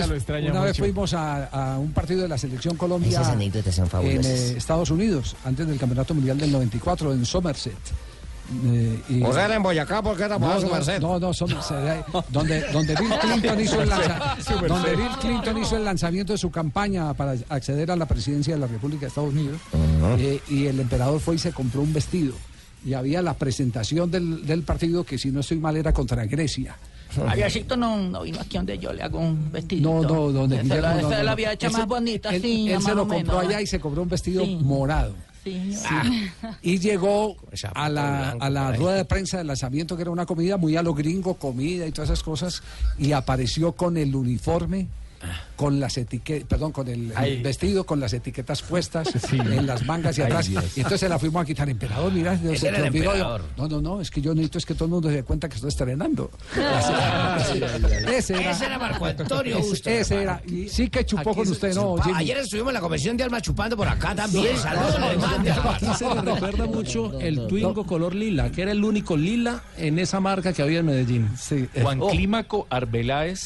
una 0.51 0.73
fuimos 0.73 1.13
a, 1.13 1.73
a 1.73 1.77
un 1.79 1.91
partido 1.91 2.21
de 2.21 2.29
la 2.29 2.37
selección 2.37 2.77
Colombia 2.77 3.21
en 4.03 4.25
eh, 4.25 4.53
Estados 4.57 4.89
Unidos, 4.89 5.35
antes 5.43 5.67
del 5.67 5.77
Campeonato 5.77 6.13
Mundial 6.13 6.37
del 6.37 6.51
94, 6.51 7.11
en 7.13 7.25
Somerset. 7.25 7.73
Eh, 8.65 9.01
y- 9.09 9.23
O 9.23 9.33
sea, 9.33 9.45
era 9.45 9.55
en 9.55 9.63
Boyacá 9.63 10.01
porque 10.01 10.23
era 10.23 10.39
para 10.39 10.55
no, 10.55 10.61
su 10.61 10.67
merced. 10.67 11.01
no, 11.01 11.19
no, 11.19 11.31
eh, 11.31 12.03
donde, 12.29 12.61
donde 12.71 12.95
Bill 12.95 13.09
Clinton 13.21 13.59
hizo 13.59 13.81
el 13.81 13.89
lanza- 13.89 14.37
donde 14.67 14.95
Bill 14.95 15.09
Clinton 15.19 15.57
hizo 15.57 15.75
el 15.77 15.83
lanzamiento 15.85 16.33
de 16.33 16.37
su 16.39 16.49
campaña 16.49 17.13
para 17.13 17.35
acceder 17.49 17.91
a 17.91 17.95
la 17.95 18.05
presidencia 18.05 18.53
de 18.55 18.59
la 18.61 18.67
República 18.67 19.01
de 19.01 19.07
Estados 19.07 19.33
Unidos 19.33 19.59
eh, 20.17 20.39
y 20.49 20.65
el 20.67 20.79
emperador 20.79 21.19
fue 21.19 21.35
y 21.35 21.39
se 21.39 21.51
compró 21.51 21.81
un 21.81 21.91
vestido 21.93 22.33
y 22.85 22.93
había 22.93 23.21
la 23.21 23.33
presentación 23.33 24.09
del, 24.11 24.45
del 24.45 24.63
partido 24.63 25.03
que 25.03 25.17
si 25.17 25.29
no 25.31 25.41
estoy 25.41 25.57
mal 25.57 25.75
era 25.75 25.91
contra 25.91 26.25
Grecia. 26.25 26.77
Javiercito 27.15 27.75
no, 27.75 27.97
no 27.97 28.21
vino 28.23 28.39
aquí 28.39 28.57
donde 28.57 28.77
yo 28.77 28.93
le 28.93 29.01
hago 29.01 29.19
un 29.19 29.51
vestido. 29.51 29.91
No, 29.93 30.01
no, 30.03 30.31
donde 30.31 30.55
Esa 30.57 30.63
Guillermo, 30.63 30.81
la, 30.87 30.93
no, 30.93 30.99
esa 30.99 31.09
no, 31.09 31.15
la 31.17 31.23
no. 31.23 31.31
había 31.31 31.53
hecho 31.53 31.67
Él 31.67 31.73
más 31.73 31.81
se- 31.81 31.87
bonita, 31.87 32.29
él, 32.35 32.41
sí, 32.41 32.67
él 32.69 32.75
más 32.75 32.83
se 32.83 32.95
lo 32.95 33.03
o 33.03 33.07
compró 33.07 33.35
menos. 33.37 33.49
allá 33.49 33.61
y 33.61 33.67
se 33.67 33.79
compró 33.79 34.03
un 34.03 34.09
vestido 34.09 34.43
Sí. 34.45 34.57
morado. 34.61 35.15
Sí, 35.43 35.73
Sí. 35.73 36.29
Y 36.61 36.79
llegó 36.79 37.35
a 37.73 37.89
la, 37.89 38.31
a 38.31 38.49
la 38.49 38.71
rueda 38.73 38.95
de 38.97 39.05
prensa 39.05 39.37
del 39.37 39.47
lanzamiento, 39.47 39.95
que 39.95 40.01
era 40.01 40.11
una 40.11 40.25
comida 40.25 40.57
muy 40.57 40.75
a 40.75 40.83
lo 40.83 40.93
gringo, 40.93 41.35
comida 41.35 41.85
y 41.85 41.91
todas 41.91 42.09
esas 42.09 42.23
cosas, 42.23 42.61
y 42.97 43.11
apareció 43.13 43.71
con 43.73 43.97
el 43.97 44.15
uniforme, 44.15 44.87
con 45.55 45.79
las 45.79 45.97
etiquetas, 45.97 46.47
perdón, 46.47 46.71
con 46.71 46.87
el, 46.87 47.11
vestido, 47.41 47.85
con 47.85 47.99
las 47.99 48.13
etiquetas 48.13 48.61
puestas 48.61 49.07
Sí. 49.29 49.37
en 49.39 49.65
las 49.65 49.85
mangas 49.85 50.17
y 50.17 50.21
atrás. 50.21 50.49
Y 50.49 50.55
entonces 50.77 50.99
se 50.99 51.09
la 51.09 51.17
fuimos 51.19 51.41
a 51.41 51.45
quitar. 51.45 51.67
Emperador, 51.69 52.11
se 52.57 52.67
emperador. 52.69 53.43
No, 53.57 53.67
no, 53.67 53.81
no, 53.81 54.01
es 54.01 54.09
que 54.11 54.21
yo 54.21 54.33
necesito 54.33 54.57
es 54.59 54.65
que 54.65 54.73
todo 54.73 54.85
el 54.85 54.91
mundo 54.91 55.09
se 55.09 55.15
dé 55.15 55.23
cuenta 55.23 55.49
que 55.49 55.55
estoy 55.55 55.69
estrenando. 55.69 56.29
Ay, 56.55 57.63
ese 58.15 58.33
era. 58.35 58.51
Ese 58.51 58.65
era 58.65 58.79
Marco 58.79 59.05
Antonio 59.05 59.59
Ese- 59.85 60.21
era. 60.21 60.41
Y 60.45 60.69
sí 60.69 60.89
que 60.89 61.05
chupó 61.05 61.31
Aquí 61.31 61.39
con 61.39 61.47
usted, 61.49 61.73
¿no? 61.75 61.95
Ayer 62.15 62.37
estuvimos 62.37 62.69
en 62.69 62.73
la 62.75 62.81
convención 62.81 63.17
de 63.17 63.23
Almas 63.23 63.41
chupando 63.41 63.75
por 63.77 63.87
acá 63.87 64.15
también. 64.15 64.55
Sí. 64.55 64.61
Saludos, 64.61 64.95
hermano. 64.95 65.69
Aquí 65.71 65.85
se 65.97 66.15
le 66.15 66.21
recuerda 66.21 66.65
mucho 66.65 67.19
el 67.19 67.47
Twingo 67.47 67.85
color 67.85 68.15
lila, 68.15 68.51
que 68.51 68.61
era 68.63 68.71
el 68.71 68.83
único 68.83 69.17
lila 69.17 69.61
en 69.77 69.99
esa 69.99 70.19
marca 70.19 70.53
que 70.53 70.61
había 70.61 70.79
en 70.79 70.85
Medellín. 70.85 71.29
Juan 71.81 72.01
Oh. 72.01 72.09
Clímaco 72.09 72.67
Arbeláez, 72.69 73.39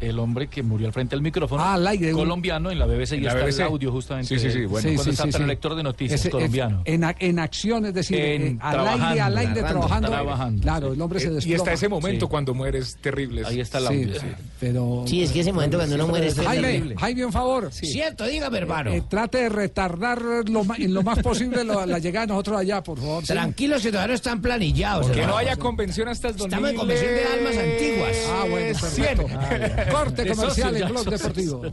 el 0.00 0.18
hombre 0.18 0.48
que 0.48 0.62
murió 0.62 0.86
al 0.86 0.92
frente 0.92 1.14
del 1.14 1.22
micrófono, 1.22 1.62
Ah, 1.62 1.76
un- 1.78 2.12
colombiano, 2.12 2.70
en 2.70 2.78
la 2.78 2.86
BBC, 2.86 3.16
y 3.16 3.20
la 3.20 3.30
está 3.32 3.44
BBC. 3.44 3.56
el 3.62 3.68
audio 3.68 3.92
justamente. 3.92 4.28
Sí, 4.28 4.38
sí, 4.38 4.50
sí, 4.50 4.64
bueno. 4.64 4.82
Cuando 4.88 5.02
Sí, 5.02 5.04
sí, 5.04 5.10
está 5.10 5.24
sí, 5.24 5.32
sí. 5.32 5.42
lector 5.44 5.74
de 5.74 5.82
noticias, 5.82 6.20
Ese- 6.20 6.28
eh, 6.28 6.30
colombiano. 6.30 6.82
En, 6.84 7.04
en 7.18 7.38
acción, 7.38 7.84
es 7.86 7.94
decir, 7.94 8.16
En- 8.18 8.42
eh, 8.42 8.58
al 8.60 8.78
aire, 8.80 8.82
trabajando, 8.90 9.24
al 9.24 9.38
aire, 9.38 9.62
trabajando. 9.62 10.08
trabajando, 10.08 10.62
Claro, 10.62 10.92
el 10.92 11.00
hombre 11.00 11.20
se 11.20 11.28
Y 11.28 11.30
desploma. 11.34 11.56
hasta 11.58 11.72
ese 11.72 11.88
momento 11.88 12.26
Sí. 12.26 12.30
cuando 12.30 12.54
mueres 12.54 12.96
terrible. 13.00 13.42
Ahí 13.46 13.60
está 13.60 13.78
el 13.78 13.86
audio, 13.88 14.14
sí. 14.20 14.26
Pero... 14.58 15.04
Sí, 15.06 15.22
es 15.22 15.32
que 15.32 15.40
ese 15.40 15.52
momento 15.52 15.76
cuando 15.78 15.94
uno 15.96 16.06
muere 16.08 16.28
es 16.28 16.34
Jaime, 16.40 16.62
terrible. 16.68 16.94
Jaime, 16.98 17.24
un 17.26 17.32
favor. 17.32 17.72
Cierto, 17.72 18.24
dígame, 18.26 18.58
hermano. 18.58 18.90
Eh, 18.92 19.02
trate 19.08 19.38
de 19.38 19.48
retardar 19.48 20.20
lo 20.22 20.64
en 20.78 20.94
lo 20.94 21.02
más 21.02 21.18
posible 21.20 21.64
lo- 21.64 21.84
la 21.86 21.98
llegada 21.98 22.26
de 22.26 22.32
nosotros 22.32 22.60
allá, 22.60 22.82
por 22.82 22.98
favor. 22.98 23.22
¿sí? 23.26 23.32
Tranquilos 23.32 23.82
que 23.82 23.90
todavía 23.90 24.08
no 24.08 24.14
están 24.14 24.40
planillados. 24.40 25.10
Que 25.10 25.26
no 25.26 25.36
haya 25.36 25.56
convención 25.56 26.08
hasta 26.08 26.28
el 26.28 26.36
2000. 26.36 26.52
Estamos 26.54 26.70
en 26.70 26.76
convención 26.76 27.10
de 27.14 27.24
almas 27.24 27.56
antiguas. 27.56 28.16
Ah, 28.28 28.44
bueno, 28.48 28.78
perfecto. 28.80 29.89
Corte 29.90 30.24
De 30.24 30.30
comercial 30.30 30.70
socios 30.70 30.82
en 30.82 30.88
Blog 30.88 31.04
socios. 31.04 31.20
Deportivo. 31.20 31.72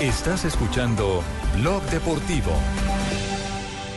Estás 0.00 0.44
escuchando 0.44 1.22
Blog 1.60 1.82
Deportivo. 1.90 2.52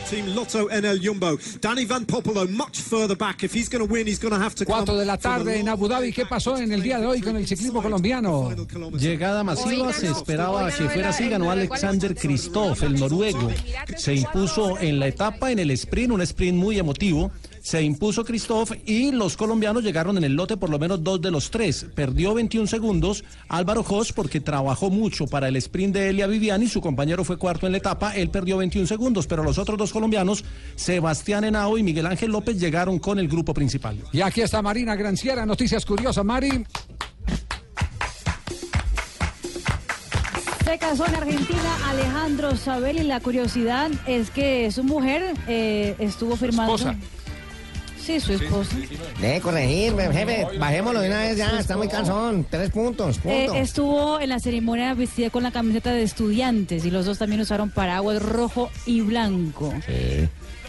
Team 0.08 0.36
Lotto 0.36 0.68
NL 0.68 1.00
Jumbo. 1.02 1.36
Danny 1.60 1.84
Van 1.84 2.06
Poppelo 2.06 2.48
much 2.48 2.80
further 2.80 3.16
back. 3.16 3.42
If 3.42 3.52
he's 3.52 3.68
going 3.68 3.84
to 3.84 3.92
win, 3.92 4.06
he's 4.06 4.20
going 4.20 4.32
to 4.32 4.38
have 4.38 4.54
to 4.54 4.64
come 4.64 4.86
4 4.86 4.98
de 4.98 5.04
la 5.04 5.16
tarde 5.16 5.58
en 5.58 5.68
Abu 5.68 5.88
Dhabi. 5.88 6.12
¿Qué 6.12 6.24
pasó 6.26 6.56
en 6.56 6.70
el 6.70 6.80
día 6.80 7.00
de 7.00 7.06
hoy 7.06 7.20
con 7.20 7.34
el 7.36 7.46
ciclismo 7.46 7.82
colombiano? 7.82 8.54
Llegada 8.96 9.42
masiva, 9.42 9.92
se 9.92 10.08
esperaba 10.08 10.70
que 10.70 10.88
fuera 10.88 11.08
así, 11.08 11.28
ganó 11.28 11.50
Alexander 11.50 12.14
Kristoff, 12.14 12.84
el 12.84 13.00
noruego. 13.00 13.50
Se 13.96 14.14
impuso 14.14 14.78
en 14.78 15.00
la 15.00 15.08
etapa, 15.08 15.50
en 15.50 15.58
el 15.58 15.72
sprint, 15.72 16.12
un 16.12 16.20
sprint 16.20 16.56
muy 16.56 16.78
emotivo. 16.78 17.32
Se 17.66 17.82
impuso 17.82 18.24
Kristoff 18.24 18.70
y 18.86 19.10
los 19.10 19.36
colombianos 19.36 19.82
llegaron 19.82 20.16
en 20.16 20.22
el 20.22 20.34
lote 20.34 20.56
por 20.56 20.70
lo 20.70 20.78
menos 20.78 21.02
dos 21.02 21.20
de 21.20 21.32
los 21.32 21.50
tres. 21.50 21.84
Perdió 21.96 22.32
21 22.32 22.68
segundos 22.68 23.24
Álvaro 23.48 23.82
Jos 23.82 24.12
porque 24.12 24.38
trabajó 24.38 24.88
mucho 24.88 25.26
para 25.26 25.48
el 25.48 25.56
sprint 25.56 25.92
de 25.96 26.10
Elia 26.10 26.28
Viviani. 26.28 26.68
Su 26.68 26.80
compañero 26.80 27.24
fue 27.24 27.38
cuarto 27.38 27.66
en 27.66 27.72
la 27.72 27.78
etapa. 27.78 28.14
Él 28.14 28.30
perdió 28.30 28.56
21 28.58 28.86
segundos, 28.86 29.26
pero 29.26 29.42
los 29.42 29.58
otros 29.58 29.76
dos 29.76 29.92
colombianos, 29.92 30.44
Sebastián 30.76 31.42
Henao 31.42 31.76
y 31.76 31.82
Miguel 31.82 32.06
Ángel 32.06 32.30
López, 32.30 32.56
llegaron 32.56 33.00
con 33.00 33.18
el 33.18 33.26
grupo 33.26 33.52
principal. 33.52 33.98
Y 34.12 34.20
aquí 34.20 34.42
está 34.42 34.62
Marina 34.62 34.94
Granciera, 34.94 35.44
noticias 35.44 35.84
curiosas, 35.84 36.24
Mari. 36.24 36.64
Se 40.64 40.78
casó 40.78 41.04
en 41.04 41.16
Argentina 41.16 41.88
Alejandro 41.88 42.56
Sabel 42.56 42.98
y 42.98 43.02
la 43.02 43.18
curiosidad 43.18 43.90
es 44.06 44.30
que 44.30 44.70
su 44.70 44.84
mujer 44.84 45.34
eh, 45.48 45.96
estuvo 45.98 46.36
firmando. 46.36 46.76
Esposa. 46.76 46.96
Sí, 48.06 48.20
su 48.20 48.34
esposa. 48.34 48.76
Deje 49.20 49.40
corregir, 49.40 49.92
jefe. 49.96 50.46
Bajémoslo 50.60 51.00
de 51.00 51.08
una 51.08 51.22
vez 51.22 51.36
ya. 51.36 51.58
Está 51.58 51.76
muy 51.76 51.88
cansón. 51.88 52.46
Tres 52.48 52.70
puntos. 52.70 53.18
Eh, 53.24 53.48
estuvo 53.56 54.20
en 54.20 54.28
la 54.28 54.38
ceremonia 54.38 54.94
vestida 54.94 55.28
con 55.30 55.42
la 55.42 55.50
camiseta 55.50 55.90
de 55.90 56.04
estudiantes 56.04 56.84
y 56.84 56.92
los 56.92 57.04
dos 57.04 57.18
también 57.18 57.40
usaron 57.40 57.70
paraguas 57.70 58.22
rojo 58.22 58.70
y 58.86 59.00
blanco. 59.00 59.74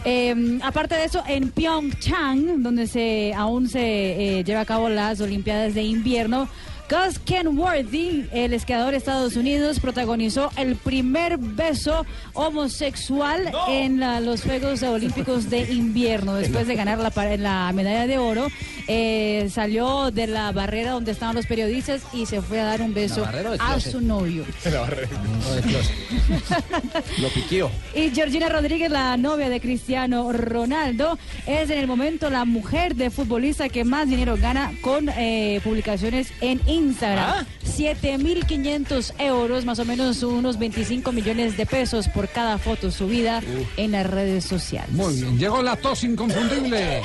Eh, 0.04 0.58
aparte 0.64 0.96
de 0.96 1.04
eso, 1.04 1.22
en 1.28 1.50
Pyeongchang, 1.50 2.60
donde 2.60 2.88
se 2.88 3.32
aún 3.34 3.68
se 3.68 4.38
eh, 4.38 4.42
lleva 4.42 4.62
a 4.62 4.66
cabo 4.66 4.88
las 4.88 5.20
Olimpiadas 5.20 5.74
de 5.74 5.84
Invierno, 5.84 6.48
Gus 6.88 7.18
Kenworthy, 7.18 8.26
el 8.32 8.54
esquiador 8.54 8.92
de 8.92 8.96
Estados 8.96 9.36
Unidos, 9.36 9.78
protagonizó 9.78 10.50
el 10.56 10.74
primer 10.76 11.36
beso 11.36 12.06
homosexual 12.32 13.52
en 13.68 14.00
la- 14.00 14.20
los 14.20 14.40
Juegos 14.42 14.82
Olímpicos 14.82 15.50
de 15.50 15.70
Invierno. 15.70 16.34
Después 16.36 16.66
de 16.66 16.74
ganar 16.76 16.98
la, 16.98 17.12
la 17.36 17.70
medalla 17.74 18.06
de 18.06 18.16
oro, 18.16 18.46
eh, 18.86 19.50
salió 19.52 20.10
de 20.10 20.28
la 20.28 20.50
barrera 20.52 20.92
donde 20.92 21.12
estaban 21.12 21.34
los 21.36 21.44
periodistas 21.44 22.00
y 22.14 22.24
se 22.24 22.40
fue 22.40 22.58
a 22.60 22.64
dar 22.64 22.80
un 22.80 22.94
beso 22.94 23.20
barrera 23.20 23.50
a 23.58 23.78
su 23.80 24.00
novio. 24.00 24.46
Lo 27.18 27.28
piqueó. 27.28 27.70
Y 27.94 28.08
Georgina 28.10 28.48
Rodríguez, 28.48 28.90
la 28.90 29.18
novia 29.18 29.50
de 29.50 29.60
Cristiano 29.60 30.32
Ronaldo, 30.32 31.18
es 31.46 31.68
en 31.68 31.78
el 31.78 31.86
momento 31.86 32.30
la 32.30 32.46
mujer 32.46 32.94
de 32.94 33.10
futbolista 33.10 33.68
que 33.68 33.84
más 33.84 34.08
dinero 34.08 34.36
gana 34.40 34.72
con 34.80 35.10
eh, 35.10 35.60
publicaciones 35.62 36.32
en 36.40 36.58
Instagram. 36.66 36.77
7.500 36.82 39.12
euros, 39.18 39.64
más 39.64 39.78
o 39.78 39.84
menos 39.84 40.22
unos 40.22 40.58
25 40.58 41.12
millones 41.12 41.56
de 41.56 41.66
pesos 41.66 42.08
por 42.08 42.28
cada 42.28 42.58
foto 42.58 42.90
subida 42.90 43.42
en 43.76 43.92
las 43.92 44.06
redes 44.08 44.44
sociales. 44.44 44.90
Muy 44.92 45.14
bien, 45.14 45.38
llegó 45.38 45.62
la 45.62 45.76
tos 45.76 46.04
inconfundible. 46.04 47.02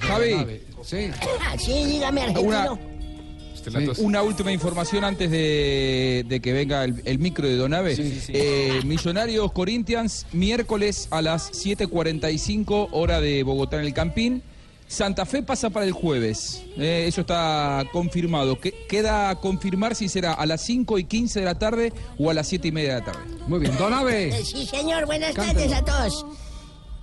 Javi. 0.00 0.60
Sí. 0.82 1.10
Sí, 1.58 1.84
dígame, 1.84 2.22
Una, 2.40 2.62
argentino. 2.62 3.94
una 3.98 4.22
última 4.22 4.52
información 4.52 5.04
antes 5.04 5.30
de, 5.30 6.24
de 6.26 6.40
que 6.40 6.52
venga 6.52 6.84
el, 6.84 7.02
el 7.04 7.18
micro 7.18 7.46
de 7.46 7.56
Donave. 7.56 7.94
Eh, 8.28 8.80
Millonarios 8.84 9.52
Corinthians, 9.52 10.26
miércoles 10.32 11.08
a 11.10 11.20
las 11.22 11.52
7.45 11.52 12.88
hora 12.92 13.20
de 13.20 13.42
Bogotá 13.42 13.78
en 13.78 13.86
el 13.86 13.94
Campín. 13.94 14.42
Santa 14.90 15.24
Fe 15.24 15.40
pasa 15.44 15.70
para 15.70 15.86
el 15.86 15.92
jueves. 15.92 16.64
Eh, 16.76 17.04
eso 17.06 17.20
está 17.20 17.84
confirmado. 17.92 18.58
Que- 18.58 18.74
queda 18.88 19.32
confirmar 19.36 19.94
si 19.94 20.08
será 20.08 20.32
a 20.32 20.44
las 20.46 20.62
5 20.62 20.98
y 20.98 21.04
15 21.04 21.38
de 21.38 21.44
la 21.46 21.54
tarde 21.54 21.92
o 22.18 22.28
a 22.28 22.34
las 22.34 22.48
7 22.48 22.66
y 22.68 22.72
media 22.72 22.94
de 22.94 22.98
la 22.98 23.04
tarde. 23.06 23.20
Muy 23.46 23.60
bien, 23.60 23.72
Eh, 24.10 24.42
Sí, 24.44 24.66
señor. 24.66 25.06
Buenas 25.06 25.32
tardes 25.36 25.72
a 25.72 25.84
todos. 25.84 26.26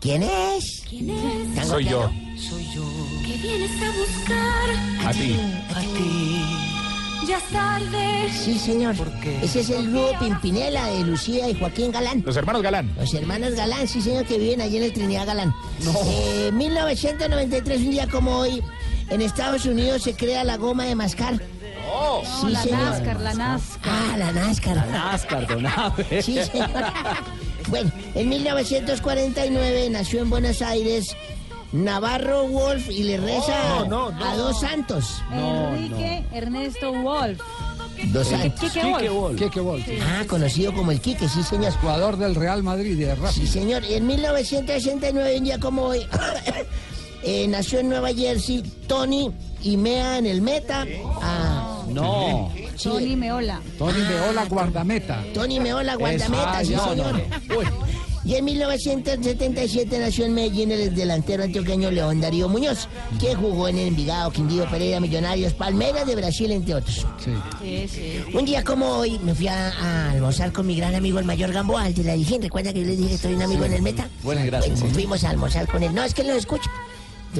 ¿Quién 0.01 0.21
es? 0.21 0.83
¿Quién 0.89 1.11
es? 1.11 1.65
Soy 1.65 1.85
yo. 1.85 2.11
Soy 2.37 2.65
yo. 2.75 2.83
¿Qué 3.25 3.37
vienes 3.41 3.71
a 3.81 3.91
buscar? 3.97 5.07
A 5.07 5.11
ti. 5.13 5.39
A 5.73 5.79
ti. 5.79 6.66
Ya 7.27 7.37
es 7.39 7.43
tarde. 7.49 8.29
Sí, 8.31 8.57
señor. 8.57 8.95
Ese 9.41 9.59
es 9.59 9.69
el 9.69 9.91
dúo 9.91 10.17
Pimpinela 10.17 10.85
de 10.87 11.01
Lucía 11.03 11.49
y 11.49 11.59
Joaquín 11.59 11.91
Galán. 11.91 12.23
Los 12.25 12.37
hermanos 12.37 12.61
Galán. 12.61 12.93
Los 12.97 13.13
hermanos 13.13 13.53
Galán, 13.53 13.85
sí, 13.85 14.01
señor, 14.01 14.25
que 14.25 14.37
viven 14.37 14.61
allí 14.61 14.77
en 14.77 14.83
el 14.83 14.93
Trinidad 14.93 15.27
Galán. 15.27 15.53
Eh, 16.05 16.51
1993, 16.53 17.81
un 17.81 17.91
día 17.91 18.07
como 18.07 18.37
hoy, 18.37 18.63
en 19.09 19.21
Estados 19.21 19.65
Unidos 19.65 20.03
se 20.03 20.13
crea 20.15 20.45
la 20.45 20.55
goma 20.55 20.85
de 20.85 20.95
mascar. 20.95 21.33
No, 21.33 22.21
sí, 22.23 22.49
la 22.49 22.61
señor. 22.61 22.79
NASCAR, 22.79 23.19
la 23.19 23.33
NASCAR. 23.33 23.93
Ah, 23.93 24.17
la 24.17 24.31
NASCAR. 24.31 24.75
La 24.77 24.85
NASCAR, 24.85 25.47
don 25.47 25.65
Abe. 25.65 26.21
Sí, 26.21 26.39
señor. 26.43 26.69
Bueno, 27.69 27.91
en 28.15 28.29
1949 28.29 29.89
nació 29.89 30.21
en 30.21 30.29
Buenos 30.29 30.61
Aires 30.61 31.17
Navarro 31.71 32.47
Wolf 32.47 32.89
y 32.89 33.03
le 33.03 33.17
reza 33.17 33.55
No, 33.79 33.85
no, 33.85 34.11
no. 34.11 34.25
a 34.25 34.35
dos 34.37 34.59
santos. 34.61 35.21
Enrique 35.31 36.23
Ernesto 36.31 36.93
Wolf. 36.93 37.39
Dos 38.07 38.27
Quique- 38.27 38.37
santos. 38.39 38.71
Quique 38.71 39.09
Wolf. 39.09 39.39
Quique 39.41 39.59
Wolf. 39.59 39.85
Ah, 40.05 40.23
conocido 40.27 40.73
como 40.73 40.91
el 40.91 41.01
Quique, 41.01 41.27
sí, 41.27 41.43
señor. 41.43 41.73
Jugador 41.73 42.17
del 42.17 42.35
Real 42.35 42.63
Madrid 42.63 42.97
de 42.97 43.15
Racing. 43.15 43.41
Sí, 43.41 43.47
señor. 43.47 43.83
Y 43.83 43.95
en 43.95 44.05
1969, 44.07 45.37
un 45.37 45.43
día 45.43 45.59
como 45.59 45.83
hoy, 45.83 46.05
eh, 47.23 47.47
nació 47.47 47.79
en 47.79 47.89
Nueva 47.89 48.13
Jersey 48.13 48.61
Tony 48.87 49.31
y 49.63 49.77
Mea 49.77 50.19
en 50.19 50.27
el 50.27 50.41
Meta. 50.41 50.85
Ah, 51.21 51.83
No. 51.89 52.51
sí, 52.75 52.87
Tony 52.89 53.15
Meola. 53.15 53.59
Tony 53.79 53.99
Meola, 54.07 54.45
guardameta. 54.45 55.23
Tony 55.33 55.59
Meola, 55.59 55.95
guardameta, 55.95 56.63
sí, 56.63 56.73
no, 56.75 56.85
no, 56.85 56.89
señor. 56.91 57.21
Y 58.27 58.35
en 58.35 58.43
1977 58.43 59.99
nació 59.99 60.25
en 60.25 60.33
Medellín 60.33 60.69
el 60.73 60.93
delantero 60.93 61.43
antioqueño 61.43 61.89
León 61.89 62.19
Darío 62.19 62.49
Muñoz, 62.49 62.89
que 63.21 63.33
jugó 63.35 63.69
en 63.69 63.77
Envigado, 63.77 64.31
Quindío, 64.31 64.69
Pereira, 64.69 64.99
Millonarios, 64.99 65.53
Palmeiras 65.53 66.05
de 66.05 66.13
Brasil, 66.17 66.51
entre 66.51 66.75
otros. 66.75 67.07
Sí, 67.23 67.87
sí. 67.87 68.25
Un 68.33 68.43
día 68.43 68.65
como 68.65 68.85
hoy 68.97 69.17
me 69.19 69.33
fui 69.33 69.47
a, 69.47 69.69
a 69.69 70.11
almorzar 70.11 70.51
con 70.51 70.67
mi 70.67 70.75
gran 70.75 70.93
amigo 70.93 71.19
el 71.19 71.25
mayor 71.25 71.53
Gamboa, 71.53 71.87
el 71.87 71.93
de 71.93 72.03
la 72.03 72.13
Dijín. 72.15 72.41
¿Recuerda 72.41 72.73
que 72.73 72.81
yo 72.81 72.87
les 72.87 72.97
dije 72.97 73.11
que 73.11 73.17
soy 73.17 73.33
un 73.33 73.43
amigo 73.43 73.63
en 73.63 73.71
el 73.71 73.81
Meta? 73.81 74.09
Buenas 74.23 74.45
gracias. 74.45 74.77
Bueno, 74.77 74.93
fuimos 74.93 75.23
a 75.23 75.29
almorzar 75.29 75.65
con 75.65 75.81
él. 75.83 75.95
No, 75.95 76.03
es 76.03 76.13
que 76.13 76.23
él 76.23 76.27
no 76.27 76.33
escucha. 76.33 76.69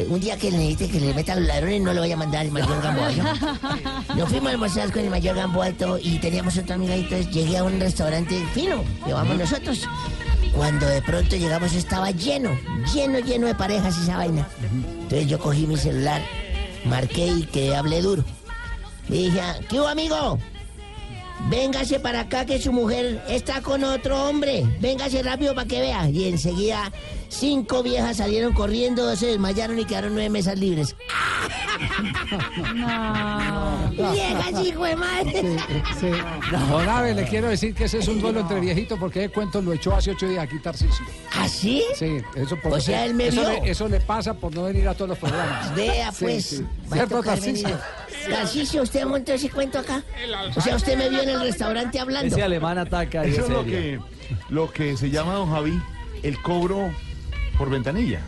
Un 0.09 0.19
día 0.21 0.37
que 0.37 0.51
le 0.51 0.57
necesite 0.57 0.89
que 0.89 0.99
le 0.99 1.13
meta 1.13 1.33
a 1.33 1.35
los 1.35 1.47
ladrones, 1.47 1.81
no 1.81 1.93
lo 1.93 2.01
vaya 2.01 2.13
a 2.13 2.17
mandar 2.17 2.45
el 2.45 2.51
mayor 2.51 2.81
Gamboa. 2.81 3.11
¿no? 3.11 4.15
Nos 4.15 4.29
fuimos 4.29 4.47
a 4.47 4.51
almorzar 4.51 4.91
con 4.91 5.03
el 5.03 5.09
mayor 5.09 5.35
Gamboa 5.35 5.69
y 5.69 5.73
todo, 5.73 5.97
y 5.97 6.19
teníamos 6.19 6.57
otro 6.57 6.75
amigo 6.75 6.93
ahí, 6.93 7.01
entonces 7.01 7.29
llegué 7.31 7.57
a 7.57 7.63
un 7.63 7.79
restaurante 7.79 8.41
fino, 8.53 8.83
que 9.05 9.13
vamos 9.13 9.37
nosotros. 9.37 9.87
Cuando 10.57 10.87
de 10.87 11.03
pronto 11.03 11.35
llegamos 11.35 11.73
estaba 11.73 12.09
lleno, 12.09 12.49
lleno, 12.91 13.19
lleno 13.19 13.45
de 13.45 13.53
parejas 13.53 13.95
esa 13.95 14.17
vaina. 14.17 14.47
Entonces 15.01 15.27
yo 15.27 15.37
cogí 15.37 15.67
mi 15.67 15.77
celular, 15.77 16.19
marqué 16.83 17.27
y 17.27 17.43
que 17.43 17.75
hablé 17.75 18.01
duro. 18.01 18.23
Le 19.07 19.17
dije, 19.17 19.39
¿qué 19.69 19.79
hubo, 19.79 19.87
amigo? 19.87 20.39
Véngase 21.49 21.99
para 21.99 22.21
acá 22.21 22.43
que 22.45 22.59
su 22.59 22.73
mujer 22.73 23.23
está 23.29 23.61
con 23.61 23.83
otro 23.83 24.27
hombre. 24.27 24.65
Véngase 24.81 25.21
rápido 25.21 25.53
para 25.53 25.67
que 25.67 25.79
vea. 25.79 26.09
Y 26.09 26.27
enseguida 26.27 26.91
cinco 27.29 27.83
viejas 27.83 28.17
salieron 28.17 28.53
corriendo, 28.53 29.15
se 29.15 29.27
desmayaron 29.27 29.77
y 29.79 29.85
quedaron 29.85 30.13
nueve 30.13 30.29
mesas 30.29 30.57
libres. 30.57 30.95
No. 32.75 33.77
Viejas, 34.13 34.65
hijo 34.65 34.83
de 34.85 34.95
madre. 34.95 35.43
Don 36.69 36.89
Abe, 36.89 37.13
le 37.13 37.23
quiero 37.25 37.49
decir 37.49 37.73
que 37.73 37.85
ese 37.85 37.99
es 37.99 38.07
un 38.07 38.19
duelo 38.21 38.41
entre 38.41 38.59
viejitos 38.59 38.97
porque 38.99 39.25
el 39.25 39.31
cuento 39.31 39.61
lo 39.61 39.73
echó 39.73 39.95
hace 39.95 40.11
ocho 40.11 40.27
días 40.27 40.43
aquí 40.43 40.59
Tarcisio. 40.59 41.05
¿Ah, 41.35 41.47
sí? 41.47 41.83
Sí, 41.95 42.17
eso 42.35 42.55
por 42.57 42.73
O 42.73 42.79
sea, 42.79 43.05
él 43.05 43.13
me 43.13 43.27
eso 43.27 43.41
vio. 43.41 43.49
Le, 43.63 43.71
eso 43.71 43.87
le 43.87 43.99
pasa 43.99 44.33
por 44.33 44.53
no 44.53 44.63
venir 44.63 44.87
a 44.87 44.93
todos 44.93 45.09
los 45.09 45.17
programas. 45.17 45.75
Vea, 45.75 46.11
Sí, 46.11 46.25
pues. 46.25 46.45
sí. 46.45 46.65
¿Cierto, 46.91 47.21
Tarcisio? 47.23 47.77
Tarcisio, 48.29 48.83
¿usted 48.83 49.05
montó 49.05 49.33
ese 49.33 49.49
cuento 49.49 49.79
acá? 49.79 50.03
O 50.55 50.61
sea, 50.61 50.75
usted 50.75 50.97
me 50.97 51.09
vio 51.09 51.21
en 51.21 51.29
el 51.29 51.39
restaurante 51.41 51.99
hablando. 51.99 52.35
Ese 52.35 52.43
alemán 52.43 52.77
ataca 52.77 53.23
Eso 53.23 53.43
es 53.43 53.49
lo 53.49 53.63
que, 53.63 53.99
lo 54.49 54.71
que 54.71 54.97
se 54.97 55.09
llama, 55.09 55.33
don 55.33 55.49
Javi, 55.49 55.79
el 56.23 56.41
cobro 56.41 56.91
por 57.57 57.69
ventanilla. 57.69 58.19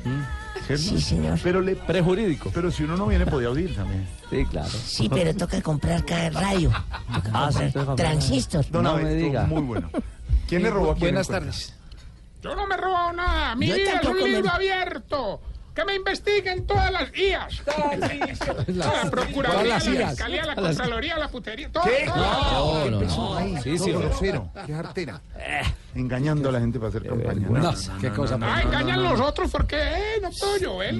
¿cierto? 0.65 0.83
Sí, 0.83 1.01
señor. 1.01 1.39
Pero 1.43 1.61
le, 1.61 1.75
Prejurídico. 1.75 2.51
pero 2.53 2.71
si 2.71 2.83
uno 2.83 2.97
no 2.97 3.07
viene, 3.07 3.25
podía 3.25 3.49
oír 3.49 3.75
también. 3.75 4.07
Sí, 4.29 4.45
claro. 4.45 4.69
Sí, 4.69 5.09
pero 5.09 5.33
toca 5.35 5.61
comprar 5.61 6.05
cada 6.05 6.29
radio. 6.29 6.69
Toca 6.69 7.29
Ah, 7.33 7.49
sí, 7.51 7.57
comprar 7.59 7.67
entonces, 7.67 7.95
transistor. 7.95 8.69
Don 8.69 8.83
No 8.83 8.97
me 8.97 9.13
diga. 9.13 9.43
Muy 9.45 9.61
bueno. 9.61 9.89
¿Quién 10.47 10.63
le 10.63 10.69
robó 10.69 10.91
a 10.91 10.95
quién? 10.95 11.07
Buenas 11.11 11.27
tardes. 11.27 11.73
Yo 12.41 12.55
no 12.55 12.65
me 12.67 12.75
he 12.75 12.77
robado 12.77 13.13
nada. 13.13 13.55
Mi 13.55 13.67
Yo 13.67 13.75
vida 13.75 13.85
es 13.87 14.01
tampoco 14.01 14.23
un 14.23 14.29
me- 14.31 14.35
libro 14.37 14.51
abierto. 14.51 15.41
Que 15.75 15.85
me 15.85 15.95
investiguen 15.95 16.65
todas 16.65 16.91
las 16.91 17.15
IAS. 17.15 17.61
Todas 17.65 17.99
las 17.99 18.67
La 18.75 18.85
Todas 18.85 19.09
Procuraduría, 19.11 19.63
las 19.75 19.85
la 19.85 19.93
IAS. 19.93 20.09
Fiscalía, 20.09 20.45
la 20.45 20.55
Contraloría, 20.55 21.17
la 21.17 21.27
putería. 21.29 21.71
Todo, 21.71 21.83
¿Qué? 21.83 22.05
todo. 22.05 22.15
No, 22.85 22.89
no, 22.91 22.97
empezó 23.01 23.17
no. 23.29 23.35
ahí? 23.37 23.55
Sí, 23.63 23.77
sí, 23.77 23.91
Todo 23.91 23.99
grosero. 23.99 24.49
Qué 24.65 24.73
artera. 24.73 25.21
Engañando 25.95 26.49
a 26.49 26.51
la 26.51 26.59
gente 26.59 26.77
para 26.79 26.89
hacer 26.89 27.03
campaña. 27.03 27.47
No, 27.49 27.73
qué 27.99 28.09
cosa. 28.11 28.37
Ah, 28.41 28.61
engañan 28.63 29.03
los 29.03 29.19
otros 29.19 29.49
porque 29.51 29.75
eh, 29.77 30.19
no 30.21 30.29
puedo 30.29 30.57
yo. 30.57 30.83
Eh, 30.83 30.91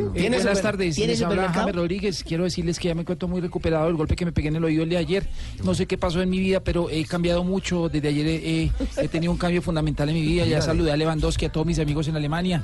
buenas 0.42 0.62
tardes, 0.62 0.96
¿tiene 0.96 1.14
les 1.14 1.22
habla 1.22 1.72
Rodríguez. 1.72 2.24
Quiero 2.24 2.44
decirles 2.44 2.80
que 2.80 2.88
ya 2.88 2.96
me 2.96 3.02
encuentro 3.02 3.28
muy 3.28 3.40
recuperado 3.40 3.86
del 3.86 3.96
golpe 3.96 4.16
que 4.16 4.26
me 4.26 4.32
pegué 4.32 4.48
en 4.48 4.56
el 4.56 4.64
oído 4.64 4.84
el 4.84 4.90
de 4.90 4.98
ayer. 4.98 5.28
No 5.64 5.76
sé 5.76 5.86
qué 5.86 5.98
pasó 5.98 6.22
en 6.22 6.30
mi 6.30 6.40
vida, 6.40 6.60
pero 6.62 6.90
he 6.90 7.06
cambiado 7.06 7.44
mucho. 7.44 7.88
Desde 7.90 8.08
ayer 8.08 8.26
he, 8.28 8.72
he 8.98 9.08
tenido 9.08 9.32
un 9.32 9.38
cambio 9.38 9.62
fundamental 9.62 10.10
en 10.10 10.16
mi 10.16 10.22
vida. 10.22 10.46
Ya 10.46 10.62
saludé 10.62 10.92
a 10.92 10.98
Lewandowski, 10.98 11.46
a 11.46 11.52
todos 11.52 11.68
mis 11.68 11.78
amigos 11.80 12.08
en 12.08 12.16
Alemania. 12.16 12.60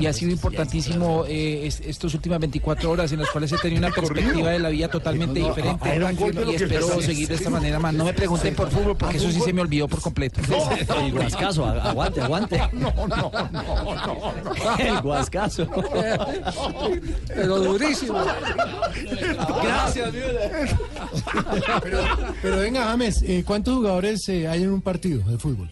Y 0.00 0.06
ha 0.06 0.12
sido 0.12 0.30
importantísimo 0.32 1.24
eh, 1.26 1.66
es- 1.66 1.80
estas 1.80 2.12
últimas 2.14 2.38
24 2.40 2.90
horas 2.90 3.10
en 3.12 3.20
las 3.20 3.30
cuales 3.30 3.50
he 3.52 3.58
tenido 3.58 3.78
una 3.86 3.90
perspectiva 3.94 4.50
de 4.50 4.58
la 4.58 4.68
vida 4.68 4.88
totalmente 4.88 5.40
diferente. 5.40 5.88
Y 6.52 6.54
espero 6.56 7.00
seguir 7.02 7.28
de 7.28 7.34
esta 7.36 7.50
manera 7.50 7.78
más. 7.78 7.94
No 7.94 8.04
me 8.04 8.12
pregunten 8.12 8.54
por 8.54 8.70
fútbol 8.70 8.96
porque 8.96 9.16
eso 9.16 9.30
sí 9.30 9.40
se 9.40 9.52
me 9.52 9.62
olvidó 9.62 9.88
por 9.88 10.00
completo. 10.00 10.40
A- 11.60 11.69
aguante, 11.78 12.20
aguante. 12.20 12.60
No, 12.72 12.92
no, 13.06 13.30
no, 13.32 13.50
no. 13.50 14.78
El 14.78 15.00
guascazo. 15.00 15.66
Pero 17.28 17.58
durísimo. 17.58 18.20
Gracias, 19.62 20.10
Pero, 21.82 21.98
pero 22.42 22.56
venga, 22.58 22.84
James, 22.84 23.22
eh, 23.22 23.44
¿cuántos 23.46 23.74
jugadores 23.74 24.28
eh, 24.28 24.48
hay 24.48 24.62
en 24.62 24.70
un 24.70 24.80
partido 24.80 25.22
de 25.28 25.38
fútbol? 25.38 25.70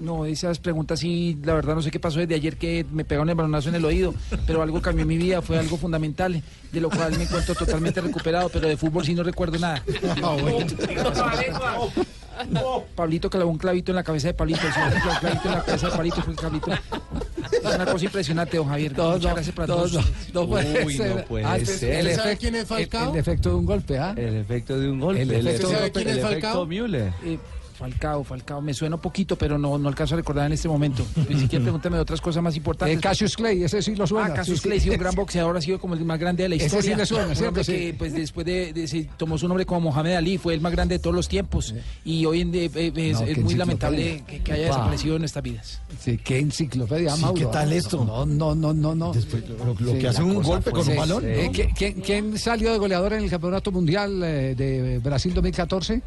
No, 0.00 0.24
esas 0.24 0.58
preguntas 0.58 1.00
sí, 1.00 1.38
la 1.44 1.52
verdad 1.52 1.74
no 1.74 1.82
sé 1.82 1.90
qué 1.90 2.00
pasó 2.00 2.20
desde 2.20 2.34
ayer 2.34 2.56
que 2.56 2.86
me 2.90 3.04
pegaron 3.04 3.28
el 3.28 3.34
balonazo 3.34 3.68
en 3.68 3.74
el 3.74 3.84
oído, 3.84 4.14
pero 4.46 4.62
algo 4.62 4.80
cambió 4.80 5.02
en 5.02 5.08
mi 5.08 5.18
vida, 5.18 5.42
fue 5.42 5.58
algo 5.58 5.76
fundamental, 5.76 6.42
de 6.72 6.80
lo 6.80 6.88
cual 6.88 7.18
me 7.18 7.24
encuentro 7.24 7.54
totalmente 7.54 8.00
recuperado, 8.00 8.48
pero 8.48 8.66
de 8.66 8.78
fútbol 8.78 9.04
sí 9.04 9.14
no 9.14 9.22
recuerdo 9.22 9.58
nada. 9.58 9.84
Pablito 12.94 13.28
clavó 13.30 13.50
un 13.50 13.58
clavito 13.58 13.92
en 13.92 13.96
la 13.96 14.02
cabeza 14.02 14.28
de 14.28 14.34
Pablito, 14.34 14.60
un 14.66 14.72
clavito 15.20 15.48
en 15.48 15.54
la 15.54 15.62
cabeza 15.64 15.86
de 15.88 15.92
Pablito, 15.96 16.22
fue 16.22 16.32
el 16.32 16.38
clavito. 16.38 16.70
Es 16.72 17.74
una 17.74 17.86
cosa 17.86 18.04
impresionante, 18.04 18.56
don 18.56 18.68
Javier. 18.68 18.92
Muchas 18.96 19.34
gracias 19.34 19.54
para 19.54 19.66
todos. 19.66 19.92
no, 19.92 20.00
no 20.34 20.48
puede 20.48 20.84
Uy, 20.84 20.96
ser. 20.96 21.16
no 21.16 21.24
puede 21.24 21.44
Antes, 21.44 21.78
ser. 21.78 21.92
El, 21.94 22.06
¿Usted 22.06 22.16
sabe 22.22 22.36
quién 22.36 22.54
es 22.54 22.66
Falcao? 22.68 23.04
el- 23.04 23.10
el 23.10 23.16
efecto 23.20 23.48
de 23.50 23.54
un 23.56 23.66
golpe, 23.66 23.98
¿ah? 23.98 24.14
El 24.16 24.36
efecto 24.36 24.78
de 24.78 24.90
un 24.90 25.00
golpe. 25.00 25.22
El 25.22 25.30
El, 25.32 25.46
efecto- 25.46 25.70
¿Sabe 25.70 25.90
quién 25.92 26.08
es 26.08 26.16
el 26.16 26.22
Falcao? 26.22 26.38
efecto 26.38 26.66
Müller. 26.66 27.12
Eh, 27.24 27.38
Falcao, 27.80 28.22
Falcao, 28.24 28.60
me 28.60 28.74
suena 28.74 28.96
un 28.96 29.00
poquito, 29.00 29.36
pero 29.36 29.56
no, 29.56 29.78
no 29.78 29.88
alcanzo 29.88 30.14
a 30.14 30.18
recordar 30.18 30.46
en 30.46 30.52
este 30.52 30.68
momento. 30.68 31.02
Ni 31.30 31.40
siquiera 31.40 31.62
pregúntame 31.62 31.96
de 31.96 32.02
otras 32.02 32.20
cosas 32.20 32.42
más 32.42 32.54
importantes. 32.54 32.96
Eh, 32.96 33.00
Cassius 33.00 33.34
Clay, 33.36 33.64
ese 33.64 33.80
sí 33.80 33.94
lo 33.96 34.06
suena. 34.06 34.26
Ah, 34.26 34.34
Cassius 34.34 34.58
sí, 34.58 34.62
sí. 34.64 34.68
Clay, 34.68 34.80
sí, 34.80 34.90
un 34.90 34.98
gran 34.98 35.14
boxeador, 35.16 35.56
ha 35.56 35.62
sido 35.62 35.80
como 35.80 35.94
el 35.94 36.04
más 36.04 36.18
grande 36.20 36.42
de 36.42 36.50
la 36.50 36.54
Ese 36.56 36.66
historia. 36.66 36.90
sí 36.92 36.96
le 36.98 37.06
suena, 37.06 37.34
¿cierto? 37.34 37.62
que, 37.64 37.94
pues, 37.96 38.12
después 38.12 38.44
de, 38.46 38.74
de- 38.74 38.86
se 38.86 39.04
tomó 39.16 39.38
su 39.38 39.48
nombre 39.48 39.64
como 39.64 39.80
Mohamed 39.80 40.12
Ali, 40.14 40.36
fue 40.36 40.52
el 40.52 40.60
más 40.60 40.72
grande 40.72 40.96
de 40.96 40.98
todos 40.98 41.16
los 41.16 41.26
tiempos. 41.26 41.74
Y 42.04 42.26
hoy 42.26 42.42
en 42.42 42.52
día, 42.52 42.64
eh, 42.64 42.70
eh, 42.74 42.92
es, 42.96 43.20
No, 43.20 43.26
es 43.26 43.34
qué 43.36 43.40
muy 43.40 43.54
lamentable 43.54 44.24
que, 44.26 44.40
que 44.40 44.52
haya 44.52 44.66
desaparecido 44.66 45.14
en 45.16 45.22
nuestras 45.22 45.42
vidas. 45.42 45.80
Sí, 45.98 46.18
qué 46.22 46.38
enciclopedia, 46.38 47.14
Sí, 47.16 47.22
Mauro. 47.22 47.34
¿qué 47.40 47.46
tal 47.46 47.72
esto? 47.72 48.04
No, 48.04 48.26
no, 48.26 48.54
no, 48.54 48.74
no. 48.74 48.94
no. 48.94 49.12
lo- 49.14 49.74
lo 49.80 49.98
que 49.98 50.06
hace 50.06 50.22
un 50.22 50.42
golpe 50.42 50.70
con 50.70 50.86
un 50.86 50.96
balón. 50.96 51.24
¿no? 51.24 51.52
¿Quién, 51.52 51.70
quién- 51.74 52.00
quién 52.02 52.38
salió 52.38 52.72
de 52.72 52.78
goleador 52.78 53.14
en 53.14 53.24
el 53.24 53.30
Campeonato 53.30 53.72
Mundial 53.72 54.22
eh, 54.22 54.54
de 54.54 54.98
Brasil 54.98 55.32
2014? 55.32 56.02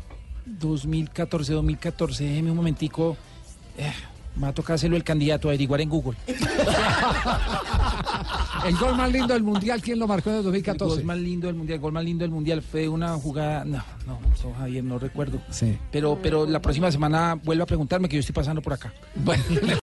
2014, 0.46 1.54
2014, 1.54 2.24
déjeme 2.24 2.52
un 2.52 2.58
momentico. 2.58 3.18
Eh, 3.78 3.92
me 4.36 4.44
va 4.44 4.48
a 4.50 4.54
tocar 4.54 4.76
hacerlo 4.76 4.98
el 4.98 5.04
candidato, 5.04 5.48
averiguar 5.48 5.82
en 5.82 5.90
Google. 5.90 6.18
El 8.66 8.78
gol 8.78 8.96
más 8.96 9.12
lindo 9.12 9.34
del 9.34 9.44
Mundial, 9.44 9.82
¿quién 9.82 10.00
lo 10.00 10.08
marcó 10.08 10.30
en 10.30 10.36
el 10.36 10.40
El 10.40 10.46
2014? 10.46 10.96
gol 10.96 11.04
más 11.04 11.18
lindo 11.18 11.48
del 11.48 11.56
mundial, 11.58 11.76
el 11.76 11.82
gol 11.82 11.92
más 11.92 12.04
lindo 12.06 12.24
del 12.24 12.32
mundial 12.32 12.62
fue 12.62 12.88
una 12.88 13.10
jugada. 13.16 13.66
No, 13.66 13.84
no, 14.08 14.20
no, 14.22 14.54
Javier, 14.58 14.84
no 14.86 14.98
recuerdo. 15.00 15.42
Sí. 15.50 15.78
Pero, 15.92 16.18
pero 16.22 16.46
la 16.46 16.62
próxima 16.62 16.90
semana 16.90 17.36
vuelvo 17.44 17.64
a 17.64 17.66
preguntarme 17.66 18.08
que 18.08 18.16
yo 18.16 18.20
estoy 18.22 18.34
pasando 18.34 18.62
por 18.62 18.72
acá. 18.72 18.94
Bueno, 19.16 19.44